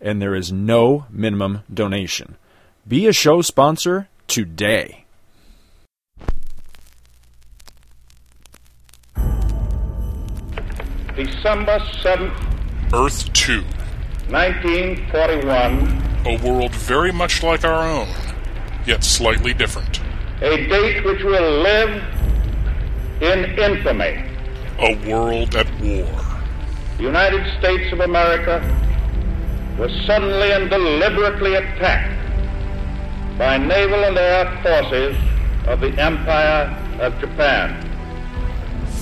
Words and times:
and 0.00 0.20
there 0.20 0.34
is 0.34 0.52
no 0.52 1.06
minimum 1.10 1.62
donation. 1.72 2.36
Be 2.86 3.06
a 3.06 3.12
show 3.12 3.40
sponsor 3.42 4.08
today. 4.26 5.04
December 11.16 11.78
7th, 12.02 12.92
Earth 12.92 13.32
2. 13.32 13.62
1941, 14.30 16.02
A 16.26 16.36
world 16.44 16.74
very 16.74 17.12
much 17.12 17.42
like 17.42 17.64
our 17.64 17.88
own, 17.88 18.08
yet 18.86 19.04
slightly 19.04 19.52
different. 19.54 20.00
a 20.42 20.66
date 20.68 21.04
which 21.04 21.22
will 21.22 21.62
live 21.62 22.02
in 23.22 23.44
infamy. 23.58 24.24
A 24.80 24.96
world 25.08 25.54
at 25.54 25.66
war. 25.80 26.08
United 26.98 27.46
States 27.58 27.92
of 27.92 28.00
America 28.00 28.60
was 29.78 29.90
suddenly 30.06 30.52
and 30.52 30.70
deliberately 30.70 31.54
attacked 31.54 32.20
by 33.38 33.58
naval 33.58 34.04
and 34.04 34.16
air 34.16 34.46
forces 34.62 35.16
of 35.66 35.80
the 35.80 35.90
Empire 36.00 36.70
of 37.00 37.18
Japan. 37.18 37.90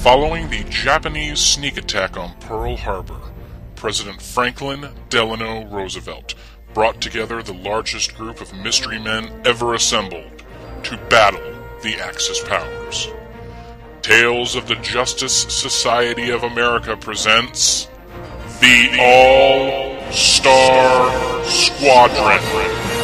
Following 0.00 0.48
the 0.48 0.64
Japanese 0.64 1.40
sneak 1.40 1.76
attack 1.76 2.16
on 2.16 2.34
Pearl 2.40 2.76
Harbor, 2.76 3.20
President 3.76 4.22
Franklin 4.22 4.88
Delano 5.10 5.66
Roosevelt 5.66 6.34
brought 6.72 7.00
together 7.00 7.42
the 7.42 7.52
largest 7.52 8.14
group 8.16 8.40
of 8.40 8.54
mystery 8.54 8.98
men 8.98 9.30
ever 9.44 9.74
assembled 9.74 10.42
to 10.84 10.96
battle 11.10 11.54
the 11.82 11.96
Axis 11.96 12.42
powers. 12.44 13.08
Tales 14.00 14.56
of 14.56 14.66
the 14.66 14.76
Justice 14.76 15.42
Society 15.42 16.30
of 16.30 16.44
America 16.44 16.96
presents 16.96 17.88
the 18.60 18.96
All 18.98 20.01
Star 20.14 21.44
Squadron. 21.44 23.01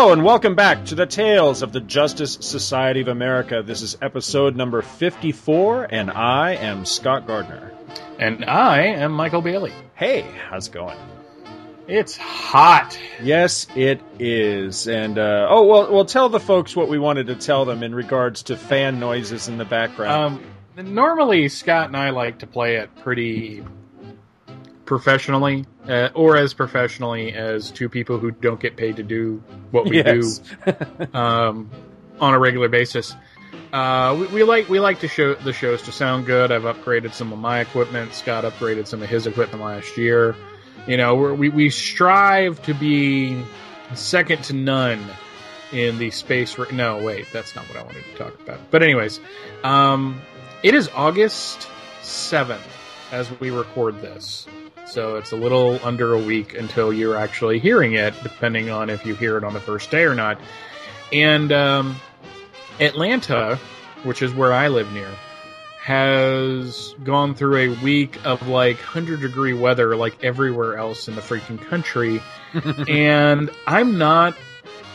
Hello 0.00 0.14
and 0.14 0.24
welcome 0.24 0.54
back 0.54 0.86
to 0.86 0.94
the 0.94 1.04
Tales 1.04 1.60
of 1.60 1.72
the 1.72 1.80
Justice 1.80 2.38
Society 2.40 3.02
of 3.02 3.08
America. 3.08 3.62
This 3.62 3.82
is 3.82 3.98
episode 4.00 4.56
number 4.56 4.80
54, 4.80 5.88
and 5.90 6.10
I 6.10 6.54
am 6.54 6.86
Scott 6.86 7.26
Gardner. 7.26 7.70
And 8.18 8.46
I 8.46 8.80
am 8.84 9.12
Michael 9.12 9.42
Bailey. 9.42 9.74
Hey, 9.94 10.22
how's 10.48 10.68
it 10.68 10.72
going? 10.72 10.96
It's 11.86 12.16
hot. 12.16 12.98
Yes, 13.22 13.66
it 13.76 14.00
is. 14.18 14.88
And, 14.88 15.18
uh, 15.18 15.48
oh, 15.50 15.66
well, 15.66 15.92
well, 15.92 16.06
tell 16.06 16.30
the 16.30 16.40
folks 16.40 16.74
what 16.74 16.88
we 16.88 16.98
wanted 16.98 17.26
to 17.26 17.34
tell 17.34 17.66
them 17.66 17.82
in 17.82 17.94
regards 17.94 18.44
to 18.44 18.56
fan 18.56 19.00
noises 19.00 19.48
in 19.48 19.58
the 19.58 19.66
background. 19.66 20.40
Um, 20.78 20.92
normally, 20.94 21.50
Scott 21.50 21.88
and 21.88 21.96
I 21.96 22.08
like 22.08 22.38
to 22.38 22.46
play 22.46 22.76
it 22.76 22.88
pretty 23.02 23.62
professionally, 24.90 25.64
uh, 25.88 26.08
or 26.16 26.36
as 26.36 26.52
professionally 26.52 27.32
as 27.32 27.70
two 27.70 27.88
people 27.88 28.18
who 28.18 28.32
don't 28.32 28.58
get 28.58 28.76
paid 28.76 28.96
to 28.96 29.04
do 29.04 29.40
what 29.70 29.84
we 29.88 29.98
Yes. 30.02 30.40
do 30.66 30.74
um, 31.16 31.70
on 32.20 32.34
a 32.34 32.38
regular 32.40 32.68
basis. 32.68 33.14
Uh, 33.72 34.16
we, 34.18 34.26
we 34.26 34.42
like 34.42 34.68
we 34.68 34.80
like 34.80 34.98
to 34.98 35.06
show 35.06 35.34
the 35.34 35.52
shows 35.52 35.80
to 35.82 35.92
sound 35.92 36.26
good. 36.26 36.50
I've 36.50 36.64
upgraded 36.64 37.12
some 37.12 37.32
of 37.32 37.38
my 37.38 37.60
equipment. 37.60 38.12
Scott 38.14 38.42
upgraded 38.42 38.88
some 38.88 39.00
of 39.00 39.08
his 39.08 39.28
equipment 39.28 39.62
last 39.62 39.96
year. 39.96 40.34
You 40.88 40.96
know, 40.96 41.14
we're, 41.14 41.34
we 41.34 41.50
we 41.50 41.70
strive 41.70 42.60
to 42.64 42.74
be 42.74 43.40
second 43.94 44.42
to 44.46 44.54
none 44.54 45.00
in 45.70 45.98
the 45.98 46.10
space. 46.10 46.58
Ra- 46.58 46.66
no, 46.72 47.00
wait, 47.00 47.28
that's 47.32 47.54
not 47.54 47.68
what 47.68 47.78
I 47.78 47.84
wanted 47.84 48.02
to 48.06 48.14
talk 48.16 48.40
about. 48.40 48.58
But 48.72 48.82
anyways, 48.82 49.20
um, 49.62 50.20
it 50.64 50.74
is 50.74 50.88
August 50.96 51.68
seventh 52.02 52.66
as 53.12 53.30
we 53.40 53.50
record 53.50 54.00
this. 54.00 54.46
So 54.86 55.16
it's 55.16 55.32
a 55.32 55.36
little 55.36 55.78
under 55.84 56.14
a 56.14 56.18
week 56.18 56.54
until 56.54 56.92
you're 56.92 57.16
actually 57.16 57.58
hearing 57.58 57.92
it, 57.92 58.14
depending 58.22 58.70
on 58.70 58.90
if 58.90 59.06
you 59.06 59.14
hear 59.14 59.36
it 59.36 59.44
on 59.44 59.54
the 59.54 59.60
first 59.60 59.90
day 59.90 60.02
or 60.02 60.14
not. 60.14 60.40
And 61.12 61.52
um, 61.52 61.96
Atlanta, 62.80 63.58
which 64.02 64.22
is 64.22 64.32
where 64.34 64.52
I 64.52 64.68
live 64.68 64.90
near, 64.92 65.10
has 65.80 66.94
gone 67.04 67.34
through 67.34 67.56
a 67.56 67.68
week 67.82 68.24
of 68.26 68.48
like 68.48 68.76
100 68.76 69.20
degree 69.20 69.54
weather 69.54 69.96
like 69.96 70.22
everywhere 70.24 70.76
else 70.76 71.08
in 71.08 71.14
the 71.14 71.20
freaking 71.20 71.60
country. 71.60 72.20
and 72.88 73.50
I'm 73.66 73.96
not 73.96 74.36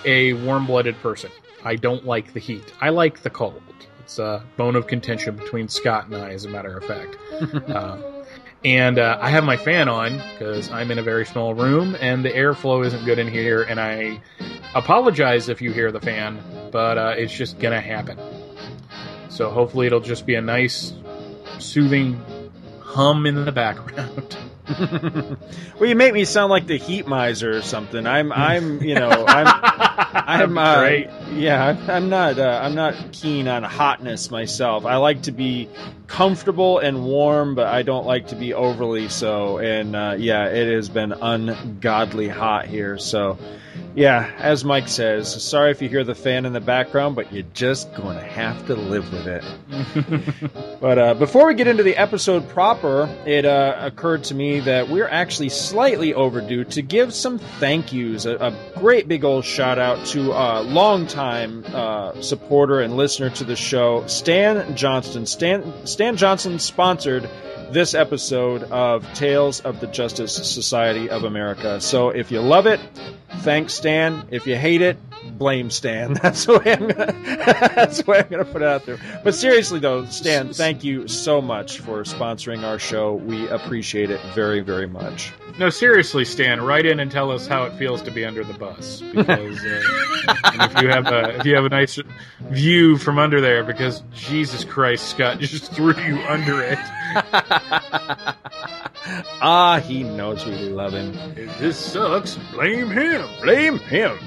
a 0.03 0.33
warm 0.33 0.67
blooded 0.67 0.95
person. 1.01 1.31
I 1.63 1.75
don't 1.75 2.05
like 2.05 2.33
the 2.33 2.39
heat. 2.39 2.73
I 2.79 2.89
like 2.89 3.23
the 3.23 3.29
cold. 3.29 3.61
It's 4.05 4.19
a 4.19 4.43
bone 4.55 4.75
of 4.75 4.85
contention 4.85 5.35
between 5.35 5.67
Scott 5.67 6.05
and 6.05 6.15
I, 6.15 6.29
as 6.29 6.45
a 6.45 6.49
matter 6.49 6.77
of 6.77 6.85
fact. 6.85 7.17
uh, 7.71 7.97
and 8.63 8.99
uh, 8.99 9.17
I 9.19 9.31
have 9.31 9.43
my 9.43 9.57
fan 9.57 9.89
on 9.89 10.21
because 10.33 10.69
I'm 10.69 10.91
in 10.91 10.99
a 10.99 11.01
very 11.01 11.25
small 11.25 11.55
room 11.55 11.97
and 11.99 12.23
the 12.23 12.29
airflow 12.29 12.85
isn't 12.85 13.03
good 13.03 13.17
in 13.17 13.27
here. 13.27 13.63
And 13.63 13.79
I 13.79 14.21
apologize 14.75 15.49
if 15.49 15.59
you 15.59 15.71
hear 15.71 15.91
the 15.91 15.99
fan, 15.99 16.39
but 16.71 16.99
uh, 16.99 17.15
it's 17.17 17.33
just 17.33 17.57
gonna 17.57 17.81
happen. 17.81 18.19
So 19.29 19.49
hopefully 19.49 19.87
it'll 19.87 19.99
just 20.01 20.27
be 20.27 20.35
a 20.35 20.41
nice, 20.41 20.93
soothing 21.57 22.23
hum 22.81 23.25
in 23.25 23.43
the 23.43 23.51
background. 23.51 24.37
well, 25.79 25.89
you 25.89 25.95
make 25.95 26.13
me 26.13 26.25
sound 26.25 26.49
like 26.49 26.65
the 26.67 26.77
heat 26.77 27.07
miser 27.07 27.55
or 27.55 27.61
something. 27.61 28.07
I'm, 28.07 28.31
I'm, 28.31 28.81
you 28.81 28.95
know, 28.95 29.09
I'm, 29.27 29.47
I'm, 30.13 30.57
uh, 30.57 30.79
Great. 30.81 31.09
yeah, 31.33 31.63
I'm- 31.65 31.89
I'm 31.89 32.09
not, 32.09 32.39
uh, 32.39 32.59
I'm 32.63 32.73
not 32.75 33.11
keen 33.11 33.47
on 33.47 33.63
hotness 33.63 34.31
myself. 34.31 34.85
I 34.85 34.97
like 34.97 35.23
to 35.23 35.31
be 35.31 35.69
comfortable 36.07 36.79
and 36.79 37.03
warm, 37.03 37.55
but 37.55 37.67
I 37.67 37.83
don't 37.83 38.05
like 38.05 38.27
to 38.27 38.35
be 38.35 38.53
overly 38.53 39.09
so. 39.09 39.57
And 39.57 39.95
uh, 39.95 40.15
yeah, 40.17 40.45
it 40.47 40.73
has 40.73 40.89
been 40.89 41.11
ungodly 41.11 42.27
hot 42.27 42.65
here. 42.65 42.97
So, 42.97 43.37
yeah, 43.95 44.31
as 44.37 44.63
Mike 44.65 44.87
says, 44.87 45.43
sorry 45.43 45.71
if 45.71 45.81
you 45.81 45.89
hear 45.89 46.03
the 46.03 46.15
fan 46.15 46.45
in 46.45 46.53
the 46.53 46.59
background, 46.61 47.15
but 47.15 47.31
you're 47.31 47.45
just 47.53 47.93
going 47.95 48.17
to 48.17 48.23
have 48.23 48.65
to 48.67 48.75
live 48.75 49.11
with 49.11 49.27
it. 49.27 49.43
But 50.85 50.99
uh, 50.99 51.13
before 51.15 51.47
we 51.47 51.55
get 51.55 51.67
into 51.67 51.81
the 51.81 51.95
episode 51.95 52.47
proper, 52.49 53.09
it 53.25 53.45
uh, 53.45 53.75
occurred 53.79 54.25
to 54.25 54.35
me 54.35 54.59
that 54.59 54.87
we're 54.87 55.07
actually 55.07 55.49
slightly 55.49 56.13
overdue 56.13 56.65
to 56.65 56.81
give 56.83 57.11
some 57.11 57.39
thank 57.39 57.91
yous. 57.91 58.25
A, 58.25 58.35
a 58.35 58.55
great 58.75 59.07
big 59.07 59.23
old 59.23 59.45
shout 59.45 59.79
out 59.79 60.05
to 60.07 60.31
a 60.31 60.61
longtime 60.61 61.65
uh, 61.73 62.21
supporter 62.21 62.81
and 62.81 62.97
listener 62.97 63.29
to 63.31 63.43
the 63.43 63.55
show, 63.55 64.05
Stan 64.05 64.75
Johnston. 64.75 65.25
Stan, 65.25 65.87
Stan 65.95 66.17
Johnson 66.17 66.59
sponsored 66.59 67.29
this 67.71 67.93
episode 67.93 68.63
of 68.63 69.11
Tales 69.13 69.59
of 69.61 69.79
the 69.79 69.87
Justice 69.87 70.35
Society 70.35 71.09
of 71.09 71.23
America. 71.23 71.79
So 71.81 72.09
if 72.09 72.31
you 72.31 72.41
love 72.41 72.65
it, 72.65 72.79
thanks 73.39 73.73
Stan. 73.73 74.27
If 74.31 74.47
you 74.47 74.55
hate 74.55 74.81
it, 74.81 74.97
blame 75.37 75.69
Stan. 75.69 76.13
That's 76.21 76.45
the 76.45 76.59
way 76.59 76.73
I'm 76.73 76.87
gonna, 76.87 77.13
that's 77.75 78.01
the 78.01 78.11
way 78.11 78.19
I'm 78.19 78.29
gonna 78.29 78.45
put 78.45 78.61
it 78.61 78.67
out 78.67 78.85
there. 78.85 78.97
But 79.23 79.35
seriously 79.35 79.79
though, 79.79 80.05
Stan, 80.05 80.53
thank 80.53 80.83
you 80.83 81.07
so 81.07 81.41
much 81.41 81.79
for 81.79 82.03
sponsoring 82.03 82.63
our 82.63 82.79
show. 82.79 83.13
We 83.13 83.47
appreciate 83.49 84.09
it 84.11 84.21
very, 84.33 84.61
very 84.61 84.87
much. 84.87 85.33
No, 85.57 85.69
seriously, 85.69 86.25
Stan, 86.25 86.61
write 86.61 86.85
in 86.85 86.99
and 86.99 87.09
tell 87.09 87.31
us 87.31 87.47
how 87.47 87.63
it 87.63 87.73
feels 87.77 88.01
to 88.01 88.11
be 88.11 88.25
under 88.25 88.43
the 88.43 88.53
bus. 88.53 89.01
Because 89.13 89.57
uh, 89.63 89.81
if 90.53 90.81
you 90.81 90.89
have 90.89 91.07
a 91.07 91.37
if 91.39 91.45
you 91.45 91.55
have 91.55 91.63
a 91.63 91.69
nice 91.69 91.97
view 92.49 92.97
from 92.97 93.17
under 93.17 93.39
there, 93.39 93.63
because 93.63 94.03
Jesus 94.13 94.65
Christ, 94.65 95.07
Scott 95.07 95.39
just 95.39 95.71
threw 95.71 95.95
you 96.01 96.17
under 96.27 96.61
it. 96.61 96.79
ah, 99.41 99.79
he 99.85 100.03
knows 100.03 100.45
we 100.45 100.53
love 100.69 100.93
him. 100.93 101.13
If 101.35 101.57
this 101.59 101.77
sucks. 101.77 102.35
Blame 102.51 102.89
him. 102.89 103.25
Blame 103.41 103.77
him. 103.79 104.17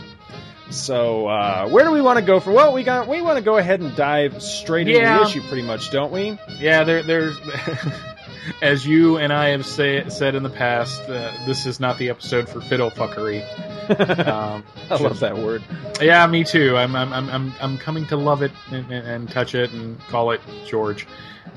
So, 0.70 1.26
uh, 1.28 1.68
where 1.68 1.84
do 1.84 1.92
we 1.92 2.02
want 2.02 2.18
to 2.18 2.24
go 2.24 2.40
for? 2.40 2.52
Well, 2.52 2.72
we 2.74 2.82
got 2.84 3.08
we 3.08 3.22
want 3.22 3.38
to 3.38 3.44
go 3.44 3.56
ahead 3.56 3.80
and 3.80 3.94
dive 3.96 4.42
straight 4.42 4.86
into 4.88 5.00
Yeah. 5.00 5.18
the 5.18 5.24
issue, 5.24 5.40
pretty 5.42 5.62
much, 5.62 5.90
don't 5.90 6.12
we? 6.12 6.38
Yeah, 6.58 6.84
there, 6.84 7.02
there's. 7.02 7.38
As 8.62 8.86
you 8.86 9.18
and 9.18 9.32
I 9.32 9.48
have 9.50 9.66
say, 9.66 10.08
said 10.08 10.34
in 10.34 10.42
the 10.42 10.50
past, 10.50 11.00
uh, 11.02 11.32
this 11.46 11.66
is 11.66 11.80
not 11.80 11.98
the 11.98 12.10
episode 12.10 12.48
for 12.48 12.60
fiddle 12.60 12.90
fuckery. 12.90 13.44
Um, 13.88 14.64
I 14.90 14.96
love 14.96 15.20
that 15.20 15.38
word. 15.38 15.62
Yeah, 15.98 16.26
me 16.26 16.44
too. 16.44 16.76
I'm 16.76 16.94
I'm 16.94 17.10
I'm 17.14 17.54
I'm, 17.58 17.78
coming 17.78 18.06
to 18.08 18.16
love 18.16 18.42
it 18.42 18.52
and, 18.70 18.84
and, 18.92 19.06
and 19.06 19.30
touch 19.30 19.54
it 19.54 19.72
and 19.72 19.98
call 20.08 20.32
it 20.32 20.42
George 20.66 21.06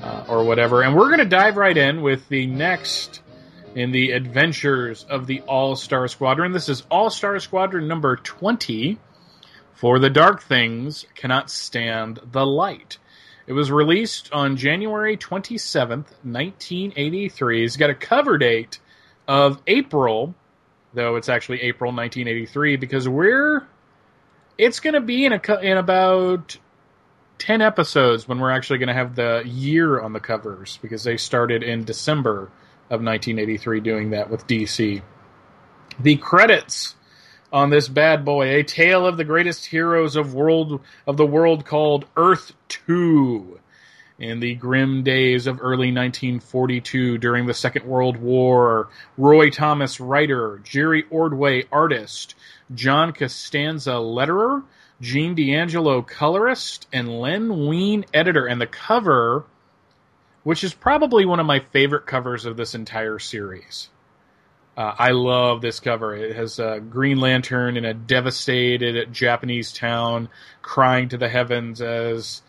uh, 0.02 0.24
or 0.26 0.42
whatever. 0.42 0.80
And 0.80 0.96
we're 0.96 1.10
gonna 1.10 1.26
dive 1.26 1.58
right 1.58 1.76
in 1.76 2.00
with 2.00 2.26
the 2.30 2.46
next 2.46 3.20
in 3.74 3.90
the 3.90 4.12
adventures 4.12 5.04
of 5.10 5.26
the 5.26 5.42
All 5.42 5.76
Star 5.76 6.08
Squadron. 6.08 6.52
This 6.52 6.70
is 6.70 6.84
All 6.90 7.10
Star 7.10 7.38
Squadron 7.38 7.86
number 7.86 8.16
twenty. 8.16 8.98
For 9.74 9.98
the 9.98 10.10
dark 10.10 10.42
things 10.42 11.04
cannot 11.14 11.50
stand 11.50 12.18
the 12.30 12.46
light. 12.46 12.96
It 13.46 13.52
was 13.52 13.70
released 13.70 14.32
on 14.32 14.56
January 14.56 15.16
27th, 15.16 16.06
1983. 16.22 17.64
It's 17.64 17.76
got 17.76 17.90
a 17.90 17.94
cover 17.94 18.38
date 18.38 18.78
of 19.26 19.60
April, 19.66 20.34
though 20.94 21.16
it's 21.16 21.28
actually 21.28 21.62
April 21.62 21.92
1983 21.92 22.76
because 22.76 23.08
we're 23.08 23.66
it's 24.58 24.80
going 24.80 24.94
to 24.94 25.00
be 25.00 25.24
in 25.24 25.32
a 25.32 25.58
in 25.60 25.76
about 25.76 26.56
10 27.38 27.62
episodes 27.62 28.28
when 28.28 28.38
we're 28.38 28.50
actually 28.50 28.78
going 28.78 28.88
to 28.88 28.94
have 28.94 29.16
the 29.16 29.42
year 29.44 30.00
on 30.00 30.12
the 30.12 30.20
covers 30.20 30.78
because 30.82 31.02
they 31.02 31.16
started 31.16 31.62
in 31.62 31.84
December 31.84 32.50
of 32.90 33.02
1983 33.02 33.80
doing 33.80 34.10
that 34.10 34.30
with 34.30 34.46
DC. 34.46 35.02
The 35.98 36.16
credits 36.16 36.94
on 37.52 37.70
this 37.70 37.88
bad 37.88 38.24
boy, 38.24 38.48
a 38.48 38.62
tale 38.62 39.06
of 39.06 39.16
the 39.16 39.24
greatest 39.24 39.66
heroes 39.66 40.16
of 40.16 40.34
world 40.34 40.80
of 41.06 41.16
the 41.16 41.26
world 41.26 41.66
called 41.66 42.06
Earth 42.16 42.52
2. 42.68 43.58
In 44.18 44.40
the 44.40 44.54
grim 44.54 45.02
days 45.02 45.46
of 45.46 45.60
early 45.60 45.88
1942 45.88 47.18
during 47.18 47.46
the 47.46 47.54
Second 47.54 47.84
World 47.84 48.16
War, 48.16 48.88
Roy 49.18 49.50
Thomas 49.50 50.00
writer, 50.00 50.60
Jerry 50.62 51.04
Ordway 51.10 51.64
artist, 51.72 52.36
John 52.72 53.12
Costanza 53.12 53.92
letterer, 53.92 54.62
Gene 55.00 55.34
D'Angelo 55.34 56.02
colorist, 56.02 56.86
and 56.92 57.20
Len 57.20 57.66
Wein 57.66 58.04
editor. 58.14 58.46
And 58.46 58.60
the 58.60 58.66
cover, 58.66 59.44
which 60.44 60.62
is 60.62 60.72
probably 60.72 61.24
one 61.24 61.40
of 61.40 61.46
my 61.46 61.58
favorite 61.72 62.06
covers 62.06 62.44
of 62.44 62.56
this 62.56 62.74
entire 62.76 63.18
series. 63.18 63.88
Uh, 64.76 64.94
I 64.98 65.10
love 65.10 65.60
this 65.60 65.80
cover. 65.80 66.14
It 66.14 66.34
has 66.34 66.58
a 66.58 66.80
Green 66.80 67.18
Lantern 67.18 67.76
in 67.76 67.84
a 67.84 67.92
devastated 67.92 69.12
Japanese 69.12 69.72
town 69.72 70.30
crying 70.62 71.10
to 71.10 71.18
the 71.18 71.28
heavens 71.28 71.82
as 71.82 72.40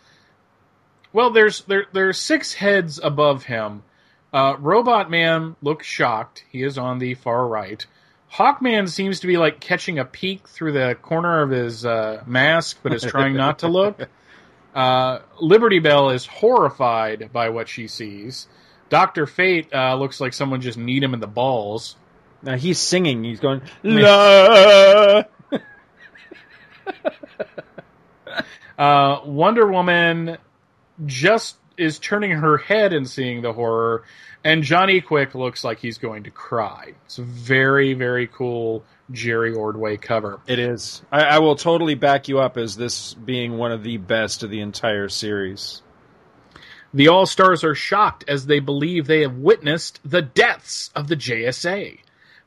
well. 1.12 1.32
There's 1.32 1.64
there 1.66 1.86
there's 1.92 2.18
six 2.18 2.54
heads 2.54 3.00
above 3.04 3.44
him. 3.44 3.84
Uh, 4.32 4.56
Robot 4.58 5.12
Man 5.12 5.56
looks 5.62 5.86
shocked. 5.86 6.46
He 6.50 6.64
is 6.64 6.78
on 6.78 7.00
the 7.00 7.16
far 7.16 7.46
right. 7.46 7.86
Hawkman 8.34 8.90
seems 8.90 9.20
to 9.20 9.28
be 9.28 9.38
like 9.38 9.60
catching 9.60 10.00
a 10.00 10.06
peek 10.06 10.48
through 10.48 10.72
the 10.72 10.98
corner 11.02 11.42
of 11.44 11.52
his 11.52 11.86
uh, 11.86 12.24
mask, 12.26 12.80
but 12.82 12.94
is 12.94 13.04
trying 13.04 13.36
not 13.36 13.60
to 13.60 13.68
look. 13.68 14.10
Uh, 14.74 15.20
Liberty 15.40 15.78
Bell 15.78 16.10
is 16.10 16.26
horrified 16.26 17.30
by 17.32 17.50
what 17.50 17.70
she 17.70 17.88
sees. 17.88 18.48
Doctor 18.90 19.28
Fate 19.28 19.72
uh, 19.72 19.96
looks 19.96 20.20
like 20.20 20.34
someone 20.34 20.62
just 20.62 20.80
kneed 20.80 21.04
him 21.04 21.14
in 21.14 21.20
the 21.20 21.28
balls. 21.28 21.96
Now 22.44 22.58
he's 22.58 22.78
singing. 22.78 23.24
He's 23.24 23.40
going 23.40 23.62
la. 23.84 25.24
Uh, 28.76 29.22
Wonder 29.26 29.68
Woman 29.68 30.38
just 31.06 31.58
is 31.78 32.00
turning 32.00 32.32
her 32.32 32.58
head 32.58 32.92
and 32.92 33.08
seeing 33.08 33.44
the 33.44 33.54
horror, 33.54 34.04
and 34.44 34.64
Johnny 34.64 35.00
Quick 35.00 35.36
looks 35.36 35.64
like 35.64 35.78
he's 35.80 36.00
going 36.00 36.24
to 36.24 36.32
cry. 36.32 36.94
It's 37.06 37.20
a 37.20 37.24
very, 37.24 37.94
very 37.94 38.26
cool 38.26 38.84
Jerry 39.12 39.54
Ordway 39.54 39.98
cover. 39.98 40.40
It 40.48 40.58
is. 40.58 41.04
I, 41.12 41.22
I 41.22 41.40
will 41.40 41.56
totally 41.56 41.96
back 41.96 42.28
you 42.28 42.40
up 42.40 42.58
as 42.58 42.76
this 42.76 43.14
being 43.14 43.58
one 43.58 43.72
of 43.72 43.84
the 43.84 43.98
best 43.98 44.42
of 44.42 44.50
the 44.50 44.62
entire 44.62 45.08
series. 45.08 45.84
The 46.94 47.08
All 47.08 47.26
Stars 47.26 47.64
are 47.64 47.76
shocked 47.76 48.26
as 48.28 48.46
they 48.46 48.60
believe 48.60 49.08
they 49.08 49.22
have 49.22 49.36
witnessed 49.38 50.00
the 50.04 50.22
deaths 50.22 50.90
of 50.96 51.08
the 51.08 51.16
JSA. 51.16 52.00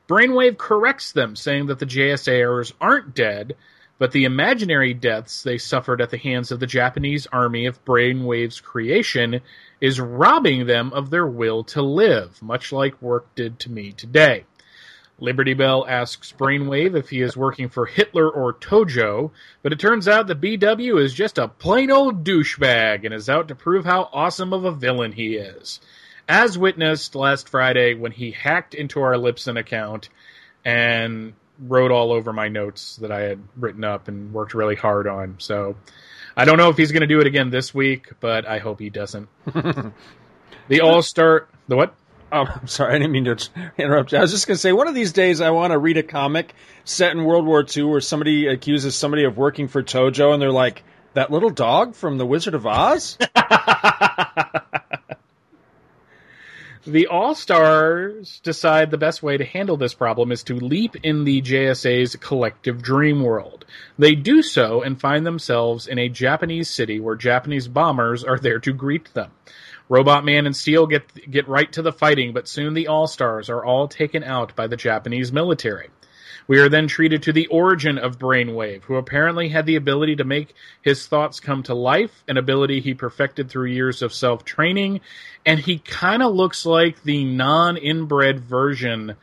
Brainwave 0.07 0.57
corrects 0.57 1.11
them, 1.11 1.35
saying 1.35 1.65
that 1.67 1.79
the 1.79 1.85
JSAers 1.85 2.71
aren't 2.79 3.13
dead, 3.13 3.55
but 3.99 4.11
the 4.11 4.25
imaginary 4.25 4.93
deaths 4.93 5.43
they 5.43 5.57
suffered 5.57 6.01
at 6.01 6.11
the 6.11 6.17
hands 6.17 6.51
of 6.51 6.59
the 6.59 6.67
Japanese 6.67 7.27
army 7.27 7.65
of 7.65 7.83
Brainwave's 7.83 8.61
creation 8.61 9.41
is 9.81 9.99
robbing 9.99 10.65
them 10.65 10.93
of 10.93 11.09
their 11.09 11.27
will 11.27 11.63
to 11.65 11.81
live, 11.81 12.41
much 12.41 12.71
like 12.71 13.01
work 13.01 13.33
did 13.35 13.59
to 13.59 13.71
me 13.71 13.91
today. 13.91 14.45
Liberty 15.19 15.55
Bell 15.55 15.83
asks 15.87 16.31
Brainwave 16.31 16.95
if 16.95 17.09
he 17.09 17.21
is 17.21 17.35
working 17.35 17.69
for 17.69 17.87
Hitler 17.87 18.29
or 18.29 18.53
Tojo, 18.53 19.31
but 19.63 19.73
it 19.73 19.79
turns 19.79 20.07
out 20.07 20.27
that 20.27 20.39
BW 20.39 21.01
is 21.01 21.13
just 21.13 21.39
a 21.39 21.47
plain 21.47 21.89
old 21.89 22.23
douchebag 22.23 23.03
and 23.03 23.13
is 23.13 23.27
out 23.27 23.47
to 23.47 23.55
prove 23.55 23.83
how 23.83 24.09
awesome 24.13 24.53
of 24.53 24.63
a 24.63 24.71
villain 24.71 25.11
he 25.11 25.35
is. 25.35 25.79
As 26.27 26.57
witnessed 26.57 27.15
last 27.15 27.49
Friday 27.49 27.93
when 27.93 28.11
he 28.11 28.31
hacked 28.31 28.73
into 28.73 29.01
our 29.01 29.13
Lipson 29.13 29.57
account 29.59 30.09
and 30.65 31.33
wrote 31.59 31.91
all 31.91 32.11
over 32.11 32.33
my 32.33 32.49
notes 32.49 32.97
that 32.97 33.11
I 33.11 33.21
had 33.21 33.39
written 33.55 33.83
up 33.83 34.07
and 34.07 34.33
worked 34.33 34.53
really 34.53 34.75
hard 34.75 35.07
on. 35.07 35.35
So 35.39 35.75
I 36.35 36.45
don't 36.45 36.57
know 36.57 36.69
if 36.69 36.77
he's 36.77 36.91
going 36.91 37.01
to 37.01 37.07
do 37.07 37.19
it 37.19 37.27
again 37.27 37.49
this 37.49 37.73
week, 37.73 38.11
but 38.19 38.47
I 38.47 38.59
hope 38.59 38.79
he 38.79 38.89
doesn't. 38.89 39.27
the 40.67 40.81
All 40.81 41.01
Star, 41.01 41.47
the 41.67 41.75
what? 41.75 41.95
Oh, 42.31 42.43
I'm 42.43 42.67
sorry, 42.67 42.93
I 42.95 42.97
didn't 42.97 43.13
mean 43.13 43.25
to 43.25 43.37
interrupt 43.77 44.11
you. 44.11 44.17
I 44.17 44.21
was 44.21 44.31
just 44.31 44.47
going 44.47 44.55
to 44.55 44.61
say, 44.61 44.73
one 44.73 44.87
of 44.87 44.93
these 44.93 45.13
days 45.13 45.39
I 45.39 45.51
want 45.51 45.71
to 45.71 45.77
read 45.77 45.97
a 45.97 46.03
comic 46.03 46.53
set 46.83 47.13
in 47.13 47.23
World 47.23 47.45
War 47.45 47.65
II 47.75 47.83
where 47.83 48.01
somebody 48.01 48.47
accuses 48.47 48.95
somebody 48.95 49.23
of 49.23 49.37
working 49.37 49.69
for 49.69 49.81
Tojo, 49.81 50.33
and 50.33 50.41
they're 50.41 50.51
like, 50.51 50.83
that 51.13 51.31
little 51.31 51.49
dog 51.49 51.95
from 51.95 52.17
The 52.17 52.25
Wizard 52.25 52.53
of 52.53 52.67
Oz? 52.67 53.17
The 56.87 57.07
All 57.07 57.35
Stars 57.35 58.39
decide 58.45 58.91
the 58.91 58.97
best 58.97 59.21
way 59.21 59.35
to 59.35 59.43
handle 59.43 59.75
this 59.75 59.93
problem 59.93 60.31
is 60.31 60.41
to 60.43 60.55
leap 60.55 60.95
in 61.03 61.25
the 61.25 61.41
JSA's 61.41 62.15
collective 62.15 62.81
dream 62.81 63.23
world. 63.23 63.65
They 63.99 64.15
do 64.15 64.41
so 64.41 64.83
and 64.83 64.97
find 64.97 65.25
themselves 65.25 65.87
in 65.87 65.99
a 65.99 66.07
Japanese 66.07 66.69
city 66.69 67.01
where 67.01 67.17
Japanese 67.17 67.67
bombers 67.67 68.23
are 68.23 68.39
there 68.39 68.59
to 68.59 68.71
greet 68.71 69.13
them. 69.13 69.31
Robot 69.89 70.23
Man 70.23 70.45
and 70.45 70.55
Steel 70.55 70.87
get 70.87 71.29
get 71.29 71.49
right 71.49 71.69
to 71.73 71.81
the 71.81 71.91
fighting, 71.91 72.31
but 72.31 72.47
soon 72.47 72.73
the 72.73 72.87
All 72.87 73.07
Stars 73.07 73.49
are 73.49 73.65
all 73.65 73.89
taken 73.89 74.23
out 74.23 74.55
by 74.55 74.67
the 74.67 74.77
Japanese 74.77 75.33
military. 75.33 75.89
We 76.47 76.59
are 76.59 76.69
then 76.69 76.87
treated 76.87 77.23
to 77.23 77.33
the 77.33 77.47
origin 77.47 77.97
of 77.97 78.17
Brainwave, 78.17 78.83
who 78.83 78.95
apparently 78.95 79.49
had 79.49 79.65
the 79.65 79.75
ability 79.75 80.15
to 80.17 80.23
make 80.23 80.55
his 80.81 81.05
thoughts 81.05 81.41
come 81.41 81.63
to 81.63 81.73
life, 81.73 82.23
an 82.27 82.37
ability 82.37 82.79
he 82.79 82.93
perfected 82.93 83.49
through 83.49 83.71
years 83.71 84.01
of 84.01 84.13
self 84.13 84.45
training, 84.45 85.01
and 85.45 85.59
he 85.59 85.79
kind 85.79 86.23
of 86.23 86.33
looks 86.33 86.65
like 86.65 87.03
the 87.03 87.25
non 87.25 87.75
inbred 87.75 88.39
version 88.39 89.15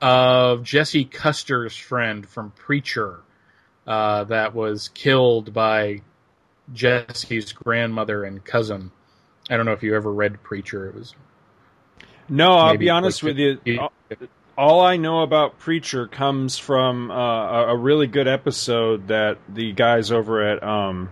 of 0.00 0.64
Jesse 0.64 1.04
Custer's 1.04 1.76
friend 1.76 2.28
from 2.28 2.50
Preacher 2.50 3.20
uh, 3.86 4.24
that 4.24 4.54
was 4.54 4.88
killed 4.88 5.54
by 5.54 6.02
Jesse's 6.72 7.52
grandmother 7.52 8.24
and 8.24 8.44
cousin. 8.44 8.90
I 9.48 9.56
don't 9.56 9.66
know 9.66 9.72
if 9.72 9.82
you 9.82 9.94
ever 9.94 10.12
read 10.12 10.42
Preacher. 10.42 10.88
It 10.88 10.96
was 10.96 11.14
No, 12.28 12.54
I'll 12.54 12.76
be 12.76 12.90
honest 12.90 13.22
like 13.22 13.36
with 13.36 13.38
you. 13.38 13.88
All- 14.56 14.80
I 14.80 14.96
know 14.96 15.22
about 15.22 15.58
Preacher 15.58 16.06
comes 16.06 16.58
from 16.58 17.10
uh, 17.10 17.14
a, 17.14 17.66
a 17.74 17.76
really 17.76 18.06
good 18.06 18.28
episode 18.28 19.08
that 19.08 19.38
the 19.48 19.72
guys 19.72 20.10
over 20.10 20.42
at 20.42 20.62
um, 20.62 21.10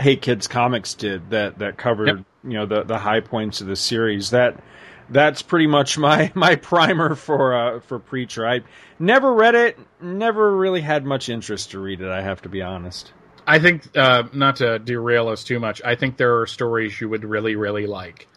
Hey 0.00 0.16
Kids 0.16 0.46
Comics 0.46 0.94
did 0.94 1.30
that 1.30 1.58
that 1.58 1.76
covered 1.76 2.08
Yep. 2.08 2.18
you 2.44 2.52
know 2.54 2.66
the 2.66 2.84
the 2.84 2.98
high 2.98 3.20
points 3.20 3.60
of 3.60 3.66
the 3.66 3.76
series. 3.76 4.30
That 4.30 4.62
that's 5.10 5.42
pretty 5.42 5.66
much 5.66 5.98
my 6.08 6.30
my 6.34 6.54
primer 6.56 7.14
for 7.14 7.54
uh, 7.54 7.80
for 7.80 7.98
Preacher. 7.98 8.46
I 8.46 8.60
never 8.98 9.32
read 9.34 9.54
it, 9.54 9.78
never 10.00 10.56
really 10.56 10.80
had 10.80 11.04
much 11.04 11.28
interest 11.28 11.72
to 11.72 11.78
read 11.80 12.00
it. 12.00 12.08
I 12.10 12.22
have 12.22 12.42
to 12.42 12.48
be 12.48 12.62
honest. 12.62 13.12
I 13.46 13.58
think 13.58 13.96
uh, 13.96 14.24
not 14.34 14.56
to 14.56 14.78
derail 14.78 15.28
us 15.28 15.42
too 15.42 15.58
much. 15.58 15.80
I 15.82 15.94
think 15.94 16.18
there 16.18 16.38
are 16.40 16.46
stories 16.46 17.00
you 17.00 17.08
would 17.08 17.24
really 17.24 17.56
really 17.56 17.86
like, 17.86 18.28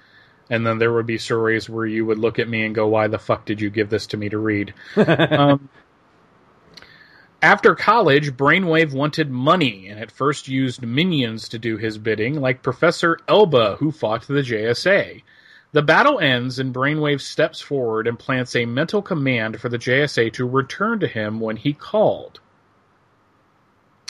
and 0.51 0.67
then 0.67 0.77
there 0.77 0.91
would 0.91 1.07
be 1.07 1.17
stories 1.17 1.69
where 1.69 1.85
you 1.85 2.05
would 2.05 2.19
look 2.19 2.37
at 2.37 2.49
me 2.49 2.65
and 2.65 2.75
go, 2.75 2.85
"Why 2.85 3.07
the 3.07 3.17
fuck 3.17 3.45
did 3.45 3.61
you 3.61 3.69
give 3.69 3.89
this 3.89 4.05
to 4.07 4.17
me 4.17 4.27
to 4.29 4.37
read?" 4.37 4.73
um, 4.97 5.69
after 7.41 7.73
college, 7.73 8.35
Brainwave 8.35 8.93
wanted 8.93 9.31
money 9.31 9.87
and 9.87 9.97
at 9.97 10.11
first 10.11 10.49
used 10.49 10.85
minions 10.85 11.47
to 11.49 11.57
do 11.57 11.77
his 11.77 11.97
bidding, 11.97 12.39
like 12.39 12.61
Professor 12.61 13.17
Elba, 13.29 13.77
who 13.79 13.91
fought 13.91 14.27
the 14.27 14.41
JSA. 14.41 15.23
The 15.71 15.81
battle 15.81 16.19
ends 16.19 16.59
and 16.59 16.75
Brainwave 16.75 17.21
steps 17.21 17.61
forward 17.61 18.05
and 18.05 18.19
plants 18.19 18.53
a 18.53 18.65
mental 18.65 19.01
command 19.01 19.61
for 19.61 19.69
the 19.69 19.79
JSA 19.79 20.33
to 20.33 20.45
return 20.45 20.99
to 20.99 21.07
him 21.07 21.39
when 21.39 21.55
he 21.55 21.71
called. 21.71 22.41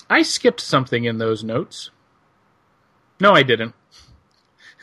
I 0.09 0.23
skipped 0.23 0.59
something 0.59 1.05
in 1.05 1.19
those 1.19 1.43
notes. 1.43 1.91
No, 3.19 3.33
I 3.33 3.43
didn't. 3.43 3.75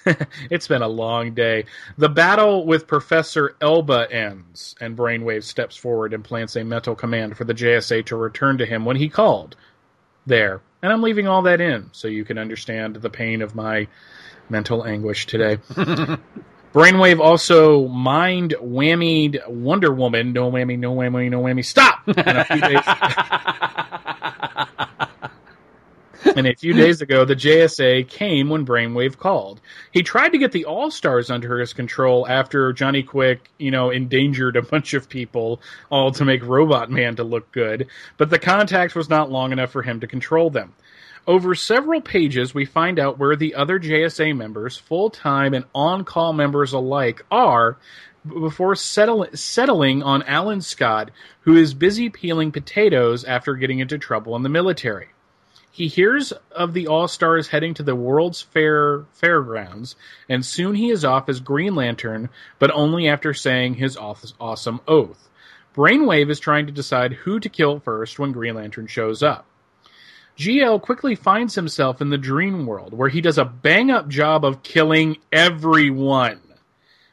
it's 0.50 0.69
been 0.69 0.83
a 0.83 0.88
long 0.88 1.35
day. 1.35 1.64
The 1.97 2.09
battle 2.09 2.67
with 2.67 2.87
Professor 2.87 3.57
Elba 3.61 4.11
ends, 4.11 4.75
and 4.81 4.97
Brainwave 4.97 5.45
steps 5.45 5.76
forward 5.76 6.14
and 6.14 6.25
plants 6.25 6.57
a 6.57 6.64
mental 6.64 6.95
command 6.95 7.37
for 7.37 7.45
the 7.45 7.55
JSA 7.55 8.07
to 8.07 8.17
return 8.17 8.59
to 8.59 8.67
him 8.67 8.85
when 8.85 8.97
he 8.97 9.09
called. 9.09 9.57
There. 10.26 10.61
And 10.83 10.93
I'm 10.93 11.02
leaving 11.02 11.26
all 11.26 11.43
that 11.43 11.61
in 11.61 11.90
so 11.93 12.07
you 12.07 12.25
can 12.25 12.38
understand 12.38 12.97
the 12.97 13.11
pain 13.11 13.43
of 13.43 13.55
my 13.55 13.88
mental 14.49 14.85
anguish 14.85 15.26
today. 15.26 15.57
Brainwave 16.75 17.19
also 17.19 17.88
mind 17.88 18.55
whammied 18.61 19.49
Wonder 19.49 19.93
Woman. 19.93 20.33
No 20.33 20.50
whammy, 20.50 20.78
no 20.78 20.95
whammy, 20.95 21.31
no 21.31 21.40
whammy. 21.40 21.64
Stop! 21.64 22.05
And 26.38 26.47
a 26.47 26.54
few 26.54 26.73
days. 26.73 27.00
ago, 27.02 27.25
the 27.25 27.35
JSA 27.35 28.09
came 28.09 28.49
when 28.49 28.64
Brainwave 28.64 29.18
called. 29.18 29.61
He 29.90 30.04
tried 30.04 30.28
to 30.28 30.38
get 30.38 30.52
the 30.52 30.66
All 30.66 30.88
Stars 30.90 31.30
under 31.30 31.59
his 31.59 31.73
control 31.73 32.28
after 32.28 32.73
Johnny 32.73 33.02
Quick, 33.02 33.50
you 33.59 33.73
know, 33.73 33.90
endangered 33.90 34.57
a 34.57 34.62
bunch 34.62 34.95
of 34.95 35.09
people, 35.09 35.61
all 35.90 36.12
to 36.12 36.25
make 36.25 36.45
Robot 36.45 36.92
Man 36.92 37.16
to 37.16 37.25
look 37.25 37.50
good, 37.50 37.88
but 38.18 38.30
the 38.30 38.38
contact 38.38 38.95
was 38.95 39.09
not 39.09 39.33
long 39.33 39.50
enough 39.50 39.73
for 39.73 39.83
him 39.83 39.99
to 39.99 40.07
control 40.07 40.49
them. 40.49 40.75
Over 41.26 41.57
several 41.57 42.00
pages, 42.00 42.54
we 42.54 42.64
find 42.64 43.00
out 43.00 43.18
where 43.18 43.35
the 43.35 43.57
other 43.57 43.80
JSA 43.80 44.37
members, 44.37 44.76
full 44.76 45.11
time 45.11 45.54
and 45.54 45.64
on 45.75 46.04
call 46.04 46.33
members 46.33 46.73
alike, 46.73 47.25
are 47.33 47.78
before 48.25 48.76
settle- 48.76 49.26
settling 49.35 50.04
on 50.04 50.23
Alan 50.23 50.61
Scott, 50.61 51.11
who 51.40 51.57
is 51.57 51.75
busy 51.75 52.11
peeling 52.11 52.52
potatoes 52.52 53.25
after 53.25 53.54
getting 53.54 53.80
into 53.80 53.99
trouble 53.99 54.37
in 54.37 54.42
the 54.45 54.49
military. 54.49 55.09
He 55.78 55.87
hears 55.87 56.32
of 56.50 56.73
the 56.73 56.88
All 56.88 57.06
Stars 57.06 57.47
heading 57.47 57.73
to 57.75 57.85
the 57.85 57.94
World's 57.94 58.42
Fair 58.42 59.04
fairgrounds, 59.12 59.94
and 60.28 60.44
soon 60.44 60.75
he 60.75 60.90
is 60.90 61.04
off 61.04 61.28
as 61.28 61.38
Green 61.38 61.76
Lantern, 61.76 62.30
but 62.58 62.73
only 62.73 63.06
after 63.06 63.32
saying 63.32 63.75
his 63.75 63.97
awesome 63.97 64.80
oath. 64.88 65.28
Brainwave 65.76 66.30
is 66.30 66.40
trying 66.40 66.66
to 66.66 66.73
decide 66.73 67.12
who 67.12 67.38
to 67.38 67.49
kill 67.49 67.78
first 67.78 68.18
when 68.18 68.32
Green 68.32 68.56
Lantern 68.56 68.88
shows 68.88 69.23
up. 69.23 69.47
GL 70.37 70.82
quickly 70.82 71.14
finds 71.14 71.54
himself 71.54 72.00
in 72.00 72.11
the 72.11 72.18
dream 72.18 72.66
world, 72.66 72.92
where 72.92 73.08
he 73.08 73.20
does 73.20 73.38
a 73.38 73.44
bang 73.44 73.88
up 73.88 74.08
job 74.08 74.44
of 74.44 74.64
killing 74.64 75.18
everyone, 75.32 76.40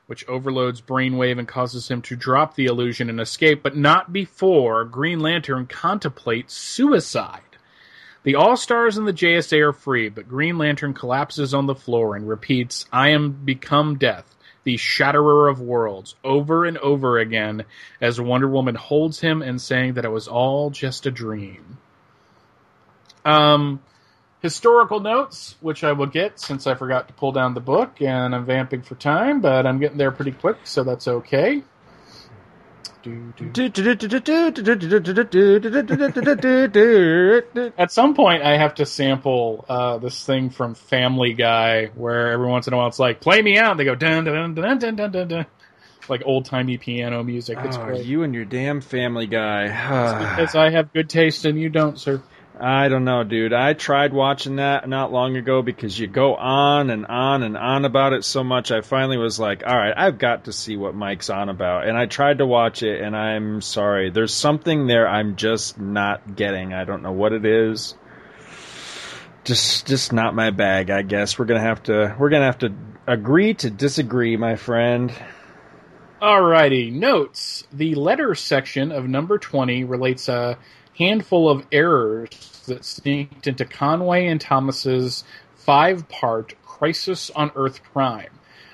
which 0.07 0.27
overloads 0.27 0.81
Brainwave 0.81 1.37
and 1.37 1.47
causes 1.47 1.87
him 1.87 2.01
to 2.01 2.15
drop 2.15 2.55
the 2.55 2.65
illusion 2.65 3.11
and 3.11 3.19
escape, 3.19 3.61
but 3.61 3.77
not 3.77 4.11
before 4.11 4.85
Green 4.85 5.19
Lantern 5.19 5.67
contemplates 5.67 6.55
suicide. 6.55 7.41
The 8.25 8.35
All 8.35 8.57
Stars 8.57 8.97
and 8.97 9.07
the 9.07 9.13
JSA 9.13 9.61
are 9.61 9.71
free, 9.71 10.09
but 10.09 10.27
Green 10.27 10.57
Lantern 10.57 10.95
collapses 10.95 11.53
on 11.53 11.67
the 11.67 11.75
floor 11.75 12.15
and 12.15 12.27
repeats, 12.27 12.87
I 12.91 13.09
am 13.09 13.31
become 13.31 13.99
death, 13.99 14.25
the 14.63 14.77
shatterer 14.77 15.47
of 15.47 15.61
worlds, 15.61 16.15
over 16.23 16.65
and 16.65 16.79
over 16.79 17.19
again 17.19 17.65
as 18.01 18.19
Wonder 18.19 18.47
Woman 18.47 18.73
holds 18.73 19.19
him 19.19 19.43
and 19.43 19.61
saying 19.61 19.93
that 19.93 20.05
it 20.05 20.11
was 20.11 20.27
all 20.27 20.71
just 20.71 21.05
a 21.05 21.11
dream. 21.11 21.77
Um, 23.23 23.83
historical 24.41 25.01
notes, 25.01 25.55
which 25.61 25.83
I 25.83 25.91
will 25.91 26.07
get 26.07 26.39
since 26.39 26.65
I 26.65 26.73
forgot 26.73 27.07
to 27.09 27.13
pull 27.13 27.31
down 27.31 27.53
the 27.53 27.59
book 27.59 28.01
and 28.01 28.33
I'm 28.33 28.45
vamping 28.45 28.81
for 28.81 28.95
time, 28.95 29.39
but 29.39 29.67
I'm 29.67 29.77
getting 29.77 29.99
there 29.99 30.11
pretty 30.11 30.31
quick, 30.31 30.57
so 30.63 30.83
that's 30.83 31.07
okay. 31.07 31.61
At 37.77 37.91
some 37.91 38.15
point, 38.15 38.43
I 38.43 38.57
have 38.57 38.75
to 38.75 38.85
sample 38.85 39.65
uh, 39.69 39.97
this 39.97 40.25
thing 40.25 40.49
from 40.49 40.75
Family 40.75 41.33
Guy, 41.33 41.87
where 41.95 42.31
every 42.31 42.47
once 42.47 42.67
in 42.67 42.73
a 42.73 42.77
while 42.77 42.87
it's 42.87 42.99
like, 42.99 43.21
"Play 43.21 43.41
me 43.41 43.57
out." 43.57 43.77
They 43.77 43.85
go 43.85 43.95
dun 43.95 44.25
dun 44.25 44.55
dun 44.55 44.79
dun 44.79 44.95
dun 44.95 45.11
dun 45.11 45.27
dun, 45.27 45.45
like 46.09 46.23
old 46.25 46.45
timey 46.45 46.77
piano 46.77 47.23
music. 47.23 47.57
It's 47.63 47.77
oh, 47.77 47.85
great. 47.85 48.05
you 48.05 48.23
and 48.23 48.33
your 48.33 48.45
damn 48.45 48.81
Family 48.81 49.27
Guy. 49.27 49.67
because 50.35 50.55
I 50.55 50.71
have 50.71 50.91
good 50.93 51.09
taste 51.09 51.45
and 51.45 51.59
you 51.59 51.69
don't, 51.69 51.99
sir. 51.99 52.21
I 52.59 52.87
don't 52.87 53.03
know, 53.03 53.23
dude. 53.23 53.51
I 53.51 53.73
tried 53.73 54.13
watching 54.13 54.57
that 54.57 54.87
not 54.87 55.11
long 55.11 55.35
ago 55.35 55.61
because 55.61 55.99
you 55.99 56.07
go 56.07 56.35
on 56.35 56.89
and 56.89 57.05
on 57.05 57.43
and 57.43 57.57
on 57.57 57.83
about 57.83 58.13
it 58.13 58.23
so 58.23 58.45
much. 58.45 58.71
I 58.71 58.79
finally 58.79 59.17
was 59.17 59.39
like, 59.39 59.63
all 59.67 59.75
right, 59.75 59.93
I've 59.95 60.17
got 60.17 60.45
to 60.45 60.53
see 60.53 60.77
what 60.77 60.95
Mike's 60.95 61.29
on 61.29 61.49
about. 61.49 61.85
And 61.87 61.97
I 61.97 62.05
tried 62.05 62.37
to 62.37 62.45
watch 62.45 62.81
it, 62.81 63.01
and 63.01 63.15
I'm 63.15 63.61
sorry. 63.61 64.09
There's 64.09 64.33
something 64.33 64.87
there 64.87 65.07
I'm 65.07 65.35
just 65.35 65.77
not 65.77 66.35
getting. 66.35 66.73
I 66.73 66.85
don't 66.85 67.03
know 67.03 67.11
what 67.11 67.33
it 67.33 67.45
is. 67.45 67.95
Just, 69.43 69.85
just 69.85 70.13
not 70.13 70.33
my 70.33 70.51
bag. 70.51 70.89
I 70.89 71.01
guess 71.01 71.37
we're 71.37 71.45
gonna 71.45 71.59
have 71.59 71.83
to, 71.83 72.15
we're 72.17 72.29
gonna 72.29 72.45
have 72.45 72.59
to 72.59 72.73
agree 73.05 73.53
to 73.55 73.69
disagree, 73.69 74.37
my 74.37 74.55
friend. 74.55 75.13
Alrighty, 76.21 76.91
notes. 76.91 77.67
The 77.73 77.95
letter 77.95 78.33
section 78.33 78.93
of 78.93 79.07
number 79.07 79.37
20 79.37 79.83
relates 79.83 80.29
a 80.29 80.57
handful 80.97 81.49
of 81.49 81.65
errors 81.71 82.63
that 82.67 82.85
sneaked 82.85 83.47
into 83.47 83.65
Conway 83.65 84.27
and 84.27 84.39
Thomas's 84.39 85.23
five 85.55 86.07
part 86.09 86.53
Crisis 86.63 87.29
on 87.31 87.51
Earth 87.55 87.81
Prime. 87.93 88.31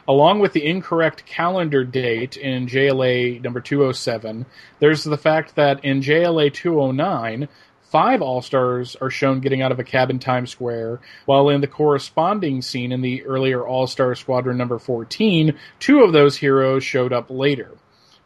Along 0.07 0.39
with 0.39 0.53
the 0.53 0.65
incorrect 0.65 1.25
calendar 1.25 1.83
date 1.83 2.35
in 2.35 2.67
JLA 2.67 3.41
number 3.43 3.61
207, 3.61 4.45
there's 4.79 5.03
the 5.03 5.17
fact 5.17 5.55
that 5.55 5.85
in 5.85 6.01
JLA 6.01 6.51
209, 6.53 7.47
five 7.83 8.21
All 8.21 8.41
Stars 8.41 8.95
are 8.99 9.09
shown 9.09 9.39
getting 9.39 9.61
out 9.61 9.71
of 9.71 9.79
a 9.79 9.83
cab 9.83 10.09
in 10.09 10.17
Times 10.17 10.49
Square, 10.49 11.01
while 11.25 11.49
in 11.49 11.61
the 11.61 11.67
corresponding 11.67 12.61
scene 12.61 12.91
in 12.91 13.01
the 13.01 13.23
earlier 13.23 13.65
All 13.65 13.85
Star 13.85 14.15
Squadron 14.15 14.57
number 14.57 14.79
14, 14.79 15.57
two 15.79 16.01
of 16.01 16.13
those 16.13 16.37
heroes 16.37 16.83
showed 16.83 17.13
up 17.13 17.27
later 17.29 17.77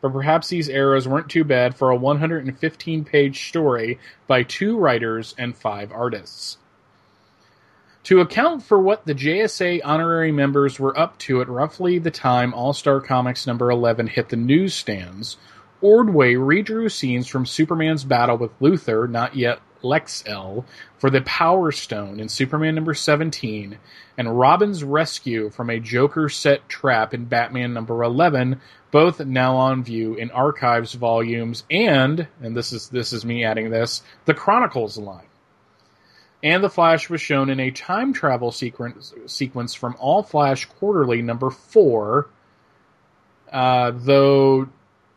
but 0.06 0.14
perhaps 0.14 0.50
these 0.50 0.70
errors 0.70 1.08
weren't 1.08 1.30
too 1.30 1.44
bad 1.44 1.76
for 1.76 1.90
a 1.90 1.96
115 1.96 3.06
page 3.06 3.48
story 3.48 3.98
by 4.28 4.44
two 4.44 4.78
writers 4.78 5.34
and 5.36 5.58
five 5.58 5.92
artists. 5.92 6.60
To 8.04 8.22
account 8.22 8.62
for 8.62 8.80
what 8.80 9.08
the 9.08 9.16
JSA 9.16 9.82
honorary 9.84 10.32
members 10.32 10.80
were 10.80 10.96
up 10.96 11.18
to 11.20 11.42
at 11.42 11.50
roughly 11.50 11.98
the 11.98 12.12
time 12.12 12.54
All 12.54 12.72
Star 12.72 13.02
Comics 13.02 13.48
number 13.48 13.72
11 13.72 14.06
hit 14.06 14.30
the 14.30 14.36
newsstands, 14.36 15.38
Ordway 15.82 16.36
redrew 16.36 16.92
scenes 16.92 17.28
from 17.28 17.48
Superman's 17.48 18.04
battle 18.04 18.38
with 18.38 18.60
Luthor, 18.60 19.10
not 19.10 19.36
yet 19.36 19.60
Lex-El, 19.82 20.66
for 21.00 21.10
the 21.10 21.22
Power 21.22 21.72
Stone 21.72 22.20
in 22.20 22.30
Superman 22.30 22.76
number 22.76 22.94
17, 22.94 23.80
and 24.20 24.40
Robin's 24.40 24.84
rescue 24.84 25.50
from 25.50 25.72
a 25.72 25.80
Joker 25.80 26.30
set 26.30 26.70
trap 26.70 27.12
in 27.16 27.26
Batman 27.26 27.74
number 27.74 28.04
11 28.04 28.62
both 28.96 29.20
now 29.20 29.58
on 29.58 29.84
view 29.84 30.16
in 30.16 30.32
archives 30.32 30.94
volumes 30.94 31.66
and 31.70 32.30
and 32.42 32.56
this 32.56 32.72
is 32.72 32.88
this 32.88 33.12
is 33.12 33.26
me 33.26 33.44
adding 33.44 33.70
this 33.70 34.02
the 34.24 34.34
Chronicles 34.34 34.98
line. 34.98 35.28
And 36.42 36.64
the 36.64 36.70
Flash 36.70 37.10
was 37.10 37.20
shown 37.20 37.50
in 37.50 37.60
a 37.60 37.72
time 37.72 38.14
travel 38.14 38.54
sequence 38.54 39.14
sequence 39.26 39.74
from 39.74 39.98
All 40.00 40.24
Flash 40.24 40.64
Quarterly 40.64 41.22
number 41.22 41.50
four. 41.50 42.30
Uh, 43.52 43.92
though 43.94 44.70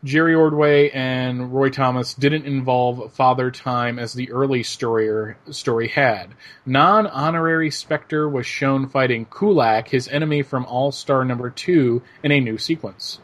Jerry 0.03 0.35
Ordway 0.35 0.91
and 0.91 1.55
Roy 1.55 1.71
Thomas 1.71 2.15
didn't 2.15 2.47
involve 2.47 3.13
Father 3.13 3.53
Time 3.53 4.01
as 4.01 4.13
the 4.13 4.33
early 4.33 4.65
story 4.65 5.37
story 5.51 5.87
had. 5.87 6.35
Non-honorary 6.67 7.71
Spectre 7.71 8.29
was 8.29 8.45
shown 8.45 8.89
fighting 8.89 9.27
Kulak, 9.27 9.87
his 9.87 10.09
enemy 10.09 10.43
from 10.43 10.67
All 10.67 10.91
Star 10.91 11.25
number 11.25 11.49
two, 11.49 12.03
in 12.25 12.33
a 12.33 12.41
new 12.41 12.59
sequence. 12.59 13.21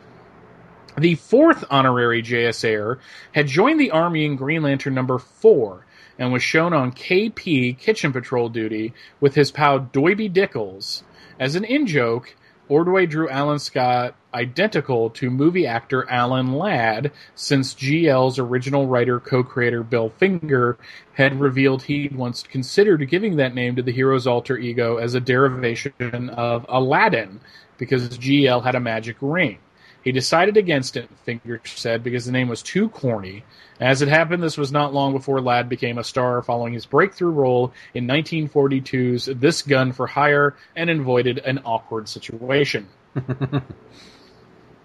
The 0.96 1.16
fourth 1.16 1.64
honorary 1.70 2.22
JSAer 2.22 2.98
had 3.32 3.48
joined 3.48 3.80
the 3.80 3.90
Army 3.90 4.24
in 4.24 4.36
Green 4.36 4.62
Lantern 4.62 4.94
number 4.94 5.18
4 5.18 5.84
and 6.20 6.32
was 6.32 6.44
shown 6.44 6.72
on 6.72 6.92
KP 6.92 7.76
kitchen 7.76 8.12
patrol 8.12 8.48
duty 8.48 8.94
with 9.20 9.34
his 9.34 9.50
pal 9.50 9.80
Doiby 9.80 10.32
Dickles. 10.32 11.02
As 11.40 11.56
an 11.56 11.64
in 11.64 11.88
joke, 11.88 12.36
Ordway 12.68 13.06
drew 13.06 13.28
Alan 13.28 13.58
Scott 13.58 14.14
identical 14.32 15.10
to 15.10 15.30
movie 15.30 15.66
actor 15.66 16.08
Alan 16.08 16.52
Ladd, 16.52 17.10
since 17.34 17.74
GL's 17.74 18.38
original 18.38 18.86
writer 18.86 19.18
co-creator 19.18 19.82
Bill 19.82 20.10
Finger 20.10 20.78
had 21.14 21.40
revealed 21.40 21.82
he'd 21.82 22.14
once 22.14 22.44
considered 22.44 23.08
giving 23.10 23.36
that 23.36 23.54
name 23.54 23.74
to 23.74 23.82
the 23.82 23.92
hero's 23.92 24.28
alter 24.28 24.56
ego 24.56 24.98
as 24.98 25.14
a 25.14 25.20
derivation 25.20 26.30
of 26.30 26.64
Aladdin, 26.68 27.40
because 27.78 28.16
GL 28.16 28.62
had 28.62 28.76
a 28.76 28.80
magic 28.80 29.16
ring. 29.20 29.58
He 30.04 30.12
decided 30.12 30.58
against 30.58 30.98
it, 30.98 31.08
Finger 31.24 31.62
said, 31.64 32.04
because 32.04 32.26
the 32.26 32.32
name 32.32 32.48
was 32.48 32.62
too 32.62 32.90
corny. 32.90 33.42
As 33.80 34.02
it 34.02 34.08
happened, 34.08 34.42
this 34.42 34.58
was 34.58 34.70
not 34.70 34.92
long 34.92 35.14
before 35.14 35.40
Ladd 35.40 35.70
became 35.70 35.96
a 35.96 36.04
star 36.04 36.42
following 36.42 36.74
his 36.74 36.84
breakthrough 36.84 37.30
role 37.30 37.72
in 37.94 38.06
1942's 38.06 39.24
This 39.24 39.62
Gun 39.62 39.92
for 39.92 40.06
Hire 40.06 40.56
and 40.76 40.90
avoided 40.90 41.38
an 41.38 41.60
awkward 41.64 42.08
situation. 42.10 42.86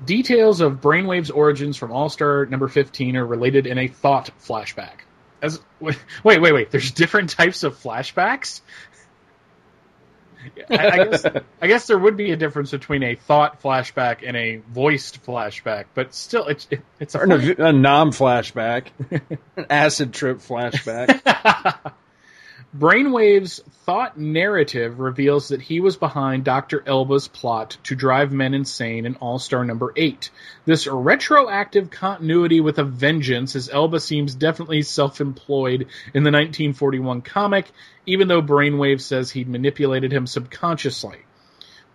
Details 0.06 0.62
of 0.62 0.80
Brainwave's 0.80 1.30
origins 1.30 1.76
from 1.76 1.92
All 1.92 2.08
Star 2.08 2.46
number 2.46 2.70
15 2.70 3.18
are 3.18 3.26
related 3.26 3.68
in 3.68 3.78
a 3.78 3.90
thought 3.90 4.32
flashback. 4.42 5.02
As 5.42 5.60
wait, 5.82 5.98
wait, 6.24 6.42
wait. 6.42 6.72
There's 6.72 6.92
different 6.92 7.32
types 7.32 7.64
of 7.64 7.78
flashbacks. 7.78 8.62
I, 10.70 10.88
I, 10.88 11.06
guess, 11.06 11.26
I 11.62 11.68
guess 11.68 11.88
there 11.88 11.98
would 11.98 12.18
be 12.18 12.32
a 12.32 12.38
difference 12.38 12.72
between 12.72 13.04
a 13.04 13.16
thought 13.16 13.62
flashback 13.62 14.20
and 14.26 14.38
a 14.38 14.58
voiced 14.58 15.24
flashback, 15.26 15.86
but 15.94 16.14
still, 16.14 16.48
it's 16.48 16.68
it, 16.70 16.82
it's 17.00 17.16
a, 17.16 17.20
or 17.20 17.26
a, 17.26 17.68
a 17.68 17.74
nom 17.74 18.12
flashback, 18.12 18.88
an 19.12 19.66
acid 19.70 20.14
trip 20.14 20.40
flashback. 20.40 21.94
Brainwave's 22.78 23.64
thought 23.86 24.20
narrative 24.20 25.00
reveals 25.00 25.48
that 25.48 25.62
he 25.62 25.80
was 25.80 25.98
behind 25.98 26.44
Dr. 26.44 26.84
Elba's 26.86 27.28
plot 27.28 27.78
to 27.86 27.96
drive 27.96 28.32
men 28.32 28.54
insane 28.54 29.08
in 29.08 29.16
All 29.16 29.40
Star 29.40 29.66
number 29.66 29.92
8. 29.96 30.30
This 30.66 30.86
retroactive 30.86 31.90
continuity 31.90 32.62
with 32.62 32.78
a 32.78 32.84
vengeance, 32.84 33.56
as 33.56 33.70
Elba 33.70 34.00
seems 34.00 34.36
definitely 34.36 34.84
self 34.84 35.20
employed 35.20 35.88
in 36.14 36.22
the 36.22 36.32
1941 36.32 37.24
comic, 37.24 37.72
even 38.06 38.28
though 38.28 38.42
Brainwave 38.44 39.02
says 39.02 39.32
he'd 39.32 39.50
manipulated 39.50 40.14
him 40.14 40.28
subconsciously. 40.28 41.18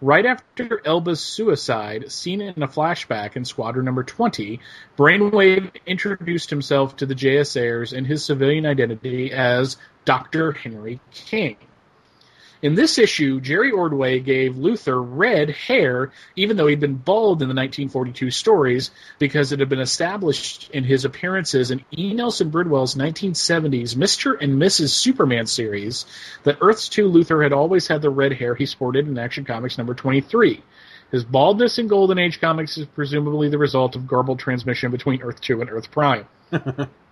Right 0.00 0.26
after 0.26 0.84
Elba's 0.84 1.20
suicide, 1.20 2.10
seen 2.10 2.40
in 2.40 2.62
a 2.64 2.68
flashback 2.68 3.36
in 3.36 3.44
Squadron 3.44 3.84
number 3.84 4.02
20, 4.02 4.58
Brainwave 4.98 5.70
introduced 5.86 6.50
himself 6.50 6.96
to 6.96 7.06
the 7.06 7.14
JSAers 7.14 7.92
in 7.92 8.04
his 8.04 8.24
civilian 8.24 8.66
identity 8.66 9.32
as 9.32 9.76
Dr. 10.04 10.52
Henry 10.52 11.00
King. 11.12 11.56
In 12.64 12.74
this 12.74 12.96
issue, 12.98 13.42
Jerry 13.42 13.70
Ordway 13.70 14.20
gave 14.20 14.54
Luthor 14.54 14.98
red 14.98 15.50
hair, 15.50 16.12
even 16.34 16.56
though 16.56 16.66
he'd 16.66 16.80
been 16.80 16.96
bald 16.96 17.42
in 17.42 17.48
the 17.48 17.54
1942 17.54 18.30
stories, 18.30 18.90
because 19.18 19.52
it 19.52 19.60
had 19.60 19.68
been 19.68 19.80
established 19.80 20.70
in 20.70 20.82
his 20.82 21.04
appearances 21.04 21.70
in 21.70 21.84
E. 21.94 22.14
Nelson 22.14 22.48
Bridwell's 22.48 22.94
1970s 22.94 23.94
Mr. 23.96 24.40
and 24.40 24.54
Mrs. 24.54 24.88
Superman 24.88 25.44
series 25.44 26.06
that 26.44 26.56
Earth's 26.62 26.88
2 26.88 27.06
Luthor 27.06 27.42
had 27.42 27.52
always 27.52 27.86
had 27.86 28.00
the 28.00 28.08
red 28.08 28.32
hair 28.32 28.54
he 28.54 28.64
sported 28.64 29.06
in 29.06 29.18
Action 29.18 29.44
Comics 29.44 29.76
number 29.76 29.92
23. 29.92 30.62
His 31.10 31.22
baldness 31.22 31.78
in 31.78 31.86
Golden 31.86 32.18
Age 32.18 32.40
comics 32.40 32.78
is 32.78 32.86
presumably 32.86 33.50
the 33.50 33.58
result 33.58 33.94
of 33.94 34.06
garbled 34.06 34.38
transmission 34.38 34.90
between 34.90 35.20
Earth 35.20 35.42
2 35.42 35.60
and 35.60 35.68
Earth 35.68 35.90
Prime. 35.90 36.26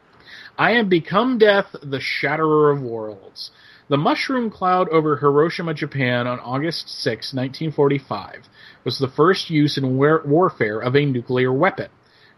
I 0.59 0.73
am 0.73 0.89
become 0.89 1.39
death, 1.39 1.75
the 1.83 2.01
shatterer 2.01 2.71
of 2.71 2.83
worlds. 2.83 3.51
The 3.89 3.97
mushroom 3.97 4.51
cloud 4.51 4.89
over 4.91 5.17
Hiroshima, 5.17 5.75
Japan 5.75 6.27
on 6.27 6.41
August 6.41 6.89
6, 6.89 7.35
1945 7.35 8.49
was 8.85 8.99
the 8.99 9.09
first 9.09 9.51
use 9.51 9.79
in 9.79 9.97
war- 9.97 10.23
warfare 10.25 10.79
of 10.79 10.95
a 10.95 11.05
nuclear 11.05 11.53
weapon. 11.53 11.89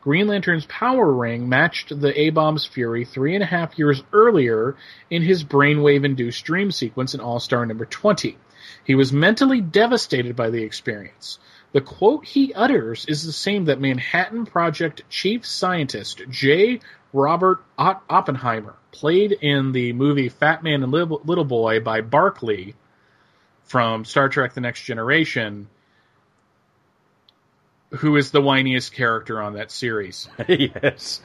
Green 0.00 0.26
Lantern's 0.26 0.66
power 0.66 1.12
ring 1.12 1.48
matched 1.48 2.00
the 2.00 2.18
A-bomb's 2.20 2.66
fury 2.66 3.04
three 3.04 3.34
and 3.34 3.42
a 3.42 3.46
half 3.46 3.78
years 3.78 4.02
earlier 4.12 4.76
in 5.10 5.22
his 5.22 5.42
brainwave-induced 5.44 6.44
dream 6.44 6.70
sequence 6.70 7.14
in 7.14 7.20
All-Star 7.20 7.64
number 7.66 7.84
20. 7.84 8.36
He 8.84 8.94
was 8.94 9.12
mentally 9.12 9.60
devastated 9.60 10.36
by 10.36 10.50
the 10.50 10.62
experience. 10.62 11.38
The 11.72 11.80
quote 11.80 12.26
he 12.26 12.54
utters 12.54 13.04
is 13.06 13.24
the 13.24 13.32
same 13.32 13.64
that 13.64 13.80
Manhattan 13.80 14.46
Project 14.46 15.02
chief 15.08 15.44
scientist 15.46 16.22
J. 16.28 16.80
Robert 17.14 17.62
Oppenheimer, 17.78 18.74
played 18.90 19.30
in 19.30 19.70
the 19.70 19.92
movie 19.92 20.28
Fat 20.28 20.64
Man 20.64 20.82
and 20.82 20.92
Little 20.92 21.44
Boy 21.44 21.78
by 21.78 22.00
Barclay 22.00 22.74
from 23.62 24.04
Star 24.04 24.28
Trek 24.28 24.52
The 24.54 24.60
Next 24.60 24.82
Generation, 24.82 25.68
who 27.90 28.16
is 28.16 28.32
the 28.32 28.42
whiniest 28.42 28.92
character 28.92 29.40
on 29.40 29.54
that 29.54 29.70
series. 29.70 30.28
yes. 30.48 31.22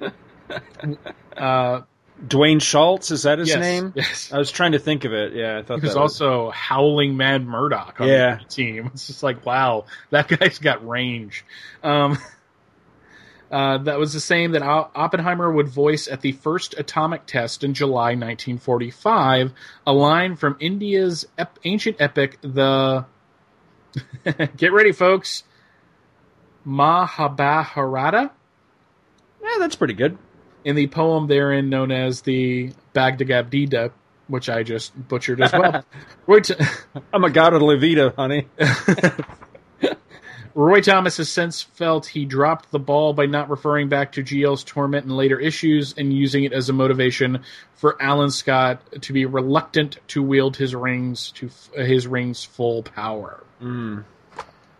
uh, 1.36 1.82
Dwight 2.26 2.62
Schultz, 2.62 3.10
is 3.10 3.24
that 3.24 3.38
his 3.38 3.50
yes, 3.50 3.60
name? 3.60 3.92
Yes. 3.94 4.32
I 4.32 4.38
was 4.38 4.50
trying 4.50 4.72
to 4.72 4.78
think 4.78 5.04
of 5.04 5.12
it. 5.12 5.34
Yeah, 5.34 5.58
I 5.58 5.62
thought 5.62 5.80
He 5.80 5.86
was 5.86 5.94
also 5.94 6.48
Howling 6.50 7.18
Mad 7.18 7.46
Murdock 7.46 8.00
on 8.00 8.08
Yeah. 8.08 8.38
the 8.38 8.44
team. 8.44 8.90
It's 8.94 9.06
just 9.06 9.22
like, 9.22 9.44
wow, 9.44 9.84
that 10.08 10.26
guy's 10.26 10.58
got 10.58 10.88
range. 10.88 11.44
Um, 11.82 12.18
uh, 13.50 13.78
that 13.78 13.98
was 13.98 14.12
the 14.12 14.20
same 14.20 14.52
that 14.52 14.62
Oppenheimer 14.62 15.50
would 15.50 15.68
voice 15.68 16.06
at 16.08 16.20
the 16.20 16.32
first 16.32 16.74
atomic 16.78 17.26
test 17.26 17.64
in 17.64 17.74
July 17.74 18.10
1945, 18.10 19.52
a 19.86 19.92
line 19.92 20.36
from 20.36 20.56
India's 20.60 21.26
ep- 21.38 21.58
ancient 21.64 21.96
epic, 22.00 22.38
the. 22.42 23.06
Get 24.56 24.72
ready, 24.72 24.92
folks. 24.92 25.44
Mahabharata. 26.64 28.30
Yeah, 29.42 29.56
that's 29.58 29.76
pretty 29.76 29.94
good. 29.94 30.18
in 30.64 30.76
the 30.76 30.86
poem 30.88 31.26
therein 31.28 31.70
known 31.70 31.90
as 31.90 32.20
the 32.22 32.72
Bagdagabdida, 32.94 33.92
which 34.26 34.50
I 34.50 34.62
just 34.62 34.92
butchered 35.08 35.40
as 35.40 35.52
well. 35.52 35.84
Roy, 36.26 36.40
T- 36.40 36.54
I'm 37.12 37.24
a 37.24 37.30
god 37.30 37.54
of 37.54 37.62
Levita, 37.62 38.14
honey. 38.14 38.48
Roy 40.54 40.80
Thomas 40.80 41.16
has 41.18 41.28
since 41.28 41.62
felt 41.62 42.06
he 42.06 42.24
dropped 42.24 42.70
the 42.70 42.78
ball 42.78 43.12
by 43.12 43.26
not 43.26 43.50
referring 43.50 43.88
back 43.88 44.12
to 44.12 44.22
GL's 44.22 44.64
torment 44.64 45.04
in 45.04 45.16
later 45.16 45.38
issues 45.38 45.94
and 45.96 46.12
using 46.12 46.44
it 46.44 46.52
as 46.52 46.68
a 46.68 46.72
motivation 46.72 47.42
for 47.74 48.00
Alan 48.02 48.30
Scott 48.30 48.80
to 49.02 49.12
be 49.12 49.26
reluctant 49.26 49.98
to 50.08 50.22
wield 50.22 50.56
his 50.56 50.74
rings 50.74 51.32
to 51.32 51.46
f- 51.46 51.86
his 51.86 52.06
rings 52.06 52.44
full 52.44 52.82
power. 52.82 53.44
Mm. 53.62 54.04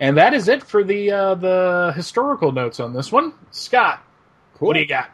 And 0.00 0.16
that 0.16 0.34
is 0.34 0.48
it 0.48 0.62
for 0.62 0.84
the 0.84 1.10
uh, 1.10 1.34
the 1.34 1.92
historical 1.94 2.52
notes 2.52 2.80
on 2.80 2.92
this 2.92 3.10
one. 3.10 3.34
Scott, 3.50 4.02
what 4.58 4.74
do 4.74 4.80
you 4.80 4.86
got? 4.86 5.10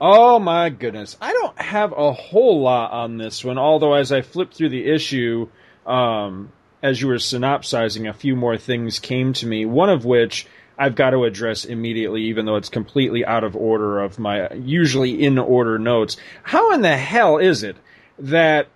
Oh 0.00 0.38
my 0.38 0.70
goodness. 0.70 1.16
I 1.20 1.32
don't 1.32 1.60
have 1.60 1.92
a 1.92 2.12
whole 2.12 2.62
lot 2.62 2.92
on 2.92 3.18
this 3.18 3.44
one, 3.44 3.58
although 3.58 3.94
as 3.94 4.12
I 4.12 4.22
flipped 4.22 4.54
through 4.54 4.70
the 4.70 4.86
issue, 4.86 5.48
um, 5.84 6.52
as 6.82 7.00
you 7.00 7.08
were 7.08 7.18
synopsizing, 7.18 8.06
a 8.06 8.14
few 8.14 8.36
more 8.36 8.56
things 8.56 8.98
came 8.98 9.32
to 9.34 9.46
me, 9.46 9.64
one 9.66 9.90
of 9.90 10.04
which 10.04 10.46
I've 10.78 10.94
got 10.94 11.10
to 11.10 11.24
address 11.24 11.64
immediately, 11.64 12.22
even 12.24 12.46
though 12.46 12.56
it's 12.56 12.70
completely 12.70 13.24
out 13.24 13.44
of 13.44 13.54
order 13.54 14.00
of 14.00 14.18
my 14.18 14.50
usually 14.54 15.22
in 15.22 15.38
order 15.38 15.78
notes. 15.78 16.16
How 16.42 16.72
in 16.72 16.80
the 16.80 16.96
hell 16.96 17.36
is 17.36 17.62
it 17.62 17.76
that 18.18 18.68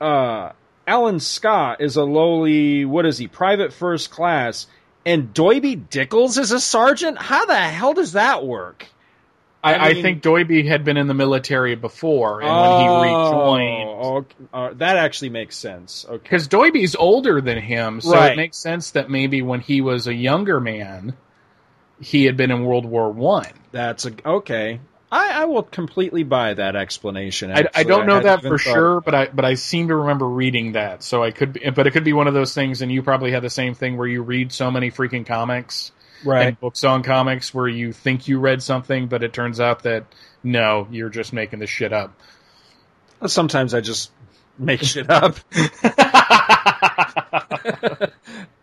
uh, 0.00 0.52
Alan 0.86 1.18
Scott 1.18 1.80
is 1.80 1.96
a 1.96 2.04
lowly, 2.04 2.84
what 2.84 3.06
is 3.06 3.18
he, 3.18 3.26
private 3.26 3.72
first 3.72 4.10
class, 4.10 4.68
and 5.04 5.34
Doiby 5.34 5.88
Dickles 5.88 6.38
is 6.38 6.52
a 6.52 6.60
sergeant? 6.60 7.18
How 7.18 7.44
the 7.44 7.56
hell 7.56 7.94
does 7.94 8.12
that 8.12 8.46
work? 8.46 8.86
I, 9.62 9.74
I 9.74 9.84
I, 9.90 10.02
think 10.02 10.22
Doiby 10.22 10.66
had 10.66 10.84
been 10.84 10.96
in 10.96 11.06
the 11.06 11.14
military 11.14 11.76
before, 11.76 12.42
and 12.42 12.50
when 12.50 12.80
he 12.80 12.86
rejoined, 13.14 13.88
Oh, 13.88 14.16
okay. 14.16 14.34
Uh, 14.52 14.70
that 14.74 14.96
actually 14.96 15.30
makes 15.30 15.56
sense. 15.56 16.04
Okay. 16.08 16.18
because 16.22 16.48
Doiby's 16.48 16.96
older 16.96 17.40
than 17.40 17.58
him, 17.58 18.00
so 18.00 18.12
Right. 18.12 18.32
it 18.32 18.36
makes 18.36 18.56
sense 18.56 18.90
that 18.92 19.08
maybe 19.08 19.40
when 19.42 19.60
he 19.60 19.80
was 19.80 20.06
a 20.08 20.14
younger 20.14 20.58
man, 20.58 21.14
he 22.00 22.24
had 22.24 22.36
been 22.36 22.50
in 22.50 22.64
World 22.64 22.84
War 22.86 23.10
One. 23.12 23.46
That's 23.70 24.06
a 24.06 24.12
okay. 24.26 24.80
I, 25.12 25.42
I 25.42 25.44
will 25.44 25.62
completely 25.62 26.22
buy 26.22 26.54
that 26.54 26.74
explanation. 26.74 27.52
I, 27.52 27.66
I 27.74 27.82
don't 27.84 28.06
know 28.06 28.18
that 28.20 28.40
for 28.40 28.56
thought- 28.58 28.72
sure, 28.72 29.00
but 29.02 29.14
I 29.14 29.26
but 29.26 29.44
I 29.44 29.54
seem 29.54 29.88
to 29.88 29.94
remember 29.96 30.26
reading 30.26 30.72
that. 30.72 31.02
So 31.02 31.22
I 31.22 31.30
could, 31.30 31.52
be, 31.52 31.70
but 31.70 31.86
it 31.86 31.90
could 31.92 32.02
be 32.04 32.14
one 32.14 32.26
of 32.28 32.34
those 32.34 32.54
things, 32.54 32.80
and 32.82 32.90
you 32.90 33.02
probably 33.02 33.30
had 33.30 33.42
the 33.42 33.50
same 33.50 33.74
thing 33.74 33.96
where 33.98 34.08
you 34.08 34.22
read 34.22 34.52
so 34.52 34.70
many 34.70 34.90
freaking 34.90 35.24
comics 35.26 35.92
Right. 36.24 36.48
and 36.48 36.60
books 36.60 36.84
on 36.84 37.02
comics 37.02 37.52
where 37.52 37.68
you 37.68 37.92
think 37.92 38.28
you 38.28 38.38
read 38.38 38.62
something, 38.62 39.08
but 39.08 39.22
it 39.22 39.32
turns 39.32 39.60
out 39.60 39.84
that 39.84 40.06
no, 40.42 40.86
you're 40.90 41.10
just 41.10 41.32
making 41.32 41.58
this 41.58 41.70
shit 41.70 41.92
up. 41.92 42.14
Sometimes 43.26 43.74
I 43.74 43.80
just 43.80 44.10
make 44.58 44.82
shit 44.82 45.08
up. 45.08 45.36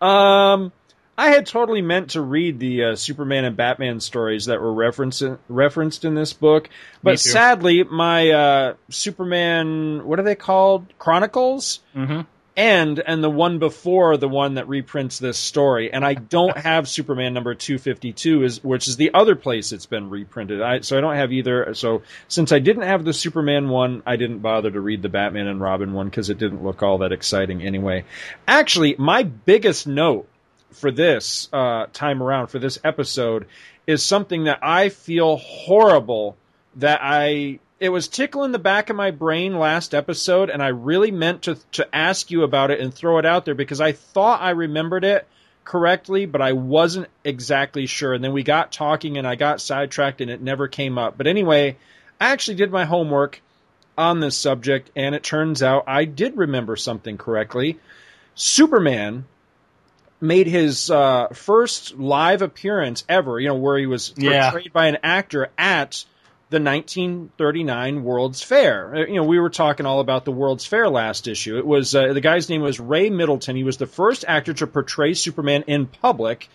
um, 0.00 0.72
I 1.20 1.28
had 1.28 1.46
totally 1.46 1.82
meant 1.82 2.10
to 2.10 2.22
read 2.22 2.58
the 2.58 2.84
uh, 2.84 2.96
Superman 2.96 3.44
and 3.44 3.56
Batman 3.56 4.00
stories 4.00 4.46
that 4.46 4.60
were 4.60 4.72
referenced 4.72 5.22
referenced 5.48 6.06
in 6.06 6.14
this 6.14 6.32
book, 6.32 6.70
but 7.02 7.20
sadly, 7.20 7.84
my 7.84 8.30
uh, 8.30 8.74
Superman 8.88 10.06
what 10.06 10.18
are 10.18 10.22
they 10.22 10.34
called 10.34 10.86
Chronicles 10.98 11.80
hmm 11.92 12.22
End 12.60 13.02
and 13.04 13.24
the 13.24 13.30
one 13.30 13.58
before 13.58 14.18
the 14.18 14.28
one 14.28 14.54
that 14.54 14.68
reprints 14.68 15.18
this 15.18 15.38
story. 15.38 15.90
And 15.90 16.04
I 16.04 16.12
don't 16.12 16.58
have 16.58 16.90
Superman 16.90 17.32
number 17.32 17.54
252, 17.54 18.42
is, 18.42 18.62
which 18.62 18.86
is 18.86 18.96
the 18.96 19.14
other 19.14 19.34
place 19.34 19.72
it's 19.72 19.86
been 19.86 20.10
reprinted. 20.10 20.60
I, 20.60 20.80
so 20.80 20.98
I 20.98 21.00
don't 21.00 21.16
have 21.16 21.32
either. 21.32 21.72
So 21.72 22.02
since 22.28 22.52
I 22.52 22.58
didn't 22.58 22.82
have 22.82 23.02
the 23.02 23.14
Superman 23.14 23.70
one, 23.70 24.02
I 24.04 24.16
didn't 24.16 24.40
bother 24.40 24.70
to 24.70 24.78
read 24.78 25.00
the 25.00 25.08
Batman 25.08 25.46
and 25.46 25.58
Robin 25.58 25.94
one 25.94 26.10
because 26.10 26.28
it 26.28 26.36
didn't 26.36 26.62
look 26.62 26.82
all 26.82 26.98
that 26.98 27.12
exciting 27.12 27.62
anyway. 27.62 28.04
Actually, 28.46 28.94
my 28.98 29.22
biggest 29.22 29.86
note 29.86 30.28
for 30.72 30.90
this 30.90 31.48
uh, 31.54 31.86
time 31.94 32.22
around, 32.22 32.48
for 32.48 32.58
this 32.58 32.78
episode, 32.84 33.46
is 33.86 34.02
something 34.02 34.44
that 34.44 34.58
I 34.60 34.90
feel 34.90 35.38
horrible 35.38 36.36
that 36.76 37.00
I 37.02 37.58
it 37.80 37.88
was 37.88 38.08
tickling 38.08 38.52
the 38.52 38.58
back 38.58 38.90
of 38.90 38.96
my 38.96 39.10
brain 39.10 39.58
last 39.58 39.94
episode, 39.94 40.50
and 40.50 40.62
I 40.62 40.68
really 40.68 41.10
meant 41.10 41.42
to 41.42 41.56
to 41.72 41.88
ask 41.96 42.30
you 42.30 42.42
about 42.42 42.70
it 42.70 42.78
and 42.80 42.92
throw 42.92 43.18
it 43.18 43.24
out 43.26 43.46
there 43.46 43.54
because 43.54 43.80
I 43.80 43.92
thought 43.92 44.42
I 44.42 44.50
remembered 44.50 45.02
it 45.04 45.26
correctly, 45.64 46.26
but 46.26 46.42
I 46.42 46.52
wasn't 46.52 47.08
exactly 47.24 47.86
sure. 47.86 48.12
And 48.12 48.22
then 48.22 48.32
we 48.32 48.42
got 48.42 48.70
talking, 48.70 49.16
and 49.16 49.26
I 49.26 49.34
got 49.34 49.60
sidetracked, 49.60 50.20
and 50.20 50.30
it 50.30 50.42
never 50.42 50.68
came 50.68 50.98
up. 50.98 51.16
But 51.16 51.26
anyway, 51.26 51.78
I 52.20 52.30
actually 52.30 52.56
did 52.56 52.70
my 52.70 52.84
homework 52.84 53.40
on 53.96 54.20
this 54.20 54.36
subject, 54.36 54.90
and 54.94 55.14
it 55.14 55.22
turns 55.22 55.62
out 55.62 55.84
I 55.86 56.04
did 56.04 56.36
remember 56.36 56.76
something 56.76 57.16
correctly. 57.16 57.78
Superman 58.34 59.24
made 60.20 60.46
his 60.46 60.90
uh, 60.90 61.28
first 61.28 61.96
live 61.96 62.42
appearance 62.42 63.04
ever, 63.08 63.40
you 63.40 63.48
know, 63.48 63.54
where 63.54 63.78
he 63.78 63.86
was 63.86 64.12
Yeah. 64.18 64.50
portrayed 64.50 64.72
by 64.72 64.86
an 64.88 64.98
actor 65.02 65.48
at 65.56 66.04
the 66.50 66.60
1939 66.60 68.02
World's 68.02 68.42
Fair. 68.42 68.94
Uh, 68.94 69.06
You 69.06 69.14
know, 69.14 69.24
we 69.24 69.38
were 69.38 69.50
talking 69.50 69.86
all 69.86 70.00
about 70.00 70.24
the 70.24 70.32
World's 70.32 70.66
Fair 70.66 70.88
last 70.88 71.28
issue. 71.28 71.58
It 71.58 71.66
was 71.66 71.94
uh, 71.94 72.12
the 72.12 72.20
guy's 72.20 72.48
name 72.48 72.60
was 72.60 72.80
Ray 72.80 73.08
Middleton. 73.08 73.54
He 73.54 73.62
was 73.62 73.76
the 73.76 73.86
first 73.86 74.24
actor 74.26 74.52
to 74.54 74.66
portray 74.66 75.14
Superman 75.14 75.64
in 75.68 75.86
public. 75.86 76.48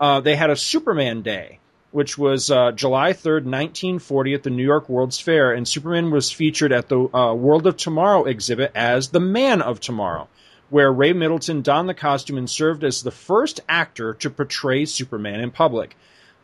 Uh, 0.00 0.20
they 0.20 0.34
had 0.34 0.50
a 0.50 0.56
Superman 0.56 1.22
Day, 1.22 1.60
which 1.92 2.18
was 2.18 2.50
uh, 2.50 2.72
July 2.72 3.12
3rd, 3.12 3.44
1940, 3.44 4.34
at 4.34 4.42
the 4.42 4.50
New 4.50 4.64
York 4.64 4.88
World's 4.88 5.20
Fair, 5.20 5.52
and 5.52 5.66
Superman 5.66 6.10
was 6.10 6.30
featured 6.30 6.72
at 6.72 6.88
the 6.88 6.98
uh, 6.98 7.32
World 7.32 7.68
of 7.68 7.76
Tomorrow 7.76 8.24
exhibit 8.24 8.72
as 8.74 9.08
the 9.08 9.20
Man 9.20 9.62
of 9.62 9.78
Tomorrow, 9.78 10.28
where 10.70 10.92
Ray 10.92 11.12
Middleton 11.12 11.62
donned 11.62 11.88
the 11.88 11.94
costume 11.94 12.36
and 12.36 12.50
served 12.50 12.82
as 12.82 13.02
the 13.02 13.12
first 13.12 13.60
actor 13.68 14.14
to 14.14 14.28
portray 14.28 14.86
Superman 14.86 15.38
in 15.38 15.52
public. 15.52 15.96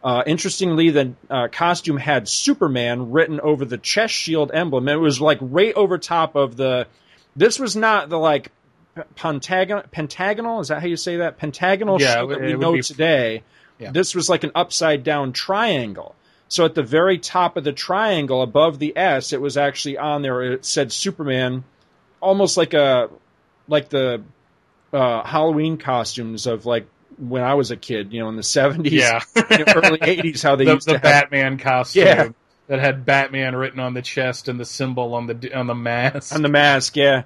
Uh, 0.03 0.23
interestingly, 0.27 0.91
the 0.91 1.15
uh, 1.31 1.49
costume 1.49 1.97
had 1.97 2.29
Superman 2.29 3.13
written 3.13 3.41
over 3.41 3.65
the 3.65 3.79
chest 3.79 4.15
shield 4.15 4.51
emblem. 4.53 4.89
It 4.89 4.97
was 4.97 5.21
like 5.21 5.39
right 5.41 5.75
over 5.75 5.99
top 5.99 6.35
of 6.35 6.57
the. 6.57 6.89
This 7.37 7.59
was 7.59 7.77
not 7.77 8.09
the 8.09 8.19
like 8.19 8.51
pentagonal. 9.15 9.85
Pentagonal 9.91 10.61
is 10.61 10.69
that 10.69 10.81
how 10.81 10.87
you 10.89 10.97
say 10.97 11.19
that? 11.19 11.39
Pentagonal 11.39 12.01
Yeah, 12.01 12.15
shield 12.15 12.33
it 12.33 12.41
that 12.41 12.47
we 12.47 12.55
know 12.55 12.73
be- 12.73 12.83
today. 12.83 13.43
Yeah. 13.79 13.93
This 13.93 14.15
was 14.15 14.29
like 14.29 14.45
an 14.45 14.53
upside 14.55 15.03
down 15.03 15.33
triangle. 15.33 16.15
So 16.49 16.65
at 16.67 16.75
the 16.75 16.83
very 16.83 17.19
top 17.19 17.57
of 17.57 17.65
the 17.65 17.73
triangle, 17.73 18.43
above 18.43 18.79
the 18.79 18.97
S, 18.97 19.33
it 19.33 19.41
was 19.41 19.57
actually 19.57 19.97
on 19.99 20.21
there. 20.23 20.43
It 20.43 20.65
said 20.65 20.93
Superman, 20.93 21.65
almost 22.21 22.57
like 22.57 22.75
a 22.75 23.09
like 23.69 23.89
the 23.89 24.23
uh, 24.93 25.23
Halloween 25.25 25.79
costumes 25.79 26.47
of 26.47 26.67
like 26.67 26.87
when 27.29 27.43
I 27.43 27.55
was 27.55 27.71
a 27.71 27.77
kid, 27.77 28.13
you 28.13 28.21
know, 28.21 28.29
in 28.29 28.37
the 28.37 28.43
seventies, 28.43 28.93
Yeah. 28.95 29.21
early 29.77 29.99
eighties, 30.03 30.43
how 30.43 30.57
they 30.57 30.65
the, 30.65 30.75
used 30.75 30.87
the 30.89 30.93
to 30.93 30.99
have 30.99 31.03
Batman 31.31 31.59
costume 31.59 32.05
Yeah. 32.07 32.29
that 32.69 32.81
had 32.81 33.05
Batman 33.07 33.55
written 33.57 33.81
on 33.81 33.95
the 33.95 34.03
chest 34.03 34.49
and 34.49 34.59
the 34.59 34.65
symbol 34.65 35.15
on 35.15 35.27
the 35.27 35.55
on 35.55 35.67
the 35.67 35.75
mask. 35.75 36.35
on 36.35 36.43
the 36.43 36.49
mask, 36.49 36.97
yeah. 36.97 37.23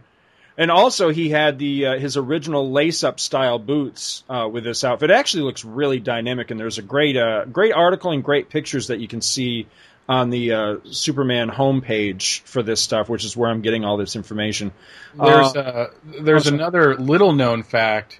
And 0.58 0.70
also, 0.70 1.10
he 1.10 1.28
had 1.28 1.58
the 1.58 1.86
uh, 1.86 1.98
his 1.98 2.16
original 2.16 2.70
lace-up 2.72 3.20
style 3.20 3.58
boots 3.58 4.24
uh, 4.30 4.48
with 4.50 4.64
this 4.64 4.84
outfit. 4.84 5.10
It 5.10 5.14
actually 5.14 5.42
looks 5.42 5.66
really 5.66 5.98
dynamic, 6.00 6.50
and 6.50 6.58
there's 6.58 6.78
a 6.78 6.82
great 6.82 7.16
uh, 7.16 7.44
great 7.44 7.72
article 7.74 8.10
and 8.12 8.24
great 8.24 8.48
pictures 8.48 8.86
that 8.86 8.98
you 8.98 9.06
can 9.06 9.20
see 9.20 9.66
on 10.08 10.30
the 10.30 10.52
uh, 10.52 10.76
Superman 10.84 11.50
homepage 11.50 12.40
for 12.42 12.62
this 12.62 12.80
stuff, 12.80 13.08
which 13.10 13.24
is 13.26 13.36
where 13.36 13.50
I'm 13.50 13.60
getting 13.60 13.84
all 13.84 13.98
this 13.98 14.16
information. 14.16 14.72
There's 15.14 15.54
Uh, 15.54 15.60
uh, 15.60 15.90
there's 16.22 16.46
another 16.46 16.96
little 16.96 17.32
known 17.32 17.62
fact 17.62 18.18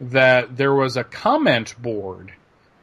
that 0.00 0.56
there 0.56 0.74
was 0.74 0.96
a 0.96 1.04
comment 1.04 1.80
board 1.80 2.32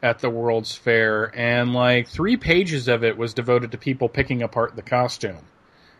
at 0.02 0.18
the 0.18 0.28
World's 0.28 0.74
Fair, 0.74 1.32
and 1.34 1.72
like 1.72 2.08
three 2.08 2.36
pages 2.36 2.88
of 2.88 3.04
it 3.04 3.16
was 3.16 3.32
devoted 3.34 3.72
to 3.72 3.78
people 3.78 4.08
picking 4.08 4.42
apart 4.42 4.76
the 4.76 4.82
costume 4.82 5.38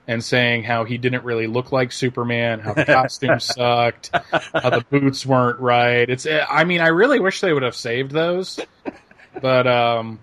and 0.06 0.22
saying 0.22 0.64
how 0.64 0.84
he 0.84 0.98
didn't 0.98 1.24
really 1.24 1.46
look 1.46 1.72
like 1.72 1.90
Superman, 1.90 2.60
how 2.60 2.74
the 2.74 2.84
costume 2.86 3.40
sucked, 3.40 4.10
how 4.52 4.68
the 4.70 4.84
boots 4.90 5.24
weren't 5.24 5.58
right. 5.60 6.08
It's 6.10 6.26
I 6.26 6.64
mean 6.64 6.80
I 6.82 6.88
really 6.88 7.20
wish 7.20 7.40
they 7.40 7.52
would 7.52 7.62
have 7.62 7.76
saved 7.76 8.10
those, 8.10 8.60
but 9.40 9.66
um, 9.66 10.18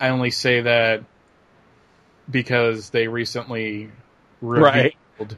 I 0.00 0.08
only 0.08 0.30
say 0.32 0.62
that 0.62 1.04
because 2.30 2.90
they 2.90 3.06
recently 3.08 3.90
revealed 4.40 4.94
Right. 5.20 5.36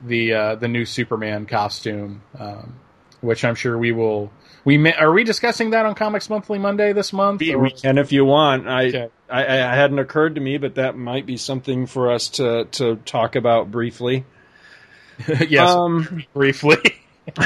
the 0.00 0.32
uh, 0.32 0.54
the 0.56 0.68
new 0.68 0.84
Superman 0.84 1.46
costume, 1.46 2.22
um, 2.38 2.74
which 3.22 3.44
I'm 3.44 3.54
sure 3.54 3.78
we 3.78 3.92
will. 3.92 4.30
We 4.64 4.78
may, 4.78 4.92
are 4.94 5.10
we 5.10 5.24
discussing 5.24 5.70
that 5.70 5.86
on 5.86 5.94
Comics 5.94 6.28
Monthly 6.30 6.58
Monday 6.58 6.92
this 6.92 7.12
month? 7.12 7.40
We, 7.40 7.56
we 7.56 7.70
can 7.70 7.98
if 7.98 8.12
you 8.12 8.24
want. 8.24 8.68
I, 8.68 8.88
Okay. 8.88 9.08
I, 9.30 9.44
I 9.44 9.74
hadn't 9.74 9.98
occurred 9.98 10.34
to 10.34 10.40
me, 10.40 10.58
but 10.58 10.74
that 10.74 10.96
might 10.96 11.24
be 11.24 11.38
something 11.38 11.86
for 11.86 12.12
us 12.12 12.28
to 12.30 12.66
to 12.72 12.96
talk 12.96 13.34
about 13.34 13.70
briefly. 13.70 14.26
yes, 15.48 15.70
Um, 15.70 16.24
briefly. 16.34 16.76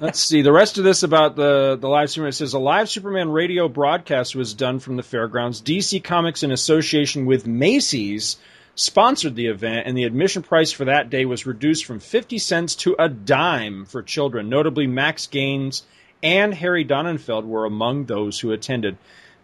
Let's 0.00 0.20
see. 0.20 0.42
The 0.42 0.52
rest 0.52 0.78
of 0.78 0.84
this 0.84 1.02
about 1.02 1.36
the, 1.36 1.78
the 1.80 1.88
live 1.88 2.10
Superman 2.10 2.30
it 2.30 2.34
says 2.34 2.54
a 2.54 2.58
live 2.58 2.90
Superman 2.90 3.30
radio 3.30 3.68
broadcast 3.68 4.34
was 4.34 4.54
done 4.54 4.80
from 4.80 4.96
the 4.96 5.02
fairgrounds. 5.02 5.62
DC 5.62 6.02
Comics, 6.02 6.42
in 6.42 6.50
association 6.50 7.26
with 7.26 7.46
Macy's, 7.46 8.36
sponsored 8.74 9.36
the 9.36 9.46
event, 9.46 9.86
and 9.86 9.96
the 9.96 10.04
admission 10.04 10.42
price 10.42 10.72
for 10.72 10.86
that 10.86 11.10
day 11.10 11.24
was 11.24 11.46
reduced 11.46 11.84
from 11.84 12.00
50 12.00 12.38
cents 12.38 12.74
to 12.76 12.96
a 12.98 13.08
dime 13.08 13.84
for 13.84 14.02
children. 14.02 14.48
Notably, 14.48 14.86
Max 14.86 15.26
Gaines 15.26 15.82
and 16.22 16.54
Harry 16.54 16.84
Donenfeld 16.84 17.44
were 17.44 17.64
among 17.64 18.06
those 18.06 18.40
who 18.40 18.50
attended. 18.52 18.96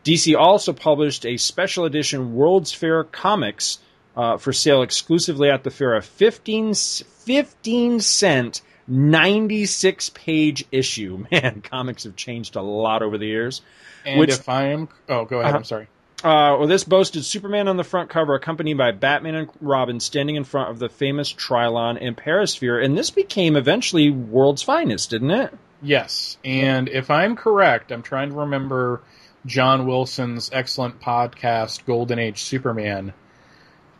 DC 0.04 0.36
also 0.36 0.72
published 0.72 1.26
a 1.26 1.36
special 1.36 1.84
edition 1.84 2.34
World's 2.34 2.72
Fair 2.72 3.04
comics 3.04 3.78
uh, 4.16 4.38
for 4.38 4.52
sale 4.52 4.82
exclusively 4.82 5.50
at 5.50 5.62
the 5.62 5.70
fair, 5.70 5.94
a 5.94 6.02
15, 6.02 6.74
15 6.74 8.00
cent 8.00 8.62
96 8.88 10.10
page 10.10 10.64
issue. 10.72 11.24
Man, 11.30 11.62
comics 11.62 12.04
have 12.04 12.16
changed 12.16 12.56
a 12.56 12.62
lot 12.62 13.02
over 13.02 13.18
the 13.18 13.26
years. 13.26 13.62
and 14.04 14.18
which- 14.18 14.30
if 14.30 14.48
I 14.48 14.68
am, 14.68 14.88
oh, 15.08 15.24
go 15.24 15.38
ahead. 15.38 15.50
Uh-huh. 15.50 15.58
I'm 15.58 15.64
sorry. 15.64 15.88
Uh, 16.22 16.54
well, 16.58 16.66
this 16.66 16.84
boasted 16.84 17.24
Superman 17.24 17.66
on 17.66 17.78
the 17.78 17.84
front 17.84 18.10
cover, 18.10 18.34
accompanied 18.34 18.76
by 18.76 18.90
Batman 18.92 19.34
and 19.34 19.50
Robin 19.60 20.00
standing 20.00 20.36
in 20.36 20.44
front 20.44 20.70
of 20.70 20.78
the 20.78 20.90
famous 20.90 21.32
Trilon 21.32 21.96
and 22.00 22.14
Perisphere, 22.16 22.78
and 22.78 22.96
this 22.96 23.10
became 23.10 23.56
eventually 23.56 24.10
World's 24.10 24.62
Finest, 24.62 25.08
didn't 25.10 25.30
it? 25.30 25.54
Yes, 25.80 26.36
and 26.44 26.90
if 26.90 27.10
I'm 27.10 27.36
correct, 27.36 27.90
I'm 27.90 28.02
trying 28.02 28.28
to 28.30 28.34
remember 28.36 29.00
John 29.46 29.86
Wilson's 29.86 30.50
excellent 30.52 31.00
podcast, 31.00 31.86
Golden 31.86 32.18
Age 32.18 32.42
Superman. 32.42 33.14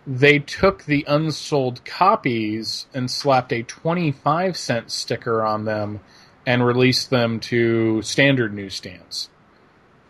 They 0.07 0.41
took 0.41 0.85
the 0.85 1.07
unsold 1.09 1.85
copies 1.87 2.87
and 2.93 3.11
slapped 3.11 3.53
a 3.53 3.63
25 3.63 4.59
cent 4.59 4.91
sticker 4.91 5.43
on 5.43 5.65
them 5.65 6.01
and 6.47 6.67
released 6.67 7.09
them 7.09 7.41
to 7.41 8.03
standard 8.03 8.53
newsstands 8.53 9.31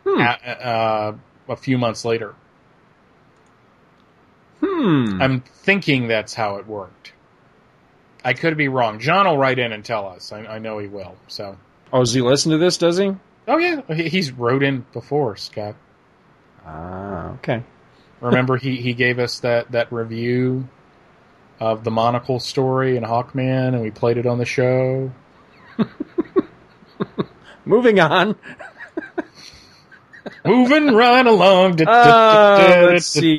Hmm. 0.05 0.21
uh, 0.21 1.13
a 1.51 1.57
few 1.57 1.77
months 1.77 2.05
later. 2.05 2.35
Hmm. 4.61 5.21
I'm 5.21 5.41
thinking 5.41 6.09
that's 6.09 6.35
how 6.35 6.57
it 6.57 6.67
worked. 6.67 7.13
I 8.25 8.35
could 8.35 8.57
be 8.57 8.69
wrong. 8.69 8.99
John 9.01 9.27
will 9.27 9.39
write 9.39 9.59
in 9.59 9.73
and 9.73 9.85
tell 9.85 10.07
us. 10.09 10.33
I, 10.33 10.41
I 10.45 10.59
know 10.59 10.79
he 10.79 10.87
will. 10.87 11.17
So, 11.29 11.57
Oh, 11.93 12.01
does 12.01 12.13
he 12.13 12.21
listen 12.21 12.53
to 12.53 12.59
this, 12.59 12.79
does 12.79 12.99
he? 12.99 13.13
oh 13.49 13.57
yeah, 13.59 13.81
he's 13.93 14.31
wrote 14.31 14.63
in 14.63 14.85
before, 14.93 15.37
Scott. 15.37 15.75
Ah, 16.65 17.31
okay. 17.35 17.65
Remember 18.21 18.57
he, 18.57 18.77
he 18.77 18.93
gave 18.93 19.19
us 19.19 19.41
that, 19.41 19.73
that 19.73 19.91
review 19.91 20.69
of 21.59 21.83
the 21.83 21.91
monocle 21.91 22.39
story 22.39 22.97
in 22.97 23.03
Hawkman, 23.03 23.69
and 23.75 23.81
we 23.83 23.91
played 23.91 24.19
it 24.19 24.27
on 24.27 24.39
the 24.39 24.45
show. 24.45 25.11
Moving 27.65 27.99
on. 27.99 28.37
Moving 30.45 30.95
right 30.95 31.27
along. 31.27 31.81
Uh, 31.87 32.89
let's 32.93 33.07
see. 33.07 33.39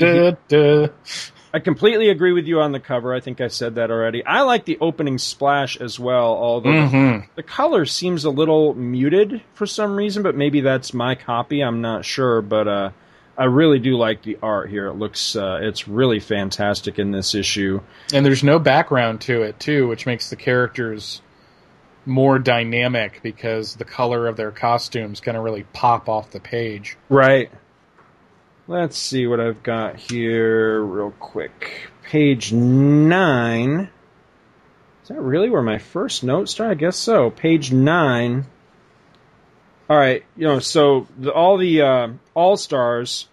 I 1.53 1.59
completely 1.59 2.09
agree 2.09 2.31
with 2.31 2.45
you 2.45 2.61
on 2.61 2.71
the 2.71 2.79
cover. 2.79 3.13
I 3.13 3.19
think 3.19 3.41
I 3.41 3.49
said 3.49 3.75
that 3.75 3.91
already. 3.91 4.25
I 4.25 4.41
like 4.43 4.63
the 4.63 4.77
opening 4.79 5.17
splash 5.17 5.75
as 5.81 5.99
well, 5.99 6.27
although 6.33 6.69
Mhm. 6.69 7.25
the 7.35 7.43
color 7.43 7.85
seems 7.85 8.23
a 8.23 8.29
little 8.29 8.73
muted 8.73 9.41
for 9.53 9.65
some 9.65 9.97
reason, 9.97 10.23
but 10.23 10.35
maybe 10.35 10.61
that's 10.61 10.93
my 10.93 11.13
copy. 11.15 11.61
I'm 11.61 11.81
not 11.81 12.05
sure, 12.05 12.41
but 12.41 12.67
uh, 12.69 12.89
I 13.37 13.45
really 13.45 13.79
do 13.79 13.97
like 13.97 14.21
the 14.21 14.37
art 14.41 14.69
here. 14.69 14.87
It 14.87 14.93
looks, 14.93 15.35
uh, 15.35 15.59
it's 15.61 15.89
really 15.89 16.21
fantastic 16.21 16.99
in 16.99 17.11
this 17.11 17.35
issue. 17.35 17.81
And 18.13 18.25
there's 18.25 18.45
no 18.45 18.57
background 18.57 19.19
to 19.21 19.41
it 19.41 19.59
too, 19.59 19.89
which 19.89 20.05
makes 20.05 20.29
the 20.29 20.37
characters 20.37 21.21
more 22.05 22.39
dynamic 22.39 23.21
because 23.21 23.75
the 23.75 23.85
color 23.85 24.27
of 24.27 24.37
their 24.37 24.51
costumes 24.51 25.19
kind 25.19 25.37
of 25.37 25.43
really 25.43 25.63
pop 25.73 26.09
off 26.09 26.31
the 26.31 26.39
page. 26.39 26.97
Right. 27.09 27.51
Let's 28.67 28.97
see 28.97 29.27
what 29.27 29.39
I've 29.39 29.63
got 29.63 29.97
here 29.97 30.81
real 30.81 31.11
quick. 31.11 31.89
Page 32.03 32.53
9. 32.53 33.89
Is 35.03 35.07
that 35.09 35.19
really 35.19 35.49
where 35.49 35.61
my 35.61 35.77
first 35.77 36.23
notes 36.23 36.51
start? 36.51 36.71
I 36.71 36.75
guess 36.75 36.97
so. 36.97 37.29
Page 37.29 37.71
9. 37.71 38.45
All 39.89 39.97
right, 39.97 40.23
you 40.37 40.47
know, 40.47 40.59
so 40.59 41.05
the, 41.17 41.33
all 41.33 41.57
the 41.57 41.81
uh, 41.81 42.07
All 42.33 42.55
Stars, 42.55 43.27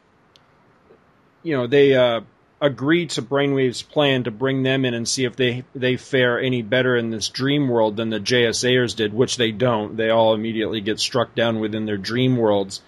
you 1.45 1.57
know, 1.57 1.69
they 1.69 1.95
uh, 1.95 2.23
agreed 2.61 3.11
to 3.11 3.23
Brainwave's 3.23 3.83
plan 3.83 4.25
to 4.25 4.31
bring 4.31 4.63
them 4.63 4.85
in 4.85 4.95
and 4.95 5.09
see 5.09 5.25
if 5.25 5.37
they 5.37 5.65
they 5.75 5.97
fare 5.97 6.41
any 6.41 6.63
better 6.63 6.97
in 6.97 7.11
this 7.11 7.29
dream 7.29 7.69
world 7.69 7.97
than 7.97 8.11
the 8.11 8.21
JSAers 8.21 8.97
did, 8.97 9.15
which 9.15 9.37
they 9.37 9.53
don't. 9.53 9.97
They 9.97 10.11
all 10.11 10.35
immediately 10.35 10.81
get 10.81 10.99
struck 10.99 11.35
down 11.35 11.61
within 11.61 11.87
their 11.87 11.97
dream 11.97 12.37
worlds. 12.37 12.83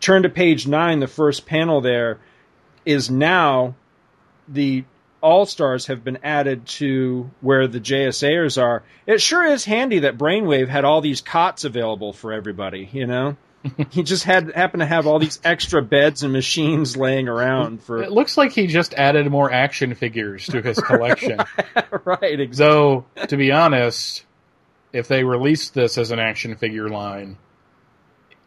Turn 0.00 0.22
to 0.22 0.30
page 0.30 0.66
nine. 0.66 1.00
The 1.00 1.06
first 1.06 1.46
panel 1.46 1.80
there 1.80 2.18
is 2.86 3.10
now 3.10 3.74
the 4.48 4.84
all 5.22 5.44
Stars 5.44 5.86
have 5.86 6.02
been 6.02 6.18
added 6.22 6.66
to 6.66 7.30
where 7.42 7.66
the 7.66 7.80
JSAers 7.80 8.60
are. 8.60 8.82
It 9.06 9.20
sure 9.20 9.44
is 9.44 9.66
handy 9.66 10.00
that 10.00 10.16
Brainwave 10.16 10.68
had 10.68 10.86
all 10.86 11.02
these 11.02 11.20
cots 11.20 11.64
available 11.64 12.14
for 12.14 12.32
everybody, 12.32 12.88
you 12.90 13.06
know? 13.06 13.36
he 13.90 14.02
just 14.02 14.24
had 14.24 14.52
happened 14.54 14.80
to 14.80 14.86
have 14.86 15.06
all 15.06 15.18
these 15.18 15.38
extra 15.44 15.82
beds 15.82 16.22
and 16.22 16.32
machines 16.32 16.96
laying 16.96 17.28
around 17.28 17.82
for 17.82 18.02
It 18.02 18.12
looks 18.12 18.36
like 18.36 18.52
he 18.52 18.66
just 18.66 18.94
added 18.94 19.30
more 19.30 19.52
action 19.52 19.94
figures 19.94 20.46
to 20.46 20.62
his 20.62 20.78
collection. 20.78 21.38
right, 22.04 22.40
exactly. 22.40 22.54
Though, 22.54 23.04
to 23.26 23.36
be 23.36 23.52
honest, 23.52 24.24
if 24.92 25.08
they 25.08 25.24
released 25.24 25.74
this 25.74 25.98
as 25.98 26.10
an 26.10 26.18
action 26.18 26.56
figure 26.56 26.88
line, 26.88 27.36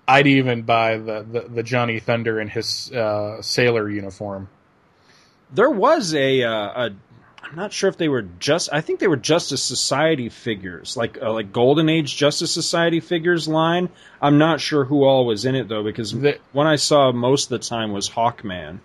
I'd 0.08 0.28
even 0.28 0.64
buy 0.64 0.98
the, 0.98 1.26
the, 1.30 1.42
the 1.42 1.64
Johnny 1.64 2.00
Thunder 2.00 2.40
in 2.40 2.50
his 2.50 2.92
uh, 2.92 3.42
sailor 3.42 3.90
uniform. 3.90 4.50
There 5.54 5.70
was 5.70 6.16
a, 6.16 6.44
uh, 6.44 6.88
a 6.88 6.90
I'm 7.44 7.56
not 7.56 7.74
sure 7.74 7.90
if 7.90 7.98
they 7.98 8.08
were 8.10 8.22
just. 8.40 8.70
I 8.72 8.82
think 8.82 9.00
they 9.00 9.08
were 9.08 9.18
Justice 9.18 9.62
Society 9.62 10.30
figures, 10.30 10.96
like 10.98 11.18
uh, 11.22 11.32
like 11.34 11.52
Golden 11.52 11.90
Age 11.90 12.16
Justice 12.16 12.52
Society 12.54 13.00
figures 13.00 13.48
line. 13.48 13.90
I'm 14.22 14.38
not 14.38 14.62
sure 14.62 14.86
who 14.86 15.04
all 15.04 15.26
was 15.26 15.46
in 15.46 15.54
it 15.56 15.68
though, 15.68 15.84
because 15.84 16.14
The- 16.14 16.40
one 16.54 16.68
I 16.68 16.78
saw 16.78 17.12
most 17.12 17.52
of 17.52 17.60
the 17.62 17.68
time 17.68 17.92
was 17.92 18.10
Hawkman. 18.10 18.80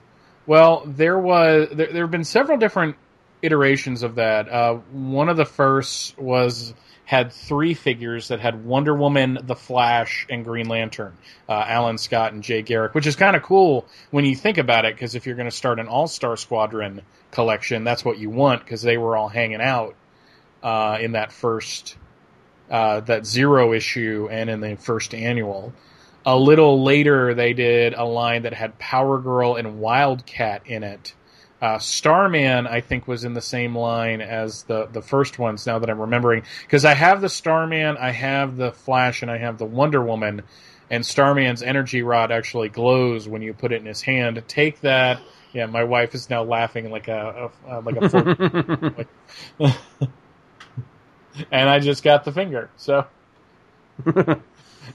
Well, 0.47 0.83
there 0.87 1.19
was 1.19 1.69
there, 1.73 1.93
there 1.93 2.03
have 2.05 2.11
been 2.11 2.25
several 2.25 2.59
different 2.59 2.97
iterations 3.43 4.03
of 4.03 4.17
that. 4.17 4.49
Uh, 4.49 4.75
one 4.93 5.29
of 5.29 5.37
the 5.37 5.45
first 5.47 6.19
was 6.19 6.75
had 7.09 7.33
three 7.33 7.73
figures 7.73 8.29
that 8.29 8.39
had 8.39 8.67
Wonder 8.67 8.95
Woman, 8.95 9.39
the 9.43 9.57
Flash, 9.57 10.27
and 10.29 10.45
Green 10.45 10.69
Lantern. 10.69 11.17
Uh, 11.49 11.65
Alan 11.67 11.97
Scott 11.97 12.35
and 12.35 12.43
Jay 12.43 12.61
Garrick, 12.61 12.95
which 12.95 13.07
is 13.07 13.17
kind 13.17 13.35
of 13.35 13.43
cool 13.43 13.87
when 14.11 14.27
you 14.27 14.37
think 14.37 14.59
about 14.59 14.85
it, 14.85 14.95
because 14.95 15.15
if 15.15 15.25
you're 15.25 15.35
going 15.35 15.49
to 15.49 15.57
start 15.57 15.81
an 15.81 15.89
All 15.89 16.07
Star 16.07 16.37
Squadron 16.37 17.01
collection, 17.31 17.83
that's 17.83 18.05
what 18.05 18.19
you 18.19 18.29
want, 18.29 18.63
because 18.63 18.83
they 18.83 18.99
were 18.99 19.17
all 19.17 19.31
hanging 19.31 19.63
out 19.63 19.95
uh, 20.63 20.99
in 21.01 21.13
that 21.13 21.33
first 21.33 21.97
uh, 22.71 23.01
that 23.01 23.25
zero 23.25 23.73
issue 23.73 24.29
and 24.31 24.51
in 24.51 24.61
the 24.61 24.77
first 24.77 25.15
annual. 25.15 25.73
A 26.27 26.37
little 26.37 26.85
later, 26.85 27.33
they 27.33 27.55
did 27.55 27.95
a 27.95 28.05
line 28.05 28.43
that 28.43 28.53
had 28.53 28.79
Power 28.79 29.19
Girl 29.19 29.55
and 29.55 29.81
Wildcat 29.81 30.67
in 30.67 30.83
it. 30.83 31.15
Uh, 31.61 31.79
Starman, 31.79 32.69
I 32.69 32.81
think, 32.81 33.09
was 33.09 33.25
in 33.25 33.35
the 33.35 33.41
same 33.41 33.77
line 33.77 34.21
as 34.21 34.63
the, 34.65 34.87
the 34.87 35.03
first 35.03 35.39
ones. 35.39 35.67
Now 35.67 35.81
that 35.81 35.91
I'm 35.91 36.01
remembering, 36.01 36.45
because 36.63 36.85
I 36.85 36.95
have 36.95 37.21
the 37.21 37.29
Starman, 37.29 37.97
I 37.97 38.11
have 38.11 38.57
the 38.57 38.71
Flash, 38.71 39.23
and 39.23 39.31
I 39.31 39.39
have 39.39 39.59
the 39.59 39.65
Wonder 39.65 40.03
Woman. 40.03 40.43
And 40.91 41.05
Starman's 41.05 41.63
energy 41.63 42.03
rod 42.03 42.31
actually 42.31 42.69
glows 42.69 43.29
when 43.29 43.43
you 43.43 43.53
put 43.53 43.73
it 43.73 43.81
in 43.81 43.87
his 43.87 44.01
hand. 44.01 44.43
Take 44.47 44.81
that. 44.83 45.21
Yeah, 45.53 45.67
my 45.67 45.85
wife 45.85 46.15
is 46.15 46.31
now 46.31 46.45
laughing 46.45 46.91
like 46.91 47.09
a, 47.09 47.51
a 47.67 47.77
uh, 47.77 47.83
like 47.83 47.97
a 47.97 48.09
fork. 48.09 49.09
and 51.51 51.69
I 51.69 51.79
just 51.81 52.03
got 52.03 52.25
the 52.25 52.33
finger. 52.33 52.71
So, 52.77 53.07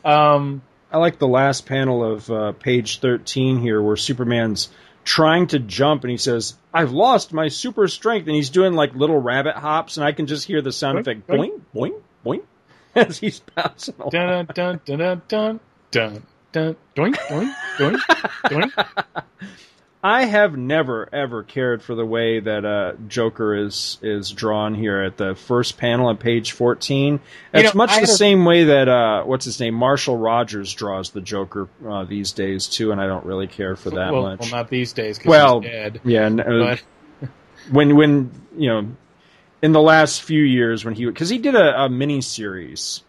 um, 0.05 0.61
I 0.91 0.97
like 0.97 1.17
the 1.17 1.27
last 1.27 1.65
panel 1.65 2.03
of 2.03 2.29
uh, 2.29 2.51
page 2.53 2.99
13 2.99 3.59
here 3.59 3.81
where 3.81 3.95
Superman's 3.95 4.69
trying 5.03 5.47
to 5.47 5.59
jump 5.59 6.03
and 6.03 6.11
he 6.11 6.17
says, 6.17 6.55
I've 6.73 6.91
lost 6.91 7.33
my 7.33 7.47
super 7.49 7.87
strength. 7.87 8.27
And 8.27 8.35
he's 8.35 8.49
doing 8.49 8.73
like 8.73 8.95
little 8.95 9.19
rabbit 9.19 9.55
hops, 9.55 9.97
and 9.97 10.05
I 10.05 10.11
can 10.11 10.27
just 10.27 10.47
hear 10.47 10.61
the 10.61 10.71
sound 10.71 10.99
Boink, 10.99 11.01
effect 11.01 11.27
boing, 11.27 11.61
boing, 11.73 12.01
boing 12.25 12.41
as 12.95 13.19
he's 13.19 13.39
bouncing 13.39 13.95
along. 13.99 14.09
dun 14.11 14.45
dun 14.53 14.81
dun 14.85 14.99
dun 14.99 15.21
dun 15.27 15.59
dun 15.91 16.23
dun 16.51 16.75
doink 16.95 17.15
doink 17.15 17.55
doink 17.77 17.99
doink. 18.45 19.23
I 20.05 20.25
have 20.25 20.57
never 20.57 21.07
ever 21.13 21.43
cared 21.43 21.81
for 21.81 21.95
the 21.95 22.05
way 22.05 22.41
that 22.41 22.65
uh, 22.65 22.93
Joker 23.07 23.55
is 23.55 23.97
is 24.01 24.31
drawn 24.31 24.75
here 24.75 25.01
at 25.01 25.15
the 25.15 25.33
first 25.33 25.77
panel 25.77 26.07
on 26.07 26.17
page 26.17 26.51
fourteen. 26.51 27.21
It's 27.53 27.73
know, 27.73 27.77
much 27.77 27.91
I 27.91 28.01
the 28.01 28.07
same 28.07 28.43
way 28.43 28.65
that 28.65 28.89
uh, 28.89 29.23
what's 29.23 29.45
his 29.45 29.61
name, 29.61 29.73
Marshall 29.75 30.17
Rogers 30.17 30.73
draws 30.73 31.11
the 31.11 31.21
Joker 31.21 31.69
uh, 31.87 32.03
these 32.03 32.33
days 32.33 32.67
too, 32.67 32.91
and 32.91 32.99
I 32.99 33.07
don't 33.07 33.25
really 33.25 33.47
care 33.47 33.77
for 33.77 33.91
that 33.91 34.11
well, 34.11 34.23
much. 34.23 34.39
well, 34.41 34.49
not 34.49 34.69
these 34.69 34.91
days 34.91 35.21
Well, 35.23 35.61
he's 35.61 35.71
dead. 35.71 36.01
yeah, 36.03 36.27
uh, 36.27 36.75
But 37.21 37.29
when 37.71 37.95
when 37.95 38.31
you 38.57 38.69
know 38.69 38.95
in 39.61 39.71
the 39.71 39.81
last 39.81 40.21
few 40.21 40.43
years 40.43 40.83
when 40.83 40.95
he 40.95 41.05
because 41.05 41.29
he 41.29 41.37
did 41.37 41.55
a, 41.55 41.83
a 41.83 41.89
mini 41.89 42.19
series 42.19 43.03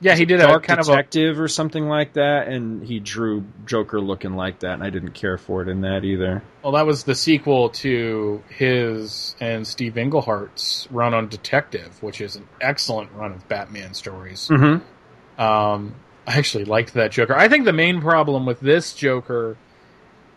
yeah, 0.00 0.16
he 0.16 0.24
did 0.24 0.40
a 0.40 0.46
Dark 0.46 0.64
kind 0.64 0.80
of 0.80 0.88
a 0.88 0.90
Detective 0.90 1.40
or 1.40 1.48
something 1.48 1.86
like 1.86 2.14
that, 2.14 2.48
and 2.48 2.84
he 2.84 3.00
drew 3.00 3.44
Joker 3.64 4.00
looking 4.00 4.34
like 4.34 4.60
that, 4.60 4.74
and 4.74 4.82
I 4.82 4.90
didn't 4.90 5.12
care 5.12 5.38
for 5.38 5.62
it 5.62 5.68
in 5.68 5.82
that 5.82 6.04
either. 6.04 6.42
well, 6.62 6.72
that 6.72 6.86
was 6.86 7.04
the 7.04 7.14
sequel 7.14 7.70
to 7.70 8.42
his 8.48 9.36
and 9.40 9.66
Steve 9.66 9.96
Englehart's 9.96 10.88
run 10.90 11.14
on 11.14 11.28
Detective, 11.28 12.02
which 12.02 12.20
is 12.20 12.36
an 12.36 12.48
excellent 12.60 13.12
run 13.12 13.32
of 13.32 13.48
Batman 13.48 13.94
stories. 13.94 14.48
Mm-hmm. 14.48 15.40
Um, 15.40 15.94
I 16.26 16.38
actually 16.38 16.64
liked 16.64 16.94
that 16.94 17.12
Joker. 17.12 17.36
I 17.36 17.48
think 17.48 17.64
the 17.64 17.72
main 17.72 18.00
problem 18.00 18.46
with 18.46 18.60
this 18.60 18.94
Joker 18.94 19.56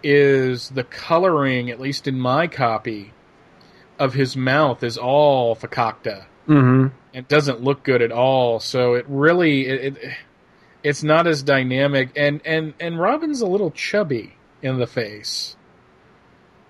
is 0.04 0.70
the 0.70 0.84
coloring, 0.84 1.72
at 1.72 1.80
least 1.80 2.08
in 2.08 2.20
my 2.20 2.48
copy, 2.48 3.14
of 4.00 4.14
his 4.14 4.38
mouth 4.38 4.84
is 4.84 4.98
all 4.98 5.56
fakakta. 5.56 6.26
Mm-hmm. 6.48 6.88
It 7.18 7.28
doesn't 7.28 7.64
look 7.64 7.84
good 7.84 8.02
at 8.04 8.12
all. 8.12 8.60
So 8.60 8.94
it 8.94 9.06
really 9.10 9.66
it, 9.66 9.98
it 9.98 10.18
it's 10.84 11.02
not 11.04 11.26
as 11.26 11.42
dynamic. 11.42 12.12
And 12.16 12.42
and 12.46 12.74
and 12.80 13.00
Robin's 13.00 13.42
a 13.42 13.48
little 13.48 13.72
chubby 13.72 14.36
in 14.62 14.78
the 14.78 14.86
face. 14.88 15.56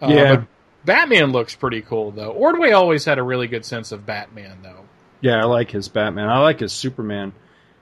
Uh, 0.02 0.08
Yeah. 0.08 0.36
but 0.38 0.48
Batman 0.86 1.32
looks 1.34 1.54
pretty 1.56 1.82
cool 1.82 2.12
though. 2.12 2.32
Ordway 2.32 2.72
always 2.72 3.04
had 3.04 3.20
a 3.20 3.24
really 3.24 3.48
good 3.48 3.66
sense 3.66 3.92
of 3.92 4.06
Batman 4.06 4.60
though. 4.64 4.86
Yeah, 5.20 5.42
I 5.42 5.44
like 5.46 5.72
his 5.72 5.90
Batman. 5.90 6.30
I 6.30 6.40
like 6.40 6.60
his 6.62 6.72
Superman. 6.72 7.34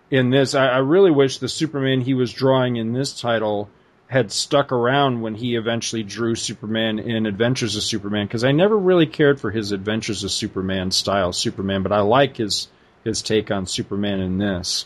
In 0.10 0.30
this, 0.30 0.56
I, 0.56 0.67
I 0.67 0.78
really 0.78 1.12
wish 1.12 1.38
the 1.39 1.49
Superman 1.49 2.01
he 2.01 2.13
was 2.13 2.32
drawing 2.32 2.78
in 2.78 2.93
this 2.93 3.19
title 3.19 3.69
had 4.07 4.31
stuck 4.31 4.71
around 4.71 5.21
when 5.21 5.33
he 5.35 5.55
eventually 5.55 6.03
drew 6.03 6.35
Superman 6.35 6.99
in 6.99 7.25
Adventures 7.25 7.75
of 7.75 7.83
Superman, 7.83 8.27
because 8.27 8.43
I 8.43 8.51
never 8.51 8.77
really 8.77 9.07
cared 9.07 9.41
for 9.41 9.49
his 9.49 9.71
Adventures 9.71 10.23
of 10.23 10.31
Superman 10.31 10.91
style 10.91 11.33
Superman, 11.33 11.81
but 11.83 11.91
I 11.91 12.01
like 12.01 12.37
his 12.37 12.67
his 13.03 13.21
take 13.21 13.51
on 13.51 13.65
Superman 13.65 14.19
in 14.19 14.37
this. 14.37 14.85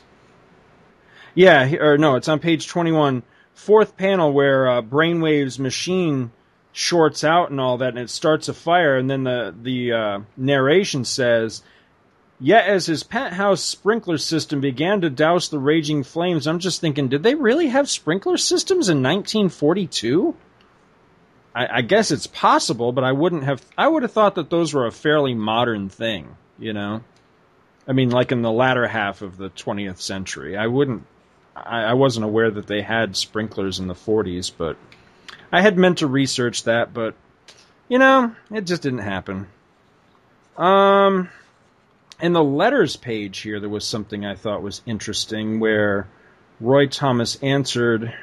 Yeah, 1.35 1.73
or 1.75 1.97
no, 1.97 2.15
it's 2.15 2.29
on 2.29 2.39
page 2.39 2.67
twenty-one, 2.67 3.23
fourth 3.53 3.97
panel 3.97 4.31
where 4.31 4.69
uh, 4.69 4.81
Brainwave's 4.81 5.59
machine 5.59 6.31
shorts 6.71 7.23
out 7.23 7.49
and 7.49 7.59
all 7.59 7.77
that, 7.79 7.89
and 7.89 7.99
it 7.99 8.09
starts 8.09 8.47
a 8.47 8.53
fire, 8.53 8.97
and 8.97 9.09
then 9.09 9.23
the 9.23 9.53
the 9.61 9.91
uh, 9.91 10.19
narration 10.37 11.03
says. 11.05 11.61
Yet, 12.41 12.67
as 12.67 12.85
his 12.85 13.03
penthouse 13.03 13.61
sprinkler 13.61 14.17
system 14.17 14.61
began 14.61 15.01
to 15.01 15.09
douse 15.09 15.49
the 15.49 15.59
raging 15.59 16.03
flames, 16.03 16.47
I'm 16.47 16.59
just 16.59 16.79
thinking, 16.79 17.09
did 17.09 17.21
they 17.21 17.35
really 17.35 17.67
have 17.67 17.89
sprinkler 17.89 18.37
systems 18.37 18.87
in 18.87 19.03
1942? 19.03 20.35
I, 21.53 21.67
I 21.79 21.81
guess 21.81 22.11
it's 22.11 22.27
possible, 22.27 22.93
but 22.93 23.03
I 23.03 23.11
wouldn't 23.11 23.43
have. 23.43 23.61
I 23.77 23.87
would 23.87 24.03
have 24.03 24.13
thought 24.13 24.35
that 24.35 24.49
those 24.49 24.73
were 24.73 24.85
a 24.85 24.91
fairly 24.91 25.33
modern 25.33 25.89
thing, 25.89 26.37
you 26.57 26.71
know. 26.71 27.03
I 27.85 27.91
mean, 27.91 28.09
like 28.09 28.31
in 28.31 28.41
the 28.41 28.51
latter 28.51 28.87
half 28.87 29.21
of 29.21 29.35
the 29.35 29.49
20th 29.49 29.99
century. 29.99 30.55
I 30.55 30.67
wouldn't. 30.67 31.05
I, 31.55 31.83
I 31.83 31.93
wasn't 31.93 32.23
aware 32.23 32.49
that 32.49 32.67
they 32.67 32.81
had 32.81 33.17
sprinklers 33.17 33.79
in 33.79 33.87
the 33.87 33.95
40s, 33.95 34.51
but 34.55 34.77
I 35.51 35.61
had 35.61 35.77
meant 35.77 35.97
to 35.97 36.07
research 36.07 36.63
that, 36.63 36.93
but 36.93 37.15
you 37.89 37.97
know, 37.97 38.33
it 38.51 38.61
just 38.61 38.83
didn't 38.83 38.99
happen. 38.99 39.47
Um 40.55 41.29
in 42.21 42.33
the 42.33 42.43
letters 42.43 42.95
page 42.95 43.39
here, 43.39 43.59
there 43.59 43.69
was 43.69 43.85
something 43.85 44.25
I 44.25 44.35
thought 44.35 44.61
was 44.61 44.81
interesting 44.85 45.59
where 45.59 46.07
Roy 46.59 46.87
Thomas 46.87 47.37
answered 47.41 48.13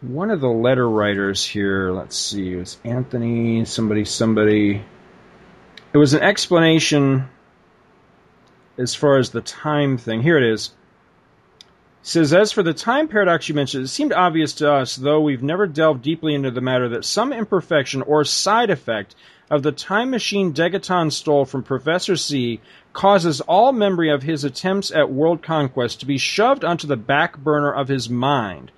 one 0.00 0.30
of 0.30 0.40
the 0.40 0.48
letter 0.48 0.88
writers 0.88 1.44
here. 1.44 1.92
Let's 1.92 2.16
see, 2.16 2.52
it 2.52 2.56
was 2.56 2.78
Anthony, 2.84 3.64
somebody, 3.64 4.04
somebody. 4.04 4.84
It 5.92 5.98
was 5.98 6.14
an 6.14 6.22
explanation 6.22 7.28
as 8.76 8.94
far 8.94 9.18
as 9.18 9.30
the 9.30 9.40
time 9.40 9.96
thing. 9.96 10.22
Here 10.22 10.36
it 10.36 10.52
is. 10.52 10.72
Says, 12.02 12.34
as 12.34 12.52
for 12.52 12.62
the 12.62 12.74
time 12.74 13.08
paradox 13.08 13.48
you 13.48 13.54
mentioned, 13.54 13.84
it 13.84 13.88
seemed 13.88 14.12
obvious 14.12 14.52
to 14.54 14.70
us, 14.70 14.94
though 14.94 15.22
we've 15.22 15.42
never 15.42 15.66
delved 15.66 16.02
deeply 16.02 16.34
into 16.34 16.50
the 16.50 16.60
matter, 16.60 16.90
that 16.90 17.04
some 17.04 17.32
imperfection 17.32 18.02
or 18.02 18.24
side 18.24 18.68
effect 18.68 19.14
of 19.50 19.62
the 19.62 19.72
time 19.72 20.10
machine 20.10 20.52
Degaton 20.52 21.12
stole 21.12 21.44
from 21.44 21.62
Professor 21.62 22.16
Zee 22.16 22.60
causes 22.92 23.40
all 23.42 23.72
memory 23.72 24.10
of 24.10 24.22
his 24.22 24.44
attempts 24.44 24.90
at 24.90 25.10
world 25.10 25.42
conquest 25.42 26.00
to 26.00 26.06
be 26.06 26.18
shoved 26.18 26.64
onto 26.64 26.86
the 26.86 26.96
back 26.96 27.36
burner 27.38 27.72
of 27.72 27.88
his 27.88 28.08
mind, 28.08 28.70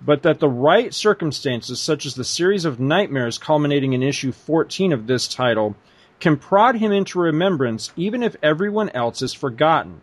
but 0.00 0.22
that 0.22 0.40
the 0.40 0.48
right 0.48 0.92
circumstances, 0.92 1.80
such 1.80 2.04
as 2.06 2.14
the 2.14 2.24
series 2.24 2.64
of 2.64 2.80
nightmares 2.80 3.38
culminating 3.38 3.92
in 3.92 4.02
issue 4.02 4.32
14 4.32 4.92
of 4.92 5.06
this 5.06 5.28
title, 5.28 5.76
can 6.20 6.36
prod 6.36 6.76
him 6.76 6.90
into 6.92 7.20
remembrance 7.20 7.92
even 7.96 8.22
if 8.22 8.36
everyone 8.42 8.88
else 8.90 9.22
is 9.22 9.32
forgotten. 9.32 10.00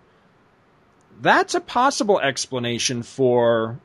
That's 1.21 1.55
a 1.55 1.61
possible 1.61 2.19
explanation 2.19 3.03
for 3.03 3.79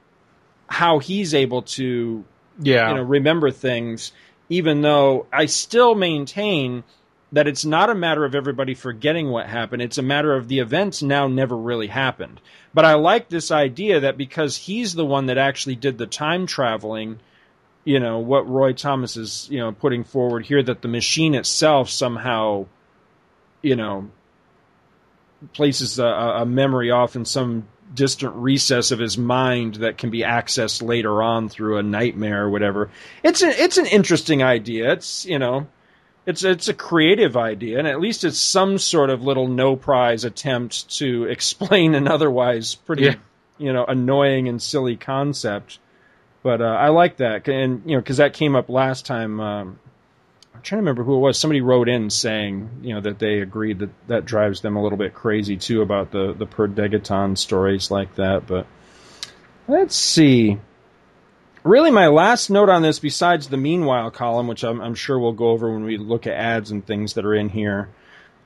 how 0.69 0.99
he's 1.01 1.35
able 1.35 1.62
to 1.62 2.25
Yeah. 2.61 2.90
you 2.90 2.97
know 2.97 3.03
remember 3.03 3.51
things 3.51 4.12
even 4.51 4.83
though 4.83 5.27
I 5.33 5.47
still 5.47 5.95
maintain 5.95 6.85
that 7.33 7.47
it's 7.47 7.65
not 7.65 7.89
a 7.89 7.95
matter 7.95 8.25
of 8.25 8.35
everybody 8.35 8.75
forgetting 8.75 9.31
what 9.31 9.47
happened. 9.47 9.81
It's 9.81 9.99
a 9.99 10.03
matter 10.03 10.35
of 10.35 10.49
the 10.49 10.59
events 10.59 11.01
now 11.01 11.29
never 11.29 11.57
really 11.57 11.87
happened. 11.87 12.41
But 12.75 12.85
I 12.85 12.95
like 12.95 13.29
this 13.29 13.51
idea 13.51 14.01
that 14.01 14.19
because 14.19 14.57
he's 14.57 14.95
the 14.95 15.07
one 15.07 15.27
that 15.27 15.39
actually 15.39 15.77
did 15.77 15.97
the 15.97 16.07
time 16.07 16.47
traveling 16.47 17.21
you 17.85 17.99
know 17.99 18.19
what 18.19 18.49
Roy 18.49 18.73
Thomas 18.73 19.17
is 19.17 19.49
you 19.51 19.59
know 19.59 19.73
putting 19.73 20.05
forward 20.05 20.45
here 20.47 20.63
that 20.63 20.83
the 20.83 20.89
machine 20.89 21.35
itself 21.35 21.89
somehow 21.89 22.67
you 23.63 23.77
know 23.77 24.11
places 25.55 25.99
a, 25.99 26.05
a 26.05 26.47
memory 26.47 26.91
off 26.91 27.17
in 27.17 27.25
some 27.25 27.67
distant 27.92 28.35
recess 28.37 28.90
of 28.92 28.98
his 28.98 29.18
mind 29.18 29.76
that 29.76 29.98
can 29.98 30.11
be 30.11 30.20
accessed 30.20 30.83
later 30.83 31.22
on 31.22 31.48
through 31.48 31.79
a 31.79 31.83
nightmare 31.83 32.44
or 32.44 32.50
whatever. 32.50 32.90
It's 33.22 33.42
an 33.42 33.50
it's 33.50 33.79
an 33.79 33.87
interesting 33.87 34.42
idea. 34.42 34.92
It's 34.92 35.24
you 35.26 35.38
know, 35.38 35.66
it's 36.26 36.44
it's 36.44 36.68
a 36.68 36.74
creative 36.74 37.37
idea, 37.37 37.79
and 37.79 37.88
at 37.88 38.00
least 38.00 38.24
it's 38.24 38.38
some 38.38 38.79
sort 38.79 39.11
of 39.11 39.22
little 39.22 39.48
no 39.48 39.76
prize 39.76 40.24
attempt 40.24 40.88
to 40.98 41.24
explain 41.31 41.94
an 41.94 42.07
otherwise 42.09 42.74
pretty 42.74 43.05
Yeah. 43.05 43.14
you 43.59 43.72
know 43.72 43.85
annoying 43.85 44.48
and 44.48 44.61
silly 44.62 44.96
concept. 44.96 45.79
But 46.42 46.62
uh, 46.62 46.64
I 46.64 46.88
like 46.88 47.18
that, 47.18 47.46
and 47.48 47.83
you 47.85 47.96
know, 47.96 48.00
because 48.00 48.16
that 48.16 48.33
came 48.33 48.57
up 48.57 48.68
last 48.70 49.05
time. 49.05 49.40
Um, 49.40 49.79
I'm 50.55 50.63
trying 50.63 50.79
to 50.79 50.83
remember 50.83 51.05
who 51.05 51.17
it 51.17 51.21
was. 51.21 51.39
Somebody 51.39 51.61
wrote 51.61 51.89
in 51.89 52.11
saying, 52.11 52.81
you 52.83 52.95
know, 52.95 53.01
that 53.01 53.19
they 53.19 53.41
agreed 53.41 53.79
that 53.79 53.91
that 54.09 54.25
drives 54.25 54.61
them 54.61 54.77
a 54.77 54.83
little 54.83 54.99
bit 54.99 55.15
crazy 55.15 55.57
too 55.57 55.83
about 55.83 56.11
the 56.11 56.33
the 56.33 56.47
per 56.47 56.69
degaton 56.69 57.39
stories 57.39 57.91
like 57.91 58.17
that. 58.17 58.47
But 58.47 58.67
let's 59.69 59.97
see. 59.97 60.59
Really, 61.63 61.91
my 61.91 62.09
last 62.09 62.51
note 62.51 62.69
on 62.71 62.83
this, 62.83 62.99
besides 62.99 63.49
the 63.49 63.59
meanwhile 63.59 64.11
column, 64.11 64.49
which 64.49 64.65
I'm, 64.65 64.81
I'm 64.81 64.95
sure 64.95 65.19
we'll 65.19 65.33
go 65.33 65.51
over 65.51 65.71
when 65.71 65.85
we 65.85 65.99
look 65.99 66.27
at 66.27 66.33
ads 66.33 66.71
and 66.71 66.85
things 66.87 67.15
that 67.15 67.27
are 67.27 67.35
in 67.35 67.51
here. 67.51 67.91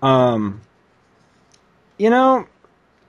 Um, 0.03 0.63
you 1.97 2.11
know, 2.11 2.47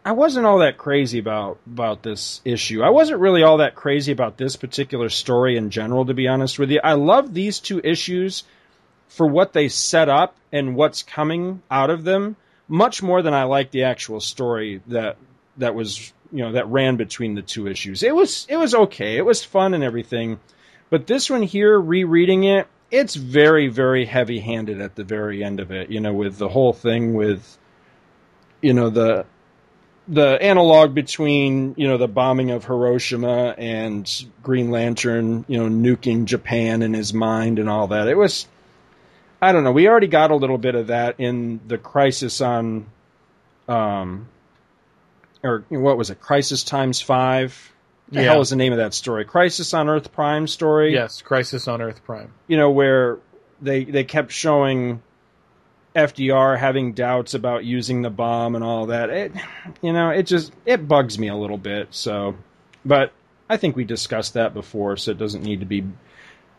I 0.06 0.12
wasn't 0.12 0.46
all 0.46 0.60
that 0.60 0.78
crazy 0.78 1.18
about 1.18 1.60
about 1.66 2.04
this 2.04 2.40
issue. 2.46 2.84
I 2.84 2.90
wasn't 2.90 3.20
really 3.20 3.42
all 3.42 3.58
that 3.58 3.74
crazy 3.74 4.12
about 4.12 4.38
this 4.38 4.56
particular 4.56 5.10
story 5.10 5.58
in 5.58 5.72
general, 5.72 6.06
to 6.06 6.14
be 6.14 6.28
honest 6.28 6.60
with 6.60 6.70
you. 6.70 6.80
I 6.84 6.94
love 6.94 7.34
these 7.34 7.60
two 7.60 7.82
issues 7.84 8.44
for 9.08 9.28
what 9.28 9.54
they 9.54 9.68
set 9.68 10.10
up 10.10 10.36
and 10.52 10.76
what's 10.76 11.04
coming 11.04 11.62
out 11.70 11.90
of 11.90 12.04
them 12.04 12.36
much 12.68 13.04
more 13.04 13.22
than 13.22 13.34
I 13.34 13.44
like 13.44 13.72
the 13.72 13.84
actual 13.84 14.20
story 14.20 14.82
that 14.88 15.18
that 15.58 15.76
was 15.76 16.14
you 16.32 16.40
know 16.40 16.54
that 16.54 16.68
ran 16.68 16.96
between 16.96 17.36
the 17.36 17.42
two 17.42 17.68
issues. 17.68 18.04
It 18.04 18.16
was 18.16 18.46
it 18.50 18.58
was 18.58 18.74
okay. 18.74 19.18
It 19.18 19.26
was 19.26 19.44
fun 19.44 19.74
and 19.74 19.84
everything. 19.84 20.40
But 20.90 21.08
this 21.08 21.30
one 21.30 21.44
here 21.44 21.80
rereading 21.80 22.44
it, 22.44 22.68
it's 22.92 23.16
very 23.16 23.68
very 23.68 24.06
heavy-handed 24.06 24.82
at 24.82 24.96
the 24.96 25.04
very 25.04 25.44
end 25.44 25.60
of 25.60 25.72
it, 25.72 25.90
you 25.90 26.00
know, 26.00 26.14
with 26.14 26.38
the 26.38 26.50
whole 26.50 26.74
thing 26.74 27.14
with 27.14 27.58
you 28.62 28.74
know 28.74 28.90
the 28.90 29.26
the 30.08 30.38
analog 30.42 30.94
between 30.94 31.74
you 31.78 31.88
know 31.88 31.98
the 31.98 32.08
bombing 32.08 32.52
of 32.52 32.66
Hiroshima 32.66 33.56
and 33.58 34.10
Green 34.44 34.72
Lantern, 34.72 35.46
you 35.48 35.58
know, 35.58 35.70
nuking 35.70 36.26
Japan 36.26 36.82
in 36.82 36.94
his 36.94 37.14
mind 37.14 37.60
and 37.60 37.70
all 37.70 37.88
that. 37.88 38.08
It 38.08 38.18
was 38.18 38.48
I 39.42 39.52
don't 39.52 39.64
know. 39.64 39.72
We 39.72 39.88
already 39.88 40.08
got 40.08 40.32
a 40.32 40.36
little 40.36 40.58
bit 40.58 40.76
of 40.76 40.88
that 40.88 41.20
in 41.20 41.60
the 41.68 41.78
Crisis 41.78 42.42
on, 42.42 42.86
um, 43.68 44.28
or 45.44 45.66
what 45.70 45.98
was 45.98 46.10
it? 46.10 46.20
Crisis 46.20 46.64
times 46.64 47.02
five. 47.02 47.72
The 48.10 48.22
Yeah. 48.22 48.32
hell 48.34 48.42
is 48.42 48.50
the 48.52 48.56
name 48.56 48.72
of 48.72 48.78
that 48.78 48.94
story? 48.94 49.26
Crisis 49.26 49.74
on 49.74 49.90
Earth 49.90 50.12
Prime 50.12 50.48
story. 50.48 50.94
Yes, 50.94 51.22
Crisis 51.22 51.68
on 51.68 51.82
Earth 51.82 52.04
Prime. 52.06 52.32
You 52.48 52.58
know 52.58 52.70
where 52.72 53.18
they 53.62 53.84
they 53.84 54.04
kept 54.04 54.32
showing 54.32 55.02
FDR 55.96 56.58
having 56.58 56.94
doubts 56.94 57.34
about 57.34 57.64
using 57.64 58.02
the 58.02 58.10
bomb 58.10 58.56
and 58.56 58.64
all 58.64 58.88
that. 58.88 59.10
It, 59.10 59.32
you 59.82 59.94
know, 59.94 60.10
it 60.10 60.24
just 60.24 60.52
it 60.66 60.88
bugs 60.88 61.18
me 61.18 61.30
a 61.30 61.36
little 61.36 61.58
bit. 61.58 61.88
So, 61.92 62.36
but 62.84 63.12
I 63.50 63.58
think 63.58 63.76
we 63.76 63.86
discussed 63.86 64.34
that 64.34 64.54
before, 64.54 64.98
so 64.98 65.12
it 65.12 65.18
doesn't 65.18 65.44
need 65.44 65.62
to 65.62 65.66
be 65.66 65.84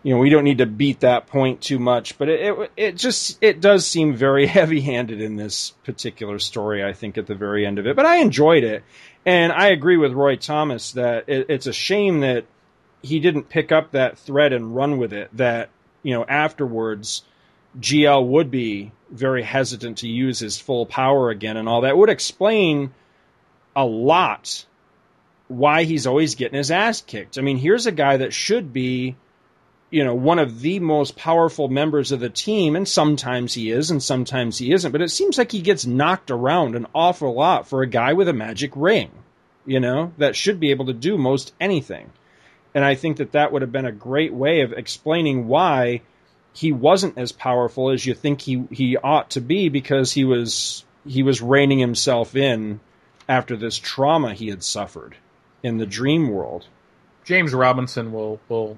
you 0.06 0.14
know, 0.14 0.20
we 0.20 0.30
don't 0.30 0.44
need 0.44 0.58
to 0.58 0.66
beat 0.66 1.00
that 1.00 1.26
point 1.26 1.60
too 1.60 1.80
much, 1.80 2.16
but 2.16 2.28
it 2.28 2.40
it, 2.40 2.70
it 2.76 2.96
just 2.96 3.38
it 3.40 3.60
does 3.60 3.84
seem 3.84 4.14
very 4.14 4.46
heavy-handed 4.56 5.20
in 5.20 5.34
this 5.34 5.70
particular 5.82 6.38
story. 6.38 6.84
I 6.84 6.92
think 6.92 7.18
at 7.18 7.26
the 7.26 7.34
very 7.34 7.66
end 7.66 7.80
of 7.80 7.88
it, 7.88 7.96
but 7.96 8.06
I 8.06 8.18
enjoyed 8.18 8.62
it, 8.62 8.84
and 9.24 9.52
I 9.52 9.70
agree 9.70 9.96
with 9.96 10.12
Roy 10.12 10.36
Thomas 10.36 10.92
that 10.92 11.24
it, 11.28 11.46
it's 11.48 11.66
a 11.66 11.72
shame 11.72 12.20
that 12.20 12.44
he 13.02 13.18
didn't 13.18 13.48
pick 13.48 13.72
up 13.72 13.90
that 13.90 14.16
thread 14.16 14.52
and 14.52 14.76
run 14.76 14.98
with 14.98 15.12
it. 15.12 15.28
That 15.36 15.70
you 16.04 16.14
know 16.14 16.24
afterwards, 16.24 17.24
GL 17.80 18.28
would 18.28 18.48
be 18.48 18.92
very 19.10 19.42
hesitant 19.42 19.98
to 19.98 20.08
use 20.08 20.38
his 20.38 20.56
full 20.56 20.86
power 20.86 21.30
again, 21.30 21.56
and 21.56 21.68
all 21.68 21.80
that 21.80 21.98
would 21.98 22.10
explain 22.10 22.94
a 23.74 23.84
lot 23.84 24.66
why 25.48 25.82
he's 25.82 26.06
always 26.06 26.36
getting 26.36 26.58
his 26.58 26.70
ass 26.70 27.00
kicked. 27.00 27.38
I 27.38 27.40
mean, 27.40 27.56
here's 27.56 27.86
a 27.86 27.92
guy 27.92 28.18
that 28.18 28.32
should 28.32 28.72
be 28.72 29.16
you 29.90 30.04
know, 30.04 30.14
one 30.14 30.38
of 30.38 30.60
the 30.60 30.80
most 30.80 31.16
powerful 31.16 31.68
members 31.68 32.12
of 32.12 32.20
the 32.20 32.28
team, 32.28 32.74
and 32.74 32.88
sometimes 32.88 33.54
he 33.54 33.70
is 33.70 33.90
and 33.90 34.02
sometimes 34.02 34.58
he 34.58 34.72
isn't, 34.72 34.92
but 34.92 35.02
it 35.02 35.10
seems 35.10 35.38
like 35.38 35.52
he 35.52 35.60
gets 35.60 35.86
knocked 35.86 36.30
around 36.30 36.74
an 36.74 36.86
awful 36.94 37.34
lot 37.34 37.68
for 37.68 37.82
a 37.82 37.86
guy 37.86 38.12
with 38.12 38.28
a 38.28 38.32
magic 38.32 38.72
ring, 38.74 39.10
you 39.64 39.78
know, 39.78 40.12
that 40.18 40.34
should 40.34 40.58
be 40.58 40.70
able 40.70 40.86
to 40.86 40.92
do 40.92 41.16
most 41.16 41.54
anything. 41.60 42.10
And 42.74 42.84
I 42.84 42.94
think 42.94 43.18
that 43.18 43.32
that 43.32 43.52
would 43.52 43.62
have 43.62 43.72
been 43.72 43.86
a 43.86 43.92
great 43.92 44.34
way 44.34 44.60
of 44.60 44.72
explaining 44.72 45.46
why 45.46 46.02
he 46.52 46.72
wasn't 46.72 47.16
as 47.16 47.32
powerful 47.32 47.90
as 47.90 48.04
you 48.04 48.14
think 48.14 48.40
he, 48.40 48.64
he 48.70 48.96
ought 48.96 49.30
to 49.30 49.40
be 49.40 49.68
because 49.68 50.12
he 50.12 50.24
was 50.24 50.84
he 51.06 51.22
was 51.22 51.40
reining 51.40 51.78
himself 51.78 52.34
in 52.34 52.80
after 53.28 53.56
this 53.56 53.78
trauma 53.78 54.34
he 54.34 54.48
had 54.48 54.64
suffered 54.64 55.16
in 55.62 55.78
the 55.78 55.86
dream 55.86 56.28
world. 56.28 56.66
James 57.24 57.54
Robinson 57.54 58.12
will 58.12 58.40
will 58.48 58.76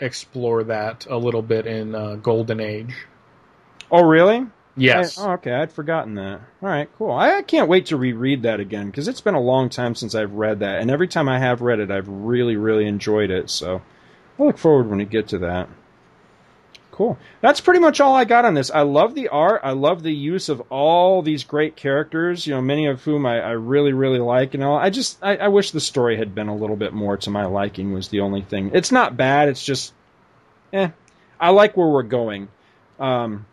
explore 0.00 0.64
that 0.64 1.06
a 1.08 1.16
little 1.16 1.42
bit 1.42 1.66
in 1.66 1.94
uh, 1.94 2.16
Golden 2.16 2.60
Age. 2.60 2.94
Oh, 3.90 4.02
really? 4.04 4.46
Yes. 4.76 5.18
I- 5.18 5.26
oh, 5.26 5.32
okay. 5.34 5.52
I'd 5.52 5.72
forgotten 5.72 6.14
that. 6.16 6.40
All 6.62 6.68
right, 6.68 6.88
cool. 6.98 7.10
I, 7.10 7.38
I 7.38 7.42
can't 7.42 7.68
wait 7.68 7.86
to 7.86 7.96
reread 7.96 8.42
that 8.42 8.60
again 8.60 8.86
because 8.86 9.08
it's 9.08 9.20
been 9.20 9.34
a 9.34 9.40
long 9.40 9.68
time 9.70 9.94
since 9.94 10.14
I've 10.14 10.32
read 10.32 10.60
that, 10.60 10.80
and 10.80 10.90
every 10.90 11.08
time 11.08 11.28
I 11.28 11.38
have 11.38 11.62
read 11.62 11.80
it, 11.80 11.90
I've 11.90 12.08
really, 12.08 12.56
really 12.56 12.86
enjoyed 12.86 13.30
it. 13.30 13.50
So 13.50 13.82
I 14.38 14.42
look 14.42 14.58
forward 14.58 14.88
when 14.88 14.98
we 14.98 15.04
get 15.04 15.28
to 15.28 15.38
that. 15.38 15.68
Cool. 16.98 17.16
That's 17.40 17.60
pretty 17.60 17.78
much 17.78 18.00
all 18.00 18.16
I 18.16 18.24
got 18.24 18.44
on 18.44 18.54
this. 18.54 18.72
I 18.72 18.80
love 18.80 19.14
the 19.14 19.28
art. 19.28 19.60
I 19.62 19.70
love 19.70 20.02
the 20.02 20.12
use 20.12 20.48
of 20.48 20.60
all 20.62 21.22
these 21.22 21.44
great 21.44 21.76
characters. 21.76 22.44
You 22.44 22.56
know, 22.56 22.60
many 22.60 22.86
of 22.88 23.04
whom 23.04 23.24
I, 23.24 23.40
I 23.40 23.50
really, 23.52 23.92
really 23.92 24.18
like. 24.18 24.54
And 24.54 24.64
all. 24.64 24.76
I 24.76 24.90
just, 24.90 25.16
I, 25.22 25.36
I 25.36 25.46
wish 25.46 25.70
the 25.70 25.78
story 25.78 26.16
had 26.16 26.34
been 26.34 26.48
a 26.48 26.56
little 26.56 26.74
bit 26.74 26.92
more 26.92 27.16
to 27.18 27.30
my 27.30 27.46
liking. 27.46 27.92
Was 27.92 28.08
the 28.08 28.18
only 28.18 28.42
thing. 28.42 28.72
It's 28.74 28.90
not 28.90 29.16
bad. 29.16 29.48
It's 29.48 29.64
just, 29.64 29.92
eh. 30.72 30.88
I 31.38 31.50
like 31.50 31.76
where 31.76 31.86
we're 31.86 32.02
going. 32.02 32.48
Um, 32.98 33.46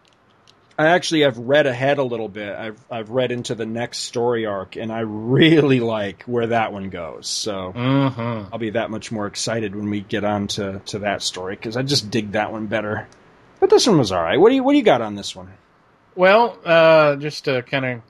I 0.76 0.88
actually 0.88 1.22
have 1.22 1.38
read 1.38 1.68
ahead 1.68 2.00
a 2.00 2.04
little 2.04 2.28
bit. 2.28 2.56
I've 2.56 2.84
I've 2.90 3.12
read 3.12 3.32
into 3.32 3.54
the 3.54 3.68
next 3.68 4.00
story 4.00 4.48
arc, 4.48 4.76
and 4.76 4.92
I 4.92 5.02
really 5.02 5.82
like 5.82 6.24
where 6.24 6.48
that 6.48 6.74
one 6.74 6.90
goes. 6.90 7.28
So 7.28 7.74
Mm-hmm. 7.76 8.52
I'll 8.52 8.58
be 8.58 8.72
that 8.72 8.90
much 8.90 9.12
more 9.12 9.28
excited 9.28 9.76
when 9.76 9.92
we 9.92 10.02
get 10.02 10.24
on 10.24 10.48
to, 10.48 10.82
to 10.88 11.00
that 11.00 11.22
story 11.22 11.56
because 11.56 11.78
I 11.78 11.84
just 11.84 12.10
dig 12.10 12.32
that 12.32 12.52
one 12.52 12.66
better. 12.66 13.08
But 13.66 13.72
this 13.72 13.88
one 13.88 13.98
was 13.98 14.12
all 14.12 14.22
right. 14.22 14.40
What 14.40 14.50
do 14.50 14.56
you 14.56 14.64
what 14.64 14.74
do 14.74 14.78
you 14.78 14.84
got 14.84 15.02
on 15.02 15.16
this 15.16 15.36
one? 15.36 15.52
Well, 16.14 16.56
uh, 16.64 17.16
just 17.16 17.46
to 17.46 17.64
kind 17.64 17.84
of 17.84 18.02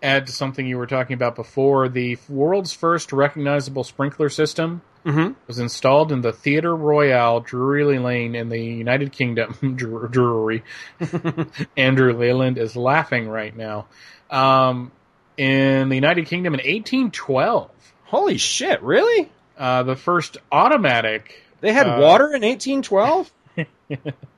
add 0.00 0.28
to 0.28 0.32
something 0.32 0.64
you 0.64 0.78
were 0.78 0.86
talking 0.86 1.14
about 1.14 1.34
before, 1.34 1.88
the 1.88 2.16
world's 2.28 2.72
first 2.72 3.12
recognizable 3.12 3.82
sprinkler 3.82 4.28
system 4.28 4.82
Mm-hmm. 5.04 5.32
was 5.48 5.58
installed 5.58 6.12
in 6.12 6.20
the 6.20 6.32
Theatre 6.32 6.74
Royal, 6.76 7.40
Drury 7.40 7.98
Lane, 7.98 8.36
in 8.36 8.48
the 8.50 8.58
United 8.60 9.10
Kingdom. 9.10 9.74
Drury. 10.10 10.62
Andrew 11.76 12.12
Leyland 12.16 12.56
is 12.56 12.76
laughing 12.76 13.28
right 13.28 13.54
now. 13.56 13.86
Um, 14.30 14.92
in 15.36 15.88
the 15.88 15.96
United 15.96 16.26
Kingdom 16.26 16.54
in 16.54 16.58
1812. 16.60 17.68
Holy 18.04 18.38
shit! 18.38 18.80
Really? 18.80 19.28
Uh, 19.58 19.82
the 19.82 19.96
first 19.96 20.36
automatic. 20.52 21.42
They 21.60 21.72
had 21.72 21.88
Uh, 21.88 21.98
water 22.00 22.26
in 22.32 22.42
1812. 22.42 23.32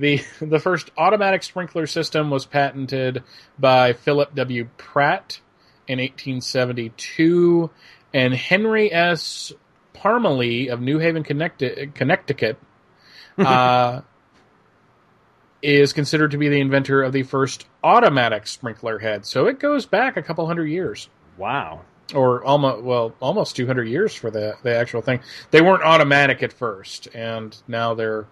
The 0.00 0.24
the 0.40 0.58
first 0.58 0.90
automatic 0.96 1.42
sprinkler 1.42 1.86
system 1.86 2.30
was 2.30 2.46
patented 2.46 3.22
by 3.58 3.92
Philip 3.92 4.34
W. 4.34 4.66
Pratt 4.78 5.40
in 5.86 5.98
1872, 5.98 7.68
and 8.14 8.32
Henry 8.32 8.90
S. 8.90 9.52
Parmelee 9.94 10.70
of 10.70 10.80
New 10.80 10.98
Haven, 10.98 11.22
Connecticut, 11.22 12.58
uh, 13.38 14.00
is 15.60 15.92
considered 15.92 16.30
to 16.30 16.38
be 16.38 16.48
the 16.48 16.60
inventor 16.60 17.02
of 17.02 17.12
the 17.12 17.22
first 17.22 17.66
automatic 17.84 18.46
sprinkler 18.46 18.98
head. 18.98 19.26
So 19.26 19.48
it 19.48 19.58
goes 19.58 19.84
back 19.84 20.16
a 20.16 20.22
couple 20.22 20.46
hundred 20.46 20.68
years 20.68 21.10
wow. 21.36 21.82
or 22.14 22.42
almost 22.42 22.82
well 22.82 23.14
almost 23.20 23.54
200 23.54 23.86
years 23.86 24.14
for 24.14 24.30
the 24.30 24.56
the 24.62 24.74
actual 24.74 25.02
thing 25.02 25.20
they 25.50 25.60
weren't 25.60 25.82
automatic 25.82 26.42
at 26.42 26.54
first 26.54 27.08
and 27.14 27.54
now 27.68 27.92
they're 27.92 28.26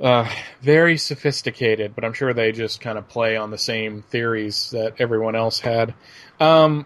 uh, 0.00 0.28
very 0.60 0.96
sophisticated 0.96 1.94
but 1.94 2.04
i'm 2.04 2.12
sure 2.12 2.32
they 2.34 2.52
just 2.52 2.80
kind 2.80 2.98
of 2.98 3.08
play 3.08 3.36
on 3.36 3.50
the 3.50 3.58
same 3.58 4.02
theories 4.02 4.70
that 4.70 4.94
everyone 5.00 5.34
else 5.34 5.60
had 5.60 5.94
um, 6.40 6.84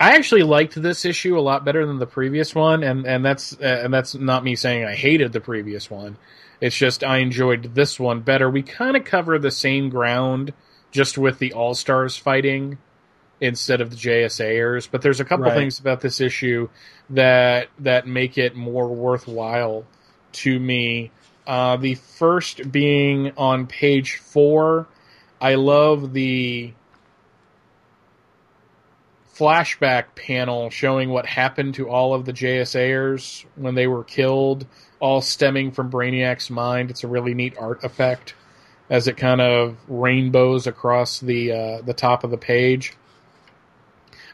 I 0.00 0.16
actually 0.16 0.42
liked 0.42 0.74
this 0.80 1.04
issue 1.04 1.38
a 1.38 1.40
lot 1.40 1.64
better 1.64 1.86
than 1.86 1.98
the 1.98 2.06
previous 2.06 2.54
one, 2.54 2.82
and 2.82 3.06
and 3.06 3.24
that's 3.24 3.52
uh, 3.54 3.80
and 3.84 3.94
that's 3.94 4.14
not 4.14 4.42
me 4.42 4.56
saying 4.56 4.84
I 4.84 4.94
hated 4.94 5.32
the 5.32 5.40
previous 5.40 5.88
one. 5.90 6.16
It's 6.60 6.76
just 6.76 7.04
I 7.04 7.18
enjoyed 7.18 7.74
this 7.74 8.00
one 8.00 8.20
better. 8.20 8.50
We 8.50 8.62
kind 8.62 8.96
of 8.96 9.04
cover 9.04 9.38
the 9.38 9.50
same 9.52 9.90
ground, 9.90 10.52
just 10.90 11.16
with 11.16 11.38
the 11.38 11.52
All 11.52 11.74
Stars 11.74 12.16
fighting 12.16 12.78
instead 13.40 13.80
of 13.80 13.90
the 13.90 13.96
JSAers. 13.96 14.88
But 14.90 15.02
there's 15.02 15.20
a 15.20 15.24
couple 15.24 15.44
Right. 15.44 15.54
things 15.54 15.78
about 15.78 16.00
this 16.00 16.20
issue 16.20 16.68
that 17.10 17.68
that 17.78 18.06
make 18.06 18.36
it 18.36 18.56
more 18.56 18.88
worthwhile 18.88 19.84
to 20.32 20.58
me. 20.58 21.12
Uh, 21.46 21.76
the 21.76 21.94
first 21.94 22.70
being 22.72 23.32
on 23.36 23.66
page 23.66 24.16
four. 24.16 24.86
I 25.40 25.56
love 25.56 26.12
the 26.12 26.72
flashback 29.34 30.14
panel 30.14 30.70
showing 30.70 31.10
what 31.10 31.26
happened 31.26 31.74
to 31.74 31.88
all 31.88 32.14
of 32.14 32.24
the 32.24 32.32
JSAers 32.32 33.44
when 33.56 33.74
they 33.74 33.86
were 33.86 34.04
killed, 34.04 34.66
all 35.00 35.20
stemming 35.20 35.72
from 35.72 35.90
Brainiac's 35.90 36.50
mind. 36.50 36.90
It's 36.90 37.04
a 37.04 37.08
really 37.08 37.34
neat 37.34 37.58
art 37.58 37.84
effect 37.84 38.34
as 38.88 39.08
it 39.08 39.16
kind 39.16 39.40
of 39.40 39.76
rainbows 39.88 40.66
across 40.66 41.20
the 41.20 41.52
uh, 41.52 41.82
the 41.82 41.94
top 41.94 42.24
of 42.24 42.30
the 42.30 42.38
page. 42.38 42.94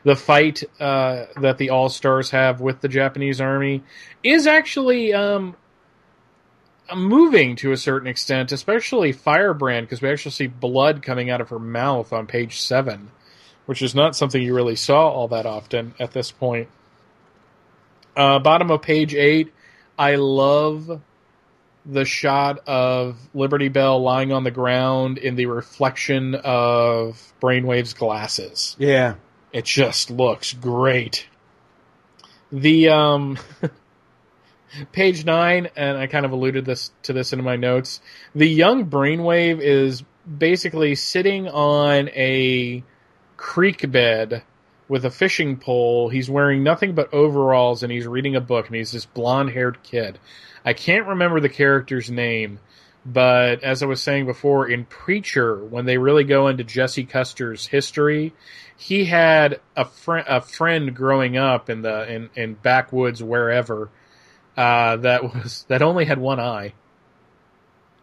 The 0.02 0.16
fight 0.16 0.62
uh, 0.80 1.26
that 1.40 1.58
the 1.58 1.70
All 1.70 1.88
Stars 1.88 2.30
have 2.30 2.60
with 2.60 2.80
the 2.80 2.88
Japanese 2.88 3.40
army 3.40 3.82
is 4.22 4.46
actually 4.46 5.12
um, 5.12 5.56
moving 6.96 7.56
to 7.56 7.72
a 7.72 7.76
certain 7.76 8.08
extent, 8.08 8.52
especially 8.52 9.12
Firebrand, 9.12 9.86
because 9.86 10.02
we 10.02 10.10
actually 10.10 10.32
see 10.32 10.46
blood 10.46 11.02
coming 11.02 11.30
out 11.30 11.40
of 11.40 11.48
her 11.50 11.58
mouth 11.58 12.12
on 12.12 12.26
page 12.26 12.60
seven 12.60 13.10
which 13.70 13.82
is 13.82 13.94
not 13.94 14.16
something 14.16 14.42
you 14.42 14.52
really 14.52 14.74
saw 14.74 15.08
all 15.08 15.28
that 15.28 15.46
often 15.46 15.94
at 16.00 16.10
this 16.10 16.32
point. 16.32 16.68
Uh, 18.16 18.40
bottom 18.40 18.68
of 18.68 18.82
page 18.82 19.14
eight, 19.14 19.54
I 19.96 20.16
love 20.16 21.00
the 21.86 22.04
shot 22.04 22.66
of 22.66 23.16
Liberty 23.32 23.68
Bell 23.68 24.02
lying 24.02 24.32
on 24.32 24.42
the 24.42 24.50
ground 24.50 25.18
in 25.18 25.36
the 25.36 25.46
reflection 25.46 26.34
of 26.34 27.32
Brainwave's 27.40 27.94
glasses. 27.94 28.74
Yeah. 28.76 29.14
It 29.52 29.66
just 29.66 30.10
looks 30.10 30.52
great. 30.52 31.28
The 32.50 32.88
um, 32.88 33.38
page 34.92 35.24
nine, 35.24 35.68
and 35.76 35.98
I 35.98 36.06
kind 36.06 36.24
of 36.24 36.32
alluded 36.32 36.64
this 36.64 36.92
to 37.02 37.12
this 37.12 37.32
in 37.32 37.42
my 37.42 37.56
notes. 37.56 38.00
The 38.34 38.48
young 38.48 38.86
Brainwave 38.86 39.60
is 39.60 40.02
basically 40.38 40.94
sitting 40.94 41.48
on 41.48 42.08
a 42.10 42.84
creek 43.36 43.90
bed 43.90 44.42
with 44.88 45.04
a 45.04 45.10
fishing 45.10 45.56
pole. 45.56 46.08
He's 46.08 46.28
wearing 46.28 46.62
nothing 46.62 46.94
but 46.94 47.12
overalls 47.14 47.82
and 47.82 47.92
he's 47.92 48.06
reading 48.06 48.36
a 48.36 48.40
book 48.40 48.66
and 48.66 48.76
he's 48.76 48.92
this 48.92 49.06
blonde 49.06 49.50
haired 49.50 49.82
kid. 49.82 50.18
I 50.64 50.72
can't 50.72 51.06
remember 51.06 51.40
the 51.40 51.48
character's 51.48 52.10
name, 52.10 52.58
but 53.06 53.62
as 53.62 53.82
I 53.82 53.86
was 53.86 54.02
saying 54.02 54.26
before, 54.26 54.68
in 54.68 54.84
Preacher, 54.84 55.64
when 55.64 55.86
they 55.86 55.96
really 55.96 56.24
go 56.24 56.48
into 56.48 56.64
Jesse 56.64 57.04
Custer's 57.04 57.66
history, 57.66 58.34
he 58.76 59.06
had 59.06 59.60
a 59.76 59.84
friend 59.84 60.26
a 60.28 60.40
friend 60.40 60.94
growing 60.94 61.36
up 61.36 61.70
in 61.70 61.82
the 61.82 62.12
in, 62.12 62.30
in 62.34 62.54
backwoods 62.54 63.22
wherever 63.22 63.90
uh, 64.60 64.96
that 64.98 65.22
was 65.22 65.64
that 65.68 65.80
only 65.80 66.04
had 66.04 66.18
one 66.18 66.38
eye. 66.38 66.74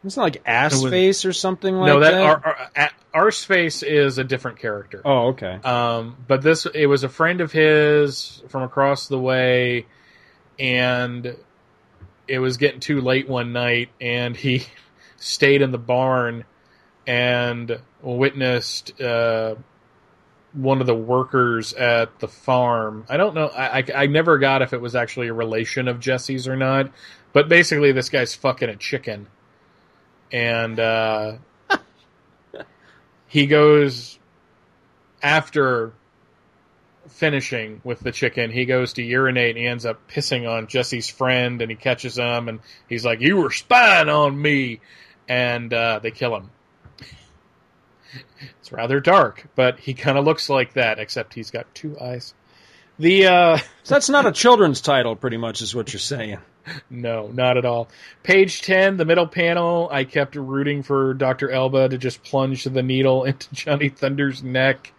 It's 0.04 0.18
not 0.18 0.24
like 0.24 0.42
ass 0.46 0.82
was- 0.82 0.92
face 0.92 1.26
or 1.26 1.34
something 1.34 1.76
like 1.76 1.88
no, 1.88 2.00
that, 2.00 2.12
that. 2.12 2.22
Our, 2.22 2.70
our, 2.76 2.90
Arseface 3.14 3.84
is 3.84 4.18
a 4.18 4.24
different 4.24 4.60
character. 4.60 5.02
oh, 5.04 5.28
okay. 5.30 5.60
Um, 5.64 6.18
but 6.28 6.42
this 6.42 6.66
it 6.66 6.88
was 6.88 7.04
a 7.04 7.10
friend 7.10 7.42
of 7.42 7.52
his 7.52 8.42
from 8.48 8.64
across 8.64 9.08
the 9.08 9.20
way, 9.20 9.86
and 10.58 11.36
it 12.28 12.40
was 12.40 12.58
getting 12.58 12.80
too 12.80 13.02
late 13.02 13.30
one 13.30 13.54
night, 13.54 13.90
and 14.02 14.36
he 14.36 14.66
stayed 15.18 15.62
in 15.62 15.72
the 15.72 15.78
barn 15.78 16.44
and 17.06 17.80
witnessed 18.02 19.00
uh, 19.00 19.56
one 20.58 20.82
of 20.82 20.88
the 20.88 20.96
workers 20.96 21.74
at 21.74 22.20
the 22.20 22.28
farm. 22.28 23.06
I 23.10 23.18
don't 23.18 23.36
know. 23.36 23.48
I, 23.48 23.80
I 23.80 23.84
I 23.96 24.06
never 24.08 24.38
got 24.38 24.62
if 24.62 24.74
it 24.74 24.82
was 24.82 24.96
actually 24.96 25.28
a 25.28 25.34
relation 25.34 25.88
of 25.88 26.00
Jesse's 26.00 26.48
or 26.48 26.56
not, 26.56 26.92
but 27.34 27.48
basically 27.48 27.92
this 27.92 28.10
guy's 28.10 28.36
fucking 28.36 28.70
a 28.70 28.76
chicken, 28.76 29.28
and. 30.32 30.80
Uh, 30.80 31.34
he 33.28 33.46
goes 33.46 34.18
after 35.22 35.94
finishing 37.10 37.82
with 37.84 38.00
the 38.00 38.12
chicken, 38.12 38.52
he 38.52 38.66
goes 38.66 38.94
to 38.94 39.04
urinate 39.04 39.52
and 39.52 39.58
he 39.58 39.66
ends 39.66 39.86
up 39.86 40.10
pissing 40.10 40.50
on 40.50 40.68
Jesse's 40.68 41.10
friend 41.10 41.62
and 41.62 41.72
he 41.72 41.78
catches 41.78 42.18
him 42.18 42.48
and 42.48 42.60
he's 42.88 43.06
like, 43.06 43.22
You 43.22 43.38
were 43.38 43.52
spying 43.52 44.10
on 44.10 44.40
me 44.40 44.82
and 45.28 45.74
uh, 45.74 46.00
they 46.02 46.12
kill 46.12 46.36
him. 46.36 46.50
It's 48.68 48.72
rather 48.74 49.00
dark, 49.00 49.48
but 49.56 49.80
he 49.80 49.94
kinda 49.94 50.20
looks 50.20 50.50
like 50.50 50.74
that, 50.74 51.00
except 51.00 51.34
he's 51.34 51.52
got 51.52 51.74
two 51.74 51.98
eyes. 52.00 52.34
The 53.00 53.28
uh 53.28 53.58
So 53.84 53.96
that's 53.96 54.10
not 54.10 54.26
a 54.26 54.32
children's 54.34 54.82
title, 54.82 55.16
pretty 55.16 55.38
much, 55.38 55.62
is 55.62 55.74
what 55.74 55.94
you're 55.94 56.00
saying. 56.02 56.40
No, 56.90 57.28
not 57.30 57.56
at 57.56 57.64
all. 57.64 57.88
Page 58.24 58.62
10, 58.62 58.98
the 58.98 59.06
middle 59.06 59.26
panel, 59.28 59.88
I 59.90 60.04
kept 60.04 60.36
rooting 60.36 60.84
for 60.84 61.14
Dr. 61.14 61.50
Elba 61.50 61.88
to 61.88 61.98
just 61.98 62.22
plunge 62.24 62.66
the 62.66 62.84
needle 62.84 63.24
into 63.24 63.48
Johnny 63.54 63.88
Thunder's 63.88 64.44
neck 64.44 64.92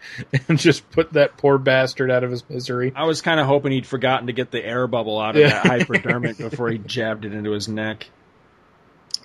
and 0.48 0.58
just 0.58 0.88
put 0.90 1.12
that 1.12 1.36
poor 1.36 1.58
bastard 1.58 2.10
out 2.10 2.24
of 2.24 2.30
his 2.30 2.48
misery. 2.48 2.94
I 2.96 3.04
was 3.04 3.20
kind 3.20 3.38
of 3.38 3.44
hoping 3.46 3.72
he'd 3.72 3.86
forgotten 3.86 4.28
to 4.28 4.32
get 4.32 4.50
the 4.50 4.64
air 4.64 4.86
bubble 4.86 5.20
out 5.20 5.36
of 5.36 5.42
Yeah. 5.42 5.48
that 5.62 5.66
hypodermic 5.66 6.38
before 6.38 6.70
he 6.70 6.78
jabbed 6.78 7.26
it 7.26 7.34
into 7.34 7.50
his 7.50 7.68
neck. 7.68 8.08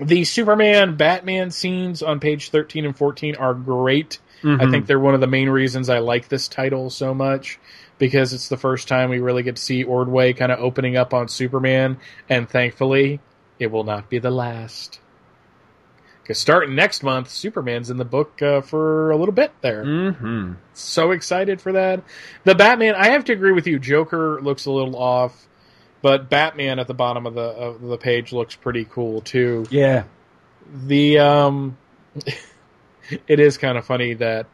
The 0.01 0.25
Superman 0.25 0.95
Batman 0.97 1.51
scenes 1.51 2.01
on 2.03 2.19
page 2.19 2.49
13 2.49 2.83
and 2.85 2.97
14 2.97 3.35
are 3.35 3.53
great. 3.53 4.17
I 4.43 4.47
Mhm. 4.47 4.71
think 4.71 4.85
they're 4.87 4.99
one 4.99 5.13
of 5.15 5.21
the 5.21 5.27
main 5.27 5.49
reasons 5.49 5.89
I 5.89 5.99
like 5.99 6.27
this 6.27 6.47
title 6.47 6.89
so 6.89 7.13
much 7.13 7.59
because 7.97 8.33
it's 8.33 8.49
the 8.49 8.57
first 8.57 8.87
time 8.87 9.09
we 9.09 9.19
really 9.19 9.43
get 9.43 9.55
to 9.55 9.61
see 9.61 9.83
Ordway 9.83 10.33
kind 10.33 10.51
of 10.51 10.59
opening 10.59 10.97
up 10.97 11.13
on 11.13 11.27
Superman, 11.29 11.97
and 12.29 12.49
thankfully, 12.49 13.19
it 13.59 13.71
will 13.71 13.83
not 13.85 14.09
be 14.09 14.19
the 14.19 14.31
last. 14.31 14.99
Because 16.21 16.37
starting 16.39 16.73
next 16.75 17.03
month, 17.03 17.29
Superman's 17.29 17.89
in 17.89 17.97
the 17.97 18.05
book 18.05 18.41
uh, 18.41 18.61
for 18.61 19.11
a 19.11 19.17
little 19.17 19.33
bit 19.33 19.51
there. 19.61 19.83
Mm-hmm. 19.83 20.53
So 20.73 21.11
excited 21.11 21.59
for 21.61 21.73
that. 21.73 22.01
The 22.45 22.55
Batman, 22.55 22.95
I 22.95 23.09
have 23.09 23.25
to 23.25 23.33
agree 23.33 23.51
with 23.51 23.67
you. 23.67 23.77
Joker 23.77 24.39
looks 24.41 24.65
a 24.65 24.71
little 24.71 24.95
off, 24.95 25.47
but 26.01 26.29
Batman 26.29 26.79
at 26.79 26.87
the 26.87 26.93
bottom 26.93 27.25
of 27.25 27.33
the 27.33 27.41
of 27.41 27.81
the 27.81 27.97
page 27.97 28.31
looks 28.33 28.55
pretty 28.55 28.85
cool 28.85 29.19
too 29.21 29.65
Yeah. 29.69 30.03
the 30.73 31.19
um 31.19 31.77
it 33.27 33.39
is 33.39 33.57
kind 33.57 33.77
of 33.77 33.85
funny 33.85 34.13
that 34.15 34.47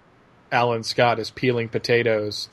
Alan 0.52 0.84
Scott 0.84 1.20
is 1.20 1.30
peeling 1.30 1.70
potatoes 1.70 2.50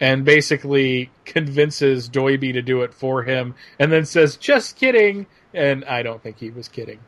and 0.00 0.24
basically 0.24 1.10
convinces 1.24 2.08
Doiby 2.08 2.52
to 2.54 2.62
do 2.62 2.82
it 2.82 2.94
for 2.94 3.22
him 3.22 3.54
and 3.78 3.92
then 3.92 4.06
says 4.06 4.36
just 4.36 4.76
kidding 4.76 5.26
and 5.52 5.84
I 5.84 6.02
don't 6.02 6.22
think 6.22 6.38
he 6.38 6.50
was 6.50 6.68
kidding. 6.68 7.00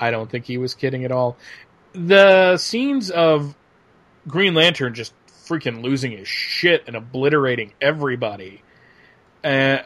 I 0.00 0.10
don't 0.10 0.30
think 0.30 0.46
he 0.46 0.58
was 0.58 0.74
kidding 0.74 1.04
at 1.04 1.12
all. 1.12 1.36
The 1.92 2.56
scenes 2.56 3.10
of 3.10 3.54
Green 4.26 4.54
Lantern 4.54 4.94
just 4.94 5.12
freaking 5.46 5.82
losing 5.82 6.12
his 6.12 6.28
shit 6.28 6.84
and 6.86 6.96
obliterating 6.96 7.72
everybody 7.80 8.62
uh, 9.44 9.78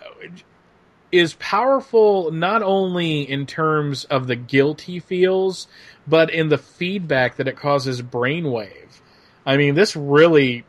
is 1.12 1.34
powerful 1.34 2.32
not 2.32 2.62
only 2.62 3.28
in 3.30 3.46
terms 3.46 4.04
of 4.04 4.26
the 4.26 4.36
guilt 4.36 4.80
he 4.80 4.98
feels, 4.98 5.68
but 6.06 6.30
in 6.30 6.48
the 6.48 6.58
feedback 6.58 7.36
that 7.36 7.46
it 7.46 7.56
causes 7.56 8.02
Brainwave. 8.02 9.00
I 9.44 9.56
mean, 9.56 9.74
this 9.74 9.94
really 9.94 10.64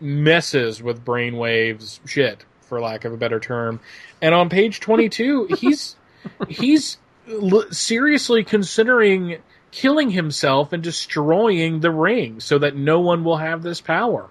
messes 0.00 0.82
with 0.82 1.04
brainwaves 1.04 2.00
shit, 2.06 2.44
for 2.62 2.80
lack 2.80 3.04
of 3.04 3.12
a 3.12 3.16
better 3.16 3.40
term. 3.40 3.80
And 4.20 4.34
on 4.34 4.48
page 4.48 4.80
22, 4.80 5.48
he's 5.58 5.96
he's 6.48 6.98
l- 7.28 7.70
seriously 7.70 8.44
considering 8.44 9.38
killing 9.70 10.10
himself 10.10 10.72
and 10.72 10.82
destroying 10.82 11.80
the 11.80 11.90
ring 11.90 12.40
so 12.40 12.58
that 12.58 12.76
no 12.76 13.00
one 13.00 13.24
will 13.24 13.36
have 13.36 13.62
this 13.62 13.80
power. 13.80 14.28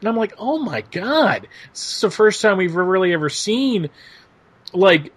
And 0.00 0.08
I'm 0.08 0.16
like, 0.16 0.34
oh 0.38 0.58
my 0.58 0.82
god, 0.82 1.48
this 1.72 1.94
is 1.94 2.00
the 2.00 2.10
first 2.10 2.40
time 2.40 2.56
we've 2.56 2.74
really 2.74 3.12
ever 3.12 3.28
seen 3.28 3.90
like 4.72 5.12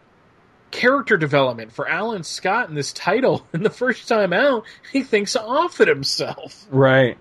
character 0.71 1.17
development 1.17 1.71
for 1.71 1.87
Alan 1.87 2.23
Scott 2.23 2.69
in 2.69 2.75
this 2.75 2.93
title. 2.93 3.45
And 3.53 3.65
the 3.65 3.69
first 3.69 4.07
time 4.07 4.33
out, 4.33 4.65
he 4.91 5.03
thinks 5.03 5.35
off 5.35 5.81
at 5.81 5.87
himself. 5.87 6.65
Right. 6.69 7.17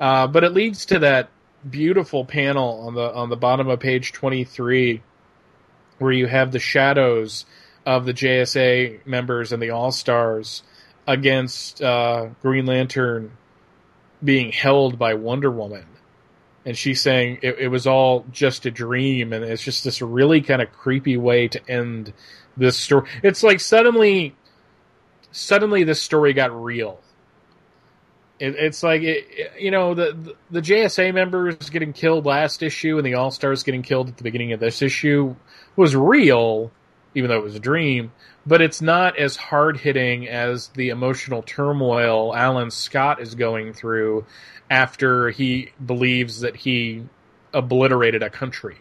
Uh, 0.00 0.26
but 0.26 0.44
it 0.44 0.52
leads 0.52 0.86
to 0.86 1.00
that 1.00 1.28
beautiful 1.68 2.24
panel 2.24 2.86
on 2.86 2.94
the 2.94 3.14
on 3.14 3.30
the 3.30 3.36
bottom 3.36 3.68
of 3.68 3.80
page 3.80 4.12
23 4.12 5.02
where 5.98 6.12
you 6.12 6.26
have 6.26 6.52
the 6.52 6.58
shadows 6.58 7.46
of 7.86 8.04
the 8.04 8.12
JSA 8.12 9.06
members 9.06 9.52
and 9.52 9.62
the 9.62 9.70
All 9.70 9.92
Stars 9.92 10.62
against 11.06 11.82
uh, 11.82 12.28
Green 12.42 12.66
Lantern 12.66 13.32
being 14.22 14.52
held 14.52 14.98
by 14.98 15.14
Wonder 15.14 15.50
Woman. 15.50 15.86
And 16.66 16.76
she's 16.76 17.02
saying 17.02 17.40
it, 17.42 17.58
it 17.58 17.68
was 17.68 17.86
all 17.86 18.24
just 18.30 18.64
a 18.64 18.70
dream, 18.70 19.32
and 19.32 19.44
it's 19.44 19.62
just 19.62 19.84
this 19.84 20.00
really 20.00 20.40
kind 20.40 20.62
of 20.62 20.72
creepy 20.72 21.16
way 21.16 21.48
to 21.48 21.60
end 21.68 22.12
this 22.56 22.76
story. 22.76 23.08
It's 23.22 23.42
like 23.42 23.60
suddenly, 23.60 24.34
suddenly 25.30 25.84
this 25.84 26.00
story 26.00 26.32
got 26.32 26.54
real. 26.54 27.00
It, 28.40 28.56
it's 28.56 28.82
like 28.82 29.02
it, 29.02 29.52
you 29.58 29.70
know 29.70 29.94
the, 29.94 30.12
the 30.12 30.34
the 30.50 30.60
JSA 30.60 31.14
members 31.14 31.70
getting 31.70 31.92
killed 31.92 32.26
last 32.26 32.62
issue 32.62 32.96
and 32.96 33.06
the 33.06 33.14
All 33.14 33.30
Stars 33.30 33.62
getting 33.62 33.82
killed 33.82 34.08
at 34.08 34.16
the 34.16 34.24
beginning 34.24 34.52
of 34.52 34.60
this 34.60 34.82
issue 34.82 35.36
was 35.76 35.94
real, 35.94 36.72
even 37.14 37.28
though 37.28 37.38
it 37.38 37.44
was 37.44 37.54
a 37.54 37.60
dream. 37.60 38.12
But 38.46 38.60
it's 38.60 38.82
not 38.82 39.18
as 39.18 39.36
hard 39.36 39.78
hitting 39.78 40.28
as 40.28 40.68
the 40.68 40.90
emotional 40.90 41.42
turmoil 41.42 42.34
Alan 42.34 42.70
Scott 42.70 43.20
is 43.20 43.34
going 43.34 43.72
through 43.72 44.26
after 44.70 45.30
he 45.30 45.70
believes 45.84 46.40
that 46.40 46.56
he 46.56 47.04
obliterated 47.52 48.22
a 48.22 48.30
country. 48.30 48.78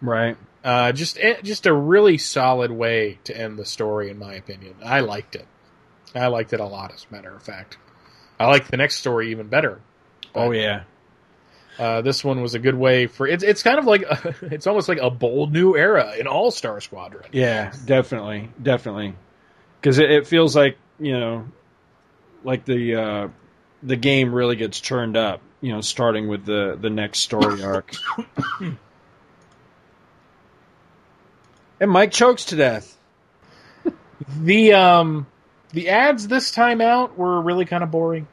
Right. 0.00 0.36
Uh, 0.64 0.92
just 0.92 1.18
eh, 1.18 1.40
just 1.42 1.66
a 1.66 1.72
really 1.72 2.18
solid 2.18 2.70
way 2.70 3.18
to 3.24 3.36
end 3.36 3.58
the 3.58 3.64
story, 3.64 4.10
in 4.10 4.18
my 4.18 4.34
opinion. 4.34 4.74
I 4.84 5.00
liked 5.00 5.34
it. 5.34 5.46
I 6.14 6.26
liked 6.28 6.52
it 6.52 6.60
a 6.60 6.66
lot, 6.66 6.92
as 6.92 7.06
a 7.10 7.14
matter 7.14 7.34
of 7.34 7.42
fact. 7.42 7.78
I 8.38 8.46
like 8.46 8.68
the 8.68 8.76
next 8.76 8.96
story 8.96 9.30
even 9.30 9.48
better. 9.48 9.80
Oh 10.34 10.50
yeah. 10.52 10.84
Uh, 11.78 12.02
this 12.02 12.22
one 12.22 12.42
was 12.42 12.54
a 12.54 12.58
good 12.58 12.74
way 12.74 13.06
for 13.06 13.26
it's. 13.26 13.42
It's 13.42 13.62
kind 13.62 13.78
of 13.78 13.86
like 13.86 14.04
it's 14.42 14.66
almost 14.66 14.88
like 14.88 14.98
a 14.98 15.10
bold 15.10 15.52
new 15.52 15.76
era 15.76 16.14
in 16.18 16.26
All 16.26 16.50
Star 16.50 16.80
Squadron. 16.80 17.24
Yeah, 17.32 17.72
definitely, 17.84 18.50
definitely. 18.62 19.14
Because 19.80 19.98
it, 19.98 20.10
it 20.10 20.26
feels 20.26 20.54
like 20.54 20.76
you 20.98 21.18
know, 21.18 21.46
like 22.44 22.64
the 22.64 22.94
uh, 22.94 23.28
the 23.82 23.96
game 23.96 24.34
really 24.34 24.56
gets 24.56 24.80
turned 24.80 25.16
up. 25.16 25.40
You 25.60 25.72
know, 25.72 25.80
starting 25.80 26.28
with 26.28 26.44
the 26.44 26.76
the 26.80 26.90
next 26.90 27.20
story 27.20 27.62
arc. 27.62 27.94
and 31.80 31.90
Mike 31.90 32.12
chokes 32.12 32.46
to 32.46 32.56
death. 32.56 32.98
The 34.38 34.74
um 34.74 35.26
the 35.70 35.88
ads 35.88 36.28
this 36.28 36.50
time 36.52 36.80
out 36.80 37.16
were 37.16 37.40
really 37.40 37.64
kind 37.64 37.82
of 37.82 37.90
boring. 37.90 38.28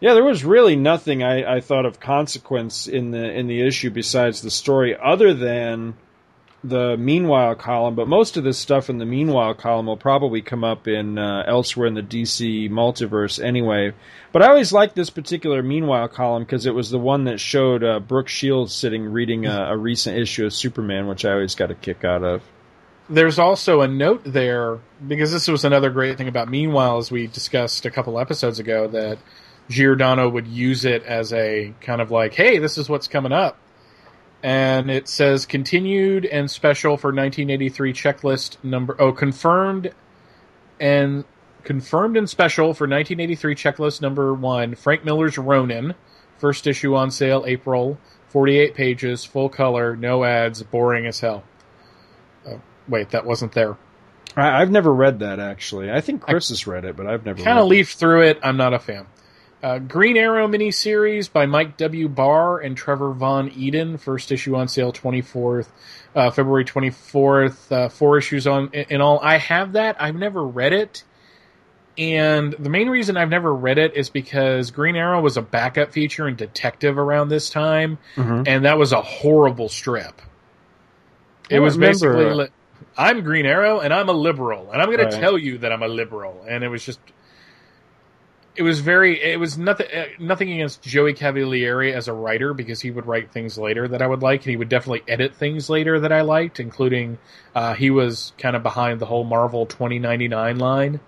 Yeah, 0.00 0.14
there 0.14 0.24
was 0.24 0.44
really 0.44 0.76
nothing 0.76 1.22
I, 1.22 1.56
I 1.56 1.60
thought 1.60 1.86
of 1.86 2.00
consequence 2.00 2.86
in 2.86 3.12
the 3.12 3.30
in 3.30 3.46
the 3.46 3.66
issue 3.66 3.90
besides 3.90 4.42
the 4.42 4.50
story, 4.50 4.96
other 4.96 5.32
than 5.32 5.94
the 6.62 6.96
meanwhile 6.96 7.54
column. 7.54 7.94
But 7.94 8.08
most 8.08 8.36
of 8.36 8.44
this 8.44 8.58
stuff 8.58 8.90
in 8.90 8.98
the 8.98 9.06
meanwhile 9.06 9.54
column 9.54 9.86
will 9.86 9.96
probably 9.96 10.42
come 10.42 10.64
up 10.64 10.86
in 10.86 11.18
uh, 11.18 11.44
elsewhere 11.46 11.86
in 11.86 11.94
the 11.94 12.02
DC 12.02 12.70
multiverse 12.70 13.42
anyway. 13.42 13.92
But 14.32 14.42
I 14.42 14.48
always 14.48 14.72
liked 14.72 14.94
this 14.96 15.10
particular 15.10 15.62
meanwhile 15.62 16.08
column 16.08 16.44
because 16.44 16.66
it 16.66 16.74
was 16.74 16.90
the 16.90 16.98
one 16.98 17.24
that 17.24 17.40
showed 17.40 17.82
uh, 17.82 18.00
Brooke 18.00 18.28
Shields 18.28 18.74
sitting 18.74 19.04
reading 19.04 19.46
a, 19.46 19.68
a 19.70 19.76
recent 19.76 20.18
issue 20.18 20.46
of 20.46 20.52
Superman, 20.52 21.06
which 21.06 21.24
I 21.24 21.32
always 21.32 21.54
got 21.54 21.70
a 21.70 21.74
kick 21.74 22.04
out 22.04 22.22
of. 22.22 22.42
There's 23.08 23.38
also 23.38 23.82
a 23.82 23.88
note 23.88 24.22
there 24.24 24.80
because 25.06 25.30
this 25.30 25.46
was 25.46 25.64
another 25.64 25.90
great 25.90 26.18
thing 26.18 26.26
about 26.26 26.50
Meanwhile, 26.50 26.98
as 26.98 27.10
we 27.10 27.28
discussed 27.28 27.86
a 27.86 27.90
couple 27.90 28.18
episodes 28.18 28.58
ago, 28.58 28.88
that 28.88 29.18
Giordano 29.68 30.28
would 30.28 30.46
use 30.46 30.84
it 30.84 31.02
as 31.04 31.32
a 31.32 31.74
kind 31.80 32.00
of 32.00 32.10
like, 32.10 32.34
"Hey, 32.34 32.58
this 32.58 32.78
is 32.78 32.88
what's 32.88 33.08
coming 33.08 33.32
up," 33.32 33.58
and 34.42 34.90
it 34.90 35.08
says 35.08 35.46
continued 35.46 36.24
and 36.24 36.50
special 36.50 36.96
for 36.96 37.08
1983 37.08 37.92
checklist 37.92 38.62
number. 38.62 38.96
Oh, 38.98 39.12
confirmed 39.12 39.92
and 40.78 41.24
confirmed 41.64 42.16
and 42.16 42.28
special 42.30 42.74
for 42.74 42.84
1983 42.84 43.54
checklist 43.54 44.00
number 44.00 44.32
one. 44.32 44.74
Frank 44.74 45.04
Miller's 45.04 45.36
Ronin, 45.36 45.94
first 46.38 46.66
issue 46.66 46.94
on 46.94 47.10
sale 47.10 47.44
April, 47.46 47.98
48 48.28 48.74
pages, 48.74 49.24
full 49.24 49.48
color, 49.48 49.96
no 49.96 50.24
ads, 50.24 50.62
boring 50.62 51.06
as 51.06 51.20
hell. 51.20 51.42
Oh, 52.46 52.60
wait, 52.88 53.10
that 53.10 53.24
wasn't 53.24 53.52
there. 53.52 53.76
I, 54.36 54.60
I've 54.60 54.70
never 54.70 54.92
read 54.92 55.20
that 55.20 55.40
actually. 55.40 55.90
I 55.90 56.00
think 56.00 56.22
Chris 56.22 56.50
has 56.50 56.66
read 56.66 56.84
it, 56.84 56.96
but 56.96 57.06
I've 57.06 57.24
never. 57.24 57.42
Kind 57.42 57.58
of 57.58 57.66
leafed 57.66 57.98
through 57.98 58.22
it. 58.22 58.38
I'm 58.42 58.56
not 58.56 58.74
a 58.74 58.78
fan. 58.78 59.06
Uh, 59.62 59.78
Green 59.78 60.16
Arrow 60.16 60.46
miniseries 60.46 61.32
by 61.32 61.46
Mike 61.46 61.76
W. 61.78 62.08
Barr 62.08 62.58
and 62.58 62.76
Trevor 62.76 63.12
Von 63.12 63.50
Eeden. 63.50 63.98
First 63.98 64.30
issue 64.30 64.54
on 64.54 64.68
sale 64.68 64.92
24th, 64.92 65.68
uh, 66.14 66.30
February 66.30 66.64
24th. 66.64 67.72
Uh, 67.72 67.88
four 67.88 68.18
issues 68.18 68.46
on 68.46 68.68
in 68.72 69.00
all. 69.00 69.18
I 69.20 69.38
have 69.38 69.72
that. 69.72 69.96
I've 70.00 70.14
never 70.14 70.44
read 70.44 70.72
it. 70.72 71.04
And 71.98 72.52
the 72.58 72.68
main 72.68 72.90
reason 72.90 73.16
I've 73.16 73.30
never 73.30 73.52
read 73.52 73.78
it 73.78 73.96
is 73.96 74.10
because 74.10 74.70
Green 74.70 74.96
Arrow 74.96 75.22
was 75.22 75.38
a 75.38 75.42
backup 75.42 75.92
feature 75.92 76.28
in 76.28 76.36
Detective 76.36 76.98
around 76.98 77.30
this 77.30 77.48
time, 77.48 77.96
Mhm. 78.16 78.46
and 78.46 78.66
that 78.66 78.76
was 78.76 78.92
a 78.92 79.00
horrible 79.00 79.70
strip. 79.70 80.20
It 81.48 81.56
I 81.56 81.60
was 81.60 81.78
remember- 81.78 82.12
basically, 82.14 82.34
li- 82.34 82.48
I'm 82.98 83.22
Green 83.22 83.46
Arrow, 83.46 83.80
and 83.80 83.94
I'm 83.94 84.10
a 84.10 84.12
liberal, 84.12 84.70
and 84.72 84.82
I'm 84.82 84.88
going 84.88 84.98
Right. 84.98 85.10
to 85.10 85.18
tell 85.18 85.38
you 85.38 85.56
that 85.58 85.72
I'm 85.72 85.82
a 85.82 85.88
liberal, 85.88 86.44
and 86.46 86.62
it 86.62 86.68
was 86.68 86.84
just, 86.84 87.00
it 88.56 88.62
was 88.62 88.80
very, 88.80 89.22
it 89.22 89.38
was 89.38 89.56
nothing, 89.58 89.86
uh, 89.94 90.04
nothing 90.18 90.52
against 90.52 90.82
Joey 90.82 91.12
Cavalieri 91.12 91.92
as 91.92 92.08
a 92.08 92.12
writer 92.12 92.54
because 92.54 92.80
he 92.80 92.90
would 92.90 93.06
write 93.06 93.30
things 93.32 93.56
later 93.58 93.88
that 93.88 94.02
I 94.02 94.06
would 94.06 94.22
like, 94.22 94.42
and 94.42 94.50
he 94.50 94.56
would 94.56 94.68
definitely 94.68 95.02
edit 95.08 95.34
things 95.36 95.68
later 95.70 96.00
that 96.00 96.12
I 96.12 96.22
liked, 96.22 96.60
including, 96.60 97.18
uh, 97.54 97.74
he 97.74 97.90
was 97.90 98.32
kind 98.38 98.56
of 98.56 98.62
behind 98.62 99.00
the 99.00 99.06
whole 99.06 99.24
Marvel 99.24 99.66
2099 99.66 100.58
line. 100.58 101.00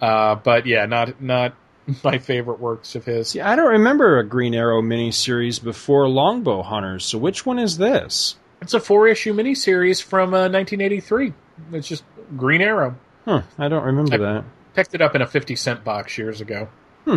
Uh, 0.00 0.36
but 0.36 0.66
yeah, 0.66 0.86
not 0.86 1.20
not 1.20 1.54
my 2.04 2.18
favorite 2.18 2.60
works 2.60 2.94
of 2.94 3.04
his. 3.04 3.28
See, 3.30 3.40
I 3.40 3.56
don't 3.56 3.72
remember 3.72 4.18
a 4.18 4.24
Green 4.24 4.54
Arrow 4.54 4.80
miniseries 4.82 5.62
before 5.62 6.08
Longbow 6.08 6.62
Hunters. 6.62 7.04
So 7.04 7.18
which 7.18 7.44
one 7.44 7.58
is 7.58 7.78
this? 7.78 8.36
It's 8.60 8.74
a 8.74 8.80
four 8.80 9.08
issue 9.08 9.32
miniseries 9.34 10.02
from 10.02 10.34
uh, 10.34 10.48
1983. 10.48 11.32
It's 11.72 11.88
just 11.88 12.04
Green 12.36 12.60
Arrow. 12.60 12.96
Huh, 13.24 13.42
I 13.58 13.68
don't 13.68 13.84
remember 13.84 14.14
I- 14.14 14.18
that. 14.18 14.44
Picked 14.78 14.94
it 14.94 15.02
up 15.02 15.16
in 15.16 15.22
a 15.22 15.26
50 15.26 15.56
cent 15.56 15.82
box 15.82 16.16
years 16.16 16.40
ago. 16.40 16.68
Hmm. 17.04 17.16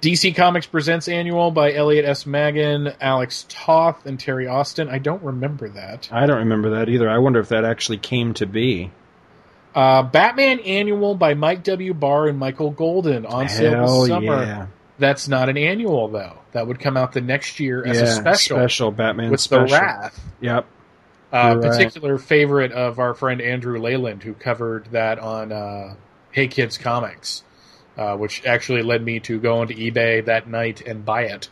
DC 0.00 0.36
Comics 0.36 0.66
Presents 0.66 1.08
Annual 1.08 1.50
by 1.50 1.72
Elliot 1.72 2.04
S. 2.04 2.26
Maggin, 2.26 2.92
Alex 3.00 3.44
Toth, 3.48 4.06
and 4.06 4.20
Terry 4.20 4.46
Austin. 4.46 4.88
I 4.88 4.98
don't 4.98 5.20
remember 5.24 5.68
that. 5.70 6.08
I 6.12 6.26
don't 6.26 6.38
remember 6.38 6.70
that 6.78 6.88
either. 6.88 7.10
I 7.10 7.18
wonder 7.18 7.40
if 7.40 7.48
that 7.48 7.64
actually 7.64 7.98
came 7.98 8.34
to 8.34 8.46
be. 8.46 8.92
Uh, 9.74 10.04
Batman 10.04 10.60
Annual 10.60 11.16
by 11.16 11.34
Mike 11.34 11.64
W. 11.64 11.92
Barr 11.92 12.28
and 12.28 12.38
Michael 12.38 12.70
Golden 12.70 13.26
on 13.26 13.48
sale 13.48 13.72
Hell 13.72 14.00
this 14.02 14.08
summer. 14.10 14.44
yeah. 14.44 14.66
That's 15.00 15.26
not 15.26 15.48
an 15.48 15.56
annual, 15.56 16.06
though. 16.06 16.38
That 16.52 16.68
would 16.68 16.78
come 16.78 16.96
out 16.96 17.14
the 17.14 17.20
next 17.20 17.58
year 17.58 17.84
as 17.84 17.96
yeah, 17.96 18.04
a 18.04 18.06
special, 18.14 18.58
special 18.58 18.92
Batman 18.92 19.32
with 19.32 19.40
special. 19.40 19.66
The 19.66 19.72
Wrath. 19.72 20.20
Yep. 20.40 20.66
Uh, 21.32 21.58
right. 21.60 21.62
particular 21.62 22.16
favorite 22.16 22.70
of 22.70 23.00
our 23.00 23.14
friend 23.14 23.40
Andrew 23.40 23.80
Leyland, 23.80 24.22
who 24.22 24.34
covered 24.34 24.86
that 24.92 25.18
on 25.18 25.50
uh, 25.50 25.94
Hey 26.32 26.48
Kids 26.48 26.78
Comics, 26.78 27.42
uh, 27.96 28.16
which 28.16 28.44
actually 28.46 28.82
led 28.82 29.02
me 29.04 29.20
to 29.20 29.38
go 29.40 29.58
onto 29.60 29.74
eBay 29.74 30.24
that 30.26 30.48
night 30.48 30.80
and 30.86 31.04
buy 31.04 31.22
it 31.22 31.48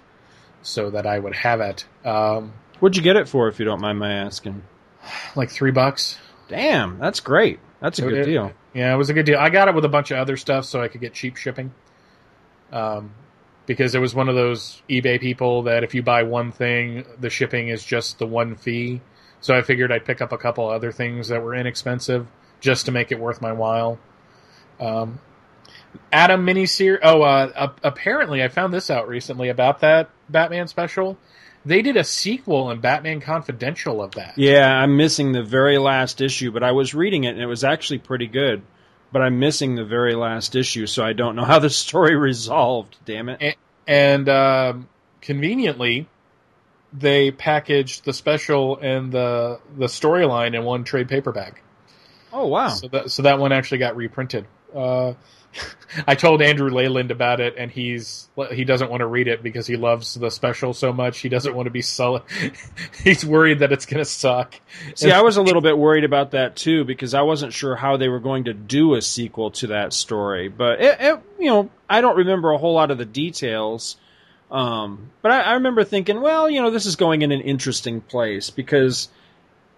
so 0.62 0.90
that 0.90 1.06
I 1.06 1.18
would 1.18 1.34
have 1.34 1.60
it. 1.60 1.86
Um, 2.04 2.52
What'd 2.80 2.96
you 2.96 3.02
get 3.02 3.16
it 3.16 3.28
for, 3.28 3.48
if 3.48 3.58
you 3.58 3.64
don't 3.64 3.80
mind 3.80 3.98
my 3.98 4.12
asking? 4.12 4.62
like 5.34 5.50
three 5.50 5.70
bucks. 5.72 6.18
Damn, 6.48 6.98
that's 6.98 7.20
great. 7.20 7.58
That's 7.80 7.98
a 7.98 8.02
good 8.02 8.12
it- 8.18 8.24
deal. 8.26 8.52
Yeah, 8.74 8.94
it 8.94 8.96
was 8.96 9.10
a 9.10 9.14
good 9.14 9.26
deal. 9.26 9.38
I 9.38 9.48
got 9.48 9.66
it 9.68 9.74
with 9.74 9.84
a 9.84 9.88
bunch 9.88 10.10
of 10.12 10.18
other 10.18 10.36
stuff 10.36 10.64
so 10.64 10.80
I 10.80 10.88
could 10.88 11.00
get 11.00 11.12
cheap 11.14 11.36
shipping. 11.36 11.72
Um, 12.72 13.12
because 13.66 13.94
it 13.94 13.98
was 14.00 14.14
one 14.14 14.28
of 14.28 14.34
those 14.34 14.82
eBay 14.88 15.20
people 15.20 15.62
that 15.64 15.84
if 15.84 15.94
you 15.94 16.02
buy 16.02 16.22
one 16.22 16.52
thing, 16.52 17.04
the 17.18 17.30
shipping 17.30 17.68
is 17.68 17.82
just 17.84 18.18
the 18.18 18.26
one 18.26 18.54
fee. 18.56 19.00
So 19.40 19.56
I 19.56 19.62
figured 19.62 19.90
I'd 19.90 20.04
pick 20.04 20.20
up 20.20 20.32
a 20.32 20.38
couple 20.38 20.68
other 20.68 20.92
things 20.92 21.28
that 21.28 21.42
were 21.42 21.54
inexpensive 21.54 22.26
just 22.60 22.86
to 22.86 22.92
make 22.92 23.10
it 23.10 23.18
worth 23.18 23.40
my 23.40 23.52
while. 23.52 23.98
Um, 24.80 25.20
Atom 26.12 26.46
miniseries. 26.46 27.00
Oh, 27.02 27.22
uh, 27.22 27.72
apparently, 27.82 28.42
I 28.42 28.48
found 28.48 28.72
this 28.72 28.90
out 28.90 29.08
recently 29.08 29.48
about 29.48 29.80
that 29.80 30.10
Batman 30.28 30.68
special. 30.68 31.18
They 31.64 31.82
did 31.82 31.96
a 31.96 32.04
sequel 32.04 32.70
in 32.70 32.80
Batman 32.80 33.20
Confidential 33.20 34.02
of 34.02 34.12
that. 34.12 34.34
Yeah, 34.38 34.66
I'm 34.66 34.96
missing 34.96 35.32
the 35.32 35.42
very 35.42 35.76
last 35.76 36.20
issue, 36.20 36.50
but 36.50 36.62
I 36.62 36.72
was 36.72 36.94
reading 36.94 37.24
it 37.24 37.30
and 37.30 37.40
it 37.40 37.46
was 37.46 37.64
actually 37.64 37.98
pretty 37.98 38.26
good. 38.26 38.62
But 39.12 39.22
I'm 39.22 39.38
missing 39.38 39.74
the 39.74 39.84
very 39.84 40.14
last 40.14 40.54
issue, 40.54 40.86
so 40.86 41.02
I 41.02 41.14
don't 41.14 41.36
know 41.36 41.44
how 41.44 41.58
the 41.58 41.70
story 41.84 42.16
resolved. 42.16 42.96
Damn 43.04 43.28
it! 43.30 43.38
And, 43.40 43.56
and 43.86 44.28
um, 44.28 44.88
conveniently, 45.20 46.08
they 46.92 47.30
packaged 47.30 48.04
the 48.04 48.12
special 48.12 48.78
and 48.78 49.10
the 49.10 49.60
the 49.76 49.86
storyline 49.86 50.54
in 50.54 50.64
one 50.64 50.84
trade 50.84 51.08
paperback. 51.08 51.62
Oh 52.32 52.46
wow! 52.46 52.68
So 52.68 52.88
that 52.88 53.10
so 53.10 53.22
that 53.22 53.38
one 53.38 53.52
actually 53.52 53.78
got 53.78 53.96
reprinted. 53.96 54.46
Uh, 54.74 55.14
I 56.06 56.14
told 56.14 56.42
Andrew 56.42 56.70
Leyland 56.70 57.10
about 57.10 57.40
it, 57.40 57.54
and 57.56 57.70
he's 57.70 58.28
he 58.52 58.64
doesn't 58.64 58.90
want 58.90 59.00
to 59.00 59.06
read 59.06 59.28
it 59.28 59.42
because 59.42 59.66
he 59.66 59.76
loves 59.76 60.14
the 60.14 60.30
special 60.30 60.74
so 60.74 60.92
much. 60.92 61.20
He 61.20 61.28
doesn't 61.28 61.54
want 61.54 61.66
to 61.66 61.70
be 61.70 61.82
sullen. 61.82 62.22
he's 63.02 63.24
worried 63.24 63.60
that 63.60 63.72
it's 63.72 63.86
going 63.86 63.98
to 63.98 64.04
suck. 64.04 64.60
See, 64.94 65.10
I 65.10 65.22
was 65.22 65.36
a 65.36 65.42
little 65.42 65.62
bit 65.62 65.78
worried 65.78 66.04
about 66.04 66.32
that 66.32 66.56
too 66.56 66.84
because 66.84 67.14
I 67.14 67.22
wasn't 67.22 67.52
sure 67.52 67.74
how 67.74 67.96
they 67.96 68.08
were 68.08 68.20
going 68.20 68.44
to 68.44 68.54
do 68.54 68.94
a 68.94 69.02
sequel 69.02 69.50
to 69.52 69.68
that 69.68 69.92
story. 69.92 70.48
But 70.48 70.80
it, 70.80 70.96
it 71.00 71.20
you 71.38 71.46
know, 71.46 71.70
I 71.88 72.00
don't 72.00 72.16
remember 72.16 72.50
a 72.52 72.58
whole 72.58 72.74
lot 72.74 72.90
of 72.90 72.98
the 72.98 73.06
details. 73.06 73.96
Um, 74.50 75.10
but 75.20 75.30
I, 75.30 75.40
I 75.40 75.52
remember 75.54 75.84
thinking, 75.84 76.20
well, 76.20 76.48
you 76.48 76.62
know, 76.62 76.70
this 76.70 76.86
is 76.86 76.96
going 76.96 77.22
in 77.22 77.32
an 77.32 77.40
interesting 77.40 78.00
place 78.00 78.50
because 78.50 79.08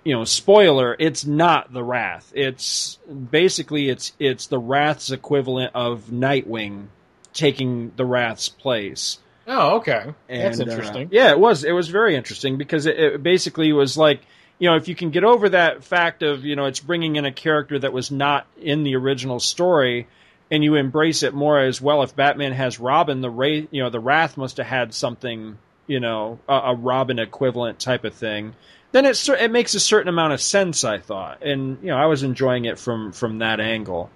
you 0.04 0.14
know, 0.14 0.24
spoiler, 0.24 0.96
it's 0.98 1.26
not 1.26 1.72
the 1.72 1.84
Wrath. 1.84 2.32
It's 2.34 2.98
basically 3.30 3.88
it's 3.88 4.12
it's 4.18 4.46
the 4.46 4.58
Wrath's 4.58 5.10
equivalent 5.10 5.72
of 5.74 6.06
Nightwing 6.06 6.86
taking 7.32 7.92
the 7.96 8.04
Wrath's 8.04 8.48
place. 8.48 9.18
Oh, 9.46 9.76
okay. 9.76 10.14
And, 10.28 10.42
That's 10.42 10.60
uh, 10.60 10.64
interesting. 10.64 11.06
Uh, 11.06 11.10
yeah, 11.10 11.30
it 11.30 11.38
was. 11.38 11.64
It 11.64 11.72
was 11.72 11.88
very 11.88 12.16
interesting 12.16 12.56
because 12.56 12.86
it, 12.86 12.98
it, 12.98 13.22
basically 13.22 13.72
was 13.72 13.96
like, 13.96 14.22
you 14.58 14.70
know, 14.70 14.76
if 14.76 14.88
you 14.88 14.94
can 14.94 15.10
get 15.10 15.24
over 15.24 15.48
that 15.50 15.84
fact 15.84 16.22
of, 16.22 16.44
you 16.44 16.56
know, 16.56 16.66
it's 16.66 16.80
bringing 16.80 17.16
in 17.16 17.24
a 17.24 17.32
character 17.32 17.78
that 17.78 17.92
was 17.92 18.10
not 18.10 18.46
in 18.60 18.84
the 18.84 18.96
original 18.96 19.40
story, 19.40 20.06
and 20.50 20.62
you 20.62 20.76
embrace 20.76 21.22
it 21.22 21.34
more 21.34 21.58
as 21.58 21.80
well. 21.80 22.02
If 22.02 22.14
Batman 22.14 22.52
has 22.52 22.78
Robin, 22.78 23.20
the 23.20 23.30
Ray, 23.30 23.66
you 23.70 23.82
know, 23.82 23.90
the 23.90 24.00
Wrath 24.00 24.36
must 24.36 24.58
have 24.58 24.66
had 24.66 24.94
something, 24.94 25.58
you 25.86 26.00
know, 26.00 26.38
a, 26.48 26.54
a 26.54 26.74
Robin 26.74 27.18
equivalent 27.18 27.80
type 27.80 28.04
of 28.04 28.14
thing 28.14 28.54
then 28.92 29.06
it 29.06 29.28
it 29.28 29.50
makes 29.50 29.74
a 29.74 29.80
certain 29.80 30.08
amount 30.08 30.32
of 30.32 30.40
sense. 30.40 30.84
I 30.84 30.98
thought, 30.98 31.42
and 31.42 31.78
you 31.82 31.88
know, 31.88 31.96
I 31.96 32.06
was 32.06 32.22
enjoying 32.22 32.64
it 32.64 32.78
from 32.78 33.12
from 33.12 33.38
that 33.38 33.60
angle. 33.60 34.10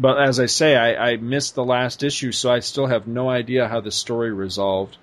But 0.00 0.20
as 0.20 0.38
I 0.38 0.46
say, 0.46 0.76
I, 0.76 1.10
I 1.12 1.16
missed 1.16 1.54
the 1.56 1.64
last 1.64 2.04
issue, 2.04 2.30
so 2.30 2.52
I 2.52 2.60
still 2.60 2.86
have 2.86 3.08
no 3.08 3.28
idea 3.28 3.66
how 3.66 3.80
the 3.80 3.90
story 3.90 4.32
resolved. 4.32 4.96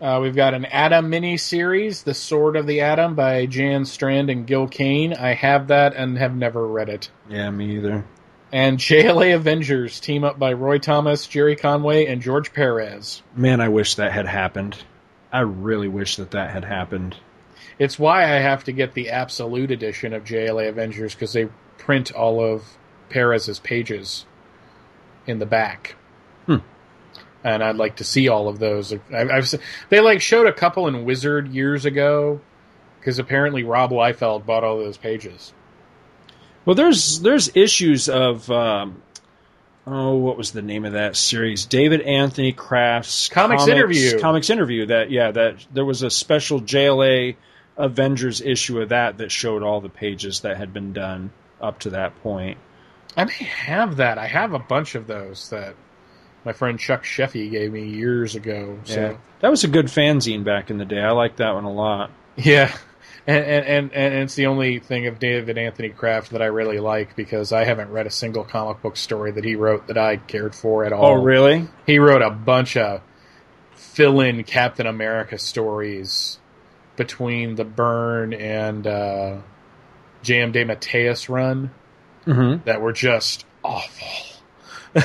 Uh, 0.00 0.18
we've 0.22 0.34
got 0.34 0.54
an 0.54 0.64
Atom 0.64 1.10
mini 1.10 1.36
series, 1.36 2.02
The 2.02 2.14
Sword 2.14 2.56
of 2.56 2.66
the 2.66 2.80
Atom 2.80 3.14
by 3.16 3.44
Jan 3.44 3.82
Strnad 3.82 4.32
and 4.32 4.46
Gil 4.46 4.66
Kane. 4.66 5.12
I 5.12 5.34
have 5.34 5.68
that 5.68 5.94
and 5.94 6.16
have 6.16 6.34
never 6.34 6.66
read 6.66 6.88
it. 6.88 7.10
Yeah, 7.28 7.50
me 7.50 7.76
either. 7.76 8.06
And 8.50 8.78
JLA 8.78 9.34
Avengers 9.34 10.00
team 10.00 10.24
up 10.24 10.38
by 10.38 10.54
Roy 10.54 10.78
Thomas, 10.78 11.26
Gerry 11.26 11.54
Conway, 11.54 12.06
and 12.06 12.22
George 12.22 12.54
Perez. 12.54 13.22
Man, 13.36 13.60
I 13.60 13.68
wish 13.68 13.96
that 13.96 14.12
had 14.12 14.26
happened. 14.26 14.76
I 15.30 15.40
really 15.40 15.86
wish 15.86 16.16
that 16.16 16.30
that 16.30 16.50
had 16.50 16.64
happened. 16.64 17.16
It's 17.80 17.98
why 17.98 18.24
I 18.24 18.40
have 18.40 18.64
to 18.64 18.72
get 18.72 18.92
the 18.92 19.08
absolute 19.08 19.70
edition 19.70 20.12
of 20.12 20.22
JLA 20.22 20.68
Avengers 20.68 21.14
because 21.14 21.32
they 21.32 21.48
print 21.78 22.12
all 22.12 22.44
of 22.44 22.62
Perez's 23.08 23.58
pages 23.58 24.26
in 25.26 25.38
the 25.38 25.46
back. 25.46 25.96
Hmm. 26.44 26.56
And 27.42 27.64
I'd 27.64 27.76
like 27.76 27.96
to 27.96 28.04
see 28.04 28.28
all 28.28 28.48
of 28.48 28.58
those. 28.58 28.92
I, 28.92 28.98
I've, 29.12 29.54
they 29.88 30.00
like 30.00 30.20
showed 30.20 30.46
a 30.46 30.52
couple 30.52 30.88
in 30.88 31.06
Wizard 31.06 31.48
years 31.48 31.86
ago 31.86 32.42
because 32.98 33.18
apparently 33.18 33.62
Rob 33.62 33.92
Liefeld 33.92 34.44
bought 34.44 34.62
all 34.62 34.76
those 34.76 34.98
pages. 34.98 35.54
Well, 36.66 36.76
there's 36.76 37.20
there's 37.20 37.56
issues 37.56 38.10
of 38.10 38.50
um, 38.50 39.02
oh, 39.86 40.16
what 40.16 40.36
was 40.36 40.50
the 40.50 40.60
name 40.60 40.84
of 40.84 40.92
that 40.92 41.16
series? 41.16 41.64
David 41.64 42.02
Anthony 42.02 42.52
Kraft's 42.52 43.30
comics, 43.30 43.62
comics 43.62 43.74
interview. 43.74 44.20
Comics 44.20 44.50
interview. 44.50 44.84
That 44.84 45.10
yeah, 45.10 45.30
that 45.30 45.66
there 45.72 45.86
was 45.86 46.02
a 46.02 46.10
special 46.10 46.60
JLA 46.60 47.36
Avengers 47.76 48.40
issue 48.40 48.80
of 48.80 48.90
that 48.90 49.18
that 49.18 49.30
showed 49.30 49.62
all 49.62 49.80
the 49.80 49.88
pages 49.88 50.40
that 50.40 50.56
had 50.56 50.72
been 50.72 50.92
done 50.92 51.32
up 51.60 51.78
to 51.80 51.90
that 51.90 52.20
point. 52.22 52.58
I 53.16 53.24
may 53.24 53.32
have 53.32 53.96
that. 53.96 54.18
I 54.18 54.26
have 54.26 54.52
a 54.52 54.58
bunch 54.58 54.94
of 54.94 55.06
those 55.06 55.50
that 55.50 55.74
my 56.44 56.52
friend 56.52 56.78
Chuck 56.78 57.04
Sheffy 57.04 57.50
gave 57.50 57.72
me 57.72 57.84
years 57.84 58.34
ago. 58.34 58.78
So 58.84 59.00
yeah. 59.00 59.16
that 59.40 59.50
was 59.50 59.64
a 59.64 59.68
good 59.68 59.86
fanzine 59.86 60.44
back 60.44 60.70
in 60.70 60.78
the 60.78 60.84
day. 60.84 61.00
I 61.00 61.10
liked 61.10 61.38
that 61.38 61.54
one 61.54 61.64
a 61.64 61.72
lot. 61.72 62.10
Yeah. 62.36 62.74
And, 63.26 63.44
and, 63.44 63.66
and, 63.66 63.92
and 63.92 64.14
it's 64.14 64.34
the 64.34 64.46
only 64.46 64.78
thing 64.78 65.06
of 65.06 65.18
David 65.18 65.58
Anthony 65.58 65.90
Kraft 65.90 66.30
that 66.30 66.40
I 66.40 66.46
really 66.46 66.78
like 66.78 67.16
because 67.16 67.52
I 67.52 67.64
haven't 67.64 67.90
read 67.90 68.06
a 68.06 68.10
single 68.10 68.44
comic 68.44 68.80
book 68.80 68.96
story 68.96 69.32
that 69.32 69.44
he 69.44 69.56
wrote 69.56 69.88
that 69.88 69.98
I 69.98 70.16
cared 70.16 70.54
for 70.54 70.84
at 70.84 70.92
oh, 70.92 70.96
all. 70.96 71.18
Oh, 71.18 71.22
really? 71.22 71.68
He 71.86 71.98
wrote 71.98 72.22
a 72.22 72.30
bunch 72.30 72.76
of 72.76 73.02
fill 73.74 74.20
in 74.20 74.44
Captain 74.44 74.86
America 74.86 75.36
stories 75.36 76.38
between 77.00 77.54
the 77.54 77.64
Byrne 77.64 78.34
and 78.34 78.86
uh, 78.86 79.38
J.M. 80.20 80.52
DeMatteis 80.52 81.30
run 81.30 81.70
mm-hmm. 82.26 82.62
that 82.66 82.82
were 82.82 82.92
just 82.92 83.46
awful. 83.64 84.42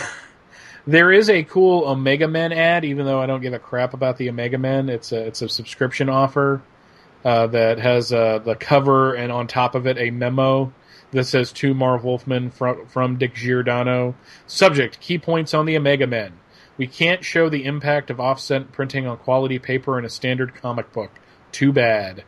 there 0.88 1.14
is 1.14 1.30
a 1.30 1.44
cool 1.44 1.88
Omega 1.88 2.28
Men 2.28 2.52
ad, 2.52 2.84
even 2.84 3.06
though 3.06 3.22
I 3.22 3.28
don't 3.28 3.40
give 3.42 3.54
a 3.54 3.60
crap 3.60 3.94
about 3.94 4.18
the 4.18 4.28
Omega 4.28 4.58
Men. 4.58 4.90
It's 4.90 5.14
a 5.14 5.26
it's 5.26 5.42
a 5.42 5.48
subscription 5.48 6.10
offer 6.10 6.62
uh, 7.24 7.48
that 7.48 7.80
has 7.80 8.12
uh, 8.12 8.40
the 8.40 8.56
cover 8.56 9.14
and 9.14 9.32
on 9.32 9.48
top 9.48 9.74
of 9.74 9.88
it 9.88 9.98
a 9.98 10.12
memo 10.12 10.74
that 11.12 11.24
says 11.24 11.54
to 11.54 11.74
Marv 11.74 12.04
Wolfman 12.04 12.52
from 12.52 12.88
from 12.88 13.18
Dick 13.18 13.36
Giordano. 13.36 14.16
Subject: 14.48 15.00
Key 15.00 15.18
points 15.18 15.54
on 15.54 15.66
the 15.66 15.78
Omega 15.78 16.08
Men. 16.08 16.34
We 16.76 16.88
can't 16.88 17.24
show 17.24 17.48
the 17.48 17.64
impact 17.64 18.10
of 18.10 18.20
offset 18.20 18.74
printing 18.74 19.08
on 19.08 19.16
quality 19.16 19.60
paper 19.60 19.98
in 19.98 20.04
a 20.04 20.10
standard 20.10 20.56
comic 20.56 20.92
book. 20.92 21.12
Too 21.56 21.72
bad. 21.72 22.26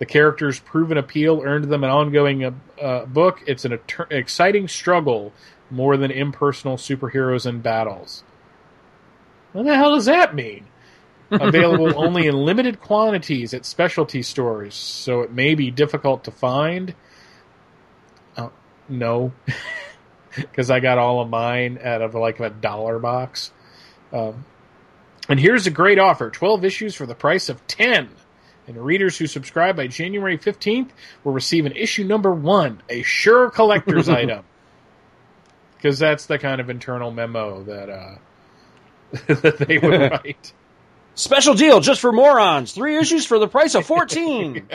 The 0.00 0.04
character's 0.04 0.58
proven 0.58 0.98
appeal 0.98 1.42
earned 1.44 1.66
them 1.66 1.84
an 1.84 1.90
ongoing 1.90 2.44
uh, 2.44 2.50
uh, 2.82 3.06
book. 3.06 3.40
It's 3.46 3.64
an 3.64 3.70
etern- 3.70 4.10
exciting 4.10 4.66
struggle 4.66 5.32
more 5.70 5.96
than 5.96 6.10
impersonal 6.10 6.76
superheroes 6.76 7.46
and 7.46 7.62
battles. 7.62 8.24
What 9.52 9.66
the 9.66 9.76
hell 9.76 9.94
does 9.94 10.06
that 10.06 10.34
mean? 10.34 10.66
Available 11.30 11.96
only 11.96 12.26
in 12.26 12.34
limited 12.34 12.80
quantities 12.80 13.54
at 13.54 13.64
specialty 13.64 14.22
stores, 14.22 14.74
so 14.74 15.20
it 15.20 15.30
may 15.30 15.54
be 15.54 15.70
difficult 15.70 16.24
to 16.24 16.32
find. 16.32 16.96
Uh, 18.36 18.48
no, 18.88 19.30
because 20.34 20.68
I 20.68 20.80
got 20.80 20.98
all 20.98 21.20
of 21.20 21.30
mine 21.30 21.78
out 21.80 22.02
of 22.02 22.16
like 22.16 22.40
a 22.40 22.50
dollar 22.50 22.98
box. 22.98 23.52
Um, 24.12 24.44
and 25.28 25.38
here's 25.38 25.68
a 25.68 25.70
great 25.70 26.00
offer 26.00 26.28
12 26.28 26.64
issues 26.64 26.96
for 26.96 27.06
the 27.06 27.14
price 27.14 27.48
of 27.48 27.64
10 27.68 28.10
and 28.66 28.76
readers 28.82 29.18
who 29.18 29.26
subscribe 29.26 29.76
by 29.76 29.86
January 29.86 30.38
15th 30.38 30.90
will 31.22 31.32
receive 31.32 31.66
an 31.66 31.72
issue 31.72 32.04
number 32.04 32.32
one, 32.32 32.82
a 32.88 33.02
sure 33.02 33.50
collector's 33.50 34.08
item. 34.20 34.44
Because 35.76 35.98
that's 35.98 36.26
the 36.26 36.38
kind 36.38 36.60
of 36.60 36.70
internal 36.70 37.10
memo 37.10 37.62
that 37.64 37.90
uh, 37.90 38.14
that 39.26 39.58
they 39.68 39.78
would 39.78 40.00
write. 40.12 40.52
Special 41.14 41.54
deal 41.54 41.80
just 41.80 42.00
for 42.00 42.10
morons. 42.10 42.72
Three 42.72 42.96
issues 42.96 43.26
for 43.26 43.38
the 43.38 43.46
price 43.46 43.74
of 43.74 43.86
14. 43.86 44.66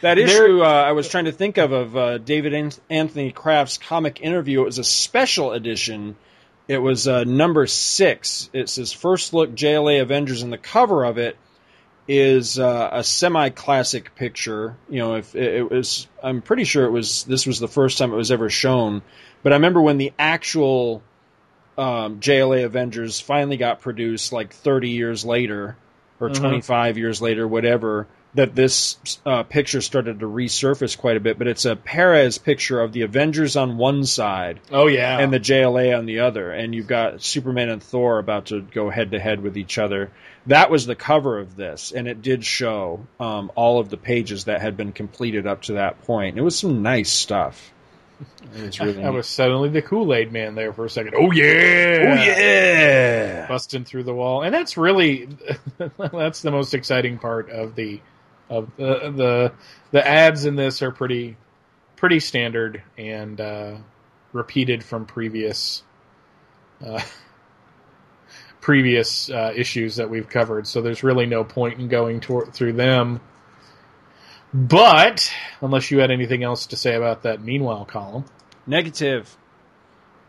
that 0.00 0.18
issue 0.18 0.62
uh, 0.62 0.66
I 0.66 0.92
was 0.92 1.08
trying 1.08 1.26
to 1.26 1.32
think 1.32 1.58
of 1.58 1.72
of 1.72 1.96
uh, 1.96 2.18
David 2.18 2.80
Anthony 2.88 3.30
Kraft's 3.30 3.78
comic 3.78 4.20
interview. 4.22 4.62
It 4.62 4.66
was 4.66 4.78
a 4.78 4.84
special 4.84 5.52
edition. 5.52 6.16
It 6.66 6.78
was 6.78 7.06
uh, 7.06 7.24
number 7.24 7.66
six. 7.66 8.50
It's 8.52 8.74
his 8.74 8.92
first 8.92 9.34
look 9.34 9.54
JLA 9.54 10.02
Avengers, 10.02 10.42
and 10.42 10.52
the 10.52 10.58
cover 10.58 11.04
of 11.04 11.18
it 11.18 11.36
is 12.08 12.58
uh, 12.58 12.88
a 12.90 13.04
semi-classic 13.04 14.14
picture. 14.14 14.74
You 14.88 14.98
know, 14.98 15.14
if 15.16 15.34
it, 15.34 15.54
it, 15.56 15.70
was, 15.70 16.08
I'm 16.22 16.40
pretty 16.40 16.64
sure 16.64 16.86
it 16.86 16.90
was. 16.90 17.24
This 17.24 17.46
was 17.46 17.60
the 17.60 17.68
first 17.68 17.98
time 17.98 18.12
it 18.12 18.16
was 18.16 18.32
ever 18.32 18.48
shown. 18.48 19.02
But 19.42 19.52
I 19.52 19.56
remember 19.56 19.82
when 19.82 19.98
the 19.98 20.12
actual 20.18 21.02
um, 21.76 22.18
JLA 22.18 22.64
Avengers 22.64 23.20
finally 23.20 23.58
got 23.58 23.82
produced, 23.82 24.32
like 24.32 24.52
30 24.52 24.88
years 24.88 25.24
later 25.24 25.76
or 26.18 26.30
uh-huh. 26.30 26.40
25 26.40 26.98
years 26.98 27.22
later, 27.22 27.46
whatever. 27.46 28.08
That 28.34 28.54
this 28.54 28.98
uh, 29.24 29.42
picture 29.44 29.80
started 29.80 30.20
to 30.20 30.26
resurface 30.26 30.98
quite 30.98 31.16
a 31.16 31.20
bit, 31.20 31.38
but 31.38 31.48
it's 31.48 31.64
a 31.64 31.74
Perez 31.74 32.36
picture 32.36 32.78
of 32.78 32.92
the 32.92 33.02
Avengers 33.02 33.56
on 33.56 33.78
one 33.78 34.04
side, 34.04 34.60
oh 34.70 34.86
yeah, 34.86 35.18
and 35.18 35.32
the 35.32 35.40
JLA 35.40 35.96
on 35.96 36.04
the 36.04 36.20
other, 36.20 36.52
and 36.52 36.74
you've 36.74 36.86
got 36.86 37.22
Superman 37.22 37.70
and 37.70 37.82
Thor 37.82 38.18
about 38.18 38.46
to 38.46 38.60
go 38.60 38.90
head 38.90 39.12
to 39.12 39.18
head 39.18 39.40
with 39.40 39.56
each 39.56 39.78
other 39.78 40.10
that 40.48 40.70
was 40.70 40.86
the 40.86 40.94
cover 40.94 41.38
of 41.38 41.56
this, 41.56 41.92
and 41.92 42.08
it 42.08 42.22
did 42.22 42.44
show 42.44 43.06
um, 43.20 43.52
all 43.54 43.78
of 43.78 43.90
the 43.90 43.96
pages 43.96 44.44
that 44.44 44.60
had 44.60 44.76
been 44.76 44.92
completed 44.92 45.46
up 45.46 45.62
to 45.62 45.74
that 45.74 46.02
point. 46.02 46.38
It 46.38 46.42
was 46.42 46.58
some 46.58 46.82
nice 46.82 47.10
stuff. 47.10 47.72
Really 48.80 49.04
I 49.04 49.10
was 49.10 49.28
suddenly 49.28 49.68
the 49.68 49.82
Kool 49.82 50.12
Aid 50.12 50.32
man 50.32 50.56
there 50.56 50.72
for 50.72 50.86
a 50.86 50.90
second. 50.90 51.14
Oh 51.16 51.30
yeah, 51.30 51.98
Oh 52.00 52.14
yeah! 52.14 53.46
busting 53.46 53.84
through 53.84 54.02
the 54.02 54.14
wall, 54.14 54.42
and 54.42 54.52
that's 54.52 54.76
really 54.76 55.28
that's 56.12 56.42
the 56.42 56.50
most 56.50 56.74
exciting 56.74 57.18
part 57.18 57.48
of 57.50 57.76
the 57.76 58.00
of 58.50 58.74
the 58.76 59.12
the 59.14 59.52
the 59.92 60.06
ads 60.06 60.46
in 60.46 60.56
this 60.56 60.82
are 60.82 60.90
pretty 60.90 61.36
pretty 61.94 62.18
standard 62.18 62.82
and 62.96 63.40
uh, 63.40 63.76
repeated 64.32 64.82
from 64.82 65.06
previous 65.06 65.82
uh, 66.84 67.00
previous 68.60 69.30
uh, 69.30 69.52
issues 69.54 69.96
that 69.96 70.10
we've 70.10 70.28
covered. 70.28 70.66
So 70.66 70.82
there's 70.82 71.02
really 71.02 71.26
no 71.26 71.44
point 71.44 71.78
in 71.78 71.88
going 71.88 72.20
tor- 72.20 72.46
through 72.46 72.74
them. 72.74 73.20
But 74.52 75.30
unless 75.60 75.90
you 75.90 75.98
had 75.98 76.10
anything 76.10 76.42
else 76.42 76.66
to 76.68 76.76
say 76.76 76.94
about 76.94 77.22
that, 77.22 77.42
meanwhile 77.42 77.84
column. 77.84 78.24
Negative. 78.66 79.36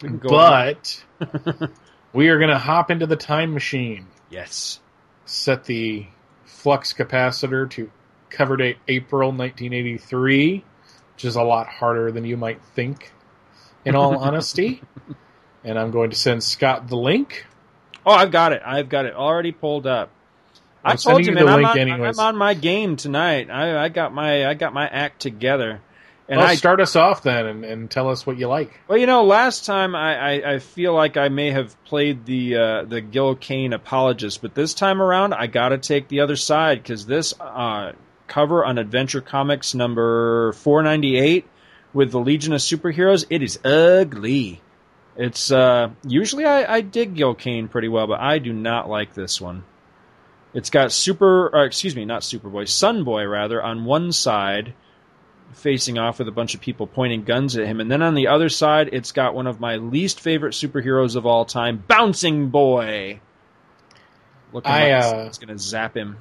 We 0.01 0.09
can 0.09 0.17
go 0.19 0.35
on. 0.35 0.75
But 1.19 1.69
we 2.13 2.29
are 2.29 2.37
going 2.37 2.49
to 2.49 2.57
hop 2.57 2.91
into 2.91 3.05
the 3.05 3.15
time 3.15 3.53
machine. 3.53 4.07
yes, 4.29 4.79
Set 5.25 5.65
the 5.65 6.07
flux 6.45 6.91
capacitor 6.93 7.69
to 7.71 7.91
cover 8.29 8.57
date 8.57 8.77
April 8.87 9.29
1983, 9.29 10.63
which 11.15 11.25
is 11.25 11.35
a 11.35 11.43
lot 11.43 11.67
harder 11.67 12.11
than 12.11 12.25
you 12.25 12.35
might 12.35 12.61
think, 12.75 13.11
in 13.85 13.95
all 13.95 14.17
honesty. 14.19 14.81
And 15.63 15.77
I'm 15.77 15.91
going 15.91 16.09
to 16.09 16.15
send 16.15 16.43
Scott 16.43 16.87
the 16.87 16.97
link. 16.97 17.45
Oh, 18.09 18.13
I've 18.13 18.31
got 18.31 18.53
it. 18.53 18.63
I've 18.65 18.89
got 18.89 19.05
it 19.05 19.13
already 19.13 19.51
pulled 19.51 19.85
up. 19.85 20.09
I 20.83 20.91
I'm 20.91 20.97
told 20.97 21.23
sending 21.23 21.37
you, 21.37 21.45
man. 21.45 21.47
I'm 21.47 21.61
link 21.61 21.69
on, 21.69 21.77
anyways. 21.77 22.17
I'm 22.17 22.25
on 22.25 22.37
my 22.37 22.55
game 22.55 22.95
tonight. 22.95 23.51
I, 23.51 23.83
I 23.83 23.89
got 23.89 24.11
my 24.11 24.47
I 24.47 24.55
got 24.55 24.73
my 24.73 24.87
act 24.87 25.21
together, 25.21 25.79
and 26.27 26.39
well, 26.39 26.47
I 26.47 26.55
start 26.55 26.81
us 26.81 26.95
off 26.95 27.21
then 27.21 27.45
and, 27.45 27.63
and 27.63 27.91
tell 27.91 28.09
us 28.09 28.25
what 28.25 28.39
you 28.39 28.47
like. 28.47 28.79
well, 28.87 28.97
you 28.97 29.05
know, 29.05 29.25
last 29.25 29.67
time 29.67 29.93
I, 29.93 30.15
I, 30.15 30.53
I 30.53 30.59
feel 30.59 30.95
like 30.95 31.17
I 31.17 31.29
may 31.29 31.51
have 31.51 31.75
played 31.83 32.25
the 32.25 32.55
uh, 32.55 32.83
the 32.85 32.99
Gil 32.99 33.35
Kane 33.35 33.73
apologist, 33.73 34.41
but 34.41 34.55
this 34.55 34.73
time 34.73 35.03
around 35.03 35.35
I 35.35 35.45
got 35.45 35.69
to 35.69 35.77
take 35.77 36.07
the 36.07 36.21
other 36.21 36.35
side 36.35 36.81
because 36.81 37.05
this 37.05 37.35
uh, 37.39 37.91
cover 38.25 38.65
on 38.65 38.79
Adventure 38.79 39.21
Comics 39.21 39.75
number 39.75 40.53
498 40.53 41.45
with 41.93 42.11
the 42.11 42.19
Legion 42.19 42.53
of 42.53 42.61
Superheroes, 42.61 43.25
it 43.29 43.43
is 43.43 43.59
ugly. 43.63 44.61
It's 45.19 45.51
uh, 45.51 45.89
usually 46.07 46.45
I, 46.45 46.75
I 46.75 46.79
dig 46.79 47.13
Gil 47.13 47.35
Kane 47.35 47.67
pretty 47.67 47.89
well, 47.89 48.07
but 48.07 48.21
I 48.21 48.39
do 48.39 48.53
not 48.53 48.89
like 48.89 49.13
this 49.13 49.41
one. 49.41 49.65
It's 50.53 50.69
got 50.69 50.93
Super, 50.93 51.53
uh, 51.53 51.65
excuse 51.65 51.93
me, 51.93 52.05
not 52.05 52.21
Superboy, 52.21 52.63
Sunboy 52.63 53.29
rather, 53.29 53.61
on 53.61 53.83
one 53.83 54.13
side, 54.13 54.73
facing 55.51 55.99
off 55.99 56.19
with 56.19 56.29
a 56.29 56.31
bunch 56.31 56.55
of 56.55 56.61
people 56.61 56.87
pointing 56.87 57.25
guns 57.25 57.57
at 57.57 57.65
him, 57.67 57.81
and 57.81 57.91
then 57.91 58.01
on 58.01 58.15
the 58.15 58.27
other 58.27 58.47
side, 58.47 58.91
it's 58.93 59.11
got 59.11 59.35
one 59.35 59.45
of 59.45 59.59
my 59.59 59.75
least 59.75 60.21
favorite 60.21 60.53
superheroes 60.53 61.17
of 61.17 61.25
all 61.25 61.43
time, 61.43 61.83
Bouncing 61.85 62.47
Boy. 62.49 63.19
Looking 64.53 64.71
I, 64.71 64.93
like 64.93 65.03
uh, 65.03 65.17
it's 65.27 65.37
going 65.37 65.49
to 65.49 65.61
zap 65.61 65.97
him. 65.97 66.17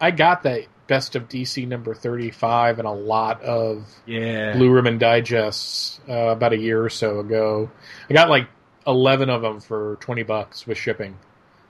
I 0.00 0.10
got 0.10 0.44
that 0.44 0.62
best 0.92 1.16
of 1.16 1.26
DC 1.26 1.66
number 1.66 1.94
35 1.94 2.78
and 2.78 2.86
a 2.86 2.90
lot 2.92 3.40
of 3.40 3.86
Yeah. 4.04 4.52
Blue 4.52 4.70
Ribbon 4.70 4.98
Digests 4.98 5.98
uh, 6.06 6.12
about 6.12 6.52
a 6.52 6.58
year 6.58 6.84
or 6.84 6.90
so 6.90 7.18
ago. 7.20 7.70
I 8.10 8.12
got 8.12 8.28
like 8.28 8.46
11 8.86 9.30
of 9.30 9.40
them 9.40 9.60
for 9.60 9.96
20 10.00 10.22
bucks 10.24 10.66
with 10.66 10.76
shipping. 10.76 11.16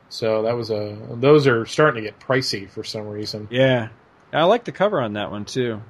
So 0.08 0.42
that 0.42 0.56
was 0.56 0.70
a. 0.70 0.98
Those 1.12 1.46
are 1.46 1.64
starting 1.66 2.02
to 2.02 2.10
get 2.10 2.18
pricey 2.18 2.68
for 2.68 2.82
some 2.82 3.06
reason. 3.06 3.46
Yeah. 3.48 3.90
I 4.32 4.42
like 4.42 4.64
the 4.64 4.72
cover 4.72 5.00
on 5.00 5.12
that 5.12 5.30
one 5.30 5.44
too. 5.44 5.80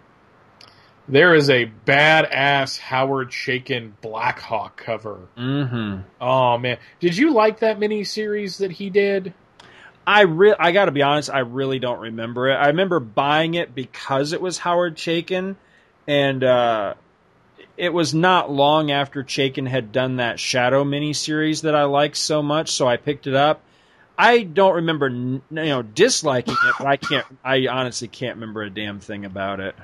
There 1.09 1.35
is 1.35 1.49
a 1.49 1.73
badass 1.87 2.79
Howard 2.79 3.31
Chaykin 3.31 3.93
Blackhawk 4.03 4.77
cover. 4.77 5.21
Mm-hmm. 5.39 6.03
Oh 6.21 6.59
man, 6.59 6.77
did 7.01 7.17
you 7.17 7.33
like 7.33 7.61
that 7.61 7.79
mini 7.79 8.05
series 8.05 8.59
that 8.59 8.73
he 8.73 8.91
did? 8.91 9.33
I 10.07 10.23
re- 10.23 10.57
I 10.59 10.73
got 10.73 10.87
to 10.87 10.93
be 10.93 11.03
honest, 11.03 11.31
I 11.31 11.41
really 11.41 11.79
don't 11.79 12.01
remember 12.01 12.49
it. 12.49 12.55
I 12.55 12.69
remember 12.69 13.01
buying 13.01 13.55
it 13.55 13.75
because 13.75 14.33
it 14.33 14.41
was 14.41 14.59
Howard 14.59 14.97
Chaykin, 14.97 15.57
and 16.07 16.43
uh, 16.43 16.95
it 17.77 17.93
was 17.93 18.13
not 18.13 18.51
long 18.51 18.91
after 18.91 19.23
Chaykin 19.23 19.69
had 19.69 19.93
done 19.93 20.17
that 20.17 20.41
Shadow 20.41 20.85
miniseries 20.85 21.63
that 21.63 21.75
I 21.75 21.85
liked 21.85 22.17
so 22.17 22.43
much, 22.43 22.71
so 22.73 22.87
I 22.87 22.97
picked 22.97 23.27
it 23.27 23.35
up. 23.35 23.63
I 24.19 24.43
don't 24.43 24.75
remember, 24.77 25.09
you 25.09 25.43
know, 25.51 25.83
disliking 25.83 26.53
it, 26.53 26.75
but 26.79 26.87
I 26.87 26.97
can't. 26.97 27.27
I 27.45 27.67
honestly 27.69 28.09
can't 28.09 28.37
remember 28.37 28.63
a 28.63 28.71
damn 28.71 29.01
thing 29.01 29.25
about 29.25 29.61
it. 29.61 29.75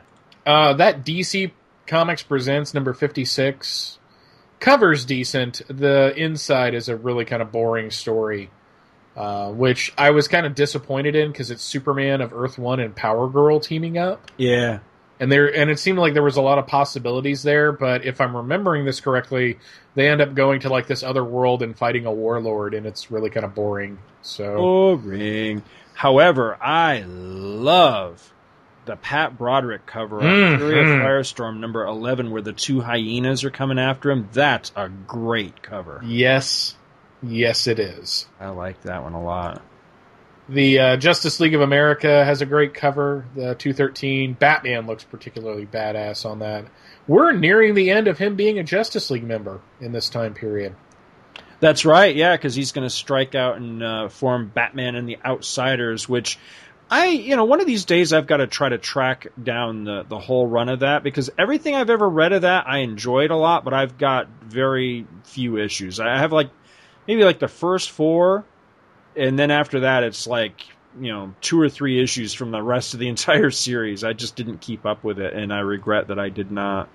Uh, 0.45 0.75
that 0.75 1.05
DC 1.05 1.51
Comics 1.87 2.23
Presents 2.23 2.75
number 2.75 2.93
56 2.93 3.99
cover's 4.61 5.05
decent. 5.05 5.63
The 5.69 6.15
inside 6.17 6.75
is 6.75 6.89
a 6.89 6.97
really 6.97 7.25
kind 7.25 7.43
of 7.43 7.51
boring 7.51 7.91
story, 7.91 8.51
uh, 9.19 9.51
which 9.51 9.93
I 9.99 10.11
was 10.13 10.29
kind 10.29 10.47
of 10.47 10.55
disappointed 10.55 11.17
in 11.17 11.33
because 11.33 11.51
it's 11.51 11.63
Superman 11.65 12.21
of 12.21 12.33
Earth 12.33 12.57
One 12.57 12.79
and 12.79 12.95
Power 12.95 13.29
Girl 13.29 13.59
teaming 13.59 13.99
up, 13.99 14.31
Yeah, 14.37 14.79
and 15.19 15.31
there 15.33 15.53
and 15.53 15.69
it 15.71 15.81
seemed 15.81 15.99
like 15.99 16.15
there 16.15 16.23
was 16.23 16.37
a 16.37 16.41
lot 16.43 16.59
of 16.59 16.69
possibilities 16.69 17.43
there. 17.43 17.73
But 17.73 18.05
if 18.05 18.21
I'm 18.21 18.37
remembering 18.37 18.85
this 18.85 19.01
correctly, 19.01 19.59
they 19.97 20.09
end 20.09 20.21
up 20.21 20.35
going 20.35 20.61
to 20.61 20.69
like 20.69 20.87
this 20.87 21.03
other 21.03 21.25
world 21.25 21.63
and 21.65 21.77
fighting 21.77 22.07
a 22.07 22.13
warlord, 22.13 22.75
and 22.75 22.87
it's 22.87 23.11
really 23.11 23.29
kind 23.31 23.45
of 23.45 23.55
boring. 23.57 23.99
So 24.23 24.55
boring. 24.57 25.63
However, 25.95 26.57
I 26.63 27.03
love 27.07 28.33
the 28.85 28.95
Pat 28.97 29.37
Broderick 29.37 29.85
cover 29.85 30.19
of 30.19 30.23
Fury 30.61 30.81
of 30.81 30.87
Mhm. 30.87 31.03
Firestorm 31.03 31.59
number 31.59 31.85
11 31.85 32.31
where 32.31 32.41
the 32.41 32.53
two 32.55 32.81
hyenas 32.81 33.45
are 33.45 33.51
coming 33.51 33.79
after 33.79 34.11
him. 34.11 34.29
That's 34.33 34.73
a 34.77 34.89
great 34.89 35.61
cover. 35.63 36.01
yes, 36.05 36.75
yes, 37.23 37.67
it 37.67 37.79
is. 37.79 38.27
I 38.41 38.49
like 38.51 38.83
that 38.83 39.03
one 39.03 39.15
a 39.15 39.23
lot. 39.23 39.63
The 40.49 40.79
uh, 40.79 40.97
Justice 40.97 41.41
League 41.41 41.55
of 41.55 41.61
America 41.61 42.25
has 42.25 42.41
a 42.41 42.47
great 42.47 42.73
cover. 42.73 43.27
The 43.35 43.55
213 43.55 44.33
Batman 44.33 44.87
looks 44.87 45.05
particularly 45.05 45.67
badass 45.67 46.25
on 46.25 46.39
that. 46.39 46.65
We're 47.07 47.33
nearing 47.33 47.75
the 47.75 47.91
end 47.91 48.09
of 48.09 48.17
him 48.19 48.35
being 48.35 48.59
a 48.59 48.65
Justice 48.65 49.11
League 49.11 49.25
member 49.25 49.61
in 49.81 49.93
this 49.93 50.09
time 50.09 50.33
period. 50.33 50.75
That's 51.61 51.85
right, 51.85 52.15
yeah, 52.15 52.37
because 52.37 52.55
he's 52.55 52.73
going 52.73 52.87
to 52.87 52.95
strike 52.95 53.35
out 53.35 53.57
and 53.57 53.83
uh, 53.83 54.09
form 54.09 54.51
Batman 54.55 54.95
and 54.95 55.09
the 55.09 55.19
Outsiders, 55.25 56.09
which 56.09 56.39
I, 56.91 57.09
you 57.09 57.37
know, 57.37 57.45
one 57.45 57.61
of 57.61 57.67
these 57.67 57.85
days 57.85 58.13
I've 58.13 58.27
got 58.27 58.39
to 58.39 58.47
try 58.47 58.69
to 58.71 58.79
track 58.79 59.27
down 59.43 59.85
the, 59.85 60.05
the 60.09 60.19
whole 60.19 60.47
run 60.47 60.69
of 60.71 60.81
that 60.81 61.03
because 61.03 61.29
everything 61.37 61.75
I've 61.75 61.91
ever 61.91 62.09
read 62.09 62.33
of 62.33 62.43
that 62.43 62.67
I 62.67 62.79
enjoyed 62.79 63.31
a 63.31 63.37
lot, 63.37 63.65
but 63.65 63.75
I've 63.75 63.99
got 63.99 64.29
very 64.43 65.07
few 65.25 65.59
issues. 65.59 66.01
I 66.01 66.19
have 66.19 66.33
like 66.33 66.51
maybe 67.09 67.25
like 67.25 67.41
the 67.41 67.49
first 67.49 67.91
four, 67.91 68.45
and 69.17 69.37
then 69.37 69.51
after 69.51 69.81
that 69.81 70.05
it's 70.05 70.29
like 70.29 70.61
you 71.01 71.11
know 71.13 71.35
two 71.41 71.61
or 71.61 71.69
three 71.69 72.01
issues 72.01 72.35
from 72.35 72.53
the 72.53 72.63
rest 72.63 72.95
of 72.95 73.01
the 73.01 73.09
entire 73.15 73.51
series. 73.51 74.05
I 74.05 74.13
just 74.13 74.37
didn't 74.37 74.59
keep 74.59 74.87
up 74.87 75.03
with 75.03 75.19
it, 75.19 75.33
and 75.33 75.53
I 75.53 75.61
regret 75.61 76.09
that 76.09 76.21
I 76.21 76.29
did 76.29 76.53
not. 76.53 76.89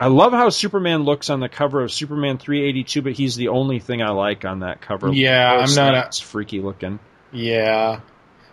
I 0.00 0.08
love 0.08 0.32
how 0.32 0.48
Superman 0.48 1.02
looks 1.04 1.30
on 1.30 1.40
the 1.40 1.48
cover 1.48 1.82
of 1.82 1.92
Superman 1.92 2.38
382, 2.38 3.02
but 3.02 3.12
he's 3.12 3.36
the 3.36 3.48
only 3.48 3.78
thing 3.78 4.02
I 4.02 4.10
like 4.10 4.44
on 4.44 4.60
that 4.60 4.80
cover. 4.80 5.12
Yeah, 5.12 5.52
I'm 5.52 5.74
not 5.74 5.94
Lane's 5.94 6.18
freaky 6.18 6.60
looking. 6.60 6.98
Yeah. 7.30 8.00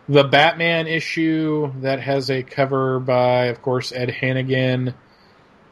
The 0.07 0.23
Batman 0.23 0.87
issue 0.87 1.71
that 1.81 1.99
has 1.99 2.29
a 2.29 2.43
cover 2.43 2.99
by, 2.99 3.45
of 3.45 3.61
course, 3.61 3.91
Ed 3.91 4.11
Hannigan. 4.11 4.93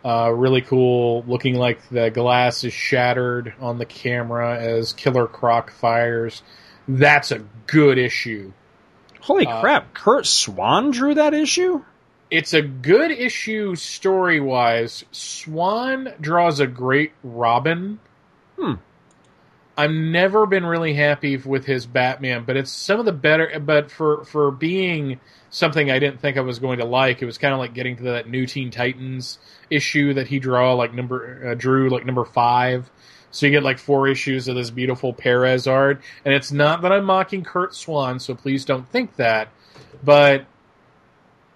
Uh, 0.04 0.32
really 0.32 0.62
cool, 0.62 1.24
looking 1.28 1.56
like 1.56 1.90
the 1.90 2.10
glass 2.10 2.64
is 2.64 2.72
shattered 2.74 3.54
on 3.60 3.80
the 3.80 3.86
camera 3.86 4.58
as 4.58 4.94
Killer 4.94 5.28
Croc 5.28 5.72
fires. 5.72 6.42
That's 6.88 7.32
a 7.32 7.40
good 7.68 7.98
issue. 7.98 8.54
Holy 9.20 9.46
Uh, 9.46 9.60
crap! 9.60 9.94
Curt 9.94 10.26
Swan 10.26 10.92
drew 10.92 11.14
that 11.16 11.34
issue. 11.34 11.84
It's 12.32 12.54
a 12.54 12.62
good 12.62 13.12
issue 13.12 13.76
story 13.76 14.40
wise. 14.40 15.04
Swan 15.12 16.14
draws 16.22 16.60
a 16.60 16.68
great 16.68 17.12
Robin. 17.24 18.00
Hmm. 18.58 18.76
I've 19.80 19.92
never 19.92 20.46
been 20.46 20.66
really 20.66 20.94
happy 20.94 21.38
with 21.38 21.66
his 21.66 21.86
Batman, 21.86 22.44
but 22.44 22.58
it's 22.58 22.70
some 22.70 23.00
of 23.00 23.06
the 23.06 23.14
better. 23.14 23.62
But 23.62 23.90
for 23.90 24.26
for 24.26 24.52
being 24.52 25.22
something 25.52 25.90
I 25.90 26.00
didn't 26.00 26.20
think 26.20 26.36
I 26.36 26.42
was 26.42 26.60
going 26.60 26.80
to 26.80 26.86
like, 26.86 27.22
it 27.22 27.26
was 27.26 27.38
kind 27.38 27.54
of 27.54 27.62
like 27.62 27.74
getting 27.74 27.96
to 27.96 28.04
that 28.04 28.28
new 28.28 28.46
Teen 28.46 28.72
Titans 28.72 29.40
issue 29.70 30.16
that 30.16 30.28
he 30.28 30.40
draw 30.40 30.74
like 30.74 30.94
number 30.94 31.52
uh, 31.52 31.54
drew 31.54 31.90
like 31.90 32.06
number 32.06 32.26
five. 32.26 32.92
So 33.32 33.46
you 33.46 33.54
get 33.54 33.64
like 33.64 33.80
four 33.80 34.10
issues 34.10 34.50
of 34.50 34.56
this 34.56 34.70
beautiful 34.70 35.14
Perez 35.14 35.66
art, 35.66 36.02
and 36.26 36.34
it's 36.34 36.52
not 36.52 36.82
that 36.82 36.92
I'm 36.92 37.06
mocking 37.06 37.46
Curt 37.46 37.74
Swan, 37.74 38.20
so 38.20 38.36
please 38.36 38.66
don't 38.66 38.90
think 38.92 39.16
that. 39.16 39.48
But 40.04 40.46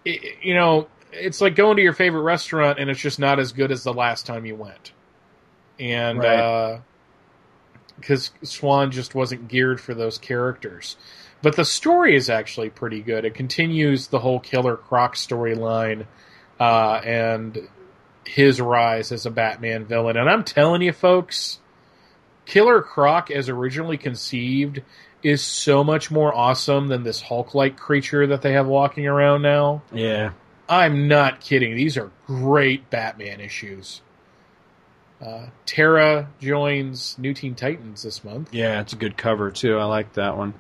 it, 0.06 0.38
you 0.42 0.54
know, 0.54 0.88
it's 1.12 1.42
like 1.42 1.56
going 1.56 1.76
to 1.76 1.84
your 1.84 1.92
favorite 1.92 2.22
restaurant 2.22 2.80
and 2.80 2.90
it's 2.90 3.02
just 3.02 3.20
not 3.20 3.40
as 3.40 3.52
good 3.52 3.70
as 3.70 3.84
the 3.84 3.94
last 3.94 4.26
time 4.26 4.46
you 4.46 4.56
went. 4.56 4.94
And 5.78 6.20
Right. 6.20 6.82
Because 8.00 8.32
Swan 8.44 8.92
just 8.92 9.16
wasn't 9.16 9.48
geared 9.48 9.80
for 9.80 9.94
those 9.94 10.18
characters. 10.18 10.98
But 11.42 11.56
the 11.56 11.66
story 11.66 12.16
is 12.16 12.30
actually 12.30 12.70
pretty 12.70 13.02
good. 13.02 13.26
It 13.26 13.36
continues 13.36 14.08
the 14.08 14.20
whole 14.20 14.40
Killer 14.40 14.78
Croc 14.78 15.16
storyline, 15.16 16.06
uh, 16.60 17.02
and 17.04 17.68
his 18.26 18.62
rise 18.62 19.12
as 19.12 19.26
a 19.26 19.32
Batman 19.32 19.86
villain. 19.86 20.16
And 20.16 20.30
I'm 20.30 20.44
telling 20.44 20.82
you, 20.82 20.94
folks, 20.94 21.60
Killer 22.46 22.82
Croc, 22.82 23.30
as 23.30 23.50
originally 23.50 23.98
conceived, 23.98 24.82
is 25.22 25.42
so 25.42 25.84
much 25.84 26.12
more 26.12 26.34
awesome 26.34 26.88
than 26.88 27.04
this 27.04 27.22
Hulk 27.22 27.54
like 27.54 27.78
creature 27.78 28.28
that 28.28 28.42
they 28.42 28.54
have 28.54 28.68
walking 28.68 29.08
around 29.08 29.42
now. 29.42 29.82
Yeah. 29.92 30.32
I'm 30.68 31.08
not 31.08 31.42
kidding. 31.42 31.76
These 31.76 31.98
are 31.98 32.12
great 32.26 32.90
Batman 32.90 33.40
issues. 33.40 34.02
Uh, 35.24 35.48
Terra 35.66 36.28
joins 36.42 37.18
New 37.18 37.34
Teen 37.34 37.56
Titans 37.56 38.04
this 38.04 38.24
month. 38.24 38.54
Yeah, 38.54 38.82
it's 38.82 38.94
a 38.94 38.98
good 38.98 39.16
cover 39.16 39.52
too. 39.52 39.78
I 39.78 39.86
like 39.86 40.14
that 40.14 40.38
one. 40.38 40.54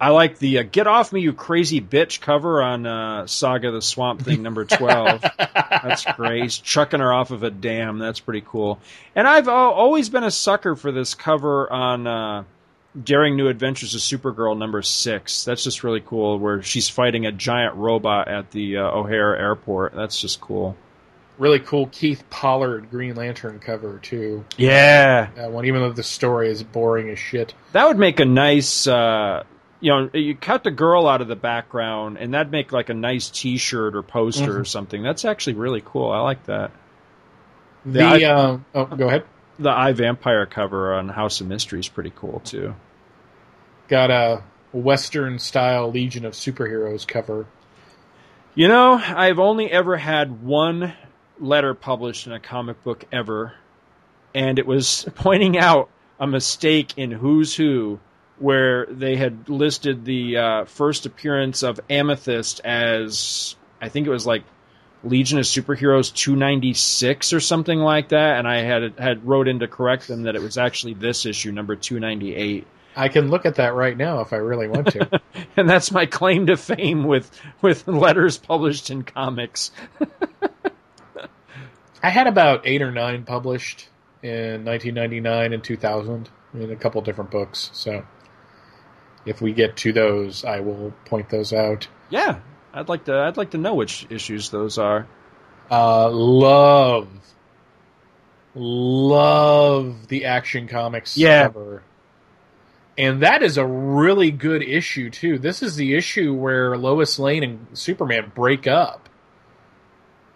I 0.00 0.10
like 0.10 0.38
the 0.38 0.58
uh, 0.58 0.62
"Get 0.62 0.86
Off 0.86 1.12
Me, 1.12 1.20
You 1.20 1.32
Crazy 1.32 1.80
Bitch" 1.80 2.20
cover 2.20 2.62
on 2.62 2.86
uh, 2.86 3.26
Saga 3.26 3.70
the 3.70 3.80
Swamp 3.82 4.22
Thing 4.22 4.42
number 4.42 4.64
twelve. 4.66 5.22
That's 5.38 6.04
great. 6.16 6.42
He's 6.42 6.58
chucking 6.58 7.00
her 7.00 7.12
off 7.12 7.30
of 7.30 7.42
a 7.42 7.50
dam. 7.50 7.98
That's 7.98 8.20
pretty 8.20 8.44
cool. 8.46 8.78
And 9.14 9.26
I've 9.26 9.48
always 9.48 10.08
been 10.08 10.24
a 10.24 10.30
sucker 10.30 10.76
for 10.76 10.92
this 10.92 11.14
cover 11.14 11.70
on 11.72 12.06
uh, 12.06 12.44
Daring 13.02 13.36
New 13.36 13.48
Adventures 13.48 13.94
of 13.94 14.00
Supergirl 14.00 14.56
number 14.56 14.82
six. 14.82 15.44
That's 15.44 15.64
just 15.64 15.82
really 15.82 16.02
cool. 16.04 16.38
Where 16.38 16.62
she's 16.62 16.88
fighting 16.88 17.24
a 17.26 17.32
giant 17.32 17.76
robot 17.76 18.28
at 18.28 18.50
the 18.50 18.78
uh, 18.78 18.82
O'Hare 18.82 19.36
Airport. 19.36 19.94
That's 19.94 20.20
just 20.20 20.40
cool. 20.40 20.76
Really 21.38 21.58
cool 21.60 21.86
Keith 21.88 22.24
Pollard 22.30 22.90
Green 22.90 23.14
Lantern 23.14 23.58
cover 23.58 23.98
too. 23.98 24.44
Yeah, 24.56 25.28
That 25.36 25.52
one, 25.52 25.66
even 25.66 25.82
though 25.82 25.92
the 25.92 26.02
story 26.02 26.48
is 26.50 26.62
boring 26.62 27.10
as 27.10 27.18
shit. 27.18 27.54
that 27.72 27.86
would 27.86 27.98
make 27.98 28.20
a 28.20 28.24
nice. 28.24 28.86
Uh, 28.86 29.44
you 29.78 29.90
know, 29.92 30.08
you 30.14 30.34
cut 30.34 30.64
the 30.64 30.70
girl 30.70 31.06
out 31.06 31.20
of 31.20 31.28
the 31.28 31.36
background, 31.36 32.16
and 32.16 32.32
that'd 32.32 32.50
make 32.50 32.72
like 32.72 32.88
a 32.88 32.94
nice 32.94 33.28
T-shirt 33.28 33.94
or 33.94 34.02
poster 34.02 34.58
or 34.58 34.64
something. 34.64 35.02
That's 35.02 35.26
actually 35.26 35.54
really 35.54 35.82
cool. 35.84 36.10
I 36.10 36.20
like 36.20 36.44
that. 36.46 36.70
The 37.84 38.02
I- 38.02 38.22
um, 38.24 38.64
oh, 38.74 38.86
go 38.86 39.06
ahead. 39.08 39.24
The 39.58 39.70
I 39.70 39.92
Vampire 39.92 40.46
cover 40.46 40.94
on 40.94 41.08
House 41.10 41.40
of 41.42 41.46
Mystery 41.48 41.80
is 41.80 41.88
pretty 41.88 42.12
cool 42.16 42.40
too. 42.40 42.74
Got 43.88 44.10
a 44.10 44.42
Western 44.72 45.38
style 45.38 45.90
Legion 45.90 46.24
of 46.24 46.32
Superheroes 46.32 47.06
cover. 47.06 47.46
You 48.54 48.68
know, 48.68 48.94
I've 48.94 49.38
only 49.38 49.70
ever 49.70 49.96
had 49.98 50.42
one 50.42 50.94
letter 51.38 51.74
published 51.74 52.26
in 52.26 52.32
a 52.32 52.40
comic 52.40 52.82
book 52.84 53.04
ever, 53.12 53.54
and 54.34 54.58
it 54.58 54.66
was 54.66 55.08
pointing 55.14 55.58
out 55.58 55.90
a 56.18 56.26
mistake 56.26 56.94
in 56.96 57.10
Who's 57.10 57.54
Who, 57.54 58.00
where 58.38 58.86
they 58.86 59.16
had 59.16 59.48
listed 59.48 60.04
the 60.04 60.36
uh, 60.36 60.64
first 60.64 61.06
appearance 61.06 61.62
of 61.62 61.80
Amethyst 61.88 62.60
as 62.64 63.56
I 63.80 63.88
think 63.88 64.06
it 64.06 64.10
was 64.10 64.26
like 64.26 64.44
Legion 65.04 65.38
of 65.38 65.44
Superheroes 65.44 66.12
296 66.12 67.32
or 67.32 67.40
something 67.40 67.78
like 67.78 68.08
that, 68.08 68.38
and 68.38 68.48
I 68.48 68.62
had 68.62 68.98
had 68.98 69.26
wrote 69.26 69.48
in 69.48 69.60
to 69.60 69.68
correct 69.68 70.08
them 70.08 70.24
that 70.24 70.36
it 70.36 70.42
was 70.42 70.58
actually 70.58 70.94
this 70.94 71.26
issue, 71.26 71.52
number 71.52 71.76
298. 71.76 72.66
I 72.98 73.08
can 73.08 73.28
look 73.28 73.44
at 73.44 73.56
that 73.56 73.74
right 73.74 73.96
now 73.96 74.20
if 74.20 74.32
I 74.32 74.36
really 74.36 74.68
want 74.68 74.88
to. 74.88 75.20
And 75.58 75.68
that's 75.68 75.90
my 75.90 76.04
claim 76.04 76.46
to 76.46 76.56
fame 76.56 77.04
with 77.04 77.30
with 77.62 77.88
letters 77.88 78.36
published 78.36 78.90
in 78.90 79.04
comics. 79.04 79.70
I 82.02 82.10
had 82.10 82.26
about 82.26 82.62
eight 82.66 82.82
or 82.82 82.92
nine 82.92 83.24
published 83.24 83.88
in 84.22 84.64
1999 84.64 85.52
and 85.52 85.62
2000 85.64 86.28
in 86.54 86.70
a 86.70 86.76
couple 86.76 87.00
different 87.02 87.30
books. 87.30 87.70
So 87.72 88.04
if 89.24 89.40
we 89.40 89.52
get 89.52 89.76
to 89.78 89.92
those, 89.92 90.44
I 90.44 90.60
will 90.60 90.92
point 91.06 91.28
those 91.30 91.52
out. 91.52 91.88
Yeah, 92.10 92.40
I'd 92.72 92.88
like 92.88 93.04
to. 93.06 93.14
I'd 93.18 93.36
like 93.36 93.50
to 93.50 93.58
know 93.58 93.74
which 93.74 94.06
issues 94.10 94.50
those 94.50 94.78
are. 94.78 95.06
Uh, 95.70 96.08
love, 96.10 97.08
love 98.54 100.08
the 100.08 100.26
Action 100.26 100.68
Comics 100.68 101.16
Yeah. 101.16 101.44
cover. 101.44 101.82
And 102.98 103.22
that 103.22 103.42
is 103.42 103.58
a 103.58 103.66
really 103.66 104.30
good 104.30 104.62
issue 104.62 105.10
too. 105.10 105.38
This 105.38 105.62
is 105.62 105.76
the 105.76 105.94
issue 105.94 106.32
where 106.32 106.78
Lois 106.78 107.18
Lane 107.18 107.42
and 107.42 107.66
Superman 107.74 108.32
break 108.34 108.66
up, 108.66 109.05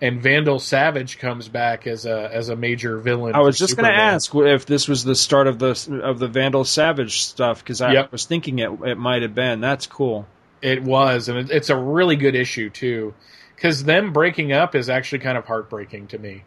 and 0.03 0.23
Vandal 0.23 0.59
Savage 0.59 1.19
comes 1.19 1.49
back 1.49 1.87
as 1.87 2.07
a 2.07 2.31
as 2.33 2.49
a 2.49 2.57
major 2.57 2.99
villain. 2.99 3.35
I 3.35 3.41
was 3.41 3.59
just 3.59 3.77
going 3.77 3.91
to 3.91 3.99
ask 3.99 4.35
if 4.35 4.67
this 4.67 4.89
was 4.89 5.05
the 5.05 5.15
start 5.15 5.47
of 5.47 5.59
the 5.59 6.01
of 6.03 6.19
the 6.19 6.29
Vandal 6.29 6.65
Savage 6.65 7.23
stuff 7.23 7.63
because 7.63 7.81
I 7.81 7.93
Yep. 7.93 8.13
was 8.13 8.25
thinking 8.25 8.59
it 8.59 8.71
it 8.85 8.99
might 8.99 9.23
have 9.23 9.35
been. 9.35 9.61
That's 9.61 9.87
cool. 9.87 10.27
It 10.63 10.83
was, 10.83 11.29
and 11.29 11.39
it, 11.39 11.51
it's 11.51 11.71
a 11.71 11.77
really 11.77 12.17
good 12.17 12.35
issue 12.35 12.69
too, 12.71 13.15
because 13.57 13.85
them 13.85 14.13
breaking 14.13 14.53
up 14.53 14.75
is 14.75 14.91
actually 14.91 15.21
kind 15.21 15.39
of 15.39 15.47
heartbreaking 15.47 16.09
to 16.09 16.19
me. 16.19 16.45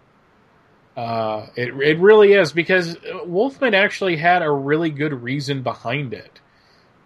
Uh, 0.96 1.48
it 1.56 1.70
it 1.70 2.00
really 2.00 2.34
is 2.34 2.52
because 2.52 2.96
Wolfman 3.26 3.74
actually 3.74 4.16
had 4.18 4.44
a 4.44 4.52
really 4.52 4.92
good 4.92 5.24
reason 5.24 5.64
behind 5.64 6.14
it. 6.14 6.40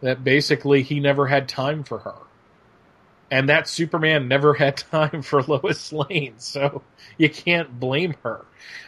That 0.01 0.23
basically 0.23 0.83
he 0.83 0.99
never 0.99 1.25
had 1.25 1.47
time 1.49 1.83
for 1.83 1.99
her, 1.99 2.13
and 3.29 3.49
that 3.49 3.67
Superman 3.67 4.27
never 4.27 4.53
had 4.53 4.77
time 4.91 5.21
for 5.21 5.41
Lois 5.43 5.91
Lane, 5.91 6.35
so 6.37 6.81
you 7.17 7.29
can't 7.29 7.79
blame 7.79 8.15
her. 8.23 8.45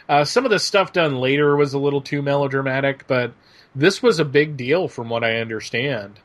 Uh, 0.08 0.24
some 0.24 0.44
of 0.44 0.50
the 0.50 0.58
stuff 0.58 0.92
done 0.92 1.16
later 1.16 1.56
was 1.56 1.72
a 1.72 1.78
little 1.78 2.00
too 2.00 2.22
melodramatic, 2.22 3.06
but 3.06 3.32
this 3.74 4.02
was 4.02 4.18
a 4.18 4.24
big 4.24 4.56
deal 4.56 4.88
from 4.88 5.08
what 5.08 5.24
I 5.24 5.36
understand. 5.36 6.20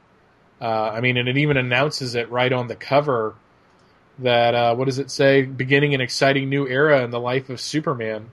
Uh, 0.60 0.90
I 0.94 1.02
mean, 1.02 1.18
and 1.18 1.28
it 1.28 1.38
even 1.38 1.58
announces 1.58 2.16
it 2.16 2.30
right 2.32 2.52
on 2.52 2.68
the 2.68 2.76
cover 2.76 3.36
that 4.20 4.56
uh, 4.56 4.76
what 4.76 4.86
does 4.86 5.00
it 5.00 5.12
say? 5.12 5.44
Beginning 5.44 5.94
an 5.94 6.02
exciting 6.02 6.50
new 6.50 6.68
era 6.68 7.04
in 7.04 7.12
the 7.12 7.20
life 7.20 7.50
of 7.50 7.60
Superman. 7.60 8.30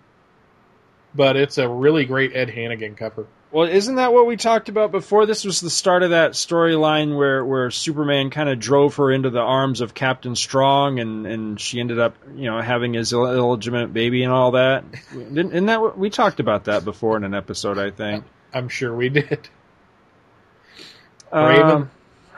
But 1.15 1.37
it's 1.37 1.59
a 1.59 1.69
really 1.69 2.05
great 2.05 2.35
Ed 2.35 2.51
Hannigan 2.51 2.95
cover. 2.95 3.27
Well, 3.53 3.69
isn't 3.69 3.97
that 3.97 4.15
what 4.15 4.27
we 4.27 4.39
talked 4.39 4.71
about 4.71 4.93
before? 4.93 5.27
This 5.27 5.45
was 5.45 5.61
the 5.61 5.69
start 5.69 6.03
of 6.03 6.11
that 6.11 6.33
storyline 6.33 7.15
where 7.19 7.45
where 7.45 7.71
Superman 7.71 8.31
kind 8.31 8.49
of 8.49 8.59
drove 8.59 8.97
her 8.97 9.13
into 9.13 9.29
the 9.29 9.41
arms 9.41 9.83
of 9.83 9.93
Captain 9.93 10.35
Strong, 10.35 10.99
and 11.01 11.27
and 11.27 11.61
she 11.61 11.79
ended 11.79 11.99
up 11.99 12.17
you 12.35 12.51
know 12.51 12.63
having 12.63 12.95
his 12.95 13.13
Ill- 13.13 13.31
illegitimate 13.31 13.93
baby 13.93 14.25
and 14.25 14.33
all 14.33 14.53
that. 14.53 14.85
Didn't, 15.13 15.53
isn't 15.53 15.67
that 15.67 15.83
what 15.83 15.99
we 15.99 16.09
talked 16.09 16.41
about 16.41 16.65
that 16.65 16.87
before 16.87 17.19
in 17.19 17.25
an 17.25 17.35
episode? 17.35 17.79
I 17.79 17.91
think. 17.91 18.25
I'm 18.55 18.71
sure 18.71 18.95
we 18.95 19.11
did. 19.11 19.49
Raven, 21.31 21.71
Um, 21.71 21.91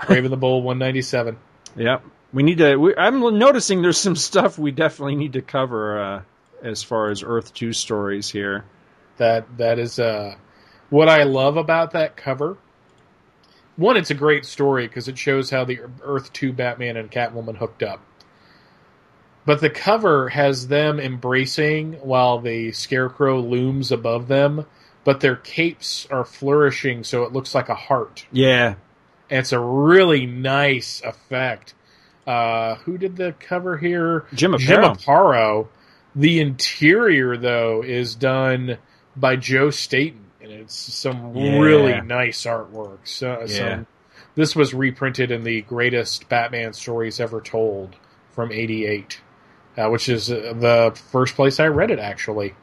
Brave 0.07 0.25
and 0.25 0.33
the 0.33 0.37
Bold 0.37 0.65
197. 0.65 1.39
Yep. 1.77 2.05
We 2.33 2.43
need 2.43 2.59
to. 2.59 2.77
We, 2.77 2.97
I'm 2.97 3.21
noticing 3.39 3.83
there's 3.83 3.99
some 3.99 4.17
stuff 4.17 4.59
we 4.59 4.73
definitely 4.73 5.15
need 5.15 5.35
to 5.35 5.43
cover 5.43 6.01
uh, 6.01 6.23
as 6.63 6.83
far 6.83 7.11
as 7.11 7.23
Earth 7.23 7.55
Two 7.55 7.73
stories 7.73 8.29
here. 8.29 8.65
That 9.19 9.59
that 9.59 9.79
is 9.79 10.01
uh, 10.01 10.35
what 10.91 11.09
I 11.09 11.25
love 11.25 11.57
about 11.57 11.93
that 11.93 12.17
cover. 12.17 12.57
One, 13.77 13.97
it's 13.97 14.11
a 14.11 14.15
great 14.15 14.45
story 14.45 14.87
because 14.87 15.09
it 15.09 15.19
shows 15.19 15.51
how 15.51 15.65
the 15.65 15.81
Earth 16.03 16.33
Two 16.33 16.53
Batman 16.53 16.97
and 16.97 17.11
Catwoman 17.11 17.57
hooked 17.57 17.83
up. 17.83 18.01
But 19.47 19.61
the 19.61 19.71
cover 19.71 20.31
has 20.31 20.69
them 20.69 20.99
embracing 20.99 21.95
while 21.95 22.39
the 22.39 22.73
Scarecrow 22.73 23.41
looms 23.41 23.93
above 23.93 24.29
them, 24.29 24.67
but 25.05 25.21
their 25.21 25.37
capes 25.37 26.07
are 26.11 26.25
flourishing, 26.25 27.05
so 27.05 27.25
it 27.25 27.33
looks 27.33 27.55
like 27.55 27.69
a 27.69 27.75
heart. 27.75 28.27
Yeah. 28.33 28.77
And 29.29 29.41
it's 29.41 29.53
a 29.53 29.61
really 29.61 30.25
nice 30.25 31.03
effect. 31.03 31.75
Uh, 32.27 32.77
who 32.77 32.97
did 32.97 33.17
the 33.17 33.35
cover 33.39 33.77
here? 33.77 34.25
Jim 34.33 34.57
Jim 34.57 34.81
Aparo. 34.81 35.05
Aparo. 35.05 35.69
The 36.15 36.41
interior, 36.41 37.37
though, 37.37 37.83
is 37.83 38.15
done 38.15 38.79
by 39.17 39.37
Joe 39.37 39.71
Staton, 39.71 40.24
and 40.45 40.53
it's 40.53 40.75
some 40.77 41.35
Yeah. 41.35 41.59
really 41.59 42.01
nice 42.03 42.43
artwork. 42.45 42.99
So, 43.05 43.41
Yeah. 43.41 43.47
some, 43.47 43.87
this 44.35 44.55
was 44.55 44.75
reprinted 44.75 45.31
in 45.31 45.43
the 45.45 45.63
greatest 45.63 46.29
Batman 46.29 46.73
stories 46.73 47.19
ever 47.21 47.41
told 47.41 47.97
from 48.33 48.53
'88, 48.53 49.21
uh, 49.77 49.89
which 49.89 50.09
is 50.09 50.31
uh, 50.31 50.53
the 50.57 50.93
first 51.11 51.35
place 51.37 51.59
I 51.61 51.67
read 51.69 51.91
it. 51.91 51.99
Actually, 51.99 52.55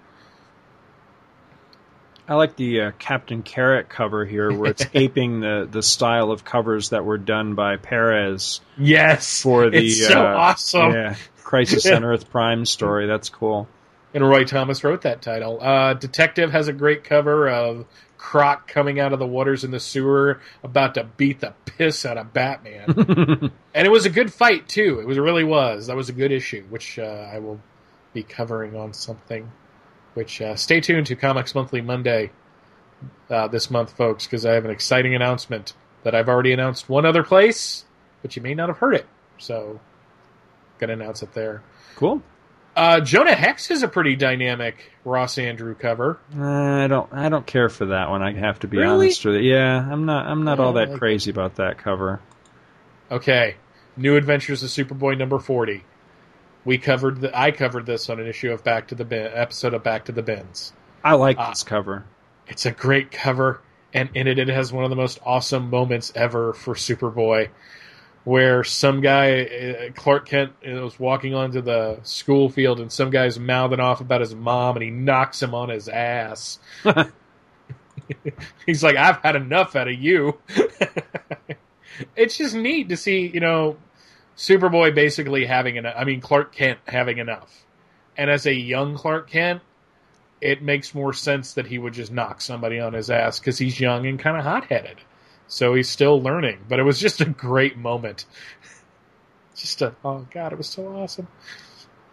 I 2.28 2.36
like 2.36 2.56
the 2.56 2.82
uh, 2.82 2.92
Captain 3.00 3.42
Carrot 3.44 3.90
cover 3.90 4.26
here, 4.26 4.52
where 4.54 4.72
it's 4.72 4.86
aping 4.94 5.40
the 5.42 5.68
the 5.70 5.82
style 5.84 6.32
of 6.32 6.46
covers 6.46 6.90
that 6.90 7.04
were 7.04 7.18
done 7.18 7.56
by 7.56 7.78
Perez 7.78 8.62
yes, 8.78 9.42
for 9.42 9.70
the 9.70 9.78
it's 9.88 10.08
so 10.08 10.22
uh, 10.22 10.36
awesome. 10.38 10.92
Yeah, 10.94 11.16
Crisis 11.44 11.86
on 11.88 12.04
Earth 12.06 12.30
Prime 12.30 12.66
story. 12.66 13.08
That's 13.08 13.30
cool. 13.30 13.68
And 14.14 14.28
Roy 14.28 14.44
Thomas 14.44 14.84
wrote 14.84 15.04
that 15.04 15.22
title. 15.22 15.62
Uh, 15.62 15.94
Detective 15.94 16.52
has 16.52 16.68
a 16.68 16.74
great 16.74 17.04
cover 17.04 17.50
of 17.50 17.86
Croc 18.18 18.68
coming 18.68 19.00
out 19.00 19.14
of 19.14 19.20
the 19.20 19.26
waters 19.26 19.64
in 19.64 19.72
the 19.72 19.80
sewer, 19.80 20.40
about 20.64 20.94
to 20.96 21.04
beat 21.04 21.40
the 21.40 21.54
piss 21.66 22.06
out 22.06 22.18
of 22.18 22.34
Batman. 22.34 22.86
and 23.74 23.88
it 23.88 23.92
was 23.92 24.06
a 24.06 24.10
good 24.10 24.32
fight 24.32 24.70
too. 24.70 25.00
It 25.00 25.08
was 25.08 25.18
it 25.18 25.22
really 25.22 25.44
was. 25.44 25.88
That 25.88 25.96
was 25.96 26.10
a 26.10 26.14
good 26.14 26.32
issue, 26.32 26.64
which 26.70 27.00
uh, 27.00 27.30
I 27.34 27.40
will 27.40 27.60
be 28.14 28.24
covering 28.24 28.76
on 28.76 28.94
something. 28.94 29.52
Which 30.14 30.42
uh, 30.42 30.56
stay 30.56 30.82
tuned 30.82 31.08
to 31.08 31.16
Comics 31.16 31.56
Monthly 31.56 31.82
Monday 31.82 32.32
uh, 33.30 33.48
this 33.48 33.72
month, 33.72 33.94
folks, 33.94 34.26
because 34.26 34.46
I 34.46 34.54
have 34.54 34.66
an 34.66 34.72
exciting 34.72 35.16
announcement 35.16 35.74
that 36.04 36.14
I've 36.14 36.30
already 36.30 36.52
announced 36.52 36.90
one 36.90 37.06
other 37.06 37.24
place, 37.24 37.86
but 38.22 38.36
you 38.36 38.42
may 38.42 38.54
not 38.54 38.70
have 38.70 38.78
heard 38.78 38.94
it. 38.94 39.08
So, 39.38 39.80
gonna 40.80 40.94
announce 40.94 41.24
it 41.24 41.34
there. 41.34 41.64
Cool. 41.96 42.22
Uh, 42.76 43.02
Jonah 43.02 43.36
Hex 43.36 43.70
is 43.70 43.84
a 43.84 43.88
pretty 43.88 44.16
dynamic 44.16 44.92
Ross 45.04 45.36
Andru 45.36 45.78
cover. 45.78 46.20
Uh, 46.38 46.84
I 46.84 46.88
don't. 46.88 47.12
I 47.14 47.28
don't 47.30 47.46
care 47.46 47.68
for 47.68 47.88
that 47.88 48.10
one. 48.10 48.22
I 48.22 48.34
have 48.34 48.60
to 48.60 48.68
be 48.68 48.78
Really? 48.78 49.08
honest 49.08 49.26
with 49.26 49.36
you. 49.36 49.54
Yeah, 49.54 49.78
I'm 49.92 50.06
not. 50.06 50.26
I'm 50.26 50.44
not 50.46 50.60
all 50.60 50.74
that 50.74 50.90
like 50.92 51.00
crazy 51.00 51.32
about 51.32 51.56
that 51.56 51.78
cover. 51.78 52.22
Okay, 53.12 53.56
New 53.98 54.16
Adventures 54.16 54.64
of 54.64 54.70
Superboy 54.70 55.18
number 55.18 55.38
forty. 55.38 55.84
We 56.64 56.78
covered 56.78 57.20
the. 57.22 57.38
I 57.38 57.52
covered 57.52 57.86
this 57.86 58.10
on 58.10 58.20
an 58.22 58.28
issue 58.28 58.52
of 58.54 58.64
Back 58.64 58.88
to 58.88 58.96
the 58.96 59.04
Bin 59.04 59.30
episode 59.34 59.74
of 59.74 59.84
Back 59.84 60.06
to 60.06 60.14
the 60.14 60.22
Bins. 60.24 60.72
I 61.04 61.16
like 61.16 61.38
Ah. 61.38 61.50
this 61.50 61.64
cover. 61.64 62.06
It's 62.48 62.66
a 62.66 62.72
great 62.72 63.12
cover, 63.12 63.60
and 63.94 64.10
in 64.14 64.28
it, 64.28 64.40
it 64.40 64.48
has 64.48 64.72
one 64.72 64.86
of 64.86 64.90
the 64.90 64.96
most 64.96 65.20
awesome 65.26 65.70
moments 65.70 66.14
ever 66.16 66.54
for 66.54 66.76
Superboy, 66.76 67.50
where 68.24 68.64
some 68.64 69.02
guy, 69.02 69.42
uh, 69.42 69.92
Clark 69.96 70.28
Kent, 70.28 70.54
uh, 70.68 70.72
was 70.82 71.00
walking 71.00 71.34
onto 71.34 71.62
the 71.62 72.00
school 72.04 72.50
field, 72.50 72.80
and 72.80 72.92
some 72.92 73.10
guy's 73.10 73.40
mouthing 73.40 73.80
off 73.80 74.02
about 74.02 74.22
his 74.22 74.36
mom, 74.36 74.76
and 74.76 74.84
he 74.84 74.92
knocks 74.92 75.42
him 75.42 75.56
on 75.56 75.70
his 75.70 75.90
ass. 75.90 76.60
He's 78.66 78.84
like, 78.84 78.96
"I've 78.96 79.18
had 79.18 79.36
enough 79.36 79.76
out 79.76 79.88
of 79.88 79.96
you." 79.96 80.38
it's 82.16 82.38
just 82.38 82.56
neat 82.56 82.90
to 82.90 82.98
see, 82.98 83.28
you 83.28 83.40
know, 83.40 83.78
Superboy 84.38 84.94
basically 84.94 85.46
having 85.46 85.78
enough. 85.78 85.96
I 85.98 86.04
mean, 86.04 86.22
Clark 86.22 86.54
Kent 86.54 86.80
having 86.88 87.18
enough, 87.18 87.66
and 88.18 88.30
as 88.30 88.46
a 88.46 88.54
young 88.54 88.96
Clark 88.96 89.30
Kent 89.30 89.62
it 90.42 90.62
makes 90.62 90.96
more 90.96 91.14
sense 91.14 91.54
that 91.54 91.68
he 91.68 91.78
would 91.78 91.94
just 91.94 92.12
knock 92.12 92.42
somebody 92.42 92.80
on 92.80 92.94
his 92.94 93.10
ass 93.10 93.40
because 93.40 93.60
he's 93.60 93.80
young 93.80 94.08
and 94.08 94.20
kind 94.20 94.36
of 94.36 94.44
hot 94.44 94.66
headed. 94.66 94.98
So 95.52 95.74
he's 95.74 95.90
still 95.90 96.22
learning. 96.22 96.60
But 96.70 96.80
it 96.80 96.84
was 96.84 96.98
just 96.98 97.20
a 97.20 97.26
great 97.26 97.78
moment. 97.78 98.26
just 99.56 99.82
a, 99.82 99.94
oh 100.04 100.26
God, 100.32 100.54
it 100.54 100.58
was 100.58 100.70
so 100.70 100.88
awesome. 100.88 101.28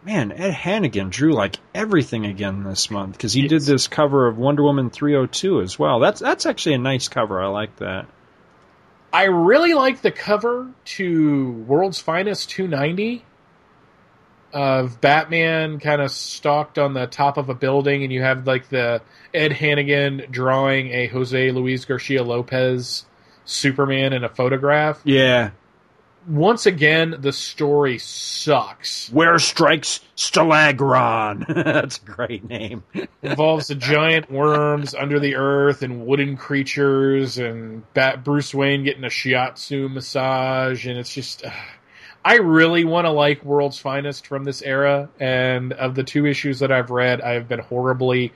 Man, 0.04 0.32
Ed 0.32 0.52
Hannigan 0.52 1.08
drew 1.08 1.32
like 1.32 1.56
everything 1.72 2.26
again 2.26 2.64
this 2.64 2.90
month 2.90 3.12
because 3.12 3.32
he 3.32 3.46
did 3.46 3.62
this 3.62 3.86
cover 3.86 4.26
of 4.26 4.38
Wonder 4.38 4.64
Woman 4.64 4.90
302 4.90 5.60
as 5.60 5.78
well. 5.78 6.00
That's 6.00 6.20
that's 6.20 6.46
actually 6.46 6.74
a 6.74 6.78
nice 6.78 7.06
cover. 7.06 7.40
I 7.40 7.46
like 7.46 7.76
that. 7.76 8.06
I 9.12 9.24
really 9.24 9.72
like 9.72 10.02
the 10.02 10.10
cover 10.10 10.72
to 10.96 11.52
World's 11.66 12.00
Finest 12.00 12.50
290 12.50 13.24
of 14.52 15.00
Batman 15.00 15.78
kind 15.78 16.02
of 16.02 16.10
stalked 16.10 16.78
on 16.78 16.92
the 16.92 17.06
top 17.06 17.36
of 17.36 17.48
a 17.48 17.54
building, 17.54 18.02
and 18.02 18.12
you 18.12 18.22
have 18.22 18.48
like 18.48 18.68
the 18.68 19.00
Ed 19.32 19.52
Hannigan 19.52 20.26
drawing 20.28 20.90
a 20.90 21.06
Jose 21.06 21.52
Luis 21.52 21.84
Garcia 21.84 22.24
Lopez 22.24 23.04
Superman 23.48 24.12
in 24.12 24.24
a 24.24 24.28
photograph. 24.28 25.00
Yeah. 25.04 25.50
Once 26.28 26.66
again, 26.66 27.16
the 27.20 27.32
story 27.32 27.96
sucks. 27.96 29.08
Where 29.10 29.38
strikes 29.38 30.00
Stalagron? 30.16 31.46
that's 31.64 31.96
a 31.96 32.04
great 32.04 32.46
name. 32.46 32.82
involves 33.22 33.68
the 33.68 33.74
giant 33.74 34.30
worms 34.30 34.94
under 34.94 35.18
the 35.18 35.36
earth 35.36 35.80
and 35.80 36.06
wooden 36.06 36.36
creatures 36.36 37.38
and 37.38 37.90
Bat- 37.94 38.22
Bruce 38.22 38.52
Wayne 38.52 38.84
getting 38.84 39.04
a 39.04 39.08
shiatsu 39.08 39.90
massage 39.90 40.86
and 40.86 40.98
it's 40.98 41.14
just 41.14 41.46
uh, 41.46 41.50
I 42.22 42.36
really 42.36 42.84
want 42.84 43.06
to 43.06 43.10
like 43.10 43.42
World's 43.42 43.78
Finest 43.78 44.26
from 44.26 44.44
this 44.44 44.60
era 44.60 45.08
and 45.18 45.72
of 45.72 45.94
the 45.94 46.04
two 46.04 46.26
issues 46.26 46.58
that 46.58 46.70
I've 46.70 46.90
read 46.90 47.22
I 47.22 47.32
have 47.32 47.48
been 47.48 47.60
horribly 47.60 48.34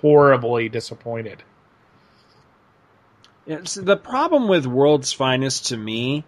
horribly 0.00 0.70
disappointed. 0.70 1.42
It's, 3.46 3.74
the 3.74 3.96
problem 3.96 4.48
with 4.48 4.66
World's 4.66 5.12
Finest 5.12 5.66
to 5.66 5.76
me 5.76 6.24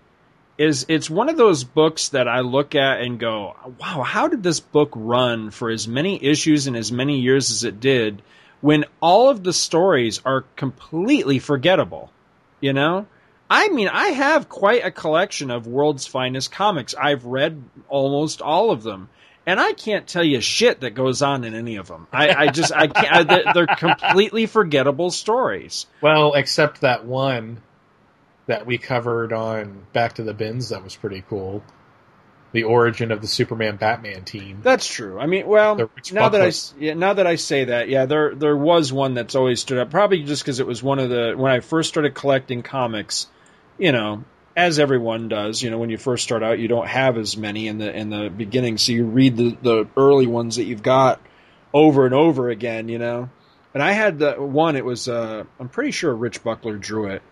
is 0.56 0.86
it's 0.88 1.10
one 1.10 1.28
of 1.28 1.36
those 1.36 1.64
books 1.64 2.10
that 2.10 2.28
I 2.28 2.40
look 2.40 2.74
at 2.74 3.00
and 3.00 3.18
go, 3.18 3.56
wow, 3.80 4.02
how 4.02 4.28
did 4.28 4.42
this 4.42 4.60
book 4.60 4.92
run 4.94 5.50
for 5.50 5.70
as 5.70 5.88
many 5.88 6.22
issues 6.22 6.66
and 6.66 6.76
as 6.76 6.92
many 6.92 7.20
years 7.20 7.50
as 7.50 7.64
it 7.64 7.80
did 7.80 8.22
when 8.60 8.84
all 9.00 9.30
of 9.30 9.42
the 9.42 9.52
stories 9.52 10.20
are 10.24 10.42
completely 10.56 11.38
forgettable? 11.38 12.12
You 12.60 12.72
know? 12.72 13.06
I 13.50 13.68
mean, 13.68 13.88
I 13.88 14.08
have 14.08 14.48
quite 14.48 14.84
a 14.84 14.90
collection 14.90 15.50
of 15.50 15.66
World's 15.66 16.06
Finest 16.06 16.52
comics. 16.52 16.94
I've 16.94 17.24
read 17.24 17.62
almost 17.88 18.42
all 18.42 18.70
of 18.70 18.82
them. 18.82 19.08
And 19.48 19.58
I 19.58 19.72
can't 19.72 20.06
tell 20.06 20.22
you 20.22 20.42
shit 20.42 20.80
that 20.82 20.90
goes 20.90 21.22
on 21.22 21.42
in 21.42 21.54
any 21.54 21.76
of 21.76 21.88
them. 21.88 22.06
I, 22.12 22.34
I 22.34 22.46
just, 22.48 22.70
I 22.70 22.86
can't, 22.86 23.30
I, 23.30 23.52
they're- 23.54 23.66
completely 23.66 24.44
forgettable 24.44 25.10
stories. 25.10 25.86
Well, 26.02 26.34
except 26.34 26.82
that 26.82 27.06
one 27.06 27.62
that 28.46 28.66
we 28.66 28.76
covered 28.76 29.32
on 29.32 29.86
Back 29.94 30.16
to 30.16 30.22
the 30.22 30.34
Bins 30.34 30.68
that 30.68 30.84
was 30.84 30.96
pretty 30.96 31.24
cool. 31.30 31.64
The 32.52 32.64
origin 32.64 33.10
of 33.10 33.22
the 33.22 33.26
Superman 33.26 33.76
Batman 33.76 34.24
team. 34.26 34.60
That's 34.62 34.86
true. 34.86 35.18
I 35.18 35.24
mean, 35.24 35.46
well, 35.46 35.90
now 36.12 36.28
that 36.28 36.42
I 36.42 36.52
yeah, 36.78 36.92
now 36.92 37.14
that 37.14 37.26
I 37.26 37.36
say 37.36 37.64
that, 37.64 37.88
yeah, 37.88 38.04
there 38.04 38.34
there 38.34 38.56
was 38.56 38.92
one 38.92 39.14
that's 39.14 39.34
always 39.34 39.60
stood 39.60 39.78
up. 39.78 39.90
Probably 39.90 40.24
just 40.24 40.42
because 40.42 40.60
it 40.60 40.66
was 40.66 40.82
one 40.82 40.98
of 40.98 41.08
the 41.08 41.32
when 41.36 41.52
I 41.52 41.60
first 41.60 41.88
started 41.88 42.14
collecting 42.14 42.62
comics. 42.62 43.28
You 43.78 43.92
know, 43.92 44.24
as 44.58 44.80
everyone 44.80 45.28
does. 45.28 45.62
You 45.62 45.70
know, 45.70 45.78
when 45.78 45.88
you 45.88 45.96
first 45.96 46.24
start 46.24 46.42
out, 46.42 46.58
you 46.58 46.66
don't 46.66 46.88
have 46.88 47.16
as 47.16 47.36
many 47.36 47.68
in 47.68 47.78
the 47.78 47.94
in 47.94 48.10
the 48.10 48.28
beginning, 48.28 48.76
so 48.76 48.92
you 48.92 49.04
read 49.04 49.36
the 49.36 49.56
the 49.62 49.88
early 49.96 50.26
ones 50.26 50.56
that 50.56 50.64
you've 50.64 50.82
got 50.82 51.20
over 51.72 52.04
and 52.04 52.14
over 52.14 52.50
again. 52.50 52.88
You 52.88 52.98
know, 52.98 53.30
and 53.72 53.82
I 53.82 53.92
had 53.92 54.18
the 54.18 54.32
one. 54.32 54.74
It 54.74 54.84
was 54.84 55.08
uh, 55.08 55.44
I'm 55.60 55.68
pretty 55.68 55.92
sure 55.92 56.12
Rich 56.12 56.42
Buckler 56.42 56.76
drew 56.76 57.06
it, 57.10 57.22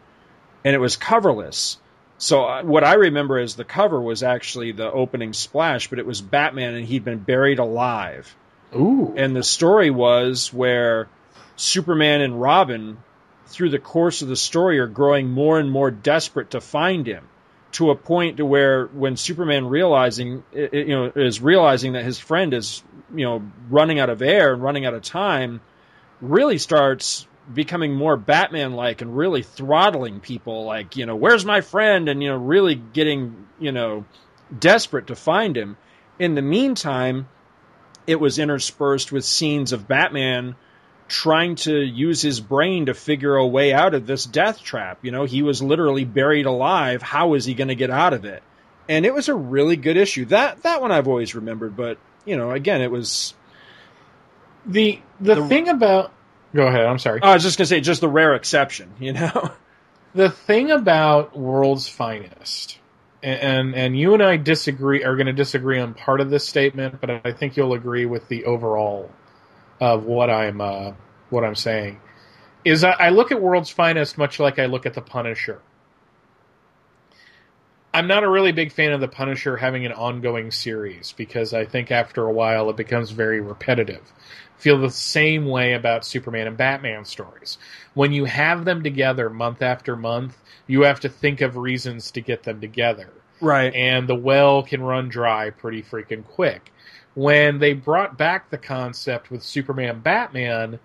and 0.64 0.74
it 0.74 0.78
was 0.78 0.96
coverless. 0.96 1.78
So 2.18 2.44
uh, 2.44 2.62
what 2.62 2.84
I 2.84 2.94
remember 2.94 3.38
is 3.38 3.56
the 3.56 3.64
cover 3.64 4.00
was 4.00 4.22
actually 4.22 4.72
the 4.72 4.90
opening 4.90 5.32
splash, 5.32 5.90
but 5.90 5.98
it 5.98 6.06
was 6.06 6.22
Batman 6.22 6.74
and 6.74 6.86
he'd 6.86 7.04
been 7.04 7.18
buried 7.18 7.58
alive. 7.58 8.34
Ooh. 8.74 9.12
And 9.16 9.36
the 9.36 9.42
story 9.42 9.90
was 9.90 10.52
where 10.52 11.08
Superman 11.56 12.22
and 12.22 12.40
Robin, 12.40 12.96
through 13.46 13.70
the 13.70 13.78
course 13.78 14.22
of 14.22 14.28
the 14.28 14.36
story, 14.36 14.78
are 14.78 14.86
growing 14.86 15.30
more 15.30 15.58
and 15.58 15.70
more 15.70 15.90
desperate 15.90 16.50
to 16.50 16.60
find 16.60 17.06
him, 17.06 17.28
to 17.72 17.90
a 17.90 17.96
point 17.96 18.38
to 18.38 18.46
where 18.46 18.86
when 18.86 19.16
Superman 19.16 19.66
realizing, 19.66 20.42
you 20.52 20.86
know, 20.86 21.12
is 21.14 21.40
realizing 21.40 21.92
that 21.92 22.04
his 22.04 22.18
friend 22.18 22.52
is, 22.54 22.82
you 23.14 23.24
know, 23.24 23.42
running 23.70 24.00
out 24.00 24.10
of 24.10 24.22
air 24.22 24.52
and 24.52 24.62
running 24.62 24.86
out 24.86 24.94
of 24.94 25.02
time, 25.02 25.60
really 26.20 26.58
starts 26.58 27.26
becoming 27.52 27.94
more 27.94 28.16
Batman 28.16 28.72
like 28.72 29.02
and 29.02 29.16
really 29.16 29.42
throttling 29.42 30.20
people 30.20 30.64
like, 30.64 30.96
you 30.96 31.06
know, 31.06 31.14
where's 31.14 31.44
my 31.44 31.60
friend? 31.60 32.08
And, 32.08 32.22
you 32.22 32.30
know, 32.30 32.36
really 32.36 32.74
getting, 32.74 33.46
you 33.60 33.72
know, 33.72 34.04
desperate 34.58 35.08
to 35.08 35.16
find 35.16 35.56
him. 35.56 35.76
In 36.18 36.34
the 36.34 36.42
meantime, 36.42 37.28
it 38.06 38.18
was 38.18 38.38
interspersed 38.38 39.12
with 39.12 39.24
scenes 39.24 39.72
of 39.72 39.86
Batman 39.86 40.56
trying 41.08 41.54
to 41.56 41.74
use 41.76 42.20
his 42.22 42.40
brain 42.40 42.86
to 42.86 42.94
figure 42.94 43.36
a 43.36 43.46
way 43.46 43.72
out 43.72 43.94
of 43.94 44.06
this 44.06 44.24
death 44.24 44.62
trap. 44.62 44.98
You 45.02 45.10
know, 45.12 45.24
he 45.24 45.42
was 45.42 45.62
literally 45.62 46.04
buried 46.04 46.46
alive. 46.46 47.02
How 47.02 47.34
is 47.34 47.44
he 47.44 47.54
going 47.54 47.68
to 47.68 47.74
get 47.74 47.90
out 47.90 48.12
of 48.12 48.24
it? 48.24 48.42
And 48.88 49.04
it 49.06 49.14
was 49.14 49.28
a 49.28 49.34
really 49.34 49.76
good 49.76 49.96
issue. 49.96 50.26
That 50.26 50.62
that 50.62 50.80
one 50.80 50.92
I've 50.92 51.08
always 51.08 51.34
remembered, 51.34 51.76
but 51.76 51.98
you 52.24 52.36
know, 52.36 52.50
again, 52.50 52.80
it 52.82 52.90
was 52.90 53.34
The 54.66 55.00
the, 55.20 55.36
The- 55.36 55.46
thing 55.48 55.68
about 55.68 56.12
go 56.54 56.66
ahead. 56.66 56.86
I'm 56.86 56.98
sorry. 56.98 57.20
Oh, 57.22 57.28
I 57.30 57.34
was 57.34 57.42
just 57.42 57.58
going 57.58 57.64
to 57.64 57.68
say 57.68 57.80
just 57.80 58.00
the 58.00 58.08
rare 58.08 58.34
exception, 58.34 58.92
you 58.98 59.12
know. 59.12 59.50
the 60.14 60.30
thing 60.30 60.70
about 60.70 61.36
World's 61.36 61.88
Finest, 61.88 62.78
and 63.22 63.40
and, 63.40 63.74
and 63.74 63.98
you 63.98 64.14
and 64.14 64.22
I 64.22 64.36
disagree 64.38 65.04
are 65.04 65.14
going 65.16 65.26
to 65.26 65.32
disagree 65.32 65.78
on 65.78 65.94
part 65.94 66.20
of 66.20 66.30
this 66.30 66.46
statement, 66.46 67.00
but 67.00 67.10
I 67.24 67.32
think 67.32 67.56
you'll 67.56 67.74
agree 67.74 68.06
with 68.06 68.28
the 68.28 68.44
overall 68.46 69.10
of 69.80 70.04
what 70.04 70.30
I'm 70.30 70.60
uh, 70.60 70.92
what 71.30 71.44
I'm 71.44 71.54
saying. 71.54 72.00
Is 72.64 72.82
I, 72.84 72.90
I 72.92 73.08
look 73.10 73.30
at 73.30 73.40
World's 73.40 73.70
Finest 73.70 74.18
much 74.18 74.40
like 74.40 74.58
I 74.58 74.66
look 74.66 74.86
at 74.86 74.94
the 74.94 75.02
Punisher. 75.02 75.60
I'm 77.94 78.08
not 78.08 78.24
a 78.24 78.28
really 78.28 78.52
big 78.52 78.72
fan 78.72 78.92
of 78.92 79.00
the 79.00 79.08
Punisher 79.08 79.56
having 79.56 79.86
an 79.86 79.92
ongoing 79.92 80.50
series 80.50 81.12
because 81.12 81.54
I 81.54 81.64
think 81.64 81.90
after 81.90 82.26
a 82.26 82.32
while 82.32 82.68
it 82.68 82.76
becomes 82.76 83.10
very 83.10 83.40
repetitive. 83.40 84.02
I 84.12 84.60
Feel 84.60 84.78
the 84.78 84.90
same 84.90 85.46
way 85.46 85.72
about 85.72 86.04
Superman 86.04 86.46
and 86.46 86.58
Batman 86.58 87.06
stories. 87.06 87.56
When 87.94 88.12
you 88.12 88.26
have 88.26 88.66
them 88.66 88.82
together 88.82 89.30
month 89.30 89.62
after 89.62 89.96
month, 89.96 90.36
you 90.66 90.82
have 90.82 91.00
to 91.00 91.08
think 91.08 91.40
of 91.40 91.56
reasons 91.56 92.10
to 92.10 92.20
get 92.20 92.42
them 92.42 92.60
together. 92.60 93.08
Right. 93.40 93.74
And 93.74 94.06
the 94.06 94.14
well 94.14 94.62
can 94.62 94.82
run 94.82 95.08
dry 95.08 95.48
pretty 95.48 95.82
freaking 95.82 96.24
quick. 96.24 96.72
When 97.16 97.58
they 97.58 97.72
brought 97.72 98.18
back 98.18 98.50
the 98.50 98.58
concept 98.58 99.30
with 99.30 99.42
Superman 99.42 100.00
Batman, 100.00 100.78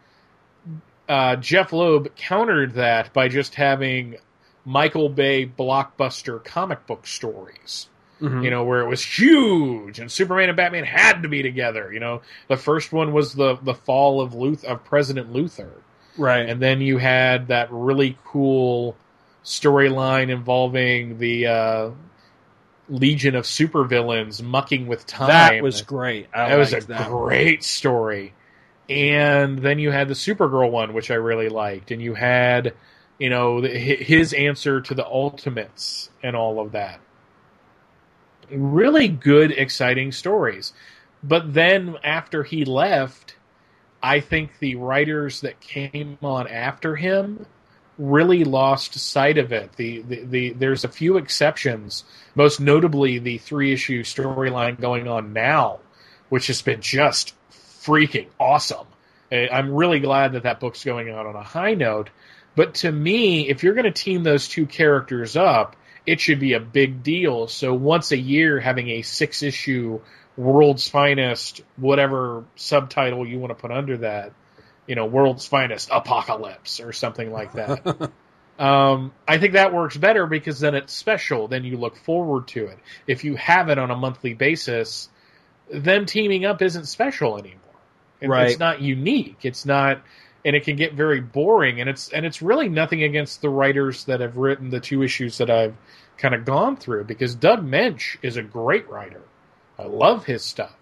uh, 1.10 1.36
Jeph 1.36 1.74
Loeb 1.74 2.16
countered 2.16 2.74
that 2.76 3.12
by 3.12 3.28
just 3.28 3.56
having 3.56 4.16
Michael 4.64 5.10
Bay 5.10 5.46
blockbuster 5.46 6.42
comic 6.44 6.88
book 6.88 7.06
stories. 7.06 7.90
Mhm. 8.22 8.46
You 8.46 8.50
know, 8.50 8.64
where 8.64 8.80
it 8.80 8.88
was 8.88 9.04
huge 9.04 10.00
and 10.00 10.10
Superman 10.10 10.48
and 10.48 10.56
Batman 10.56 10.86
had 10.86 11.24
to 11.24 11.28
be 11.28 11.42
together. 11.44 11.92
You 11.92 12.00
know, 12.00 12.22
the 12.48 12.56
first 12.56 12.94
one 12.94 13.12
was 13.12 13.34
the 13.34 13.58
the 13.62 13.74
fall 13.74 14.22
of 14.22 14.34
Luth 14.34 14.64
of 14.64 14.86
President 14.86 15.34
Luther. 15.34 15.72
right. 16.18 16.48
And 16.48 16.62
then 16.62 16.80
you 16.82 16.98
had 16.98 17.48
that 17.48 17.68
really 17.72 18.18
cool 18.26 18.96
storyline 19.44 20.30
involving 20.30 21.18
the 21.18 21.48
uh, 21.48 21.90
legion 22.92 23.36
of 23.36 23.46
supervillains 23.46 24.44
mucking 24.44 24.86
with 24.86 25.08
time. 25.08 25.30
That 25.30 25.64
was 25.64 25.82
great. 25.82 26.28
I 26.34 26.50
that 26.50 26.58
was 26.58 26.74
a 26.74 26.82
that. 26.82 27.08
great 27.08 27.64
story. 27.64 28.34
And 28.90 29.60
then 29.60 29.80
you 29.80 29.92
had 29.92 30.10
the 30.10 30.14
Supergirl 30.14 30.70
one, 30.70 30.94
which 30.94 31.10
I 31.10 31.16
really 31.16 31.48
liked, 31.48 31.92
and 31.92 32.02
you 32.02 32.14
had, 32.14 32.74
you 33.18 33.30
know, 33.30 33.62
the, 33.62 33.70
his 33.70 34.34
answer 34.34 34.82
to 34.82 34.94
the 34.94 35.06
Ultimates 35.06 36.10
and 36.22 36.36
all 36.36 36.60
of 36.60 36.74
that. 36.74 37.00
Really 38.52 39.08
good, 39.08 39.52
exciting 39.52 40.12
stories. 40.12 40.74
But 41.24 41.54
then 41.54 41.96
after 42.04 42.44
he 42.44 42.66
left, 42.66 43.38
I 44.04 44.20
think 44.20 44.60
the 44.60 44.76
writers 44.76 45.40
that 45.42 45.62
came 45.62 46.18
on 46.22 46.48
after 46.48 46.98
him 46.98 47.46
really 48.02 48.44
lost 48.44 48.96
sight 48.96 49.38
of 49.38 49.52
it. 49.52 49.72
The, 49.74 50.02
the, 50.02 50.24
the 50.26 50.50
there's 50.54 50.84
a 50.84 50.90
few 50.90 51.18
exceptions, 51.18 52.04
most 52.34 52.60
notably 52.60 53.20
the 53.20 53.38
three 53.38 53.74
issue 53.74 54.04
storyline 54.04 54.82
going 54.82 55.08
on 55.08 55.34
now, 55.34 55.80
which 56.30 56.48
has 56.48 56.62
been 56.62 56.82
just 56.82 57.36
freaking 57.84 58.28
awesome. 58.40 58.88
I'm 59.32 59.74
really 59.74 60.00
glad 60.00 60.34
that 60.34 60.44
that 60.44 60.60
book's 60.60 60.84
going 60.84 61.10
out 61.10 61.26
on 61.26 61.36
a 61.36 61.44
high 61.44 61.76
note. 61.76 62.10
But 62.56 62.76
to 62.76 62.92
me, 62.92 63.48
if 63.48 63.64
you're 63.64 63.76
going 63.76 63.86
to 63.86 63.92
team 63.92 64.24
those 64.24 64.50
two 64.50 64.66
characters 64.66 65.38
up, 65.38 65.78
it 66.06 66.20
should 66.20 66.40
be 66.40 66.54
a 66.54 66.60
big 66.60 67.04
deal. 67.04 67.48
So 67.48 67.74
once 67.74 68.12
a 68.12 68.18
year, 68.18 68.60
having 68.60 68.90
a 68.90 69.04
six 69.04 69.42
issue 69.42 70.02
World's 70.36 70.90
Finest, 70.90 71.62
whatever 71.78 72.44
subtitle 72.56 73.26
you 73.26 73.40
want 73.40 73.52
to 73.52 73.62
put 73.62 73.72
under 73.72 73.98
that, 73.98 74.34
you 74.88 74.96
know, 74.96 75.06
World's 75.06 75.46
Finest 75.46 75.90
Apocalypse 75.92 76.80
or 76.80 76.92
something 76.94 77.32
like 77.32 77.54
that. 77.54 78.12
um, 78.60 79.14
I 79.28 79.38
think 79.38 79.54
that 79.54 79.74
works 79.74 79.98
better 79.98 80.26
because 80.28 80.60
then 80.60 80.76
it's 80.76 80.94
special. 80.94 81.48
Then 81.48 81.64
you 81.64 81.78
look 81.78 81.98
forward 81.98 82.48
to 82.50 82.66
it. 82.68 82.80
If 83.08 83.24
you 83.24 83.36
have 83.36 83.70
it 83.70 83.78
on 83.78 83.92
a 83.92 83.96
monthly 83.96 84.34
basis, 84.34 85.10
them 85.72 86.06
teaming 86.06 86.46
up 86.46 86.62
isn't 86.62 86.86
special 86.86 87.38
anymore. 87.38 87.58
It- 88.20 88.28
Right. 88.30 88.50
It's 88.52 88.60
not 88.60 88.82
unique. 88.82 89.38
It's 89.44 89.66
not, 89.66 90.02
and 90.46 90.56
it 90.56 90.64
can 90.64 90.76
get 90.76 90.94
very 90.94 91.22
boring. 91.22 91.80
And 91.82 91.90
it's 91.90 92.10
and 92.10 92.26
it's 92.26 92.42
really 92.42 92.70
nothing 92.70 93.04
against 93.04 93.42
the 93.42 93.50
writers 93.50 94.04
that 94.06 94.20
have 94.20 94.38
written 94.38 94.70
the 94.70 94.80
two 94.80 95.02
issues 95.04 95.38
that 95.40 95.50
I've 95.50 95.76
kind 96.18 96.36
of 96.36 96.46
gone 96.46 96.76
through 96.78 97.06
because 97.06 97.34
Doug 97.34 97.66
Moench 97.66 98.18
is 98.22 98.38
a 98.38 98.44
great 98.44 98.88
writer. 98.90 99.22
I 99.80 99.86
love 99.86 100.26
his 100.26 100.44
stuff, 100.46 100.76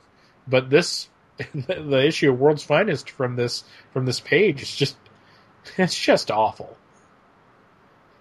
but 0.48 0.70
this 0.70 1.08
the, 1.54 1.76
the 1.76 2.06
issue 2.06 2.32
of 2.32 2.40
World's 2.40 2.64
Finest 2.64 3.10
from 3.10 3.36
this 3.36 3.64
from 3.92 4.06
this 4.06 4.20
page 4.20 4.62
is 4.62 4.76
just 4.76 4.98
it's 5.78 5.98
just 5.98 6.32
awful. 6.32 6.78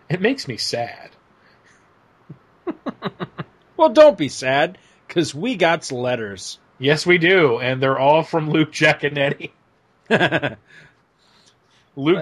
It 0.08 0.20
makes 0.20 0.48
me 0.48 0.56
sad. 0.56 1.10
Well, 3.78 3.90
don't 3.90 4.18
be 4.18 4.28
sad, 4.28 4.76
because 5.06 5.32
we 5.32 5.54
got 5.54 5.90
letters. 5.92 6.58
Yes, 6.80 7.06
we 7.06 7.18
do, 7.18 7.60
and 7.60 7.80
they're 7.80 7.98
all 7.98 8.24
from 8.24 8.50
Luke 8.50 8.72
Giaconetti. 8.72 9.52
Luke 10.10 10.58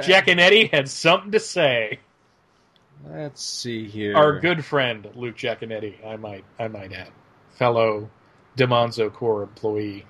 Giaconetti 0.03 0.71
had 0.71 0.91
something 0.91 1.33
to 1.33 1.41
say. 1.41 2.01
Let's 3.09 3.43
see 3.43 3.89
here. 3.89 4.15
Our 4.17 4.39
good 4.39 4.67
friend 4.67 5.09
Luke 5.15 5.37
Giaconetti, 5.37 6.07
I 6.07 6.17
might 6.17 6.45
I 6.59 6.69
might 6.69 6.93
add, 6.93 7.11
fellow 7.53 8.11
Demonzo 8.57 9.11
Corps 9.11 9.45
employee 9.45 10.05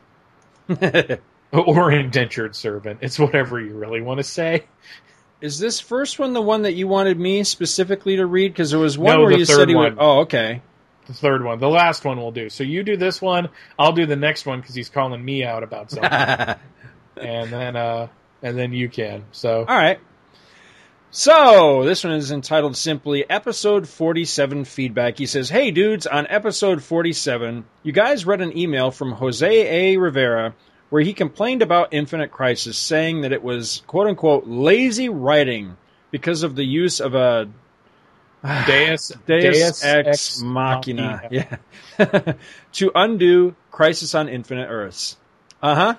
or 1.53 1.91
indentured 1.93 2.57
servant. 2.57 3.01
It's 3.03 3.19
whatever 3.19 3.61
you 3.61 3.75
really 3.75 4.01
want 4.01 4.19
to 4.19 4.25
say. 4.25 4.65
Is 5.41 5.59
this 5.59 5.81
first 5.81 6.19
one 6.19 6.33
the 6.33 6.41
one 6.41 6.63
that 6.63 6.73
you 6.73 6.89
wanted 6.89 7.19
me 7.19 7.45
specifically 7.45 8.17
to 8.17 8.27
read? 8.27 8.53
Because 8.53 8.71
there 8.71 8.81
was 8.81 8.97
one 8.97 9.17
No, 9.17 9.23
where 9.23 9.33
you 9.33 9.45
said 9.45 9.69
would. 9.69 9.97
Oh, 9.99 10.21
okay. 10.21 10.63
The 11.07 11.15
third 11.15 11.45
one, 11.45 11.61
the 11.61 11.69
last 11.69 12.05
one, 12.05 12.19
we'll 12.19 12.33
do. 12.33 12.49
So 12.49 12.65
you 12.65 12.83
do 12.83 12.97
this 12.97 13.23
one, 13.23 13.49
I'll 13.79 13.93
do 13.93 14.07
the 14.07 14.17
next 14.17 14.45
one 14.45 14.61
because 14.61 14.75
he's 14.75 14.89
calling 14.89 15.25
me 15.25 15.45
out 15.45 15.63
about 15.63 15.91
something, 15.91 16.11
and 17.17 17.53
then 17.53 17.77
uh, 17.77 18.09
and 18.43 18.59
then 18.59 18.73
you 18.73 18.89
can. 18.89 19.25
So 19.31 19.61
All 19.61 19.77
right. 19.77 20.01
So, 21.11 21.85
this 21.85 22.05
one 22.05 22.13
is 22.15 22.31
entitled 22.31 22.77
simply 22.77 23.29
Episode 23.29 23.89
47 23.89 24.65
Feedback. 24.65 25.17
He 25.19 25.27
says, 25.27 25.49
Hey 25.49 25.71
dudes, 25.71 26.07
on 26.07 26.27
episode 26.29 26.83
47, 26.83 27.65
you 27.83 27.93
guys 27.93 28.27
read 28.27 28.43
an 28.43 28.57
email 28.57 28.91
from 28.91 29.13
Jose 29.13 29.47
A. 29.95 29.97
Rivera 29.97 30.55
where 30.91 31.03
he 31.03 31.13
complained 31.13 31.63
about 31.63 31.93
Infinite 31.93 32.31
Crisis, 32.31 32.79
saying 32.79 33.23
that 33.23 33.33
it 33.33 33.43
was 33.43 33.83
quote 33.87 34.07
unquote 34.07 34.47
lazy 34.47 35.09
writing 35.09 35.77
because 36.11 36.43
of 36.43 36.55
the 36.55 36.65
use 36.65 37.01
of 37.01 37.15
a 37.15 37.49
Deus 38.67 39.13
Deus, 39.27 39.85
Ex, 39.85 40.41
Machina. 40.41 41.23
Yeah. 41.31 41.57
to 42.73 42.93
undo 42.95 43.55
Crisis 43.71 44.15
on 44.15 44.29
Infinite 44.29 44.69
Earths. 44.69 45.17
Uh 45.63 45.75
huh. 45.75 45.95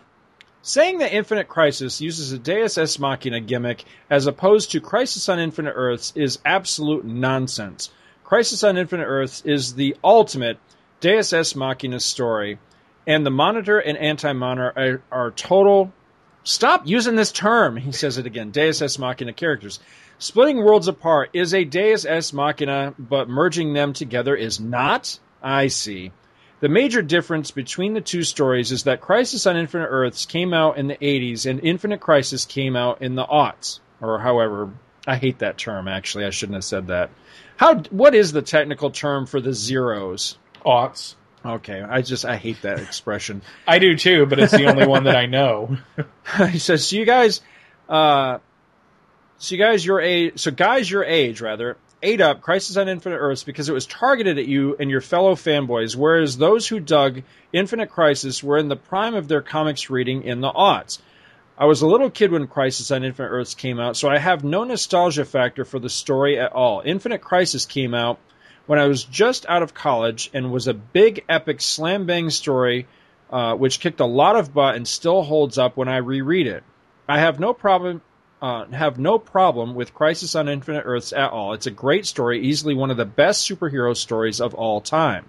Saying 0.62 0.98
that 1.00 1.14
Infinite 1.14 1.48
Crisis 1.48 2.02
uses 2.02 2.32
a 2.32 2.40
Deus 2.40 2.78
Ex 2.78 3.00
Machina 3.00 3.40
gimmick 3.40 3.86
as 4.10 4.28
opposed 4.28 4.72
to 4.72 4.82
Crisis 4.82 5.30
on 5.30 5.40
Infinite 5.40 5.74
Earths 5.74 6.12
is 6.16 6.40
absolute 6.44 7.06
nonsense. 7.06 7.90
Crisis 8.24 8.64
on 8.64 8.78
Infinite 8.78 9.06
Earths 9.06 9.42
is 9.46 9.76
the 9.76 9.96
ultimate 10.04 10.58
Deus 11.00 11.32
Ex 11.32 11.56
Machina 11.56 12.00
story, 12.00 12.60
and 13.06 13.26
the 13.26 13.32
Monitor 13.32 13.80
and 13.80 13.98
Anti 13.98 14.34
Monitor 14.34 14.74
are, 14.76 15.02
are 15.12 15.32
total. 15.32 15.94
Stop 16.44 16.88
using 16.88 17.16
this 17.16 17.32
term. 17.32 17.78
He 17.78 17.92
says 17.92 18.18
it 18.18 18.26
again. 18.26 18.52
Deus 18.52 18.82
Ex 18.82 18.98
Machina 18.98 19.34
characters. 19.34 19.80
Splitting 20.18 20.58
worlds 20.58 20.88
apart 20.88 21.30
is 21.34 21.54
a 21.54 21.64
Deus 21.64 22.04
Ex 22.04 22.34
Machina, 22.34 22.96
but 22.98 23.30
merging 23.30 23.74
them 23.74 23.94
together 23.94 24.36
is 24.36 24.60
not? 24.60 25.20
I 25.42 25.68
see. 25.68 26.12
The 26.60 26.70
major 26.70 27.02
difference 27.02 27.52
between 27.52 27.94
the 27.94 28.02
two 28.02 28.24
stories 28.24 28.72
is 28.72 28.84
that 28.84 29.00
Crisis 29.00 29.46
on 29.46 29.58
Infinite 29.58 29.90
Earths 29.90 30.26
came 30.26 30.54
out 30.54 30.78
in 30.78 30.88
the 30.88 30.96
80s 30.96 31.50
and 31.50 31.60
Infinite 31.60 32.00
Crisis 32.00 32.46
came 32.46 32.76
out 32.76 33.02
in 33.02 33.16
the 33.16 33.26
aughts. 33.26 33.80
Or 34.02 34.20
however, 34.20 34.72
I 35.06 35.18
hate 35.18 35.40
that 35.40 35.58
term 35.58 35.88
actually. 35.88 36.26
I 36.26 36.32
shouldn't 36.32 36.56
have 36.56 36.64
said 36.64 36.88
that. 36.88 37.12
How 37.58 37.76
what 37.90 38.16
is 38.16 38.32
the 38.32 38.42
technical 38.42 38.92
term 38.92 39.26
for 39.26 39.40
the 39.40 39.54
zeros? 39.54 40.38
Aughts. 40.66 41.16
Okay, 41.46 41.82
I 41.82 42.02
just 42.02 42.26
I 42.26 42.36
hate 42.36 42.62
that 42.64 42.80
expression. 42.80 43.42
I 43.68 43.80
do 43.80 43.96
too, 43.96 44.26
but 44.26 44.40
it's 44.40 44.52
the 44.52 44.66
only 44.66 44.86
one 44.86 45.06
that 45.06 45.16
I 45.16 45.28
know. 45.28 45.78
he 46.50 46.60
says, 46.60 46.88
"So 46.88 46.98
you 46.98 47.06
guys, 47.06 47.42
uh, 47.88 48.40
so 49.38 49.56
you 49.56 49.62
guys 49.62 49.86
your 49.86 50.02
age, 50.02 50.40
so 50.40 50.52
guys 50.52 50.90
your 50.90 51.04
age 51.04 51.40
rather, 51.40 51.78
ate 52.02 52.22
up 52.22 52.42
Crisis 52.42 52.78
on 52.78 52.90
Infinite 52.90 53.18
Earths 53.18 53.44
because 53.44 53.70
it 53.70 53.74
was 53.74 53.86
targeted 53.86 54.38
at 54.38 54.48
you 54.48 54.76
and 54.80 54.90
your 54.90 55.02
fellow 55.02 55.36
fanboys, 55.36 55.96
whereas 55.96 56.38
those 56.38 56.68
who 56.68 56.80
dug 56.80 57.24
Infinite 57.52 57.90
Crisis 57.90 58.44
were 58.44 58.58
in 58.58 58.68
the 58.68 58.76
prime 58.76 59.16
of 59.16 59.28
their 59.28 59.42
comics 59.42 59.90
reading 59.90 60.24
in 60.24 60.42
the 60.42 60.52
aughts. 60.52 61.00
I 61.58 61.66
was 61.66 61.82
a 61.82 61.88
little 61.88 62.12
kid 62.12 62.32
when 62.32 62.48
Crisis 62.48 62.92
on 62.92 63.04
Infinite 63.04 63.30
Earths 63.30 63.56
came 63.56 63.80
out, 63.80 63.98
so 63.98 64.10
I 64.10 64.20
have 64.20 64.44
no 64.44 64.64
nostalgia 64.64 65.26
factor 65.26 65.66
for 65.66 65.80
the 65.80 65.90
story 65.90 66.40
at 66.40 66.54
all. 66.54 66.84
Infinite 66.86 67.22
Crisis 67.22 67.66
came 67.66 67.94
out 67.94 68.20
when 68.68 68.78
I 68.78 68.88
was 68.88 69.04
just 69.04 69.46
out 69.48 69.64
of 69.64 69.74
college 69.74 70.30
and 70.34 70.52
was 70.52 70.68
a 70.68 70.74
big 70.74 71.26
epic 71.28 71.62
slam 71.62 72.06
bang 72.06 72.30
story 72.30 72.88
uh, 73.30 73.56
which 73.56 73.80
kicked 73.80 74.00
a 74.00 74.06
lot 74.06 74.36
of 74.36 74.54
butt 74.54 74.76
and 74.76 74.88
still 74.88 75.24
holds 75.24 75.58
up 75.58 75.76
when 75.76 75.88
I 75.88 75.98
reread 75.98 76.48
it. 76.48 76.64
I 77.10 77.20
have 77.20 77.40
no 77.40 77.54
problem 77.54 78.02
uh, 78.42 78.66
have 78.68 79.00
no 79.00 79.18
problem 79.18 79.76
with 79.76 79.94
Crisis 79.94 80.36
on 80.36 80.50
Infinite 80.50 80.84
Earths 80.86 81.14
at 81.14 81.32
all. 81.32 81.54
It's 81.54 81.68
a 81.68 81.72
great 81.72 82.06
story, 82.06 82.42
easily 82.42 82.76
one 82.76 82.92
of 82.92 82.98
the 82.98 83.06
best 83.06 83.50
superhero 83.50 83.96
stories 83.96 84.42
of 84.42 84.54
all 84.54 84.82
time. 84.82 85.26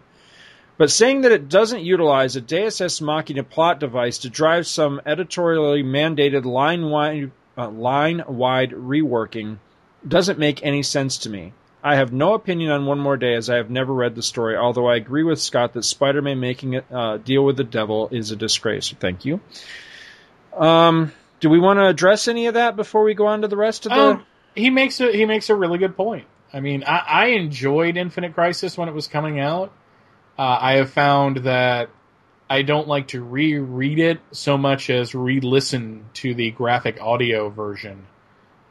But 0.76 0.90
saying 0.90 1.22
that 1.22 1.32
it 1.32 1.48
doesn't 1.48 1.82
utilize 1.82 2.36
a 2.36 2.40
Deus 2.40 2.80
Ex 2.80 3.01
Machina 3.01 3.43
plot 3.43 3.80
device 3.80 4.18
to 4.18 4.30
drive 4.30 4.66
some 4.66 5.01
editorially 5.05 5.82
mandated 5.82 6.44
line 6.44 6.89
wide 6.89 7.32
uh, 7.56 7.68
line 7.68 8.22
wide 8.28 8.70
reworking 8.70 9.59
doesn't 10.06 10.39
make 10.39 10.64
any 10.64 10.85
sense 10.85 11.18
to 11.18 11.30
me. 11.30 11.52
I 11.82 11.97
have 11.97 12.12
no 12.12 12.35
opinion 12.35 12.70
on 12.70 12.86
One 12.86 13.01
More 13.01 13.16
Day 13.16 13.35
as 13.35 13.51
I 13.51 13.56
have 13.56 13.70
never 13.70 13.93
read 13.93 14.14
the 14.14 14.22
story, 14.22 14.56
although 14.56 14.86
I 14.86 14.97
agree 14.97 15.24
with 15.24 15.40
Scott 15.40 15.72
that 15.72 15.85
Spider 15.85 16.22
Man 16.22 16.39
making 16.39 16.76
a 16.76 16.85
uh, 16.93 17.16
deal 17.16 17.44
with 17.44 17.56
the 17.56 17.64
devil 17.64 18.09
is 18.12 18.30
a 18.30 18.36
disgrace. 18.36 18.94
Thank 19.01 19.24
you. 19.24 19.40
Um, 20.56 21.12
do 21.40 21.51
we 21.51 21.59
want 21.59 21.78
to 21.78 21.86
address 21.86 22.28
any 22.28 22.47
of 22.47 22.55
that 22.55 22.77
before 22.77 23.02
we 23.02 23.15
go 23.15 23.27
on 23.27 23.43
to 23.43 23.48
the 23.48 23.56
rest 23.56 23.86
of 23.86 23.90
the? 23.90 23.98
Um, 23.98 24.27
he 24.55 24.70
makes 24.70 25.01
a 25.01 25.12
he 25.12 25.24
makes 25.24 25.51
a 25.51 25.55
really 25.55 25.78
good 25.78 25.97
point. 25.97 26.27
I 26.52 26.60
mean, 26.60 26.85
I, 26.85 26.98
I 26.98 27.27
enjoyed 27.27 27.97
Infinite 27.97 28.35
Crisis 28.35 28.77
when 28.77 28.89
it 28.89 28.94
was 28.94 29.06
coming 29.06 29.39
out. 29.39 29.73
Uh, 30.39 30.59
I 30.60 30.73
have 30.74 30.90
found 30.90 31.39
that 31.39 31.90
I 32.48 32.62
don't 32.62 32.89
like 32.89 33.09
to 33.09 33.23
reread 33.23 33.98
it 33.98 34.20
so 34.32 34.56
much 34.56 34.89
as 34.89 35.15
re-listen 35.15 36.06
to 36.15 36.35
the 36.35 36.51
graphic 36.52 37.01
audio 37.01 37.51
version, 37.51 38.06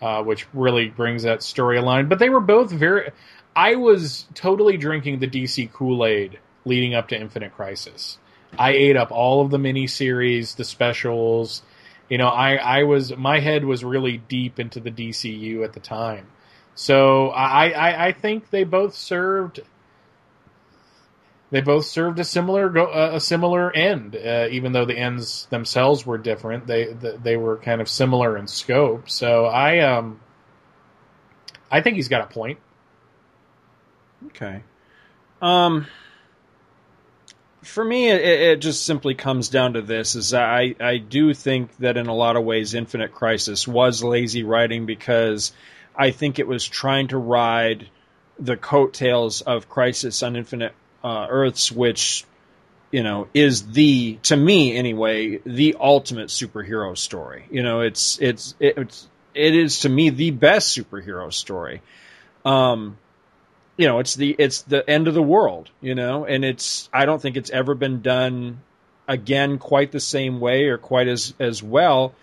uh, 0.02 0.24
which 0.24 0.48
really 0.54 0.90
brings 0.90 1.24
that 1.24 1.40
storyline. 1.40 2.10
But 2.10 2.20
they 2.20 2.30
were 2.30 2.42
both 2.42 2.72
very. 2.72 3.12
I 3.56 3.76
was 3.76 4.26
totally 4.34 4.78
drinking 4.78 5.20
the 5.20 5.28
DC 5.28 5.72
Kool 5.72 6.06
Aid 6.06 6.40
leading 6.66 6.96
up 6.96 7.10
to 7.10 7.20
Infinite 7.20 7.56
Crisis. 7.56 8.18
I 8.58 8.72
ate 8.72 8.98
up 8.98 9.12
all 9.12 9.42
of 9.42 9.52
the 9.52 9.58
miniseries, 9.58 10.56
the 10.56 10.64
specials. 10.64 11.62
You 12.10 12.18
know, 12.18 12.28
I, 12.28 12.56
I 12.56 12.84
was 12.84 13.16
my 13.16 13.40
head 13.40 13.66
was 13.66 13.84
really 13.84 14.18
deep 14.18 14.60
into 14.60 14.80
the 14.80 14.92
DCU 14.92 15.64
at 15.64 15.74
the 15.74 15.80
time. 15.80 16.28
So 16.76 17.30
I, 17.30 17.70
I, 17.70 18.08
I 18.08 18.12
think 18.12 18.50
they 18.50 18.64
both 18.64 18.94
served 18.96 19.62
they 21.50 21.62
both 21.62 21.86
served 21.86 22.20
a 22.20 22.24
similar 22.24 22.76
a 22.76 23.20
similar 23.20 23.74
end, 23.74 24.16
uh, 24.16 24.48
even 24.52 24.74
though 24.74 24.86
the 24.86 24.98
ends 24.98 25.48
themselves 25.50 26.06
were 26.06 26.18
different. 26.18 26.68
They 26.68 26.94
they 26.94 27.38
were 27.38 27.58
kind 27.58 27.80
of 27.80 27.88
similar 27.88 28.38
in 28.38 28.48
scope. 28.48 29.10
So 29.10 29.46
I 29.46 29.80
um 29.80 30.20
I 31.72 31.82
think 31.82 31.96
he's 31.96 32.10
got 32.10 32.22
a 32.22 32.34
point. 32.34 32.60
Okay. 34.28 34.62
Um 35.42 35.88
for 37.68 37.84
me, 37.84 38.10
it, 38.10 38.22
it, 38.22 38.60
just 38.60 38.86
simply 38.86 39.14
comes 39.14 39.50
down 39.50 39.74
to 39.74 39.82
this: 39.82 40.16
is 40.16 40.34
I 40.34 40.76
I 40.80 40.98
do 40.98 41.34
think 41.34 41.76
that 41.78 41.98
in 41.98 42.08
a 42.08 42.16
lot 42.16 42.36
of 42.36 42.44
ways, 42.44 42.74
Infinite 42.74 43.14
Crisis 43.14 43.68
was 43.68 44.04
lazy 44.04 44.44
writing 44.44 44.86
because 44.86 45.52
I 45.96 46.12
think 46.12 46.40
it 46.40 46.48
was 46.48 46.66
trying 46.66 47.10
to 47.10 47.18
ride 47.18 47.90
the 48.40 48.58
coattails 48.58 49.42
of 49.42 49.70
Crisis 49.70 50.24
on 50.24 50.36
Infinite 50.36 50.74
uh, 51.04 51.28
Earths, 51.30 51.72
which 51.72 52.26
you 52.92 53.04
know 53.04 53.28
is 53.34 53.72
the 53.72 54.18
to 54.24 54.38
me 54.38 54.76
anyway 54.76 55.40
the 55.46 55.76
ultimate 55.80 56.30
superhero 56.30 56.98
story. 56.98 57.46
You 57.52 57.64
know, 57.64 57.82
it's 57.82 58.18
it's 58.22 58.56
it's 58.60 59.08
it 59.34 59.56
is 59.56 59.82
to 59.82 59.90
me 59.90 60.10
the 60.10 60.32
best 60.32 60.78
superhero 60.78 61.34
story. 61.34 61.82
Um, 62.46 62.98
you 63.78 63.88
know, 63.88 64.00
it's 64.00 64.16
the 64.16 64.36
it's 64.38 64.64
the 64.64 64.88
end 64.90 65.08
of 65.08 65.14
the 65.14 65.22
world, 65.22 65.70
you 65.82 65.96
know, 65.96 66.26
and 66.26 66.44
it's 66.44 66.90
I 66.92 67.06
don't 67.06 67.22
think 67.22 67.38
it's 67.38 67.52
ever 67.52 67.76
been 67.76 68.02
done 68.02 68.62
again 69.08 69.60
quite 69.60 69.92
the 69.92 70.00
same 70.00 70.40
way 70.40 70.66
or 70.66 70.78
quite 70.78 71.08
as 71.08 71.34
as 71.40 71.62
well. 71.62 72.14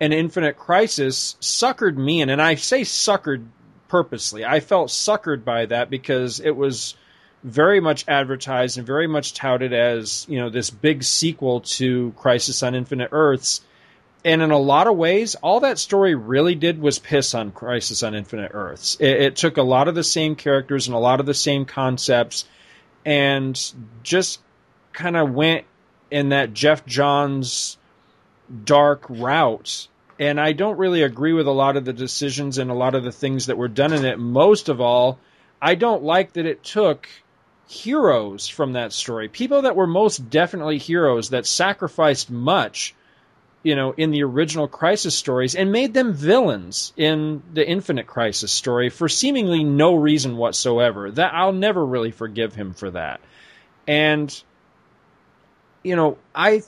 And 0.00 0.12
Infinite 0.12 0.58
Crisis 0.58 1.36
suckered 1.40 1.96
me 1.96 2.20
in, 2.20 2.28
and 2.28 2.42
I 2.42 2.56
say 2.56 2.82
suckered 2.82 3.46
purposely. 3.88 4.44
I 4.44 4.58
felt 4.58 4.88
suckered 4.88 5.44
by 5.44 5.66
that 5.66 5.88
because 5.88 6.40
it 6.40 6.56
was 6.56 6.96
very 7.44 7.78
much 7.78 8.04
advertised 8.08 8.78
and 8.78 8.86
very 8.86 9.06
much 9.06 9.34
touted 9.34 9.72
as 9.72 10.26
you 10.28 10.40
know 10.40 10.50
this 10.50 10.70
big 10.70 11.04
sequel 11.04 11.60
to 11.60 12.12
Crisis 12.16 12.62
on 12.64 12.74
Infinite 12.74 13.10
Earths 13.12 13.60
and 14.24 14.40
in 14.40 14.50
a 14.50 14.58
lot 14.58 14.86
of 14.86 14.96
ways, 14.96 15.34
all 15.36 15.60
that 15.60 15.78
story 15.78 16.14
really 16.14 16.54
did 16.54 16.80
was 16.80 16.98
piss 16.98 17.34
on 17.34 17.52
Crisis 17.52 18.02
on 18.02 18.14
Infinite 18.14 18.52
Earths. 18.54 18.96
It, 18.98 19.20
it, 19.20 19.36
took 19.36 19.58
a 19.58 19.62
lot 19.62 19.86
of 19.86 19.94
the 19.94 20.04
same 20.04 20.34
characters 20.34 20.86
and 20.86 20.96
a 20.96 21.00
lot 21.00 21.20
of 21.20 21.26
the 21.26 21.34
same 21.34 21.66
concepts, 21.66 22.46
and 23.04 23.60
just 24.02 24.40
kind 24.94 25.16
of 25.16 25.32
went 25.32 25.66
in 26.10 26.30
that 26.30 26.54
Geoff 26.54 26.86
Johns 26.86 27.76
dark 28.64 29.04
route. 29.08 29.88
And 30.18 30.40
I 30.40 30.52
don't 30.52 30.78
really 30.78 31.02
agree 31.02 31.32
with 31.32 31.46
a 31.46 31.52
lot 31.52 31.76
of 31.76 31.84
the 31.84 31.92
decisions 31.92 32.56
and 32.56 32.70
a 32.70 32.74
lot 32.74 32.94
of 32.94 33.04
the 33.04 33.12
things 33.12 33.46
that 33.46 33.58
were 33.58 33.68
done 33.68 33.92
in 33.92 34.04
it. 34.04 34.18
Most 34.18 34.68
of 34.68 34.80
all, 34.80 35.18
I 35.60 35.74
don't 35.74 36.04
like 36.04 36.34
that 36.34 36.46
it 36.46 36.62
took 36.62 37.08
heroes 37.66 38.48
from 38.48 38.74
that 38.74 38.92
story, 38.92 39.28
people 39.28 39.62
that 39.62 39.76
were 39.76 39.86
most 39.86 40.30
definitely 40.30 40.78
heroes 40.78 41.30
that 41.30 41.46
sacrificed 41.46 42.30
much 42.30 42.94
you 43.64 43.74
know, 43.74 43.92
in 43.96 44.10
the 44.10 44.22
original 44.22 44.68
Crisis 44.68 45.16
stories 45.16 45.56
and 45.56 45.72
made 45.72 45.94
them 45.94 46.12
villains 46.12 46.92
in 46.96 47.42
the 47.52 47.66
Infinite 47.66 48.06
Crisis 48.06 48.52
story 48.52 48.90
for 48.90 49.08
seemingly 49.08 49.64
no 49.64 49.94
reason 49.94 50.36
whatsoever. 50.36 51.10
That 51.10 51.34
I'll 51.34 51.52
never 51.52 51.84
really 51.84 52.12
forgive 52.12 52.54
him 52.54 52.74
for 52.74 52.90
that. 52.90 53.20
And 53.88 54.42
you 55.82 55.96
know, 55.96 56.18
I 56.34 56.62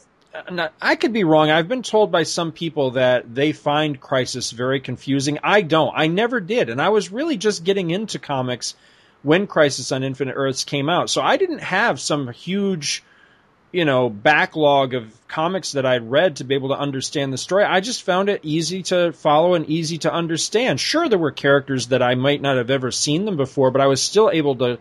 I 0.81 0.97
could 0.97 1.13
be 1.13 1.25
wrong. 1.25 1.51
I've 1.51 1.69
been 1.69 1.83
told 1.83 2.11
by 2.11 2.23
some 2.23 2.51
people 2.51 2.93
that 2.93 3.35
they 3.35 3.53
find 3.53 4.01
Crisis 4.01 4.51
very 4.51 4.81
confusing. 4.81 5.39
I 5.43 5.63
don't. 5.63 5.93
I 5.95 6.09
never 6.09 6.41
did, 6.41 6.71
and 6.71 6.81
I 6.81 6.89
was 6.89 7.13
really 7.13 7.37
just 7.37 7.63
getting 7.63 7.91
into 7.91 8.19
comics 8.19 8.75
when 9.23 9.47
Crisis 9.47 9.93
on 9.93 10.03
Infinite 10.03 10.35
Earths 10.35 10.65
came 10.65 10.89
out. 10.89 11.11
So 11.11 11.21
I 11.21 11.37
didn't 11.37 11.61
have 11.61 12.01
some 12.01 12.29
huge 12.29 13.03
you 13.73 13.85
know, 13.85 14.09
backlog 14.09 14.95
of 14.95 15.13
comics 15.29 15.73
that 15.73 15.85
I'd 15.85 16.11
read 16.11 16.37
to 16.37 16.45
be 16.45 16.55
able 16.55 16.69
to 16.69 16.79
understand 16.79 17.33
the 17.33 17.39
story. 17.39 17.65
I 17.65 17.81
just 17.81 18.03
found 18.03 18.29
it 18.29 18.41
easy 18.43 18.83
to 18.85 19.13
follow 19.13 19.55
and 19.55 19.67
easy 19.67 19.99
to 19.99 20.13
understand. 20.13 20.81
Sure, 20.81 21.09
there 21.09 21.19
were 21.19 21.33
characters 21.33 21.89
that 21.89 22.03
I 22.03 22.15
might 22.15 22.41
not 22.41 22.57
have 22.57 22.71
ever 22.71 22.91
seen 22.91 23.25
them 23.25 23.37
before, 23.37 23.71
but 23.71 23.81
I 23.81 23.87
was 23.87 24.03
still 24.03 24.31
able 24.31 24.57
to 24.57 24.79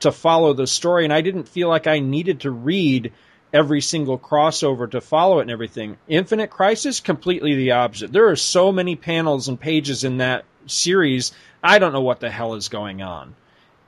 to 0.00 0.12
follow 0.12 0.52
the 0.52 0.66
story, 0.66 1.02
and 1.02 1.12
I 1.12 1.22
didn't 1.22 1.48
feel 1.48 1.68
like 1.68 1.88
I 1.88 1.98
needed 1.98 2.40
to 2.40 2.52
read 2.52 3.12
every 3.52 3.80
single 3.80 4.18
crossover 4.18 4.90
to 4.90 5.00
follow 5.00 5.38
it 5.38 5.42
and 5.42 5.50
everything. 5.50 5.96
Infinite 6.06 6.50
Crisis, 6.50 7.00
completely 7.00 7.56
the 7.56 7.72
opposite. 7.72 8.12
There 8.12 8.28
are 8.28 8.36
so 8.36 8.70
many 8.70 8.94
panels 8.94 9.48
and 9.48 9.58
pages 9.58 10.04
in 10.04 10.18
that 10.18 10.44
series, 10.66 11.32
I 11.62 11.78
don't 11.78 11.92
know 11.92 12.02
what 12.02 12.20
the 12.20 12.30
hell 12.30 12.54
is 12.54 12.68
going 12.68 13.02
on. 13.02 13.34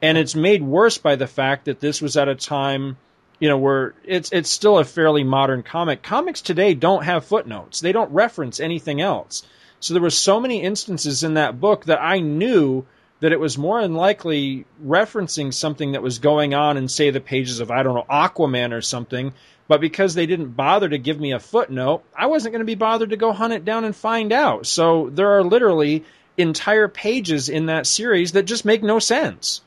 And 0.03 0.17
it's 0.17 0.35
made 0.35 0.63
worse 0.63 0.99
by 0.99 1.17
the 1.17 1.27
fact 1.27 1.67
that 1.67 1.81
this 1.81 2.01
was 2.01 2.17
at 2.17 2.29
a 2.29 2.35
time 2.35 2.97
you 3.41 3.49
know, 3.49 3.59
where 3.59 3.95
it's 4.05 4.31
it's 4.33 4.51
still 4.51 4.79
a 4.79 4.85
fairly 4.85 5.25
modern 5.25 5.63
comic. 5.63 6.03
Comics 6.03 6.43
today 6.43 6.75
don't 6.75 7.05
have 7.05 7.25
footnotes. 7.25 7.81
They 7.81 7.93
don't 7.93 8.13
reference 8.13 8.61
anything 8.61 9.01
else. 9.01 9.43
So 9.81 9.95
there 9.95 10.03
were 10.03 10.11
so 10.11 10.39
many 10.39 10.63
instances 10.63 11.25
in 11.25 11.35
that 11.35 11.59
book 11.59 11.87
that 11.87 12.03
I 12.03 12.21
knew 12.21 12.85
that 13.21 13.33
it 13.33 13.41
was 13.41 13.57
more 13.59 13.81
than 13.81 13.95
likely 13.95 14.67
referencing 14.85 15.53
something 15.53 15.93
that 15.93 16.03
was 16.03 16.19
going 16.19 16.53
on 16.53 16.77
in 16.77 16.89
say 16.89 17.11
the 17.11 17.21
pages 17.21 17.61
of 17.61 17.71
I 17.71 17.83
don't 17.83 17.95
know 17.95 18.07
Aquaman 18.09 18.73
or 18.73 18.83
something. 18.83 19.33
But 19.69 19.81
because 19.81 20.15
they 20.15 20.27
didn't 20.27 20.57
bother 20.57 20.89
to 20.89 20.99
give 20.99 21.19
me 21.19 21.33
a 21.33 21.39
footnote, 21.39 22.03
I 22.17 22.27
wasn't 22.27 22.53
going 22.53 22.61
to 22.61 22.67
be 22.67 22.75
bothered 22.75 23.11
to 23.11 23.17
go 23.17 23.33
hunt 23.33 23.53
it 23.53 23.65
down 23.65 23.85
and 23.85 23.95
find 23.95 24.33
out. 24.33 24.67
So 24.67 25.11
there 25.11 25.39
are 25.39 25.45
literally 25.45 26.05
entire 26.37 26.89
pages 26.89 27.49
in 27.49 27.67
that 27.67 27.87
series 27.87 28.33
that 28.33 28.43
just 28.43 28.65
make 28.65 28.83
no 28.83 28.99
sense 28.99 29.63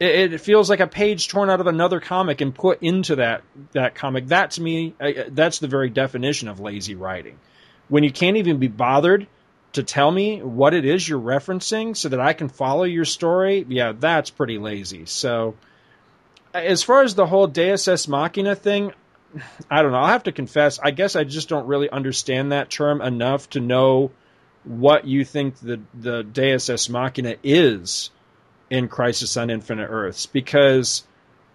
it, 0.00 0.32
it, 0.34 0.40
feels 0.40 0.68
like 0.68 0.80
a 0.80 0.86
page 0.86 1.28
torn 1.28 1.50
out 1.50 1.60
of 1.60 1.66
another 1.66 2.00
comic 2.00 2.40
and 2.40 2.54
put 2.54 2.82
into 2.82 3.16
that 3.16 3.42
that 3.72 3.94
comic. 3.94 4.28
That 4.28 4.52
to 4.52 4.62
me, 4.62 4.94
that's 5.28 5.58
the 5.60 5.68
very 5.68 5.90
definition 5.90 6.48
of 6.48 6.60
lazy 6.60 6.94
writing. 6.94 7.38
When 7.88 8.02
you 8.02 8.10
can't 8.10 8.36
even 8.36 8.58
be 8.58 8.68
bothered 8.68 9.26
to 9.74 9.82
tell 9.82 10.10
me 10.10 10.42
what 10.42 10.74
it 10.74 10.84
is 10.84 11.08
you're 11.08 11.20
referencing 11.20 11.96
so 11.96 12.08
that 12.08 12.20
I 12.20 12.32
can 12.32 12.48
follow 12.48 12.84
your 12.84 13.04
story, 13.04 13.64
yeah, 13.68 13.92
that's 13.92 14.30
pretty 14.30 14.58
lazy. 14.58 15.06
So, 15.06 15.56
as 16.52 16.82
far 16.82 17.02
as 17.02 17.14
the 17.14 17.26
whole 17.26 17.46
Deus 17.46 17.86
Ex 17.86 18.08
Machina 18.08 18.54
thing, 18.56 18.92
I 19.70 19.82
don't 19.82 19.92
know. 19.92 19.98
I'll 19.98 20.06
have 20.06 20.24
to 20.24 20.32
confess, 20.32 20.78
I 20.78 20.90
guess 20.90 21.16
I 21.16 21.24
just 21.24 21.48
don't 21.48 21.66
really 21.66 21.90
understand 21.90 22.52
that 22.52 22.70
term 22.70 23.00
enough 23.00 23.50
to 23.50 23.60
know 23.60 24.10
what 24.64 25.06
you 25.06 25.24
think 25.24 25.58
the 25.58 25.80
the 25.92 26.22
Deus 26.22 26.68
Ex 26.70 26.88
Machina 26.88 27.36
is 27.44 28.10
in 28.74 28.88
Crisis 28.88 29.36
on 29.36 29.50
Infinite 29.50 29.86
Earths 29.86 30.26
because 30.26 31.04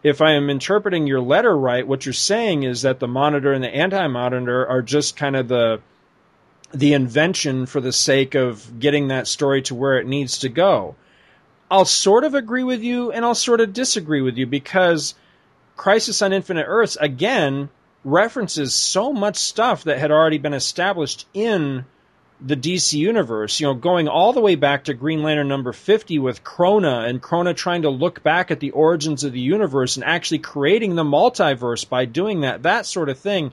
if 0.04 0.22
I 0.22 0.32
am 0.32 0.50
interpreting 0.50 1.06
your 1.06 1.20
letter 1.20 1.56
right, 1.56 1.86
what 1.86 2.06
you're 2.06 2.14
saying 2.14 2.64
is 2.64 2.84
that 2.84 3.00
the 3.00 3.08
monitor 3.10 3.52
and 3.52 3.62
the 3.62 3.76
anti-monitor 3.76 4.66
are 4.66 4.82
just 4.82 5.18
kind 5.18 5.36
of 5.36 5.48
the 5.48 5.82
the 6.72 6.94
invention 6.94 7.66
for 7.66 7.82
the 7.82 7.92
sake 7.92 8.36
of 8.36 8.80
getting 8.80 9.08
that 9.08 9.28
story 9.28 9.64
to 9.64 9.76
where 9.76 9.98
it 9.98 10.06
needs 10.06 10.40
to 10.40 10.50
go. 10.50 10.96
I'll 11.70 11.86
sort 11.86 12.24
of 12.24 12.36
agree 12.36 12.64
with 12.64 12.82
you 12.84 13.12
and 13.12 13.26
I'll 13.26 13.36
sort 13.36 13.60
of 13.60 13.74
disagree 13.74 14.22
with 14.22 14.38
you 14.38 14.46
because 14.46 15.16
Crisis 15.76 16.22
on 16.22 16.32
Infinite 16.32 16.68
Earths 16.68 16.96
again 16.96 17.70
references 18.06 18.74
so 18.74 19.12
much 19.12 19.38
stuff 19.38 19.84
that 19.84 19.98
had 19.98 20.12
already 20.12 20.38
been 20.38 20.54
established 20.54 21.28
in 21.34 21.86
the 22.42 22.56
DC 22.56 22.94
universe, 22.94 23.60
you 23.60 23.68
know, 23.68 23.74
going 23.74 24.08
all 24.08 24.32
the 24.32 24.40
way 24.40 24.56
back 24.56 24.86
to 24.86 24.94
Green 24.94 25.24
Lantern 25.24 25.50
number 25.50 25.74
50 25.74 26.20
with 26.20 26.44
Krona 26.44 27.08
and 27.08 27.22
Krona 27.22 27.56
trying 27.56 27.82
to 27.82 27.90
look 27.90 28.24
back 28.24 28.50
at 28.50 28.62
the 28.62 28.72
origins 28.72 29.24
of 29.24 29.34
the 29.34 29.42
universe 29.42 29.98
and 29.98 30.06
actually 30.06 30.40
creating 30.40 30.96
the 30.96 31.04
multiverse 31.04 31.88
by 31.88 32.06
doing 32.06 32.42
that, 32.42 32.64
that 32.64 32.86
sort 32.86 33.10
of 33.10 33.20
thing. 33.20 33.52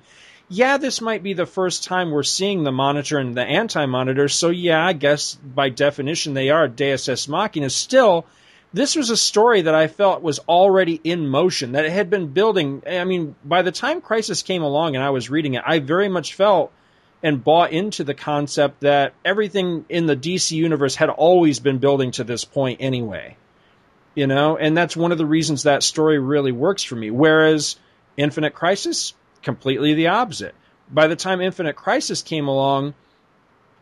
Yeah, 0.48 0.76
this 0.76 1.00
might 1.00 1.24
be 1.24 1.32
the 1.32 1.46
first 1.46 1.82
time 1.82 2.12
we're 2.12 2.22
seeing 2.22 2.62
the 2.62 2.70
Monitor 2.70 3.18
and 3.18 3.34
the 3.34 3.42
Anti-Monitor, 3.42 4.28
so 4.28 4.50
yeah, 4.50 4.86
I 4.86 4.92
guess 4.92 5.34
by 5.34 5.70
definition 5.70 6.34
they 6.34 6.50
are 6.50 6.68
Deus 6.68 7.08
Ex 7.08 7.26
Machina. 7.26 7.70
Still, 7.70 8.24
this 8.72 8.94
was 8.94 9.10
a 9.10 9.16
story 9.16 9.62
that 9.62 9.74
I 9.74 9.88
felt 9.88 10.22
was 10.22 10.38
already 10.38 11.00
in 11.02 11.26
motion, 11.26 11.72
that 11.72 11.84
it 11.84 11.90
had 11.90 12.10
been 12.10 12.28
building. 12.28 12.84
I 12.88 13.02
mean, 13.02 13.34
by 13.44 13.62
the 13.62 13.72
time 13.72 14.00
Crisis 14.00 14.42
came 14.42 14.62
along 14.62 14.94
and 14.94 15.04
I 15.04 15.10
was 15.10 15.28
reading 15.28 15.54
it, 15.54 15.64
I 15.66 15.80
very 15.80 16.08
much 16.08 16.34
felt– 16.34 16.72
and 17.22 17.42
bought 17.42 17.72
into 17.72 18.04
the 18.04 18.14
concept 18.14 18.80
that 18.80 19.14
everything 19.24 19.84
in 19.88 20.06
the 20.06 20.16
DC 20.16 20.52
universe 20.52 20.94
had 20.94 21.08
always 21.08 21.60
been 21.60 21.78
building 21.78 22.10
to 22.12 22.24
this 22.24 22.44
point 22.44 22.80
anyway. 22.80 23.36
You 24.14 24.26
know, 24.26 24.56
and 24.56 24.76
that's 24.76 24.96
one 24.96 25.12
of 25.12 25.18
the 25.18 25.26
reasons 25.26 25.64
that 25.64 25.82
story 25.82 26.18
really 26.18 26.52
works 26.52 26.82
for 26.82 26.96
me. 26.96 27.10
Whereas 27.10 27.76
Infinite 28.16 28.54
Crisis, 28.54 29.12
completely 29.42 29.94
the 29.94 30.08
opposite. 30.08 30.54
By 30.90 31.06
the 31.08 31.16
time 31.16 31.40
Infinite 31.40 31.76
Crisis 31.76 32.22
came 32.22 32.48
along, 32.48 32.94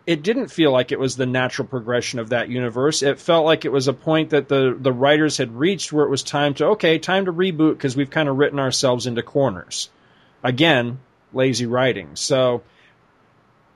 it 0.06 0.22
didn't 0.22 0.48
feel 0.48 0.70
like 0.70 0.92
it 0.92 0.98
was 0.98 1.16
the 1.16 1.26
natural 1.26 1.66
progression 1.66 2.18
of 2.18 2.30
that 2.30 2.48
universe. 2.48 3.02
It 3.02 3.20
felt 3.20 3.46
like 3.46 3.64
it 3.64 3.72
was 3.72 3.88
a 3.88 3.92
point 3.92 4.30
that 4.30 4.48
the 4.48 4.76
the 4.78 4.92
writers 4.92 5.38
had 5.38 5.56
reached 5.56 5.92
where 5.92 6.04
it 6.04 6.10
was 6.10 6.22
time 6.22 6.54
to 6.54 6.66
okay, 6.66 6.98
time 6.98 7.24
to 7.24 7.32
reboot 7.32 7.74
because 7.74 7.96
we've 7.96 8.10
kind 8.10 8.28
of 8.28 8.36
written 8.36 8.58
ourselves 8.58 9.06
into 9.06 9.22
corners. 9.22 9.88
Again, 10.42 10.98
lazy 11.32 11.66
writing. 11.66 12.16
So 12.16 12.62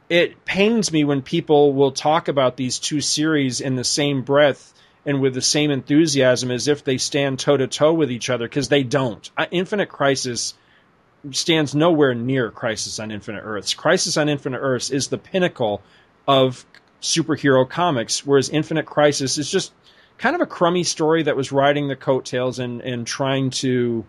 it 0.08 0.44
pains 0.44 0.90
me 0.92 1.04
when 1.04 1.22
people 1.22 1.74
will 1.74 1.92
talk 1.92 2.28
about 2.28 2.56
these 2.56 2.78
two 2.78 3.00
series 3.00 3.60
in 3.60 3.76
the 3.76 3.84
same 3.84 4.22
breath 4.22 4.72
and 5.04 5.20
with 5.20 5.34
the 5.34 5.42
same 5.42 5.70
enthusiasm 5.70 6.50
as 6.50 6.68
if 6.68 6.84
they 6.84 6.98
stand 6.98 7.38
toe 7.38 7.56
to 7.56 7.66
toe 7.66 7.92
with 7.92 8.10
each 8.10 8.30
other 8.30 8.46
because 8.46 8.68
they 8.68 8.82
don't. 8.82 9.30
Infinite 9.50 9.88
Crisis 9.88 10.54
stands 11.30 11.74
nowhere 11.74 12.14
near 12.14 12.50
Crisis 12.50 12.98
on 12.98 13.10
Infinite 13.10 13.42
Earths. 13.42 13.74
Crisis 13.74 14.16
on 14.16 14.28
Infinite 14.28 14.60
Earths 14.60 14.90
is 14.90 15.08
the 15.08 15.18
pinnacle 15.18 15.82
of 16.26 16.64
superhero 17.00 17.68
comics, 17.68 18.24
whereas 18.26 18.48
Infinite 18.48 18.86
Crisis 18.86 19.38
is 19.38 19.50
just 19.50 19.72
kind 20.16 20.34
of 20.34 20.42
a 20.42 20.46
crummy 20.46 20.84
story 20.84 21.24
that 21.24 21.36
was 21.36 21.52
riding 21.52 21.88
the 21.88 21.96
coattails 21.96 22.58
and, 22.58 22.80
and 22.80 23.06
trying 23.06 23.50
to 23.50 24.04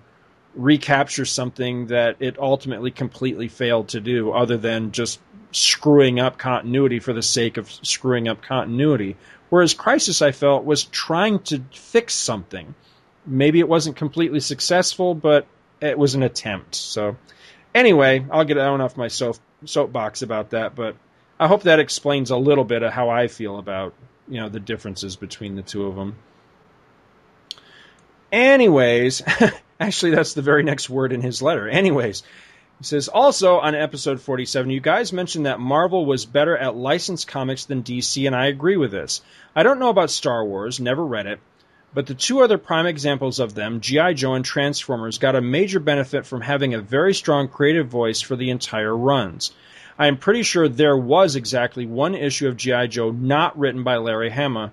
recapture 0.56 1.26
something 1.26 1.88
that 1.88 2.18
it 2.20 2.40
ultimately 2.40 2.92
completely 2.92 3.48
failed 3.48 3.90
to 3.90 4.00
do, 4.00 4.32
other 4.32 4.58
than 4.58 4.92
just 4.92 5.20
screwing 5.52 6.20
up 6.20 6.38
continuity 6.38 7.00
for 7.00 7.14
the 7.14 7.24
sake 7.24 7.58
of 7.58 7.72
screwing 7.72 8.28
up 8.28 8.42
continuity. 8.42 9.16
Whereas 9.50 9.74
Crisis, 9.74 10.22
I 10.22 10.32
felt, 10.32 10.64
was 10.64 10.84
trying 10.84 11.40
to 11.44 11.64
fix 11.74 12.14
something. 12.14 12.76
Maybe 13.26 13.60
it 13.60 13.68
wasn't 13.68 13.96
completely 13.96 14.40
successful, 14.40 15.16
but 15.16 15.48
it 15.82 15.98
was 15.98 16.16
an 16.16 16.24
attempt. 16.24 16.76
So, 16.76 17.18
anyway, 17.74 18.26
I'll 18.30 18.46
get 18.46 18.58
on 18.58 18.82
off 18.82 18.98
my 18.98 19.08
soap, 19.08 19.38
soapbox 19.66 20.22
about 20.22 20.52
that, 20.52 20.76
but 20.76 20.96
I 21.40 21.48
hope 21.48 21.64
that 21.64 21.80
explains 21.80 22.32
a 22.32 22.38
little 22.38 22.66
bit 22.66 22.84
of 22.84 22.92
how 22.92 23.10
I 23.10 23.28
feel 23.28 23.58
about 23.58 23.94
you 24.28 24.40
know 24.40 24.50
the 24.50 24.60
differences 24.60 25.16
between 25.16 25.56
the 25.56 25.62
two 25.62 25.88
of 25.88 25.96
them. 25.96 26.16
Anyways, 28.32 29.24
actually, 29.80 30.12
that's 30.12 30.34
the 30.34 30.42
very 30.42 30.64
next 30.64 30.90
word 30.90 31.14
in 31.14 31.22
his 31.22 31.42
letter. 31.42 31.68
Anyways, 31.68 32.24
he 32.80 32.86
says 32.86 33.08
also 33.08 33.58
on 33.58 33.76
episode 33.76 34.22
47, 34.22 34.70
you 34.70 34.80
guys 34.80 35.12
mentioned 35.12 35.46
that 35.46 35.60
Marvel 35.60 36.06
was 36.06 36.26
better 36.26 36.58
at 36.58 36.76
licensed 36.76 37.28
comics 37.28 37.66
than 37.66 37.84
DC, 37.84 38.26
and 38.26 38.36
I 38.36 38.48
agree 38.48 38.78
with 38.78 38.92
this. 38.92 39.22
I 39.56 39.64
don't 39.64 39.80
know 39.80 39.90
about 39.90 40.12
Star 40.12 40.46
Wars, 40.46 40.80
never 40.80 41.06
read 41.06 41.26
it, 41.26 41.40
but 41.94 42.06
the 42.06 42.14
two 42.14 42.42
other 42.42 42.58
prime 42.58 42.86
examples 42.86 43.40
of 43.40 43.56
them, 43.56 43.82
G.I. 43.82 44.14
Joe 44.14 44.36
and 44.36 44.46
Transformers, 44.46 45.18
got 45.18 45.36
a 45.36 45.42
major 45.42 45.80
benefit 45.80 46.26
from 46.26 46.42
having 46.42 46.74
a 46.74 46.82
very 46.82 47.14
strong 47.14 47.48
creative 47.48 47.88
voice 47.88 48.22
for 48.22 48.36
the 48.36 48.50
entire 48.50 48.96
runs. 48.96 49.52
I 49.98 50.08
am 50.08 50.18
pretty 50.18 50.44
sure 50.44 50.70
there 50.70 50.96
was 50.96 51.36
exactly 51.36 51.86
one 51.86 52.16
issue 52.16 52.48
of 52.48 52.56
G.I. 52.56 52.88
Joe 52.88 53.12
not 53.12 53.60
written 53.60 53.84
by 53.84 53.98
Larry 53.98 54.30
Hama, 54.30 54.72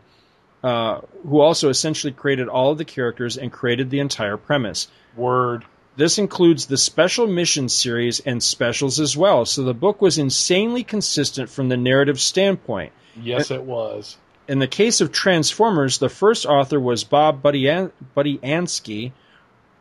uh, 0.67 1.01
who 1.23 1.41
also 1.41 1.69
essentially 1.69 2.13
created 2.13 2.49
all 2.49 2.73
of 2.73 2.79
the 2.79 2.85
characters 2.85 3.37
and 3.37 3.53
created 3.53 3.89
the 3.89 4.01
entire 4.01 4.37
premise. 4.37 4.89
Word. 5.15 5.65
This 5.97 6.19
includes 6.19 6.67
the 6.67 6.77
special 6.77 7.29
mission 7.29 7.69
series 7.69 8.19
and 8.19 8.43
specials 8.43 8.99
as 8.99 9.17
well, 9.17 9.45
so 9.45 9.63
the 9.63 9.73
book 9.73 10.03
was 10.03 10.19
insanely 10.19 10.83
consistent 10.83 11.51
from 11.51 11.69
the 11.69 11.77
narrative 11.77 12.21
standpoint. 12.21 12.91
Yes, 13.15 13.53
it 13.53 13.63
was. 13.63 14.17
In 14.49 14.59
the 14.59 14.67
case 14.67 15.01
of 15.01 15.13
Transformers, 15.13 15.99
the 15.99 16.09
first 16.09 16.47
author 16.47 16.81
was 16.81 17.05
Bob 17.05 17.45
Budiansky, 17.45 19.13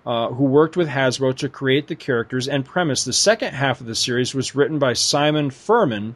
uh, 0.06 0.28
who 0.28 0.44
worked 0.44 0.78
with 0.78 0.88
Hasbro 0.88 1.36
to 1.38 1.50
create 1.50 1.88
the 1.88 1.96
characters 1.96 2.48
and 2.48 2.64
premise. 2.64 3.04
The 3.04 3.12
second 3.12 3.56
half 3.56 3.82
of 3.82 3.88
the 3.88 3.96
series 3.96 4.36
was 4.36 4.54
written 4.54 4.78
by 4.78 4.94
Simon 4.94 5.50
Furman, 5.50 6.16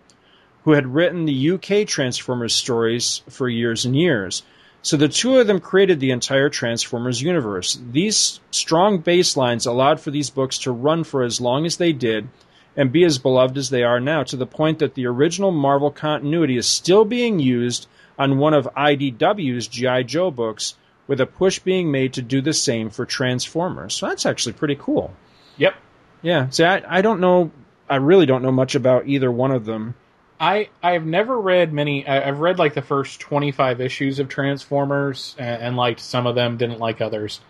who 0.64 0.74
had 0.74 0.94
written 0.94 1.26
the 1.26 1.52
UK 1.54 1.88
Transformers 1.88 2.54
stories 2.54 3.24
for 3.30 3.50
years 3.50 3.84
and 3.84 3.96
years. 3.96 4.44
So 4.82 4.98
the 4.98 5.10
two 5.10 5.38
of 5.38 5.48
them 5.48 5.60
created 5.60 6.00
the 6.00 6.12
entire 6.12 6.50
Transformers 6.50 7.22
universe. 7.22 7.80
These 7.92 8.40
strong 8.52 9.04
baselines 9.04 9.68
allowed 9.68 10.00
for 10.00 10.12
these 10.12 10.30
books 10.30 10.60
to 10.60 10.72
run 10.72 11.04
for 11.04 11.24
as 11.24 11.42
long 11.42 11.66
as 11.66 11.78
they 11.78 11.92
did 11.92 12.30
and 12.78 12.92
be 12.92 13.04
as 13.04 13.18
beloved 13.18 13.58
as 13.58 13.70
they 13.70 13.84
are 13.84 14.00
now, 14.00 14.24
to 14.24 14.38
the 14.38 14.46
point 14.46 14.80
that 14.80 14.94
the 14.94 15.06
original 15.06 15.52
Marvel 15.52 15.92
continuity 15.92 16.56
is 16.56 16.66
still 16.66 17.04
being 17.04 17.40
used 17.40 17.88
on 18.18 18.38
one 18.38 18.54
of 18.54 18.70
IDW's 18.78 19.68
G.I. 19.68 20.04
Joe 20.04 20.32
books, 20.32 20.76
with 21.08 21.20
a 21.20 21.26
push 21.26 21.60
being 21.60 21.92
made 21.92 22.14
to 22.14 22.22
do 22.22 22.40
the 22.40 22.54
same 22.54 22.90
for 22.90 23.06
Transformers. 23.06 23.96
So 23.96 24.08
that's 24.08 24.26
actually 24.26 24.54
pretty 24.54 24.78
cool. 24.80 25.12
Yep. 25.58 25.74
Yeah. 26.22 26.50
See, 26.52 26.64
I, 26.64 27.00
I 27.00 27.02
don't 27.02 27.20
know. 27.20 27.52
I 27.90 27.96
really 27.96 28.28
don't 28.28 28.44
know 28.44 28.52
much 28.52 28.76
about 28.76 29.08
either 29.08 29.32
one 29.32 29.52
of 29.52 29.66
them. 29.66 29.96
I 30.40 30.70
I've 30.82 31.06
never 31.06 31.40
read 31.40 31.74
many. 31.74 32.08
I've 32.08 32.40
read 32.40 32.60
like 32.60 32.74
the 32.74 32.82
first 32.82 33.20
twenty 33.20 33.52
five 33.52 33.82
issues 33.82 34.20
of 34.20 34.30
Transformers 34.30 35.36
and, 35.38 35.62
and, 35.62 35.76
liked 35.76 36.00
some 36.00 36.26
of 36.28 36.36
them, 36.36 36.58
didn't 36.58 36.80
like 36.80 37.02
others. 37.02 37.42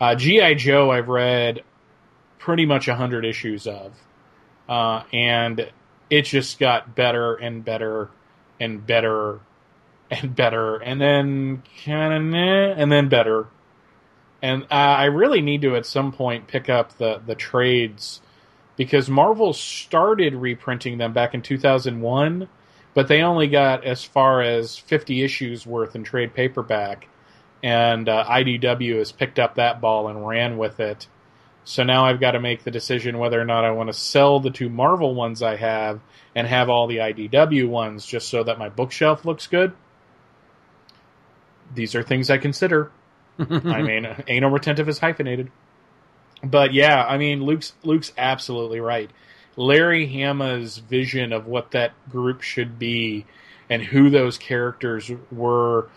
Uh, 0.00 0.14
GI 0.14 0.54
Joe 0.54 0.90
I've 0.90 1.08
read 1.08 1.62
pretty 2.38 2.64
much 2.64 2.86
hundred 2.86 3.24
issues 3.24 3.66
of, 3.66 3.92
uh, 4.68 5.02
and 5.12 5.70
it 6.10 6.22
just 6.22 6.60
got 6.60 6.94
better 6.94 7.34
and 7.34 7.64
better 7.64 8.08
and 8.60 8.86
better 8.86 9.40
and 10.10 10.34
better, 10.34 10.76
and 10.76 11.00
then 11.00 11.62
kind 11.84 12.14
of 12.14 12.34
and 12.34 12.92
then 12.92 13.08
better. 13.08 13.48
And 14.40 14.62
uh, 14.64 14.74
I 14.74 15.06
really 15.06 15.40
need 15.40 15.62
to 15.62 15.74
at 15.74 15.86
some 15.86 16.12
point 16.12 16.46
pick 16.46 16.68
up 16.68 16.98
the 16.98 17.20
the 17.26 17.34
trades 17.34 18.20
because 18.78 19.10
Marvel 19.10 19.52
started 19.52 20.34
reprinting 20.34 20.96
them 20.96 21.12
back 21.12 21.34
in 21.34 21.42
2001, 21.42 22.48
but 22.94 23.08
they 23.08 23.20
only 23.20 23.48
got 23.48 23.84
as 23.84 24.02
far 24.02 24.40
as 24.40 24.78
50 24.78 25.22
issues 25.22 25.66
worth 25.66 25.94
in 25.94 26.02
trade 26.02 26.32
paperback, 26.32 27.06
and 27.62 28.08
uh, 28.08 28.24
IDW 28.26 28.96
has 28.96 29.12
picked 29.12 29.38
up 29.38 29.56
that 29.56 29.82
ball 29.82 30.08
and 30.08 30.26
ran 30.26 30.56
with 30.56 30.80
it. 30.80 31.06
So 31.64 31.82
now 31.82 32.06
I've 32.06 32.20
got 32.20 32.30
to 32.30 32.40
make 32.40 32.64
the 32.64 32.70
decision 32.70 33.18
whether 33.18 33.38
or 33.38 33.44
not 33.44 33.66
I 33.66 33.72
want 33.72 33.88
to 33.88 33.92
sell 33.92 34.40
the 34.40 34.50
two 34.50 34.70
Marvel 34.70 35.14
ones 35.14 35.42
I 35.42 35.56
have 35.56 36.00
and 36.34 36.46
have 36.46 36.70
all 36.70 36.86
the 36.86 36.96
IDW 36.96 37.68
ones 37.68 38.06
just 38.06 38.30
so 38.30 38.42
that 38.44 38.58
my 38.58 38.70
bookshelf 38.70 39.26
looks 39.26 39.46
good 39.46 39.74
these 41.74 41.94
are 41.94 42.02
things 42.02 42.30
I 42.30 42.38
consider. 42.38 42.90
I 43.38 43.82
mean, 43.82 44.06
anal 44.26 44.50
retentive 44.50 44.88
is 44.88 44.98
hyphenated. 44.98 45.50
But 46.42 46.72
yeah, 46.72 47.04
I 47.04 47.18
mean, 47.18 47.42
Luke's 47.44 47.72
Luke's 47.82 48.12
absolutely 48.16 48.80
right. 48.80 49.10
Larry 49.56 50.06
Hama's 50.06 50.78
vision 50.78 51.32
of 51.32 51.46
what 51.46 51.72
that 51.72 51.92
group 52.08 52.42
should 52.42 52.78
be 52.78 53.26
and 53.68 53.82
who 53.82 54.08
those 54.08 54.38
characters 54.38 55.10
were 55.32 55.88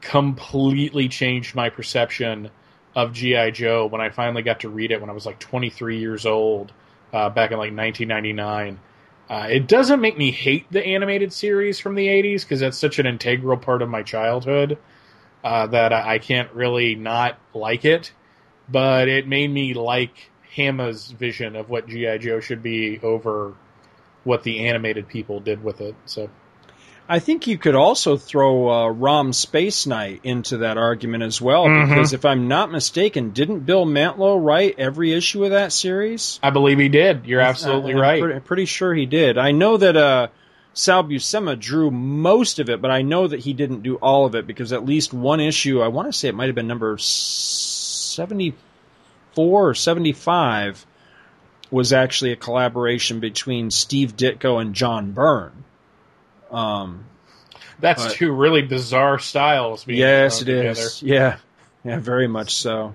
completely 0.00 1.08
changed 1.08 1.54
my 1.54 1.68
perception 1.68 2.50
of 2.94 3.12
GI 3.12 3.52
Joe 3.52 3.86
when 3.86 4.00
I 4.00 4.10
finally 4.10 4.42
got 4.42 4.60
to 4.60 4.68
read 4.68 4.92
it 4.92 5.00
when 5.00 5.10
I 5.10 5.12
was 5.12 5.26
like 5.26 5.38
23 5.38 5.98
years 5.98 6.26
old 6.26 6.72
uh, 7.12 7.28
back 7.30 7.50
in 7.50 7.58
like 7.58 7.74
1999. 7.76 8.80
Uh, 9.28 9.46
it 9.48 9.68
doesn't 9.68 10.00
make 10.00 10.18
me 10.18 10.32
hate 10.32 10.66
the 10.72 10.84
animated 10.84 11.32
series 11.32 11.78
from 11.78 11.94
the 11.94 12.06
80s 12.06 12.42
because 12.42 12.60
that's 12.60 12.78
such 12.78 12.98
an 12.98 13.06
integral 13.06 13.56
part 13.56 13.82
of 13.82 13.88
my 13.88 14.02
childhood 14.02 14.78
uh, 15.44 15.66
that 15.68 15.92
I, 15.92 16.14
I 16.14 16.18
can't 16.18 16.52
really 16.52 16.96
not 16.96 17.38
like 17.54 17.84
it. 17.84 18.12
But 18.70 19.08
it 19.08 19.26
made 19.26 19.50
me 19.50 19.74
like 19.74 20.30
Hama's 20.54 21.10
vision 21.10 21.56
of 21.56 21.68
what 21.68 21.88
G.I. 21.88 22.18
Joe 22.18 22.40
should 22.40 22.62
be 22.62 23.00
over 23.02 23.54
what 24.24 24.42
the 24.42 24.68
animated 24.68 25.08
people 25.08 25.40
did 25.40 25.64
with 25.64 25.80
it. 25.80 25.94
So 26.06 26.30
I 27.10 27.18
think 27.18 27.48
you 27.48 27.58
could 27.58 27.74
also 27.74 28.16
throw 28.16 28.70
uh, 28.70 28.88
Rom 28.88 29.32
Space 29.32 29.84
Knight 29.84 30.20
into 30.22 30.58
that 30.58 30.78
argument 30.78 31.24
as 31.24 31.40
well, 31.40 31.64
mm-hmm. 31.64 31.92
because 31.92 32.12
if 32.12 32.24
I'm 32.24 32.46
not 32.46 32.70
mistaken, 32.70 33.30
didn't 33.30 33.66
Bill 33.66 33.84
Mantlo 33.84 34.40
write 34.40 34.76
every 34.78 35.12
issue 35.12 35.44
of 35.44 35.50
that 35.50 35.72
series? 35.72 36.38
I 36.40 36.50
believe 36.50 36.78
he 36.78 36.88
did. 36.88 37.26
You're 37.26 37.40
absolutely 37.40 37.94
I'm 37.94 37.98
right. 37.98 38.22
Pretty, 38.22 38.40
pretty, 38.40 38.64
sure 38.66 38.94
he 38.94 39.06
did. 39.06 39.38
I 39.38 39.50
know 39.50 39.76
that 39.76 39.96
uh, 39.96 40.28
Sal 40.72 41.02
Buscema 41.02 41.58
drew 41.58 41.90
most 41.90 42.60
of 42.60 42.70
it, 42.70 42.80
but 42.80 42.92
I 42.92 43.02
know 43.02 43.26
that 43.26 43.40
he 43.40 43.54
didn't 43.54 43.82
do 43.82 43.96
all 43.96 44.24
of 44.24 44.36
it 44.36 44.46
because 44.46 44.72
at 44.72 44.84
least 44.84 45.12
one 45.12 45.40
issue, 45.40 45.80
I 45.80 45.88
want 45.88 46.06
to 46.06 46.16
say 46.16 46.28
it 46.28 46.36
might 46.36 46.46
have 46.46 46.54
been 46.54 46.68
number 46.68 46.96
74 48.10 49.70
or 49.70 49.74
75, 49.74 50.86
was 51.70 51.92
actually 51.92 52.32
a 52.32 52.36
collaboration 52.36 53.20
between 53.20 53.70
Steve 53.70 54.16
Ditko 54.16 54.60
and 54.60 54.74
John 54.74 55.12
Byrne. 55.12 55.64
Um, 56.50 57.04
That's 57.78 58.04
but, 58.04 58.14
two 58.14 58.32
really 58.32 58.62
bizarre 58.62 59.18
styles. 59.18 59.86
yes, 59.86 60.42
it 60.42 60.46
together. 60.46 60.70
is. 60.70 61.02
Yeah, 61.02 61.36
yeah, 61.84 61.98
very 61.98 62.26
much 62.26 62.54
so. 62.54 62.94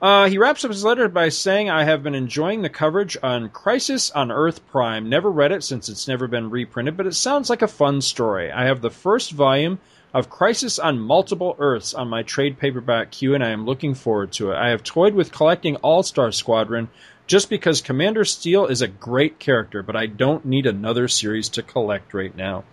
Uh, 0.00 0.28
he 0.28 0.38
wraps 0.38 0.64
up 0.64 0.70
his 0.70 0.84
letter 0.84 1.08
by 1.08 1.28
saying, 1.28 1.68
I 1.68 1.84
have 1.84 2.04
been 2.04 2.14
enjoying 2.14 2.62
the 2.62 2.68
coverage 2.68 3.16
on 3.20 3.48
Crisis 3.48 4.12
on 4.12 4.30
Earth 4.30 4.64
Prime. 4.68 5.08
Never 5.08 5.30
read 5.30 5.50
it 5.50 5.64
since 5.64 5.88
it's 5.88 6.06
never 6.06 6.28
been 6.28 6.50
reprinted, 6.50 6.96
but 6.96 7.06
it 7.06 7.14
sounds 7.14 7.50
like 7.50 7.62
a 7.62 7.68
fun 7.68 8.00
story. 8.00 8.52
I 8.52 8.66
have 8.66 8.80
the 8.80 8.90
first 8.90 9.32
volume 9.32 9.80
of 10.14 10.30
Crisis 10.30 10.78
on 10.78 10.98
Multiple 10.98 11.54
Earths 11.58 11.94
on 11.94 12.08
my 12.08 12.22
trade 12.22 12.58
paperback 12.58 13.10
queue, 13.10 13.34
and 13.34 13.44
I 13.44 13.50
am 13.50 13.66
looking 13.66 13.94
forward 13.94 14.32
to 14.32 14.52
it. 14.52 14.56
I 14.56 14.70
have 14.70 14.82
toyed 14.82 15.14
with 15.14 15.32
collecting 15.32 15.76
All 15.76 16.02
Star 16.02 16.32
Squadron 16.32 16.88
just 17.26 17.50
because 17.50 17.82
Commander 17.82 18.24
Steel 18.24 18.66
is 18.66 18.80
a 18.80 18.88
great 18.88 19.38
character, 19.38 19.82
but 19.82 19.96
I 19.96 20.06
don't 20.06 20.46
need 20.46 20.66
another 20.66 21.08
series 21.08 21.50
to 21.50 21.62
collect 21.62 22.14
right 22.14 22.34
now. 22.34 22.64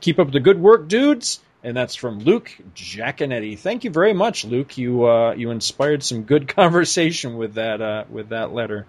Keep 0.00 0.18
up 0.18 0.30
the 0.30 0.40
good 0.40 0.60
work, 0.60 0.88
dudes. 0.88 1.40
And 1.64 1.76
that's 1.76 1.94
from 1.94 2.18
Luke 2.18 2.50
Giaconetti. 2.74 3.56
Thank 3.56 3.84
you 3.84 3.90
very 3.90 4.12
much, 4.12 4.44
Luke. 4.44 4.76
You 4.76 5.08
uh, 5.08 5.34
you 5.34 5.52
inspired 5.52 6.02
some 6.02 6.24
good 6.24 6.48
conversation 6.56 7.36
with 7.36 7.54
that 7.54 7.80
uh, 7.80 8.04
with 8.10 8.30
that 8.30 8.52
letter. 8.52 8.86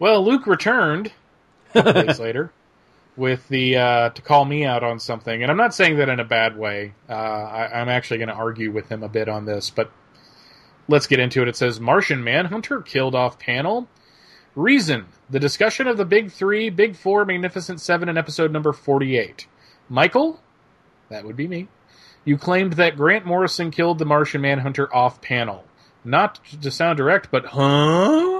Well, 0.00 0.24
Luke 0.24 0.48
returned 0.48 1.12
a 1.74 1.82
couple 1.82 2.02
days 2.02 2.18
later 2.20 2.50
with 3.20 3.46
the 3.48 3.76
uh, 3.76 4.10
to 4.10 4.22
call 4.22 4.44
me 4.46 4.64
out 4.64 4.82
on 4.82 4.98
something, 4.98 5.42
and 5.42 5.50
I'm 5.50 5.58
not 5.58 5.74
saying 5.74 5.98
that 5.98 6.08
in 6.08 6.18
a 6.18 6.24
bad 6.24 6.56
way. 6.56 6.94
Uh, 7.08 7.12
I, 7.12 7.80
I'm 7.80 7.90
actually 7.90 8.16
going 8.16 8.30
to 8.30 8.34
argue 8.34 8.72
with 8.72 8.88
him 8.88 9.02
a 9.02 9.08
bit 9.08 9.28
on 9.28 9.44
this, 9.44 9.68
but 9.68 9.92
let's 10.88 11.06
get 11.06 11.20
into 11.20 11.42
it. 11.42 11.48
It 11.48 11.54
says 11.54 11.78
Martian 11.78 12.24
Manhunter 12.24 12.80
killed 12.80 13.14
off 13.14 13.38
panel. 13.38 13.86
Reason: 14.56 15.06
the 15.28 15.38
discussion 15.38 15.86
of 15.86 15.98
the 15.98 16.06
Big 16.06 16.32
Three, 16.32 16.70
Big 16.70 16.96
Four, 16.96 17.24
Magnificent 17.26 17.80
Seven 17.80 18.08
in 18.08 18.16
episode 18.16 18.50
number 18.50 18.72
48. 18.72 19.46
Michael, 19.90 20.40
that 21.10 21.24
would 21.24 21.36
be 21.36 21.46
me. 21.46 21.68
You 22.24 22.38
claimed 22.38 22.74
that 22.74 22.96
Grant 22.96 23.26
Morrison 23.26 23.70
killed 23.70 23.98
the 23.98 24.06
Martian 24.06 24.40
Manhunter 24.40 24.92
off 24.94 25.20
panel. 25.20 25.64
Not 26.04 26.40
to 26.62 26.70
sound 26.70 26.96
direct, 26.96 27.30
but 27.30 27.44
huh? 27.46 28.39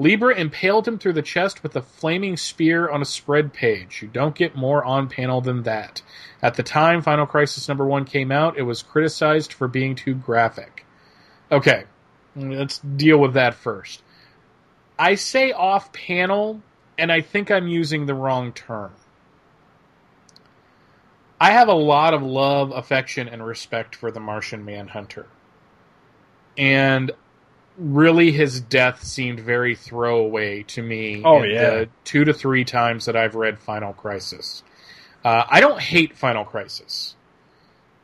Libra 0.00 0.34
impaled 0.34 0.88
him 0.88 0.98
through 0.98 1.12
the 1.12 1.20
chest 1.20 1.62
with 1.62 1.76
a 1.76 1.82
flaming 1.82 2.34
spear 2.34 2.88
on 2.88 3.02
a 3.02 3.04
spread 3.04 3.52
page. 3.52 4.00
You 4.00 4.08
don't 4.08 4.34
get 4.34 4.56
more 4.56 4.82
on 4.82 5.10
panel 5.10 5.42
than 5.42 5.64
that. 5.64 6.00
At 6.40 6.54
the 6.54 6.62
time 6.62 7.02
Final 7.02 7.26
Crisis 7.26 7.68
number 7.68 7.84
one 7.84 8.06
came 8.06 8.32
out, 8.32 8.56
it 8.56 8.62
was 8.62 8.82
criticized 8.82 9.52
for 9.52 9.68
being 9.68 9.94
too 9.94 10.14
graphic. 10.14 10.86
Okay, 11.52 11.84
let's 12.34 12.78
deal 12.78 13.18
with 13.18 13.34
that 13.34 13.52
first. 13.52 14.02
I 14.98 15.16
say 15.16 15.52
off 15.52 15.92
panel, 15.92 16.62
and 16.96 17.12
I 17.12 17.20
think 17.20 17.50
I'm 17.50 17.68
using 17.68 18.06
the 18.06 18.14
wrong 18.14 18.54
term. 18.54 18.92
I 21.38 21.50
have 21.50 21.68
a 21.68 21.74
lot 21.74 22.14
of 22.14 22.22
love, 22.22 22.72
affection, 22.74 23.28
and 23.28 23.44
respect 23.44 23.96
for 23.96 24.10
the 24.10 24.20
Martian 24.20 24.64
Manhunter. 24.64 25.26
And 26.56 27.12
really, 27.80 28.30
his 28.30 28.60
death 28.60 29.02
seemed 29.02 29.40
very 29.40 29.74
throwaway 29.74 30.62
to 30.64 30.82
me. 30.82 31.22
Oh, 31.24 31.42
in 31.42 31.50
yeah. 31.50 31.70
the 31.70 31.88
two 32.04 32.24
to 32.24 32.32
three 32.32 32.64
times 32.64 33.06
that 33.06 33.16
I've 33.16 33.34
read 33.34 33.58
Final 33.58 33.92
Crisis. 33.92 34.62
Uh, 35.24 35.44
I 35.48 35.60
don't 35.60 35.80
hate 35.80 36.16
Final 36.16 36.44
Crisis. 36.44 37.14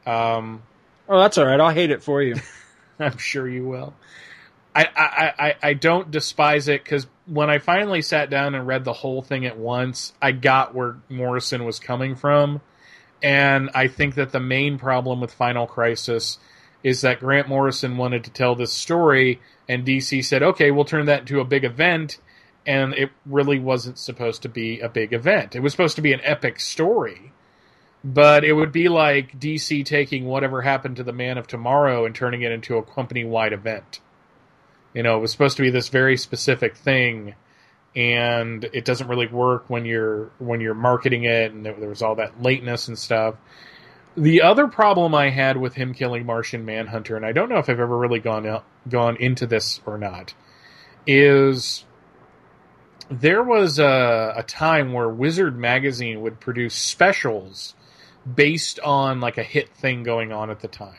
Um, 0.06 0.62
Oh, 1.08 1.20
that's 1.20 1.38
all 1.38 1.46
right. 1.46 1.60
I'll 1.60 1.70
hate 1.70 1.90
it 1.90 2.02
for 2.02 2.22
you. 2.22 2.36
I'm 2.98 3.18
sure 3.18 3.48
you 3.48 3.64
will. 3.66 3.94
I 4.74 4.88
I, 4.96 5.46
I, 5.46 5.54
I 5.62 5.74
don't 5.74 6.10
despise 6.10 6.68
it 6.68 6.82
because 6.82 7.06
when 7.26 7.48
I 7.50 7.58
finally 7.58 8.02
sat 8.02 8.30
down 8.30 8.54
and 8.54 8.66
read 8.66 8.84
the 8.84 8.92
whole 8.92 9.22
thing 9.22 9.46
at 9.46 9.56
once, 9.56 10.12
I 10.20 10.32
got 10.32 10.74
where 10.74 10.96
Morrison 11.08 11.64
was 11.64 11.78
coming 11.78 12.16
from. 12.16 12.60
And 13.22 13.70
I 13.74 13.88
think 13.88 14.16
that 14.16 14.32
the 14.32 14.40
main 14.40 14.78
problem 14.78 15.20
with 15.20 15.32
Final 15.32 15.66
Crisis 15.66 16.38
is 16.82 17.00
that 17.00 17.20
Grant 17.20 17.48
Morrison 17.48 17.96
wanted 17.96 18.24
to 18.24 18.30
tell 18.30 18.54
this 18.54 18.72
story, 18.72 19.40
and 19.68 19.84
DC 19.84 20.24
said, 20.24 20.42
okay, 20.42 20.70
we'll 20.70 20.84
turn 20.84 21.06
that 21.06 21.20
into 21.20 21.40
a 21.40 21.44
big 21.44 21.64
event. 21.64 22.18
And 22.66 22.94
it 22.94 23.10
really 23.24 23.60
wasn't 23.60 23.98
supposed 23.98 24.42
to 24.42 24.48
be 24.48 24.80
a 24.80 24.88
big 24.88 25.12
event. 25.12 25.54
It 25.54 25.60
was 25.60 25.72
supposed 25.72 25.96
to 25.96 26.02
be 26.02 26.12
an 26.12 26.20
epic 26.24 26.58
story 26.58 27.32
but 28.06 28.44
it 28.44 28.52
would 28.52 28.70
be 28.70 28.88
like 28.88 29.38
DC 29.38 29.84
taking 29.84 30.26
whatever 30.26 30.62
happened 30.62 30.96
to 30.96 31.02
the 31.02 31.12
Man 31.12 31.38
of 31.38 31.48
Tomorrow 31.48 32.06
and 32.06 32.14
turning 32.14 32.42
it 32.42 32.52
into 32.52 32.76
a 32.76 32.82
company 32.82 33.24
wide 33.24 33.52
event. 33.52 33.98
You 34.94 35.02
know, 35.02 35.16
it 35.16 35.20
was 35.20 35.32
supposed 35.32 35.56
to 35.56 35.62
be 35.64 35.70
this 35.70 35.88
very 35.88 36.16
specific 36.16 36.76
thing, 36.76 37.34
and 37.96 38.62
it 38.72 38.84
doesn't 38.84 39.08
really 39.08 39.26
work 39.26 39.68
when 39.68 39.84
you're 39.84 40.30
when 40.38 40.60
you're 40.60 40.74
marketing 40.74 41.24
it, 41.24 41.52
and 41.52 41.66
there, 41.66 41.74
was 41.74 42.00
all 42.00 42.14
that 42.14 42.40
lateness 42.40 42.86
and 42.86 42.96
stuff. 42.96 43.34
The 44.16 44.40
other 44.40 44.66
problem 44.66 45.14
I 45.14 45.28
had 45.28 45.58
with 45.58 45.74
him 45.74 45.92
killing 45.92 46.24
Martian 46.24 46.64
Manhunter, 46.64 47.16
and 47.16 47.26
I 47.26 47.32
don't 47.32 47.50
know 47.50 47.58
if 47.58 47.68
I've 47.68 47.80
ever 47.80 47.96
really 47.96 48.18
gone 48.18 48.46
out, 48.46 48.64
gone 48.88 49.16
into 49.16 49.46
this 49.46 49.80
or 49.84 49.98
not, 49.98 50.32
is 51.06 51.84
there 53.10 53.42
was 53.42 53.78
a, 53.78 54.34
a 54.36 54.42
time 54.42 54.94
where 54.94 55.08
Wizard 55.08 55.58
magazine 55.58 56.22
would 56.22 56.40
produce 56.40 56.74
specials 56.74 57.74
based 58.34 58.80
on 58.80 59.20
like 59.20 59.36
a 59.36 59.42
hit 59.42 59.68
thing 59.76 60.02
going 60.02 60.32
on 60.32 60.50
at 60.50 60.60
the 60.60 60.68
time. 60.68 60.98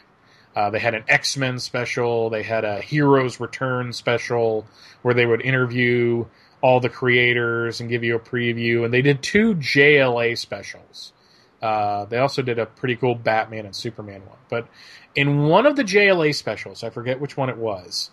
Uh, 0.56 0.70
they 0.70 0.80
had 0.80 0.94
an 0.94 1.04
X 1.08 1.38
Men 1.38 1.60
special. 1.60 2.30
They 2.30 2.44
had 2.44 2.66
a 2.66 2.82
Heroes 2.82 3.40
Return 3.40 3.94
special 3.94 4.66
where 5.02 5.14
they 5.14 5.26
would 5.26 5.42
interview 5.42 6.26
all 6.62 6.80
the 6.80 6.90
creators 6.90 7.80
and 7.80 7.90
give 7.90 8.04
you 8.04 8.16
a 8.16 8.20
preview. 8.20 8.86
And 8.86 8.94
they 8.94 9.02
did 9.02 9.22
two 9.22 9.56
JLA 9.56 10.38
specials. 10.38 11.14
Uh, 11.62 12.06
they 12.06 12.18
also 12.18 12.42
did 12.42 12.60
a 12.60 12.66
pretty 12.66 12.96
cool 12.96 13.16
Batman 13.16 13.66
and 13.66 13.76
Superman 13.76 14.22
one. 14.26 14.38
But 14.50 14.68
in 15.16 15.48
one 15.48 15.66
of 15.66 15.76
the 15.76 15.84
JLA 15.84 16.36
specials, 16.36 16.84
I 16.84 16.90
forget 16.90 17.20
which 17.20 17.36
one 17.36 17.50
it 17.50 17.58
was, 17.58 18.12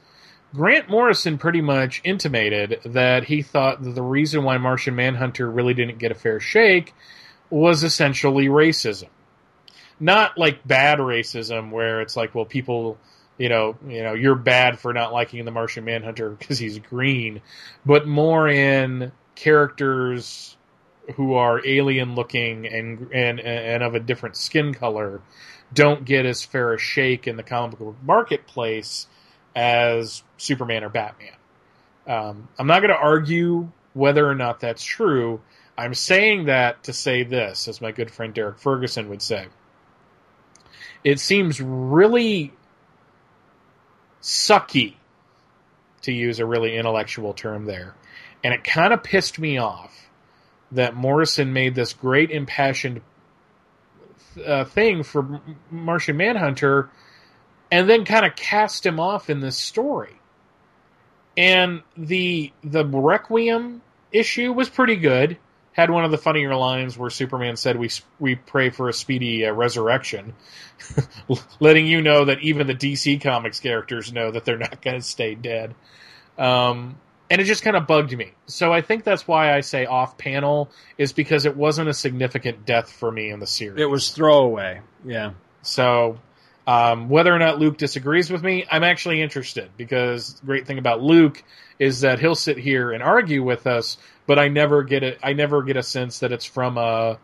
Grant 0.54 0.88
Morrison 0.88 1.36
pretty 1.36 1.60
much 1.60 2.00
intimated 2.04 2.80
that 2.84 3.24
he 3.24 3.42
thought 3.42 3.82
that 3.82 3.94
the 3.94 4.02
reason 4.02 4.44
why 4.44 4.56
Martian 4.56 4.94
Manhunter 4.94 5.50
really 5.50 5.74
didn't 5.74 5.98
get 5.98 6.12
a 6.12 6.14
fair 6.14 6.38
shake 6.38 6.94
was 7.50 7.82
essentially 7.82 8.46
racism. 8.46 9.08
Not 9.98 10.38
like 10.38 10.66
bad 10.66 11.00
racism 11.00 11.70
where 11.70 12.00
it's 12.00 12.16
like, 12.16 12.34
well, 12.34 12.44
people, 12.44 12.98
you 13.36 13.48
know, 13.48 13.76
you 13.86 14.02
know, 14.02 14.14
you're 14.14 14.36
bad 14.36 14.78
for 14.78 14.92
not 14.92 15.12
liking 15.12 15.44
the 15.44 15.50
Martian 15.50 15.84
Manhunter 15.84 16.30
because 16.30 16.58
he's 16.58 16.78
green, 16.78 17.42
but 17.84 18.06
more 18.06 18.48
in 18.48 19.10
characters 19.34 20.56
who 21.16 21.34
are 21.34 21.64
alien 21.66 22.14
looking 22.14 22.66
and 22.66 23.10
and 23.12 23.40
and 23.40 23.82
of 23.82 23.94
a 23.94 24.00
different 24.00 24.36
skin 24.36 24.72
color 24.72 25.20
don't 25.72 26.04
get 26.04 26.24
as 26.24 26.42
fair 26.42 26.72
a 26.72 26.78
shake 26.78 27.26
in 27.26 27.36
the 27.36 27.42
comic 27.42 27.78
book 27.78 27.96
marketplace 28.02 29.06
as 29.56 30.22
Superman 30.36 30.84
or 30.84 30.88
Batman. 30.88 31.34
Um, 32.06 32.48
I'm 32.58 32.66
not 32.66 32.80
going 32.80 32.92
to 32.92 33.00
argue 33.00 33.70
whether 33.92 34.28
or 34.28 34.34
not 34.34 34.60
that's 34.60 34.84
true. 34.84 35.40
I'm 35.76 35.94
saying 35.94 36.46
that 36.46 36.84
to 36.84 36.92
say 36.92 37.22
this, 37.22 37.66
as 37.66 37.80
my 37.80 37.92
good 37.92 38.10
friend 38.10 38.34
Derek 38.34 38.58
Ferguson 38.58 39.08
would 39.08 39.22
say. 39.22 39.46
It 41.02 41.18
seems 41.18 41.60
really 41.60 42.52
sucky, 44.22 44.94
to 46.02 46.12
use 46.12 46.38
a 46.38 46.46
really 46.46 46.76
intellectual 46.76 47.32
term 47.32 47.64
there. 47.64 47.94
And 48.42 48.52
it 48.52 48.62
kind 48.62 48.92
of 48.92 49.02
pissed 49.02 49.38
me 49.38 49.58
off 49.58 50.03
that 50.74 50.94
Morrison 50.94 51.52
made 51.52 51.74
this 51.74 51.92
great 51.92 52.30
impassioned 52.30 53.00
uh, 54.44 54.64
thing 54.64 55.02
for 55.02 55.40
Martian 55.70 56.16
Manhunter 56.16 56.90
and 57.70 57.88
then 57.88 58.04
kind 58.04 58.26
of 58.26 58.36
cast 58.36 58.84
him 58.84 59.00
off 59.00 59.30
in 59.30 59.40
this 59.40 59.56
story. 59.56 60.20
And 61.36 61.82
the 61.96 62.52
the 62.62 62.84
Requiem 62.84 63.82
issue 64.12 64.52
was 64.52 64.68
pretty 64.68 64.96
good. 64.96 65.38
Had 65.72 65.90
one 65.90 66.04
of 66.04 66.12
the 66.12 66.18
funnier 66.18 66.54
lines 66.54 66.96
where 66.96 67.10
Superman 67.10 67.56
said, 67.56 67.76
"We 67.76 67.90
we 68.20 68.36
pray 68.36 68.70
for 68.70 68.88
a 68.88 68.92
speedy 68.92 69.44
uh, 69.44 69.52
resurrection," 69.52 70.34
letting 71.60 71.88
you 71.88 72.00
know 72.00 72.26
that 72.26 72.40
even 72.42 72.68
the 72.68 72.74
DC 72.74 73.20
Comics 73.20 73.58
characters 73.58 74.12
know 74.12 74.30
that 74.30 74.44
they're 74.44 74.56
not 74.56 74.80
going 74.80 75.00
to 75.00 75.02
stay 75.02 75.34
dead. 75.34 75.74
Um, 76.38 76.96
and 77.34 77.40
it 77.40 77.46
just 77.46 77.64
kind 77.64 77.76
of 77.76 77.88
bugged 77.88 78.16
me. 78.16 78.30
So 78.46 78.72
I 78.72 78.80
think 78.80 79.02
that's 79.02 79.26
why 79.26 79.52
I 79.52 79.60
say 79.60 79.86
off 79.86 80.16
panel 80.16 80.70
is 80.96 81.12
because 81.12 81.46
it 81.46 81.56
wasn't 81.56 81.88
a 81.88 81.92
significant 81.92 82.64
death 82.64 82.92
for 82.92 83.10
me 83.10 83.30
in 83.30 83.40
the 83.40 83.46
series. 83.48 83.80
It 83.80 83.90
was 83.90 84.10
throwaway. 84.10 84.82
Yeah. 85.04 85.32
So 85.62 86.20
um, 86.64 87.08
whether 87.08 87.34
or 87.34 87.40
not 87.40 87.58
Luke 87.58 87.76
disagrees 87.76 88.30
with 88.30 88.44
me, 88.44 88.66
I'm 88.70 88.84
actually 88.84 89.20
interested 89.20 89.70
because 89.76 90.34
the 90.34 90.46
great 90.46 90.68
thing 90.68 90.78
about 90.78 91.02
Luke 91.02 91.42
is 91.80 92.02
that 92.02 92.20
he'll 92.20 92.36
sit 92.36 92.56
here 92.56 92.92
and 92.92 93.02
argue 93.02 93.42
with 93.42 93.66
us, 93.66 93.98
but 94.28 94.38
I 94.38 94.46
never 94.46 94.84
get 94.84 95.02
it. 95.02 95.18
I 95.20 95.32
never 95.32 95.64
get 95.64 95.76
a 95.76 95.82
sense 95.82 96.20
that 96.20 96.30
it's 96.30 96.44
from 96.44 96.78
a 96.78 97.18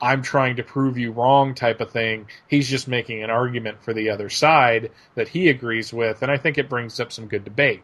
I'm 0.00 0.22
trying 0.22 0.56
to 0.56 0.62
prove 0.62 0.96
you 0.96 1.12
wrong 1.12 1.54
type 1.54 1.82
of 1.82 1.90
thing. 1.90 2.28
He's 2.48 2.70
just 2.70 2.88
making 2.88 3.22
an 3.22 3.28
argument 3.28 3.84
for 3.84 3.92
the 3.92 4.08
other 4.08 4.30
side 4.30 4.90
that 5.16 5.28
he 5.28 5.50
agrees 5.50 5.92
with, 5.92 6.22
and 6.22 6.32
I 6.32 6.38
think 6.38 6.56
it 6.56 6.70
brings 6.70 6.98
up 6.98 7.12
some 7.12 7.26
good 7.26 7.44
debate. 7.44 7.82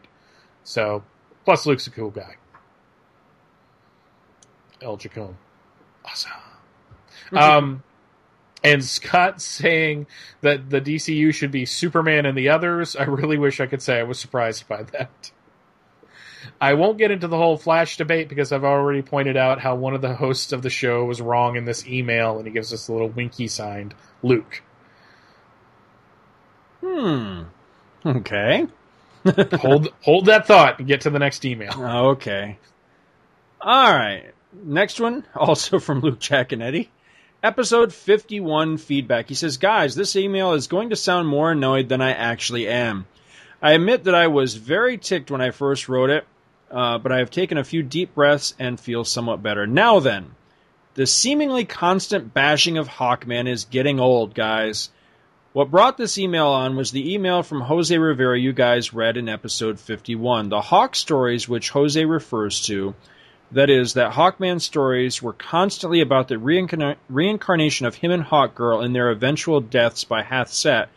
So, 0.63 1.03
plus 1.47 1.65
Luke's 1.65 1.87
a 1.87 1.91
cool 1.91 2.09
guy. 2.09 2.35
El 4.81 4.97
Jacome. 4.97 5.35
Awesome. 6.03 6.31
Um, 7.31 7.83
and 8.65 8.83
Scott 8.83 9.41
saying 9.41 10.07
that 10.41 10.69
the 10.69 10.81
DCU 10.81 11.33
should 11.33 11.51
be 11.51 11.65
Superman 11.65 12.25
and 12.25 12.37
the 12.37 12.49
others, 12.49 12.97
I 12.97 13.03
really 13.03 13.37
wish 13.37 13.61
I 13.61 13.65
could 13.65 13.81
say 13.81 13.97
I 13.97 14.03
was 14.03 14.19
surprised 14.19 14.67
by 14.67 14.83
that. 14.83 15.31
I 16.59 16.73
won't 16.73 16.97
get 16.97 17.11
into 17.11 17.29
the 17.29 17.37
whole 17.37 17.55
Flash 17.55 17.95
debate 17.95 18.27
because 18.27 18.51
I've 18.51 18.65
already 18.65 19.01
pointed 19.01 19.37
out 19.37 19.61
how 19.61 19.75
one 19.75 19.95
of 19.95 20.01
the 20.01 20.15
hosts 20.15 20.51
of 20.51 20.63
the 20.63 20.69
show 20.69 21.05
was 21.05 21.21
wrong 21.21 21.55
in 21.55 21.63
this 21.63 21.87
email, 21.87 22.39
and 22.39 22.45
he 22.45 22.51
gives 22.51 22.73
us 22.73 22.89
a 22.89 22.91
little 22.91 23.07
winky 23.07 23.47
signed 23.47 23.95
Luke. 24.21 24.63
Hmm. 26.81 27.43
Okay. 28.05 28.67
Hold 29.57 29.89
hold 30.01 30.25
that 30.27 30.47
thought 30.47 30.79
and 30.79 30.87
get 30.87 31.01
to 31.01 31.09
the 31.09 31.19
next 31.19 31.45
email. 31.45 31.71
Okay. 31.77 32.57
All 33.61 33.91
right. 33.91 34.33
Next 34.53 34.99
one, 34.99 35.25
also 35.35 35.79
from 35.79 36.01
Luke 36.01 36.19
Giaconetti. 36.19 36.87
Episode 37.43 37.93
51 37.93 38.77
feedback. 38.77 39.27
He 39.29 39.35
says, 39.35 39.57
Guys, 39.57 39.93
this 39.95 40.15
email 40.15 40.53
is 40.53 40.67
going 40.67 40.89
to 40.89 40.95
sound 40.95 41.27
more 41.27 41.51
annoyed 41.51 41.87
than 41.89 42.01
I 42.01 42.11
actually 42.11 42.67
am. 42.67 43.05
I 43.61 43.73
admit 43.73 44.05
that 44.05 44.15
I 44.15 44.27
was 44.27 44.55
very 44.55 44.97
ticked 44.97 45.29
when 45.31 45.41
I 45.41 45.51
first 45.51 45.87
wrote 45.89 46.09
it, 46.09 46.25
uh, 46.71 46.97
but 46.97 47.11
I 47.11 47.19
have 47.19 47.29
taken 47.31 47.57
a 47.57 47.63
few 47.63 47.83
deep 47.83 48.15
breaths 48.15 48.53
and 48.59 48.79
feel 48.79 49.03
somewhat 49.03 49.43
better. 49.43 49.65
Now 49.67 49.99
then, 49.99 50.31
The 50.95 51.05
seemingly 51.05 51.63
constant 51.65 52.33
bashing 52.33 52.77
of 52.79 52.87
Hawkman 52.87 53.47
is 53.47 53.65
getting 53.65 53.99
old, 53.99 54.33
guys. 54.33 54.89
What 55.57 55.71
brought 55.71 55.97
this 55.97 56.19
email 56.19 56.49
on 56.49 56.75
was 56.75 56.91
the 56.91 57.15
email 57.15 57.41
from 57.41 57.61
Jose 57.61 57.97
Rivera 57.97 58.39
you 58.39 58.53
guys 58.53 58.93
read 58.93 59.17
in 59.17 59.27
episode 59.27 59.79
51. 59.79 60.49
The 60.49 60.61
Hawk 60.61 60.95
stories, 60.95 61.49
which 61.49 61.71
Jose 61.71 62.05
refers 62.05 62.63
to, 62.67 62.93
that 63.53 63.71
is, 63.71 63.95
that 63.95 64.13
Hawkman 64.13 64.61
stories 64.61 65.19
were 65.19 65.33
constantly 65.33 66.01
about 66.01 66.27
the 66.27 66.35
reincarna- 66.35 66.97
reincarnation 67.09 67.87
of 67.87 67.95
him 67.95 68.11
and 68.11 68.23
Hawkgirl 68.23 68.85
and 68.85 68.93
their 68.93 69.09
eventual 69.09 69.59
deaths 69.59 70.03
by 70.03 70.21
Hath 70.21 70.53
Set, 70.53 70.89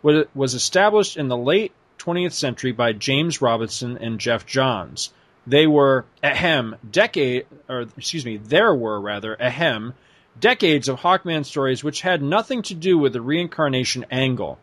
was, 0.00 0.24
was 0.34 0.54
established 0.54 1.18
in 1.18 1.28
the 1.28 1.36
late 1.36 1.72
20th 1.98 2.32
century 2.32 2.72
by 2.72 2.92
James 2.94 3.42
Robinson 3.42 3.98
and 3.98 4.18
Geoff 4.18 4.46
Johns. 4.46 5.12
They 5.46 5.66
were, 5.66 6.06
ahem, 6.22 6.76
decade, 6.90 7.44
or 7.68 7.82
excuse 7.98 8.24
me, 8.24 8.38
there 8.38 8.74
were 8.74 8.98
rather, 8.98 9.36
ahem, 9.38 9.92
decades 10.40 10.88
of 10.88 11.00
Hawkman 11.00 11.44
stories 11.44 11.84
which 11.84 12.02
had 12.02 12.22
nothing 12.22 12.62
to 12.62 12.74
do 12.74 12.98
with 12.98 13.12
the 13.12 13.20
reincarnation 13.20 14.06
angle. 14.10 14.58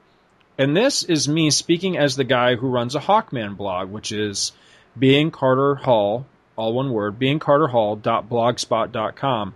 And 0.58 0.76
this 0.78 1.04
is 1.04 1.28
me 1.28 1.52
speaking 1.52 1.98
as 1.98 2.16
the 2.16 2.24
guy 2.24 2.56
who 2.56 2.68
runs 2.68 2.95
a 2.95 3.00
Hawkman 3.00 3.58
blog, 3.58 3.90
which 3.90 4.12
is 4.12 4.52
being 4.98 5.30
Carter 5.32 5.76
Hall, 5.76 6.26
all 6.56 6.74
one 6.74 6.91
word, 6.91 7.20
beingcarterhall.blogspot.com, 7.20 9.56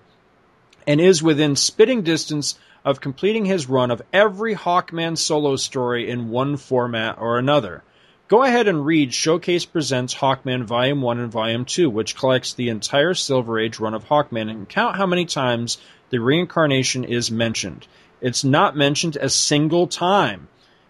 and 0.88 1.02
is 1.02 1.22
within 1.22 1.56
spitting 1.56 2.02
distance 2.02 2.58
of 2.84 3.00
completing 3.02 3.46
his 3.46 3.70
run 3.70 3.92
of 3.92 4.02
every 4.12 4.56
Hawkman 4.56 5.16
solo 5.18 5.56
story 5.56 6.10
in 6.10 6.30
one 6.30 6.58
format 6.58 7.20
or 7.20 7.38
another. 7.38 7.84
Go 8.28 8.44
ahead 8.44 8.68
and 8.68 8.84
read 8.86 9.14
Showcase 9.14 9.66
Presents 9.66 10.16
Hawkman 10.16 10.64
Volume 10.64 11.02
1 11.02 11.20
and 11.20 11.32
Volume 11.32 11.66
2, 11.66 11.90
which 11.90 12.18
collects 12.18 12.54
the 12.54 12.70
entire 12.70 13.14
Silver 13.14 13.60
Age 13.60 13.80
run 13.80 13.94
of 13.94 14.06
Hawkman, 14.06 14.50
and 14.50 14.68
count 14.68 14.98
how 14.98 15.06
many 15.06 15.26
times 15.26 15.78
the 16.10 16.20
reincarnation 16.20 17.04
is 17.04 17.32
mentioned. 17.32 17.88
It's 18.22 18.44
not 18.44 18.76
mentioned 18.76 19.18
a 19.18 19.30
single 19.30 19.88
time. 19.88 20.48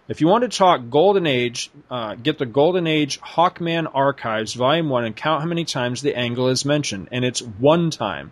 If 0.07 0.21
you 0.21 0.27
want 0.27 0.43
to 0.43 0.57
talk 0.57 0.89
Golden 0.89 1.27
Age, 1.27 1.69
uh, 1.91 2.15
get 2.15 2.37
the 2.37 2.45
Golden 2.45 2.87
Age 2.87 3.19
Hawkman 3.19 3.91
Archives 3.93 4.53
Volume 4.53 4.87
1 4.89 5.03
and 5.03 5.15
count 5.15 5.41
how 5.41 5.47
many 5.47 5.65
times 5.65 6.01
the 6.01 6.15
angle 6.15 6.47
is 6.47 6.63
mentioned, 6.63 7.09
and 7.11 7.25
it's 7.25 7.41
one 7.41 7.89
time. 7.89 8.31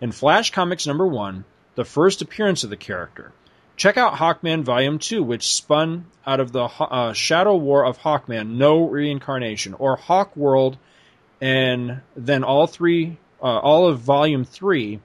In 0.00 0.12
Flash 0.12 0.52
Comics 0.52 0.86
number 0.86 1.06
1, 1.06 1.44
the 1.74 1.84
first 1.84 2.22
appearance 2.22 2.62
of 2.62 2.70
the 2.70 2.76
character. 2.76 3.32
Check 3.76 3.96
out 3.96 4.14
Hawkman 4.14 4.62
Volume 4.62 5.00
2, 5.00 5.22
which 5.22 5.52
spun 5.52 6.06
out 6.24 6.38
of 6.38 6.52
the 6.52 6.64
uh, 6.64 7.12
Shadow 7.12 7.56
War 7.56 7.84
of 7.84 7.98
Hawkman, 7.98 8.56
No 8.56 8.88
Reincarnation, 8.88 9.74
or 9.74 9.96
Hawk 9.96 10.36
World, 10.36 10.78
and 11.40 12.00
then 12.16 12.44
all 12.44 12.66
three, 12.68 13.18
uh, 13.42 13.58
all 13.58 13.88
of 13.88 14.00
Volume 14.00 14.44
3, 14.44 15.00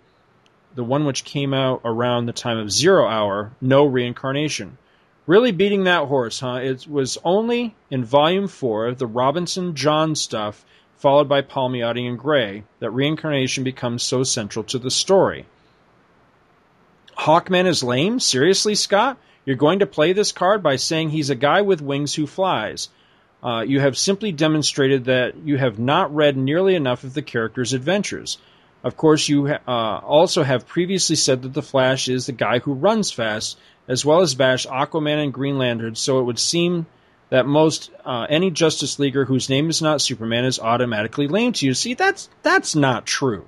the 0.75 0.83
one 0.83 1.05
which 1.05 1.23
came 1.23 1.53
out 1.53 1.81
around 1.83 2.25
the 2.25 2.33
time 2.33 2.57
of 2.57 2.71
Zero 2.71 3.07
Hour, 3.07 3.51
No 3.59 3.85
Reincarnation. 3.85 4.77
Really 5.27 5.51
beating 5.51 5.83
that 5.83 6.07
horse, 6.07 6.39
huh? 6.39 6.55
It 6.55 6.87
was 6.87 7.17
only 7.23 7.75
in 7.89 8.03
Volume 8.03 8.47
4, 8.47 8.95
the 8.95 9.05
Robinson 9.05 9.75
John 9.75 10.15
stuff, 10.15 10.65
followed 10.97 11.29
by 11.29 11.41
Palmiotti 11.41 12.07
and 12.07 12.17
Gray, 12.17 12.63
that 12.79 12.91
reincarnation 12.91 13.63
becomes 13.63 14.03
so 14.03 14.23
central 14.23 14.63
to 14.65 14.79
the 14.79 14.91
story. 14.91 15.45
Hawkman 17.17 17.67
is 17.67 17.83
lame? 17.83 18.19
Seriously, 18.19 18.75
Scott? 18.75 19.17
You're 19.45 19.55
going 19.55 19.79
to 19.79 19.85
play 19.85 20.13
this 20.13 20.31
card 20.31 20.63
by 20.63 20.75
saying 20.75 21.09
he's 21.09 21.29
a 21.29 21.35
guy 21.35 21.61
with 21.61 21.81
wings 21.81 22.15
who 22.15 22.27
flies. 22.27 22.89
Uh, 23.43 23.63
you 23.67 23.79
have 23.79 23.97
simply 23.97 24.31
demonstrated 24.31 25.05
that 25.05 25.35
you 25.37 25.57
have 25.57 25.79
not 25.79 26.13
read 26.13 26.37
nearly 26.37 26.75
enough 26.75 27.03
of 27.03 27.13
the 27.13 27.23
character's 27.23 27.73
adventures. 27.73 28.37
Of 28.83 28.97
course, 28.97 29.29
you 29.29 29.47
uh, 29.47 29.59
also 29.67 30.43
have 30.43 30.67
previously 30.67 31.15
said 31.15 31.43
that 31.43 31.53
the 31.53 31.61
Flash 31.61 32.07
is 32.07 32.25
the 32.25 32.31
guy 32.31 32.59
who 32.59 32.73
runs 32.73 33.11
fast, 33.11 33.59
as 33.87 34.03
well 34.03 34.21
as 34.21 34.33
bash 34.33 34.65
Aquaman 34.65 35.23
and 35.23 35.33
Green 35.33 35.57
Lantern, 35.57 35.95
so 35.95 36.19
it 36.19 36.23
would 36.23 36.39
seem 36.39 36.87
that 37.29 37.45
most 37.45 37.91
uh, 38.05 38.25
any 38.29 38.51
Justice 38.51 38.99
Leaguer 38.99 39.25
whose 39.25 39.49
name 39.49 39.69
is 39.69 39.81
not 39.81 40.01
Superman 40.01 40.45
is 40.45 40.59
automatically 40.59 41.27
lame 41.27 41.53
to 41.53 41.65
you. 41.65 41.73
See, 41.73 41.93
that's 41.93 42.27
that's 42.41 42.75
not 42.75 43.05
true. 43.05 43.45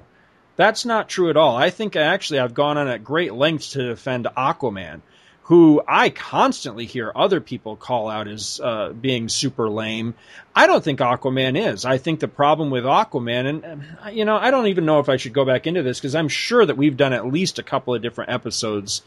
That's 0.55 0.85
not 0.85 1.10
true 1.10 1.30
at 1.30 1.38
all. 1.38 1.55
I 1.55 1.72
think 1.72 1.95
actually 1.95 2.39
I've 2.39 2.53
gone 2.53 2.77
on 2.77 2.88
at 2.88 3.03
great 3.03 3.34
lengths 3.34 3.72
to 3.72 3.88
defend 3.88 4.27
Aquaman, 4.38 5.01
who 5.44 5.82
I 5.86 6.10
constantly 6.10 6.86
hear 6.86 7.11
other 7.14 7.41
people 7.41 7.76
call 7.76 8.10
out 8.10 8.28
as 8.28 8.61
uh, 8.64 8.90
being 8.90 9.28
super 9.28 9.70
lame. 9.70 10.14
I 10.56 10.68
don't 10.68 10.84
think 10.84 10.99
Aquaman 10.99 11.57
is. 11.72 11.84
I 11.84 11.98
think 11.98 12.22
the 12.22 12.30
problem 12.30 12.70
with 12.70 12.86
Aquaman, 12.86 13.64
and 13.64 14.15
you 14.15 14.24
know, 14.24 14.38
I 14.38 14.52
don't 14.52 14.68
even 14.68 14.86
know 14.86 14.99
if 14.99 15.10
I 15.10 15.18
should 15.18 15.34
go 15.34 15.45
back 15.45 15.68
into 15.68 15.84
this 15.84 15.99
because 15.99 16.15
I'm 16.15 16.30
sure 16.30 16.65
that 16.65 16.78
we've 16.78 16.95
done 16.95 17.14
at 17.14 17.28
least 17.28 17.60
a 17.60 17.64
couple 17.64 17.94
of 17.94 18.02
different 18.02 18.32
episodes 18.32 19.02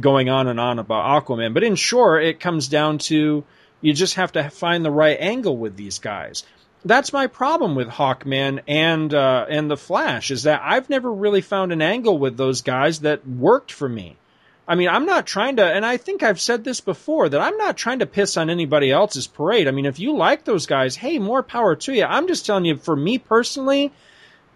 going 0.00 0.30
on 0.30 0.48
and 0.48 0.58
on 0.58 0.78
about 0.78 1.24
Aquaman. 1.24 1.52
But 1.52 1.64
in 1.64 1.76
short, 1.76 2.24
it 2.24 2.40
comes 2.40 2.68
down 2.68 2.98
to 2.98 3.44
you 3.82 3.92
just 3.92 4.14
have 4.14 4.32
to 4.32 4.48
find 4.48 4.84
the 4.84 4.90
right 4.90 5.18
angle 5.20 5.56
with 5.56 5.76
these 5.76 5.98
guys 5.98 6.44
that's 6.84 7.12
my 7.12 7.26
problem 7.26 7.74
with 7.74 7.88
Hawkman 7.88 8.60
and 8.68 9.12
uh, 9.12 9.46
and 9.48 9.70
the 9.70 9.76
Flash 9.76 10.30
is 10.30 10.42
that 10.42 10.60
I've 10.62 10.90
never 10.90 11.10
really 11.10 11.40
found 11.40 11.72
an 11.72 11.82
angle 11.82 12.18
with 12.18 12.36
those 12.36 12.62
guys 12.62 13.00
that 13.00 13.26
worked 13.26 13.72
for 13.72 13.88
me. 13.88 14.16
I 14.66 14.76
mean, 14.76 14.88
I'm 14.88 15.04
not 15.04 15.26
trying 15.26 15.56
to, 15.56 15.64
and 15.64 15.84
I 15.84 15.98
think 15.98 16.22
I've 16.22 16.40
said 16.40 16.64
this 16.64 16.80
before 16.80 17.28
that 17.28 17.40
I'm 17.40 17.58
not 17.58 17.76
trying 17.76 17.98
to 17.98 18.06
piss 18.06 18.36
on 18.36 18.48
anybody 18.48 18.90
else's 18.90 19.26
parade. 19.26 19.68
I 19.68 19.72
mean, 19.72 19.84
if 19.84 19.98
you 19.98 20.16
like 20.16 20.44
those 20.44 20.66
guys, 20.66 20.96
hey, 20.96 21.18
more 21.18 21.42
power 21.42 21.76
to 21.76 21.92
you. 21.92 22.04
I'm 22.04 22.28
just 22.28 22.46
telling 22.46 22.64
you, 22.64 22.76
for 22.78 22.96
me 22.96 23.18
personally, 23.18 23.92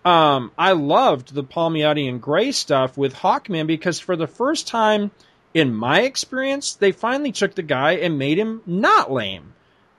um, 0.04 0.50
I 0.56 0.72
loved 0.72 1.34
the 1.34 1.44
Palmiotti 1.44 2.08
and 2.08 2.22
Gray 2.22 2.52
stuff 2.52 2.96
with 2.96 3.14
Hawkman 3.14 3.66
because 3.66 4.00
for 4.00 4.16
the 4.16 4.26
first 4.26 4.66
time 4.66 5.10
in 5.52 5.74
my 5.74 6.02
experience, 6.02 6.74
they 6.74 6.92
finally 6.92 7.32
took 7.32 7.54
the 7.54 7.62
guy 7.62 7.92
and 7.92 8.18
made 8.18 8.38
him 8.38 8.62
not 8.64 9.12
lame. 9.12 9.52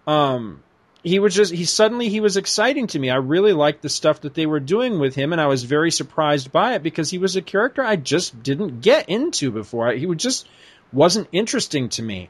Um, 0.07 0.63
he 1.03 1.19
was 1.19 1.33
just 1.33 1.53
he 1.53 1.65
suddenly 1.65 2.09
he 2.09 2.19
was 2.19 2.37
exciting 2.37 2.87
to 2.87 2.99
me. 2.99 3.09
I 3.09 3.15
really 3.15 3.53
liked 3.53 3.81
the 3.81 3.89
stuff 3.89 4.21
that 4.21 4.33
they 4.33 4.45
were 4.45 4.59
doing 4.59 4.99
with 4.99 5.15
him, 5.15 5.31
and 5.31 5.41
I 5.41 5.47
was 5.47 5.63
very 5.63 5.91
surprised 5.91 6.51
by 6.51 6.75
it 6.75 6.83
because 6.83 7.09
he 7.09 7.17
was 7.17 7.35
a 7.35 7.41
character 7.41 7.83
I 7.83 7.95
just 7.95 8.41
didn't 8.43 8.81
get 8.81 9.07
into 9.09 9.51
before. 9.51 9.91
He 9.93 10.05
was 10.05 10.17
just 10.17 10.47
wasn't 10.91 11.29
interesting 11.31 11.89
to 11.89 12.03
me. 12.03 12.29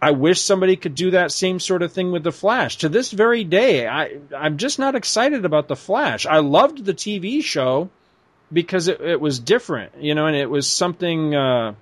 I 0.00 0.12
wish 0.12 0.40
somebody 0.40 0.76
could 0.76 0.94
do 0.94 1.12
that 1.12 1.30
same 1.30 1.60
sort 1.60 1.82
of 1.82 1.92
thing 1.92 2.10
with 2.10 2.24
the 2.24 2.32
Flash. 2.32 2.78
To 2.78 2.88
this 2.88 3.12
very 3.12 3.44
day, 3.44 3.86
I 3.86 4.18
I'm 4.36 4.56
just 4.56 4.78
not 4.78 4.94
excited 4.94 5.44
about 5.44 5.68
the 5.68 5.76
Flash. 5.76 6.24
I 6.24 6.38
loved 6.38 6.84
the 6.84 6.94
TV 6.94 7.42
show 7.42 7.90
because 8.50 8.88
it, 8.88 9.00
it 9.00 9.20
was 9.20 9.38
different, 9.38 9.92
you 10.00 10.14
know, 10.14 10.26
and 10.26 10.36
it 10.36 10.48
was 10.48 10.66
something. 10.66 11.34
Uh, 11.34 11.74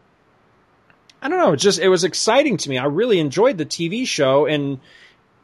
I 1.23 1.28
don't 1.28 1.39
know. 1.39 1.53
It 1.53 1.59
just 1.59 1.78
it 1.78 1.89
was 1.89 2.03
exciting 2.03 2.57
to 2.59 2.69
me. 2.69 2.78
I 2.78 2.87
really 2.87 3.20
enjoyed 3.20 3.59
the 3.59 3.66
TV 3.66 4.07
show 4.07 4.47
and 4.47 4.81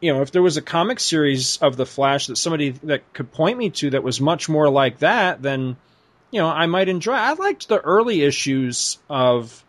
you 0.00 0.12
know, 0.12 0.22
if 0.22 0.30
there 0.30 0.42
was 0.42 0.56
a 0.56 0.62
comic 0.62 1.00
series 1.00 1.58
of 1.58 1.76
the 1.76 1.86
Flash 1.86 2.26
that 2.26 2.36
somebody 2.36 2.70
that 2.84 3.12
could 3.12 3.32
point 3.32 3.58
me 3.58 3.70
to 3.70 3.90
that 3.90 4.02
was 4.02 4.20
much 4.20 4.48
more 4.48 4.68
like 4.68 4.98
that, 4.98 5.42
then 5.42 5.76
you 6.30 6.40
know, 6.40 6.48
I 6.48 6.66
might 6.66 6.88
enjoy. 6.88 7.12
I 7.12 7.32
liked 7.34 7.68
the 7.68 7.80
early 7.80 8.22
issues 8.22 8.98
of 9.08 9.64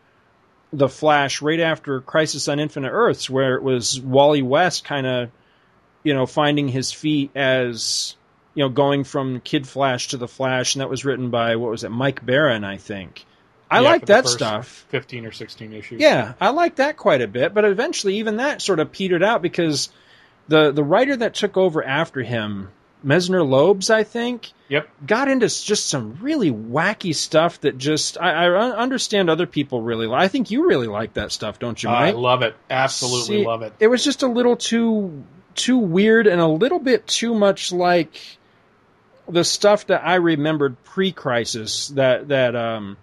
the 0.74 0.90
Flash 0.90 1.42
right 1.42 1.60
after 1.60 2.02
Crisis 2.02 2.48
on 2.48 2.60
Infinite 2.60 2.92
Earths, 2.92 3.30
where 3.30 3.56
it 3.56 3.64
was 3.64 4.02
Wally 4.02 4.42
West 4.42 4.84
kind 4.84 5.08
of, 5.08 5.32
you 6.04 6.14
know, 6.14 6.26
finding 6.26 6.68
his 6.68 6.92
feet 6.92 7.32
as 7.36 8.16
you 8.54 8.64
know, 8.64 8.70
going 8.70 9.04
from 9.04 9.40
Kid 9.40 9.68
Flash 9.68 10.10
to 10.10 10.18
the 10.18 10.28
Flash, 10.28 10.74
and 10.74 10.82
that 10.82 10.90
was 10.90 11.06
written 11.06 11.30
by 11.30 11.58
what 11.58 11.70
was 11.70 11.84
it, 11.84 11.90
Mike 11.90 12.26
Baron, 12.26 12.64
I 12.64 12.78
think. 12.78 13.24
I 13.70 13.82
Yeah, 13.82 13.90
like 13.90 14.06
that 14.08 14.28
stuff. 14.28 14.86
Fifteen 14.90 15.28
or 15.28 15.32
sixteen 15.32 15.74
issues. 15.74 16.02
Yeah, 16.02 16.34
I 16.42 16.50
like 16.50 16.78
that 16.78 16.98
quite 16.98 17.22
a 17.22 17.28
bit, 17.28 17.54
but 17.54 17.66
eventually 17.66 18.18
even 18.18 18.38
that 18.38 18.64
sort 18.64 18.80
of 18.80 18.92
petered 18.92 19.22
out 19.22 19.44
because 19.44 19.90
the 20.48 20.72
the 20.72 20.84
writer 20.84 21.16
that 21.16 21.34
took 21.34 21.58
over 21.58 21.84
after 21.84 22.22
him, 22.22 22.70
Messner-Loebs, 23.06 23.90
I 23.90 24.04
think, 24.04 24.52
Yep. 24.70 24.90
got 25.06 25.28
into 25.30 25.48
just 25.48 25.88
some 25.88 26.18
really 26.22 26.52
wacky 26.52 27.16
stuff 27.16 27.62
that 27.62 27.78
just 27.78 28.20
I, 28.20 28.46
I 28.48 28.78
understand 28.78 29.30
other 29.30 29.46
people 29.46 29.82
really. 29.82 30.08
Like. 30.08 30.24
I 30.24 30.28
think 30.28 30.52
you 30.52 30.68
really 30.68 30.88
like 30.88 31.14
that 31.14 31.32
stuff, 31.32 31.60
don't 31.60 31.82
you, 31.82 31.90
I 31.90 32.12
love 32.12 32.42
it. 32.42 32.56
Absolutely 32.70 33.40
See, 33.40 33.46
love 33.46 33.62
it. 33.62 33.74
It 33.80 33.88
was 33.88 34.04
just 34.04 34.24
a 34.24 34.28
little 34.28 34.58
too 34.58 35.24
too 35.56 35.78
weird 35.78 36.28
and 36.28 36.40
a 36.40 36.48
little 36.48 36.80
bit 36.80 37.08
too 37.08 37.34
much 37.34 37.72
like 37.72 38.20
the 39.28 39.44
stuff 39.44 39.88
that 39.88 40.06
I 40.06 40.16
remembered 40.16 40.82
pre-crisis 40.84 41.90
that 41.90 42.28
that 42.30 42.56
um 42.56 42.98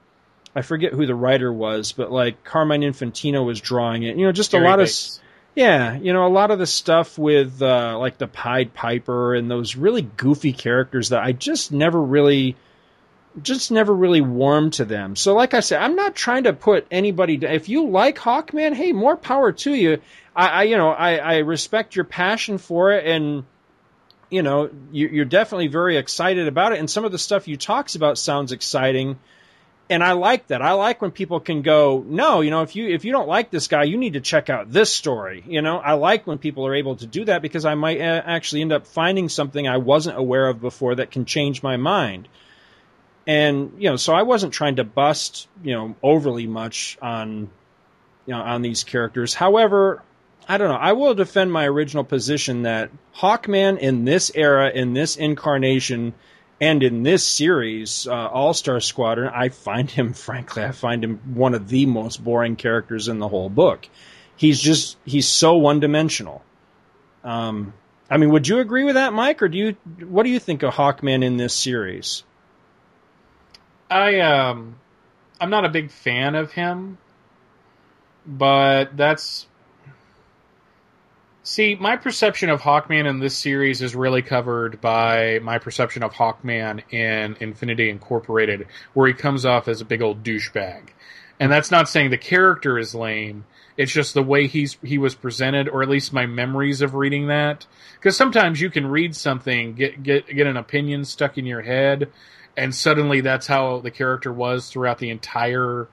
I 0.56 0.62
forget 0.62 0.92
who 0.92 1.04
the 1.06 1.14
writer 1.16 1.52
was, 1.52 1.92
but 1.92 2.12
like 2.12 2.44
Carmine 2.44 2.82
Infantino 2.82 3.44
was 3.44 3.60
drawing 3.60 4.04
it. 4.04 4.16
You 4.16 4.26
know, 4.26 4.32
just 4.32 4.52
Cary 4.52 4.64
a 4.64 4.68
lot 4.68 4.78
of 4.80 4.86
Bates. 4.86 5.20
Yeah, 5.54 5.96
you 5.96 6.12
know, 6.12 6.26
a 6.26 6.28
lot 6.28 6.50
of 6.50 6.58
the 6.58 6.66
stuff 6.66 7.16
with 7.16 7.62
uh, 7.62 7.96
like 7.98 8.18
the 8.18 8.26
Pied 8.26 8.74
Piper 8.74 9.34
and 9.34 9.50
those 9.50 9.76
really 9.76 10.02
goofy 10.02 10.52
characters 10.52 11.10
that 11.10 11.22
I 11.22 11.32
just 11.32 11.70
never 11.70 12.00
really, 12.00 12.56
just 13.40 13.70
never 13.70 13.94
really 13.94 14.20
warmed 14.20 14.74
to 14.74 14.84
them. 14.84 15.14
So, 15.14 15.34
like 15.34 15.54
I 15.54 15.60
said, 15.60 15.80
I'm 15.80 15.94
not 15.94 16.16
trying 16.16 16.44
to 16.44 16.52
put 16.52 16.86
anybody. 16.90 17.36
down. 17.36 17.52
If 17.52 17.68
you 17.68 17.88
like 17.88 18.18
Hawkman, 18.18 18.74
hey, 18.74 18.92
more 18.92 19.16
power 19.16 19.52
to 19.52 19.72
you. 19.72 20.00
I, 20.34 20.48
I 20.48 20.62
you 20.64 20.76
know, 20.76 20.90
I, 20.90 21.16
I 21.16 21.38
respect 21.38 21.94
your 21.94 22.04
passion 22.04 22.58
for 22.58 22.90
it, 22.92 23.06
and 23.06 23.44
you 24.30 24.42
know, 24.42 24.70
you, 24.90 25.06
you're 25.08 25.24
definitely 25.24 25.68
very 25.68 25.96
excited 25.96 26.48
about 26.48 26.72
it. 26.72 26.80
And 26.80 26.90
some 26.90 27.04
of 27.04 27.12
the 27.12 27.18
stuff 27.18 27.46
you 27.46 27.56
talks 27.56 27.94
about 27.94 28.18
sounds 28.18 28.50
exciting. 28.50 29.20
And 29.90 30.02
I 30.02 30.12
like 30.12 30.46
that. 30.46 30.62
I 30.62 30.72
like 30.72 31.02
when 31.02 31.10
people 31.10 31.40
can 31.40 31.62
go, 31.62 32.02
no, 32.06 32.40
you 32.40 32.50
know, 32.50 32.62
if 32.62 32.74
you 32.74 32.88
if 32.88 33.04
you 33.04 33.12
don't 33.12 33.28
like 33.28 33.50
this 33.50 33.68
guy, 33.68 33.84
you 33.84 33.98
need 33.98 34.14
to 34.14 34.20
check 34.20 34.48
out 34.48 34.72
this 34.72 34.92
story. 34.92 35.44
You 35.46 35.60
know, 35.60 35.78
I 35.78 35.92
like 35.92 36.26
when 36.26 36.38
people 36.38 36.66
are 36.66 36.74
able 36.74 36.96
to 36.96 37.06
do 37.06 37.24
that 37.26 37.42
because 37.42 37.64
I 37.64 37.74
might 37.74 38.00
uh, 38.00 38.22
actually 38.24 38.62
end 38.62 38.72
up 38.72 38.86
finding 38.86 39.28
something 39.28 39.68
I 39.68 39.76
wasn't 39.76 40.18
aware 40.18 40.46
of 40.48 40.60
before 40.60 40.94
that 40.96 41.10
can 41.10 41.26
change 41.26 41.62
my 41.62 41.76
mind. 41.76 42.28
And 43.26 43.74
you 43.78 43.90
know, 43.90 43.96
so 43.96 44.14
I 44.14 44.22
wasn't 44.22 44.54
trying 44.54 44.76
to 44.76 44.84
bust, 44.84 45.48
you 45.62 45.74
know, 45.74 45.94
overly 46.02 46.46
much 46.46 46.96
on 47.02 47.50
you 48.26 48.34
know 48.34 48.40
on 48.40 48.62
these 48.62 48.84
characters. 48.84 49.34
However, 49.34 50.02
I 50.48 50.56
don't 50.56 50.68
know. 50.68 50.76
I 50.76 50.92
will 50.92 51.14
defend 51.14 51.52
my 51.52 51.66
original 51.66 52.04
position 52.04 52.62
that 52.62 52.90
Hawkman 53.16 53.78
in 53.78 54.04
this 54.04 54.30
era, 54.34 54.70
in 54.70 54.94
this 54.94 55.16
incarnation, 55.16 56.14
and 56.60 56.82
in 56.82 57.02
this 57.02 57.24
series, 57.24 58.06
uh, 58.06 58.12
All 58.12 58.54
Star 58.54 58.80
Squadron, 58.80 59.30
I 59.34 59.48
find 59.48 59.90
him, 59.90 60.12
frankly, 60.14 60.64
I 60.64 60.72
find 60.72 61.02
him 61.02 61.34
one 61.34 61.54
of 61.54 61.68
the 61.68 61.86
most 61.86 62.22
boring 62.22 62.56
characters 62.56 63.08
in 63.08 63.18
the 63.18 63.28
whole 63.28 63.50
book. 63.50 63.88
He's 64.36 64.60
just, 64.60 64.96
he's 65.04 65.28
so 65.28 65.56
one 65.56 65.80
dimensional. 65.80 66.42
Um, 67.22 67.72
I 68.10 68.18
mean, 68.18 68.30
would 68.30 68.46
you 68.48 68.58
agree 68.58 68.84
with 68.84 68.96
that, 68.96 69.12
Mike, 69.12 69.42
or 69.42 69.48
do 69.48 69.56
you, 69.56 69.76
what 70.06 70.24
do 70.24 70.30
you 70.30 70.38
think 70.38 70.62
of 70.62 70.74
Hawkman 70.74 71.24
in 71.24 71.36
this 71.36 71.54
series? 71.54 72.24
I, 73.90 74.20
um, 74.20 74.76
I'm 75.40 75.50
not 75.50 75.64
a 75.64 75.68
big 75.68 75.90
fan 75.90 76.34
of 76.34 76.52
him, 76.52 76.98
but 78.26 78.96
that's 78.96 79.46
See, 81.46 81.74
my 81.74 81.98
perception 81.98 82.48
of 82.48 82.62
Hawkman 82.62 83.06
in 83.06 83.18
this 83.18 83.36
series 83.36 83.82
is 83.82 83.94
really 83.94 84.22
covered 84.22 84.80
by 84.80 85.40
my 85.42 85.58
perception 85.58 86.02
of 86.02 86.14
Hawkman 86.14 86.82
in 86.90 87.36
Infinity 87.38 87.90
Incorporated, 87.90 88.66
where 88.94 89.08
he 89.08 89.12
comes 89.12 89.44
off 89.44 89.68
as 89.68 89.82
a 89.82 89.84
big 89.84 90.00
old 90.00 90.24
douchebag. 90.24 90.88
And 91.38 91.52
that's 91.52 91.70
not 91.70 91.90
saying 91.90 92.08
the 92.08 92.16
character 92.16 92.78
is 92.78 92.94
lame. 92.94 93.44
It's 93.76 93.92
just 93.92 94.14
the 94.14 94.22
way 94.22 94.46
he's 94.46 94.78
he 94.82 94.96
was 94.96 95.14
presented, 95.14 95.68
or 95.68 95.82
at 95.82 95.90
least 95.90 96.14
my 96.14 96.24
memories 96.24 96.80
of 96.80 96.94
reading 96.94 97.26
that. 97.26 97.66
Because 97.96 98.16
sometimes 98.16 98.62
you 98.62 98.70
can 98.70 98.86
read 98.86 99.14
something, 99.14 99.74
get 99.74 100.02
get 100.02 100.26
get 100.26 100.46
an 100.46 100.56
opinion 100.56 101.04
stuck 101.04 101.36
in 101.36 101.44
your 101.44 101.60
head, 101.60 102.10
and 102.56 102.74
suddenly 102.74 103.20
that's 103.20 103.46
how 103.46 103.80
the 103.80 103.90
character 103.90 104.32
was 104.32 104.70
throughout 104.70 104.96
the 104.96 105.10
entire, 105.10 105.88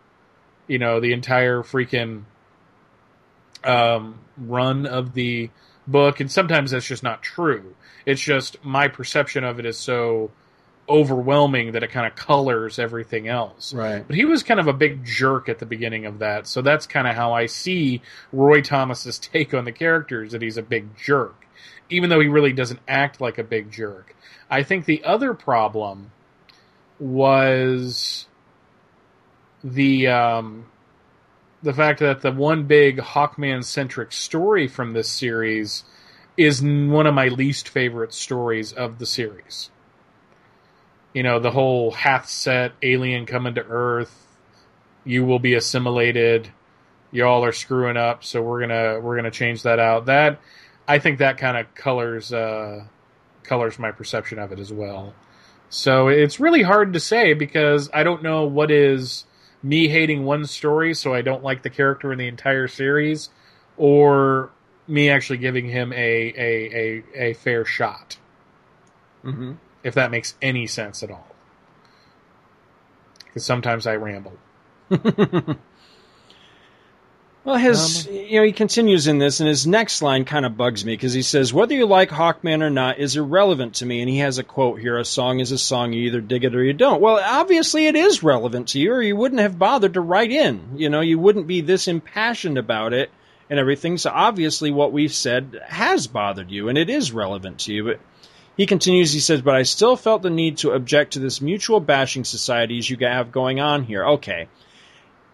you 0.70 0.80
know, 0.80 1.02
the 1.02 1.12
entire 1.12 1.62
freaking 1.62 2.24
um, 3.64 4.20
run 4.38 4.86
of 4.86 5.14
the 5.14 5.50
book, 5.88 6.20
and 6.20 6.32
sometimes 6.32 6.72
that's 6.72 6.86
just 6.86 7.04
not 7.04 7.22
true. 7.22 7.76
It's 8.06 8.22
just 8.22 8.64
my 8.64 8.88
perception 8.88 9.44
of 9.44 9.60
it 9.60 9.66
is 9.66 9.78
so 9.78 10.32
overwhelming 10.90 11.72
that 11.74 11.84
it 11.84 11.92
kind 11.92 12.06
of 12.06 12.16
colors 12.16 12.80
everything 12.80 13.28
else. 13.28 13.74
Right. 13.74 14.06
But 14.06 14.16
he 14.16 14.26
was 14.26 14.44
kind 14.44 14.60
of 14.60 14.68
a 14.68 14.74
big 14.74 15.06
jerk 15.06 15.48
at 15.48 15.60
the 15.60 15.66
beginning 15.66 16.06
of 16.06 16.20
that, 16.20 16.48
so 16.48 16.62
that's 16.62 16.88
kind 16.88 17.08
of 17.08 17.16
how 17.16 17.34
I 17.34 17.46
see 17.46 18.02
Roy 18.32 18.62
Thomas's 18.62 19.20
take 19.20 19.54
on 19.54 19.66
the 19.66 19.72
characters 19.72 20.32
that 20.32 20.42
he's 20.42 20.58
a 20.58 20.64
big 20.64 20.98
jerk, 20.98 21.46
even 21.90 22.10
though 22.10 22.20
he 22.20 22.28
really 22.28 22.54
doesn't 22.54 22.80
act 22.88 23.22
like 23.22 23.38
a 23.38 23.44
big 23.44 23.72
jerk. 23.72 24.16
I 24.50 24.64
think 24.64 24.86
the 24.86 25.04
other 25.06 25.34
problem 25.34 26.12
was 27.00 28.28
the 29.64 30.08
um, 30.08 30.66
the 31.64 31.74
fact 31.74 32.00
that 32.00 32.22
the 32.22 32.32
one 32.32 32.64
big 32.64 32.98
Hawkman 32.98 33.64
centric 33.64 34.12
story 34.12 34.68
from 34.68 34.94
this 34.94 35.10
series 35.10 35.84
is 36.38 36.62
one 36.62 37.08
of 37.08 37.14
my 37.14 37.28
least 37.28 37.70
favorite 37.70 38.14
stories 38.14 38.74
of 38.74 39.00
the 39.00 39.06
series. 39.06 39.70
You 41.14 41.24
know, 41.24 41.40
the 41.40 41.52
whole 41.52 41.92
Hath 41.92 42.28
set 42.30 42.72
alien 42.82 43.26
coming 43.26 43.56
to 43.56 43.66
Earth, 43.66 44.28
you 45.04 45.26
will 45.26 45.40
be 45.40 45.54
assimilated, 45.54 46.52
y'all 47.12 47.44
are 47.44 47.52
screwing 47.52 47.98
up, 47.98 48.24
so 48.24 48.42
we're 48.42 48.62
gonna 48.62 49.00
we're 49.02 49.16
gonna 49.16 49.32
change 49.32 49.64
that 49.64 49.80
out. 49.80 50.06
That 50.06 50.40
I 50.88 51.00
think 51.00 51.20
that 51.20 51.38
kind 51.38 51.58
of 51.58 51.74
colors 51.76 52.32
uh, 52.34 52.86
colors 53.44 53.78
my 53.78 53.92
perception 53.92 54.40
of 54.40 54.52
it 54.52 54.60
as 54.60 54.72
well. 54.72 55.14
So 55.70 56.08
it's 56.08 56.40
really 56.40 56.64
hard 56.64 56.94
to 56.94 57.00
say 57.00 57.34
because 57.34 57.90
I 57.94 58.04
don't 58.04 58.24
know 58.24 58.46
what 58.46 58.72
is 58.72 59.26
me 59.64 59.88
hating 59.88 60.26
one 60.26 60.46
story, 60.46 60.94
so 60.94 61.14
I 61.14 61.22
don't 61.22 61.44
like 61.44 61.64
the 61.64 61.70
character 61.70 62.12
in 62.12 62.20
the 62.20 62.28
entire 62.28 62.68
series, 62.68 63.30
or 63.78 64.52
me 64.88 65.10
actually 65.10 65.38
giving 65.38 65.70
him 65.70 65.94
a 65.94 65.98
a 65.98 67.04
a, 67.16 67.30
a 67.30 67.34
fair 67.34 67.66
shot. 67.66 68.18
Mm-hmm. 69.24 69.54
If 69.84 69.94
that 69.96 70.12
makes 70.12 70.36
any 70.42 70.68
sense 70.68 71.04
at 71.04 71.12
all, 71.12 71.36
because 73.26 73.46
sometimes 73.46 73.88
I 73.88 73.96
ramble. 73.96 74.34
Well, 77.44 77.56
his, 77.56 78.08
um, 78.08 78.14
you 78.14 78.40
know, 78.40 78.46
he 78.46 78.52
continues 78.52 79.08
in 79.08 79.18
this, 79.18 79.40
and 79.40 79.50
his 79.50 79.66
next 79.66 80.04
line 80.04 80.26
kind 80.26 80.46
of 80.46 80.58
bugs 80.58 80.86
me 80.86 80.94
because 80.94 81.14
he 81.14 81.24
says, 81.24 81.52
"Whether 81.52 81.74
you 81.74 81.88
like 81.88 82.12
Hawkman 82.12 82.62
or 82.62 82.70
not 82.70 83.00
is 83.00 83.18
irrelevant 83.18 83.76
to 83.76 83.86
me." 83.86 84.02
And 84.02 84.10
he 84.10 84.20
has 84.20 84.38
a 84.38 84.44
quote 84.44 84.80
here: 84.80 85.00
"A 85.00 85.06
song 85.06 85.40
is 85.40 85.52
a 85.52 85.58
song; 85.58 85.92
you 85.92 86.04
either 86.04 86.22
dig 86.22 86.44
it 86.44 86.54
or 86.54 86.64
you 86.64 86.74
don't." 86.74 87.02
Well, 87.02 87.20
obviously, 87.20 87.88
it 87.88 87.96
is 87.96 88.22
relevant 88.22 88.68
to 88.70 88.80
you, 88.80 88.94
or 88.94 89.02
you 89.02 89.16
wouldn't 89.16 89.42
have 89.42 89.58
bothered 89.58 89.96
to 89.96 90.02
write 90.02 90.32
in. 90.32 90.74
You 90.76 90.90
know, 90.90 91.02
you 91.02 91.18
wouldn't 91.18 91.48
be 91.48 91.62
this 91.62 91.88
impassioned 91.88 92.60
about 92.60 92.94
it 92.94 93.10
and 93.50 93.60
everything. 93.60 93.98
So 93.98 94.12
obviously, 94.14 94.70
what 94.70 94.94
we've 94.94 95.14
said 95.14 95.62
has 95.66 96.06
bothered 96.06 96.52
you, 96.52 96.70
and 96.70 96.78
it 96.78 96.92
is 96.92 97.12
relevant 97.12 97.58
to 97.62 97.74
you. 97.74 97.86
But 97.86 98.00
he 98.56 98.68
continues. 98.68 99.14
He 99.14 99.20
says, 99.20 99.42
"But 99.42 99.56
I 99.56 99.64
still 99.64 99.96
felt 99.96 100.22
the 100.22 100.30
need 100.30 100.58
to 100.58 100.74
object 100.74 101.14
to 101.14 101.20
this 101.20 101.42
mutual 101.42 101.80
bashing 101.80 102.24
societies 102.24 102.88
you 102.88 102.98
have 103.02 103.32
going 103.32 103.60
on 103.60 103.84
here." 103.84 104.06
Okay. 104.06 104.48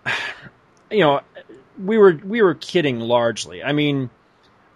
You 0.89 0.99
know, 0.99 1.19
we 1.79 1.97
were 1.97 2.19
we 2.23 2.41
were 2.41 2.55
kidding 2.55 2.99
largely. 2.99 3.63
I 3.63 3.73
mean, 3.73 4.09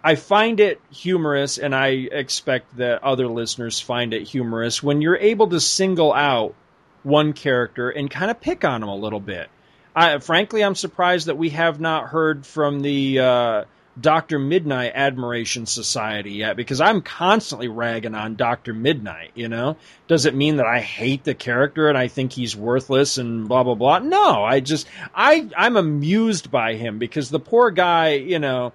I 0.04 0.16
find 0.16 0.60
it 0.60 0.80
humorous, 0.90 1.58
and 1.58 1.74
I 1.74 1.88
expect 1.88 2.76
that 2.76 3.02
other 3.04 3.28
listeners 3.28 3.80
find 3.80 4.12
it 4.14 4.22
humorous 4.26 4.82
when 4.82 5.00
you're 5.00 5.16
able 5.16 5.48
to 5.48 5.60
single 5.60 6.12
out 6.12 6.54
one 7.02 7.32
character 7.32 7.90
and 7.90 8.10
kind 8.10 8.30
of 8.30 8.40
pick 8.40 8.64
on 8.64 8.82
him 8.82 8.88
a 8.88 8.96
little 8.96 9.20
bit. 9.20 9.48
I, 9.94 10.18
frankly, 10.18 10.64
I'm 10.64 10.74
surprised 10.74 11.26
that 11.26 11.36
we 11.36 11.50
have 11.50 11.80
not 11.80 12.08
heard 12.08 12.46
from 12.46 12.80
the 12.80 13.18
uh, 13.20 13.64
Doctor 14.00 14.38
Midnight 14.38 14.92
Admiration 14.94 15.66
Society 15.66 16.32
yet 16.32 16.56
because 16.56 16.80
I'm 16.80 17.02
constantly 17.02 17.68
ragging 17.68 18.14
on 18.14 18.36
Doctor 18.36 18.72
Midnight. 18.72 19.32
You 19.34 19.48
know, 19.48 19.76
does 20.08 20.24
it 20.24 20.34
mean 20.34 20.56
that 20.56 20.66
I 20.66 20.80
hate 20.80 21.24
the 21.24 21.34
character 21.34 21.88
and 21.88 21.98
I 21.98 22.08
think 22.08 22.32
he's 22.32 22.56
worthless 22.56 23.18
and 23.18 23.46
blah 23.48 23.62
blah 23.64 23.74
blah? 23.74 23.98
No, 23.98 24.42
I 24.42 24.60
just 24.60 24.86
I 25.14 25.48
I'm 25.56 25.76
amused 25.76 26.50
by 26.50 26.74
him 26.74 26.98
because 26.98 27.28
the 27.28 27.40
poor 27.40 27.70
guy, 27.70 28.14
you 28.14 28.38
know. 28.38 28.72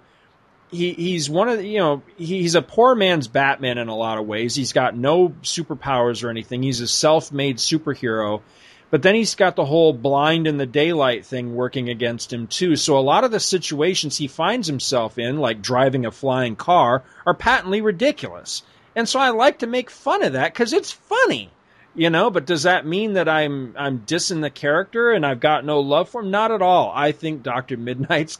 He, 0.70 0.92
he's 0.92 1.30
one 1.30 1.48
of 1.48 1.56
the, 1.56 1.66
you 1.66 1.78
know 1.78 2.02
he's 2.18 2.54
a 2.54 2.60
poor 2.60 2.94
man's 2.94 3.26
Batman 3.26 3.78
in 3.78 3.88
a 3.88 3.96
lot 3.96 4.18
of 4.18 4.26
ways. 4.26 4.54
He's 4.54 4.74
got 4.74 4.94
no 4.94 5.30
superpowers 5.42 6.22
or 6.22 6.28
anything. 6.28 6.62
He's 6.62 6.82
a 6.82 6.86
self-made 6.86 7.56
superhero, 7.56 8.42
but 8.90 9.02
then 9.02 9.14
he's 9.14 9.34
got 9.34 9.56
the 9.56 9.64
whole 9.64 9.92
blind 9.92 10.46
in 10.46 10.56
the 10.56 10.66
daylight 10.66 11.26
thing 11.26 11.54
working 11.54 11.88
against 11.88 12.32
him 12.32 12.46
too. 12.46 12.76
So 12.76 12.98
a 12.98 13.00
lot 13.00 13.24
of 13.24 13.30
the 13.30 13.40
situations 13.40 14.16
he 14.16 14.28
finds 14.28 14.66
himself 14.66 15.18
in, 15.18 15.38
like 15.38 15.60
driving 15.60 16.06
a 16.06 16.10
flying 16.10 16.56
car, 16.56 17.02
are 17.26 17.34
patently 17.34 17.80
ridiculous. 17.80 18.62
And 18.96 19.08
so 19.08 19.20
I 19.20 19.30
like 19.30 19.58
to 19.58 19.66
make 19.66 19.90
fun 19.90 20.22
of 20.22 20.32
that 20.32 20.52
because 20.52 20.72
it's 20.72 20.90
funny, 20.90 21.50
you 21.94 22.08
know. 22.10 22.30
But 22.30 22.46
does 22.46 22.62
that 22.62 22.86
mean 22.86 23.12
that 23.12 23.28
I'm 23.28 23.74
I'm 23.76 24.00
dissing 24.00 24.40
the 24.40 24.50
character 24.50 25.12
and 25.12 25.24
I've 25.24 25.40
got 25.40 25.64
no 25.64 25.80
love 25.80 26.08
for 26.08 26.22
him? 26.22 26.30
Not 26.30 26.50
at 26.50 26.62
all. 26.62 26.90
I 26.94 27.12
think 27.12 27.42
Doctor 27.42 27.76
Midnight's 27.78 28.38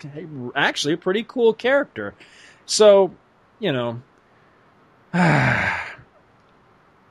actually 0.57 0.95
a 0.95 0.99
pretty 0.99 1.25
cool 1.29 1.53
character. 1.53 2.15
So, 2.65 3.15
you 3.59 3.73
know. 3.73 4.03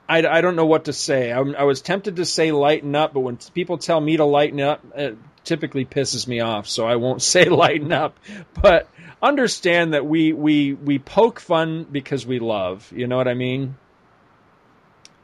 I, 0.09 0.25
I 0.25 0.41
don't 0.41 0.55
know 0.55 0.65
what 0.65 0.85
to 0.85 0.93
say. 0.93 1.31
I, 1.31 1.39
I, 1.39 1.63
was 1.63 1.81
tempted 1.81 2.15
to 2.17 2.25
say 2.25 2.51
lighten 2.51 2.95
up, 2.95 3.13
but 3.13 3.19
when 3.21 3.37
people 3.53 3.77
tell 3.77 3.99
me 3.99 4.17
to 4.17 4.25
lighten 4.25 4.61
up, 4.61 4.83
it 4.95 5.17
typically 5.43 5.85
pisses 5.85 6.27
me 6.27 6.39
off. 6.39 6.67
So 6.67 6.85
I 6.87 6.95
won't 6.95 7.21
say 7.33 7.45
lighten 7.45 7.91
up. 7.91 8.17
But 8.61 8.89
understand 9.21 9.93
that 9.93 10.05
we 10.05 10.33
we 10.33 10.73
we 10.73 10.99
poke 10.99 11.39
fun 11.39 11.85
because 11.91 12.25
we 12.25 12.39
love. 12.39 12.91
You 12.95 13.07
know 13.07 13.17
what 13.17 13.27
I 13.27 13.33
mean? 13.33 13.75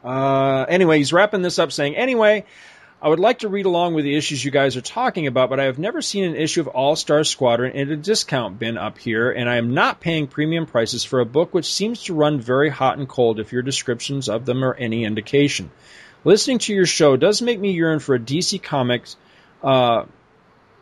Uh, 0.04 0.66
anyway, 0.68 0.98
he's 0.98 1.14
wrapping 1.14 1.42
this 1.42 1.60
up 1.60 1.72
saying, 1.72 1.96
anyway, 1.96 2.44
I 3.04 3.10
would 3.10 3.20
like 3.20 3.40
to 3.40 3.50
read 3.50 3.66
along 3.66 3.96
with 3.96 4.06
the 4.06 4.16
issues 4.16 4.46
you 4.46 4.50
guys 4.50 4.78
are 4.78 4.82
talking 4.82 5.28
about, 5.28 5.50
but 5.50 5.60
I 5.60 5.66
have 5.66 5.78
never 5.78 6.02
seen 6.02 6.24
an 6.24 6.38
issue 6.38 6.62
of 6.62 6.70
All 6.70 6.96
Star 6.96 7.26
Squadron 7.26 7.74
in 7.74 7.92
a 7.92 7.98
discount 7.98 8.60
bin 8.60 8.78
up 8.78 8.98
here, 8.98 9.30
and 9.30 9.50
I 9.50 9.58
am 9.58 9.74
not 9.74 10.00
paying 10.00 10.28
premium 10.28 10.66
prices 10.66 11.04
for 11.04 11.20
a 11.20 11.26
book 11.26 11.54
which 11.54 11.74
seems 11.74 12.04
to 12.04 12.14
run 12.14 12.40
very 12.40 12.70
hot 12.70 12.98
and 12.98 13.10
cold 13.10 13.42
if 13.42 13.52
your 13.52 13.62
descriptions 13.62 14.30
of 14.30 14.46
them 14.46 14.64
are 14.64 14.74
any 14.74 15.04
indication. 15.04 15.70
Listening 16.24 16.60
to 16.60 16.74
your 16.74 16.86
show 16.86 17.18
does 17.18 17.42
make 17.42 17.60
me 17.60 17.72
yearn 17.72 18.00
for 18.00 18.16
a 18.16 18.20
DC 18.20 18.64
Comics, 18.64 19.18
uh, 19.62 20.06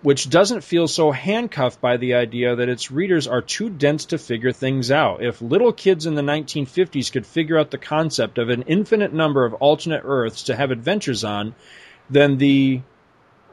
which 0.03 0.29
doesn't 0.29 0.63
feel 0.63 0.87
so 0.87 1.09
handcuffed 1.09 1.81
by 1.81 1.97
the 1.97 2.13
idea 2.13 2.55
that 2.55 2.69
its 2.69 2.91
readers 2.91 3.27
are 3.27 3.41
too 3.41 3.67
dense 3.67 4.05
to 4.05 4.19
figure 4.19 4.51
things 4.51 4.91
out. 4.91 5.23
If 5.23 5.41
little 5.41 5.73
kids 5.73 6.05
in 6.05 6.13
the 6.13 6.21
1950s 6.21 7.11
could 7.11 7.25
figure 7.25 7.57
out 7.57 7.71
the 7.71 7.79
concept 7.79 8.37
of 8.37 8.49
an 8.49 8.61
infinite 8.67 9.11
number 9.11 9.43
of 9.43 9.55
alternate 9.55 10.03
Earths 10.05 10.43
to 10.43 10.55
have 10.55 10.69
adventures 10.69 11.23
on, 11.23 11.55
then 12.09 12.37
the 12.37 12.81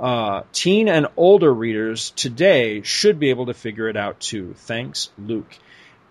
Uh, 0.01 0.45
teen 0.53 0.89
and 0.89 1.09
older 1.17 1.53
readers 1.53 2.11
today 2.11 2.83
should 2.83 3.19
be 3.19 3.31
able 3.31 3.47
to 3.47 3.53
figure 3.53 3.89
it 3.89 3.97
out 3.97 4.21
too. 4.21 4.55
Thanks, 4.57 5.11
Luke. 5.19 5.53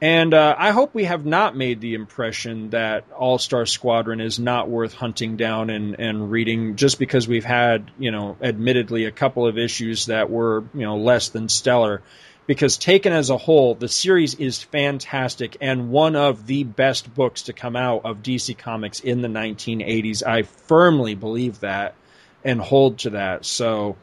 And 0.01 0.33
uh, 0.33 0.55
I 0.59 0.71
hope 0.71 0.93
we 0.93 1.05
have 1.05 1.25
not 1.25 1.55
made 1.55 1.79
the 1.79 1.93
impression 1.93 2.71
that 2.71 3.05
All 3.13 3.37
Star 3.39 3.65
Squadron 3.65 4.19
is 4.19 4.39
not 4.39 4.67
worth 4.69 4.93
hunting 4.93 5.37
down 5.37 5.69
and, 5.69 5.97
and 6.01 6.29
reading 6.29 6.75
just 6.75 6.99
because 6.99 7.29
we've 7.29 7.45
had, 7.45 7.89
you 7.97 8.11
know, 8.11 8.35
admittedly 8.41 9.05
a 9.05 9.11
couple 9.11 9.47
of 9.47 9.57
issues 9.57 10.07
that 10.07 10.29
were, 10.29 10.65
you 10.73 10.81
know, 10.81 10.97
less 10.97 11.29
than 11.29 11.47
stellar. 11.47 12.01
Because 12.45 12.77
taken 12.77 13.13
as 13.13 13.29
a 13.29 13.37
whole, 13.37 13.73
the 13.73 13.87
series 13.87 14.35
is 14.35 14.61
fantastic 14.61 15.55
and 15.61 15.91
one 15.91 16.17
of 16.17 16.45
the 16.45 16.65
best 16.65 17.15
books 17.15 17.43
to 17.43 17.53
come 17.53 17.77
out 17.77 18.01
of 18.03 18.21
DC 18.21 18.57
Comics 18.57 18.99
in 18.99 19.21
the 19.21 19.29
1980s. 19.29 20.23
I 20.27 20.43
firmly 20.43 21.15
believe 21.15 21.61
that 21.61 21.95
and 22.47 22.59
hold 22.59 22.97
to 22.99 23.11
that. 23.11 23.45
So, 23.45 23.95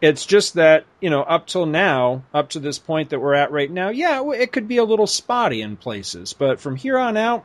it's 0.00 0.26
just 0.26 0.54
that, 0.54 0.84
you 1.00 1.10
know, 1.10 1.22
up 1.22 1.46
till 1.46 1.66
now, 1.66 2.24
up 2.34 2.50
to 2.50 2.60
this 2.60 2.78
point 2.78 3.10
that 3.10 3.20
we're 3.20 3.34
at 3.34 3.50
right 3.50 3.70
now, 3.70 3.88
yeah, 3.88 4.22
it 4.32 4.52
could 4.52 4.68
be 4.68 4.76
a 4.76 4.84
little 4.84 5.06
spotty 5.06 5.62
in 5.62 5.76
places. 5.76 6.32
But 6.32 6.60
from 6.60 6.76
here 6.76 6.98
on 6.98 7.16
out, 7.16 7.44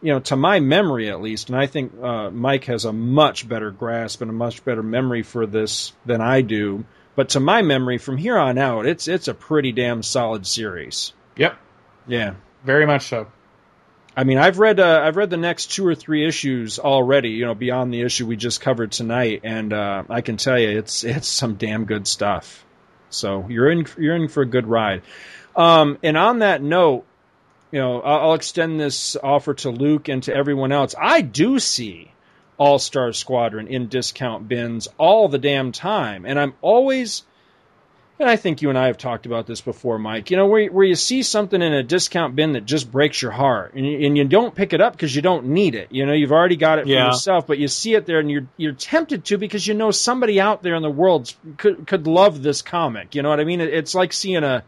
you 0.00 0.12
know, 0.12 0.20
to 0.20 0.36
my 0.36 0.60
memory 0.60 1.10
at 1.10 1.20
least, 1.20 1.48
and 1.48 1.58
I 1.58 1.66
think 1.66 1.92
uh, 2.02 2.30
Mike 2.30 2.64
has 2.64 2.84
a 2.84 2.92
much 2.92 3.48
better 3.48 3.70
grasp 3.70 4.20
and 4.20 4.30
a 4.30 4.34
much 4.34 4.64
better 4.64 4.82
memory 4.82 5.22
for 5.22 5.46
this 5.46 5.92
than 6.06 6.20
I 6.20 6.40
do. 6.40 6.84
But 7.14 7.30
to 7.30 7.40
my 7.40 7.62
memory, 7.62 7.98
from 7.98 8.16
here 8.16 8.38
on 8.38 8.56
out, 8.56 8.86
it's 8.86 9.06
it's 9.06 9.28
a 9.28 9.34
pretty 9.34 9.72
damn 9.72 10.02
solid 10.02 10.46
series. 10.46 11.12
Yep. 11.36 11.56
Yeah. 12.08 12.34
Very 12.64 12.86
much 12.86 13.06
so. 13.08 13.28
I 14.16 14.24
mean, 14.24 14.38
I've 14.38 14.58
read 14.58 14.78
uh, 14.78 15.00
I've 15.02 15.16
read 15.16 15.30
the 15.30 15.38
next 15.38 15.72
two 15.72 15.86
or 15.86 15.94
three 15.94 16.26
issues 16.26 16.78
already. 16.78 17.30
You 17.30 17.46
know, 17.46 17.54
beyond 17.54 17.92
the 17.94 18.02
issue 18.02 18.26
we 18.26 18.36
just 18.36 18.60
covered 18.60 18.92
tonight, 18.92 19.40
and 19.44 19.72
uh, 19.72 20.04
I 20.08 20.20
can 20.20 20.36
tell 20.36 20.58
you, 20.58 20.78
it's 20.78 21.02
it's 21.02 21.28
some 21.28 21.54
damn 21.54 21.86
good 21.86 22.06
stuff. 22.06 22.64
So 23.08 23.46
you're 23.48 23.70
in 23.70 23.86
you're 23.96 24.16
in 24.16 24.28
for 24.28 24.42
a 24.42 24.46
good 24.46 24.66
ride. 24.66 25.02
Um, 25.56 25.98
and 26.02 26.16
on 26.16 26.40
that 26.40 26.62
note, 26.62 27.04
you 27.70 27.78
know, 27.78 28.00
I'll, 28.00 28.20
I'll 28.28 28.34
extend 28.34 28.78
this 28.78 29.16
offer 29.16 29.54
to 29.54 29.70
Luke 29.70 30.08
and 30.08 30.22
to 30.24 30.34
everyone 30.34 30.72
else. 30.72 30.94
I 31.00 31.22
do 31.22 31.58
see 31.58 32.12
All 32.58 32.78
Star 32.78 33.12
Squadron 33.12 33.66
in 33.66 33.88
discount 33.88 34.46
bins 34.46 34.88
all 34.98 35.28
the 35.28 35.38
damn 35.38 35.72
time, 35.72 36.26
and 36.26 36.38
I'm 36.38 36.52
always 36.60 37.22
and 38.22 38.30
I 38.30 38.36
think 38.36 38.62
you 38.62 38.70
and 38.70 38.78
I 38.78 38.86
have 38.86 38.96
talked 38.96 39.26
about 39.26 39.46
this 39.46 39.60
before, 39.60 39.98
Mike. 39.98 40.30
You 40.30 40.36
know, 40.36 40.46
where, 40.46 40.66
where 40.72 40.84
you 40.86 40.94
see 40.94 41.22
something 41.22 41.60
in 41.60 41.72
a 41.72 41.82
discount 41.82 42.34
bin 42.34 42.52
that 42.52 42.64
just 42.64 42.90
breaks 42.90 43.20
your 43.20 43.32
heart, 43.32 43.74
and 43.74 43.86
you, 43.86 44.06
and 44.06 44.16
you 44.16 44.24
don't 44.24 44.54
pick 44.54 44.72
it 44.72 44.80
up 44.80 44.92
because 44.94 45.14
you 45.14 45.20
don't 45.22 45.46
need 45.48 45.74
it. 45.74 45.88
You 45.92 46.06
know, 46.06 46.12
you've 46.12 46.32
already 46.32 46.56
got 46.56 46.78
it 46.78 46.84
for 46.84 46.88
Yeah. 46.90 47.06
yourself, 47.06 47.46
but 47.46 47.58
you 47.58 47.68
see 47.68 47.94
it 47.94 48.06
there, 48.06 48.18
and 48.20 48.30
you're 48.30 48.46
you're 48.56 48.72
tempted 48.72 49.24
to 49.26 49.36
because 49.38 49.66
you 49.66 49.74
know 49.74 49.90
somebody 49.90 50.40
out 50.40 50.62
there 50.62 50.74
in 50.74 50.82
the 50.82 50.90
world 50.90 51.32
could 51.58 51.86
could 51.86 52.06
love 52.06 52.42
this 52.42 52.62
comic. 52.62 53.14
You 53.14 53.22
know 53.22 53.28
what 53.28 53.40
I 53.40 53.44
mean? 53.44 53.60
It, 53.60 53.74
it's 53.74 53.94
like 53.94 54.12
seeing 54.12 54.44
a 54.44 54.64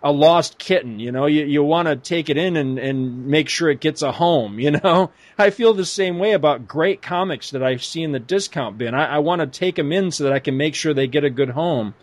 a 0.00 0.12
lost 0.12 0.58
kitten. 0.58 1.00
You 1.00 1.10
know, 1.10 1.26
you 1.26 1.44
you 1.44 1.62
want 1.64 1.88
to 1.88 1.96
take 1.96 2.30
it 2.30 2.36
in 2.36 2.56
and 2.56 2.78
and 2.78 3.26
make 3.26 3.48
sure 3.48 3.68
it 3.70 3.80
gets 3.80 4.02
a 4.02 4.12
home. 4.12 4.58
You 4.68 4.72
know, 4.72 5.10
I 5.38 5.50
feel 5.50 5.72
the 5.74 5.84
same 5.84 6.18
way 6.18 6.32
about 6.32 6.68
great 6.68 7.00
comics 7.02 7.50
that 7.52 7.62
I 7.62 7.76
see 7.78 8.02
in 8.02 8.12
the 8.12 8.18
discount 8.20 8.76
bin. 8.78 8.94
I, 8.94 9.16
I 9.16 9.18
want 9.18 9.40
to 9.40 9.46
take 9.46 9.76
them 9.76 9.92
in 9.92 10.10
so 10.10 10.24
that 10.24 10.32
I 10.32 10.38
can 10.40 10.56
make 10.56 10.74
sure 10.74 10.92
they 10.94 11.06
get 11.08 11.24
a 11.24 11.30
good 11.30 11.50
home. 11.50 11.94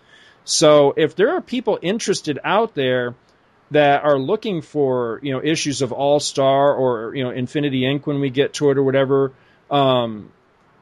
So 0.45 0.93
if 0.95 1.15
there 1.15 1.35
are 1.35 1.41
people 1.41 1.79
interested 1.81 2.39
out 2.43 2.75
there 2.75 3.15
that 3.71 4.03
are 4.03 4.17
looking 4.17 4.61
for 4.61 5.19
you 5.23 5.33
know 5.33 5.41
issues 5.43 5.81
of 5.81 5.91
All 5.91 6.19
Star 6.19 6.73
or 6.73 7.15
you 7.15 7.23
know 7.23 7.31
Infinity 7.31 7.81
Inc. 7.81 8.05
when 8.05 8.19
we 8.19 8.29
get 8.29 8.53
to 8.53 8.69
it 8.69 8.77
or 8.77 8.83
whatever, 8.83 9.33
um, 9.69 10.31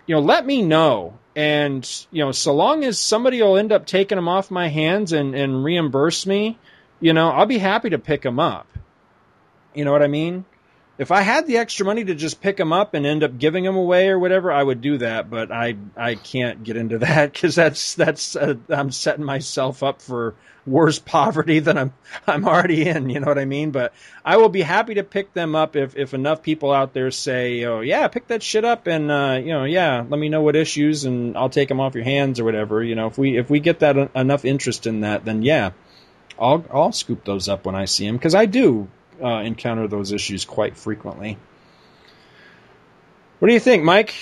you 0.06 0.16
know, 0.16 0.22
let 0.22 0.46
me 0.46 0.62
know. 0.62 1.18
And 1.36 1.90
you 2.12 2.24
know, 2.24 2.32
so 2.32 2.54
long 2.54 2.84
as 2.84 3.00
somebody 3.00 3.42
will 3.42 3.58
end 3.58 3.72
up 3.72 3.88
taking 3.88 4.18
them 4.18 4.28
off 4.28 4.52
my 4.52 4.68
hands 4.68 5.14
and 5.14 5.34
and 5.34 5.64
reimburse 5.64 6.28
me, 6.28 6.60
you 7.00 7.14
know, 7.14 7.30
I'll 7.30 7.48
be 7.48 7.58
happy 7.58 7.90
to 7.92 7.98
pick 7.98 8.22
them 8.22 8.40
up. 8.40 8.68
You 9.74 9.86
know 9.86 9.92
what 9.92 10.04
I 10.04 10.08
mean? 10.08 10.46
If 10.98 11.12
I 11.12 11.22
had 11.22 11.48
the 11.48 11.58
extra 11.58 11.88
money 11.88 12.06
to 12.06 12.14
just 12.14 12.40
pick 12.40 12.56
them 12.56 12.72
up 12.72 12.94
and 12.94 13.06
end 13.06 13.24
up 13.24 13.40
giving 13.40 13.64
them 13.64 13.76
away 13.76 14.10
or 14.10 14.20
whatever, 14.20 14.52
I 14.52 14.62
would 14.62 14.82
do 14.82 15.00
that. 15.00 15.28
But 15.30 15.52
I 15.52 15.76
I 15.98 16.16
can't 16.16 16.64
get 16.64 16.78
into 16.78 17.00
that 17.00 17.34
because 17.34 17.56
that's 17.56 17.96
that's 17.96 18.36
uh, 18.36 18.56
I'm 18.70 18.92
setting 18.92 19.26
myself 19.26 19.82
up 19.82 20.02
for 20.02 20.36
worse 20.66 21.00
poverty 21.06 21.60
than 21.60 21.78
I'm 21.80 21.94
I'm 22.28 22.46
already 22.46 22.88
in. 22.88 23.10
You 23.10 23.20
know 23.20 23.28
what 23.28 23.40
I 23.40 23.46
mean? 23.46 23.72
But 23.72 23.94
I 24.24 24.38
will 24.38 24.50
be 24.50 24.62
happy 24.62 24.96
to 24.96 25.04
pick 25.04 25.34
them 25.34 25.56
up 25.56 25.76
if 25.76 25.96
if 25.98 26.14
enough 26.14 26.44
people 26.44 26.72
out 26.72 26.94
there 26.94 27.10
say, 27.10 27.66
oh 27.66 27.82
yeah, 27.82 28.08
pick 28.08 28.28
that 28.28 28.44
shit 28.44 28.64
up 28.64 28.86
and 28.86 29.10
uh, 29.10 29.40
you 29.44 29.52
know 29.52 29.64
yeah, 29.64 30.06
let 30.08 30.20
me 30.20 30.30
know 30.30 30.42
what 30.42 30.56
issues 30.56 31.06
and 31.06 31.36
I'll 31.36 31.50
take 31.50 31.70
them 31.70 31.80
off 31.80 31.96
your 31.96 32.04
hands 32.04 32.40
or 32.40 32.44
whatever. 32.44 32.84
You 32.84 32.94
know, 32.94 33.08
if 33.08 33.18
we 33.18 33.38
if 33.38 33.50
we 33.50 33.60
get 33.60 33.80
that 33.80 34.12
enough 34.16 34.46
interest 34.46 34.86
in 34.86 35.02
that, 35.02 35.26
then 35.26 35.42
yeah, 35.42 35.72
I'll 36.38 36.64
I'll 36.72 36.92
scoop 36.92 37.26
those 37.26 37.50
up 37.50 37.66
when 37.66 37.74
I 37.74 37.86
see 37.86 38.06
them 38.06 38.16
because 38.16 38.36
I 38.36 38.46
do 38.46 38.90
uh, 39.22 39.40
encounter 39.40 39.88
those 39.88 40.12
issues 40.12 40.46
quite 40.46 40.78
frequently. 40.78 41.38
What 43.40 43.48
do 43.48 43.54
you 43.54 43.60
think, 43.60 43.84
Mike? 43.84 44.14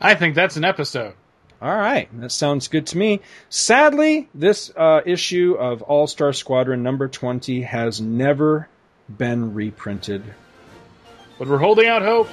I 0.00 0.14
think 0.14 0.34
that's 0.34 0.56
an 0.56 0.64
episode. 0.64 1.14
All 1.60 1.74
right, 1.74 2.08
that 2.20 2.32
sounds 2.32 2.68
good 2.68 2.86
to 2.88 2.98
me. 2.98 3.22
Sadly, 3.48 4.28
this 4.34 4.70
uh, 4.76 5.00
issue 5.06 5.56
of 5.58 5.80
All 5.82 6.06
Star 6.06 6.34
Squadron 6.34 6.82
number 6.82 7.08
20 7.08 7.62
has 7.62 8.00
never 8.00 8.68
been 9.08 9.54
reprinted. 9.54 10.22
But 11.38 11.48
we're 11.48 11.58
holding 11.58 11.88
out 11.88 12.02
hope. 12.02 12.28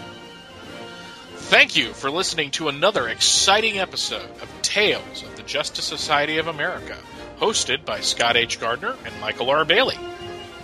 Thank 1.35 1.77
you 1.77 1.93
for 1.93 2.11
listening 2.11 2.51
to 2.51 2.67
another 2.67 3.07
exciting 3.07 3.77
episode 3.77 4.29
of 4.41 4.61
Tales 4.61 5.23
of 5.23 5.35
the 5.37 5.43
Justice 5.43 5.85
Society 5.85 6.37
of 6.37 6.47
America, 6.47 6.97
hosted 7.39 7.85
by 7.85 8.01
Scott 8.01 8.35
H. 8.35 8.59
Gardner 8.59 8.95
and 9.05 9.21
Michael 9.21 9.49
R. 9.49 9.63
Bailey. 9.63 9.97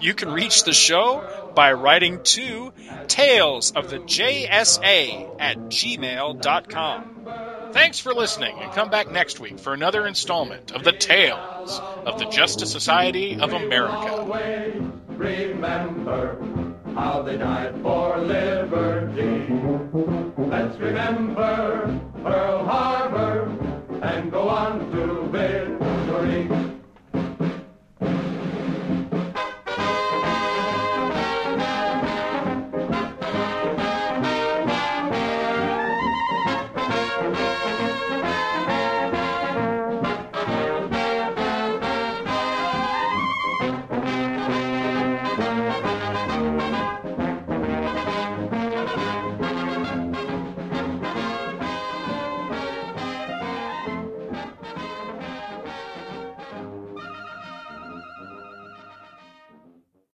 You 0.00 0.14
can 0.14 0.30
reach 0.30 0.64
the 0.64 0.72
show 0.72 1.52
by 1.54 1.72
writing 1.72 2.22
to 2.22 2.72
Tales 3.08 3.72
of 3.72 3.90
the 3.90 3.98
JSA 3.98 5.36
at 5.40 5.56
gmail.com. 5.58 7.19
Thanks 7.72 8.00
for 8.00 8.12
listening, 8.14 8.58
and 8.58 8.72
come 8.72 8.90
back 8.90 9.10
next 9.10 9.40
week 9.40 9.58
for 9.58 9.72
another 9.72 10.06
installment 10.06 10.72
of 10.72 10.82
the 10.84 10.92
Tales 10.92 11.78
of 12.04 12.18
the 12.18 12.24
Justice 12.26 12.72
Society 12.72 13.40
of 13.40 13.52
America. 13.52 14.26
Remember 15.08 16.36
how 16.94 17.22
they 17.22 17.36
died 17.36 17.80
for 17.82 18.18
liberty. 18.18 19.46
Let's 20.36 20.76
remember 20.78 22.00
Pearl 22.22 22.64
Harbor 22.64 23.42
and 24.02 24.30
go 24.30 24.48
on 24.48 24.90
to 24.92 25.28
victory. 25.28 26.69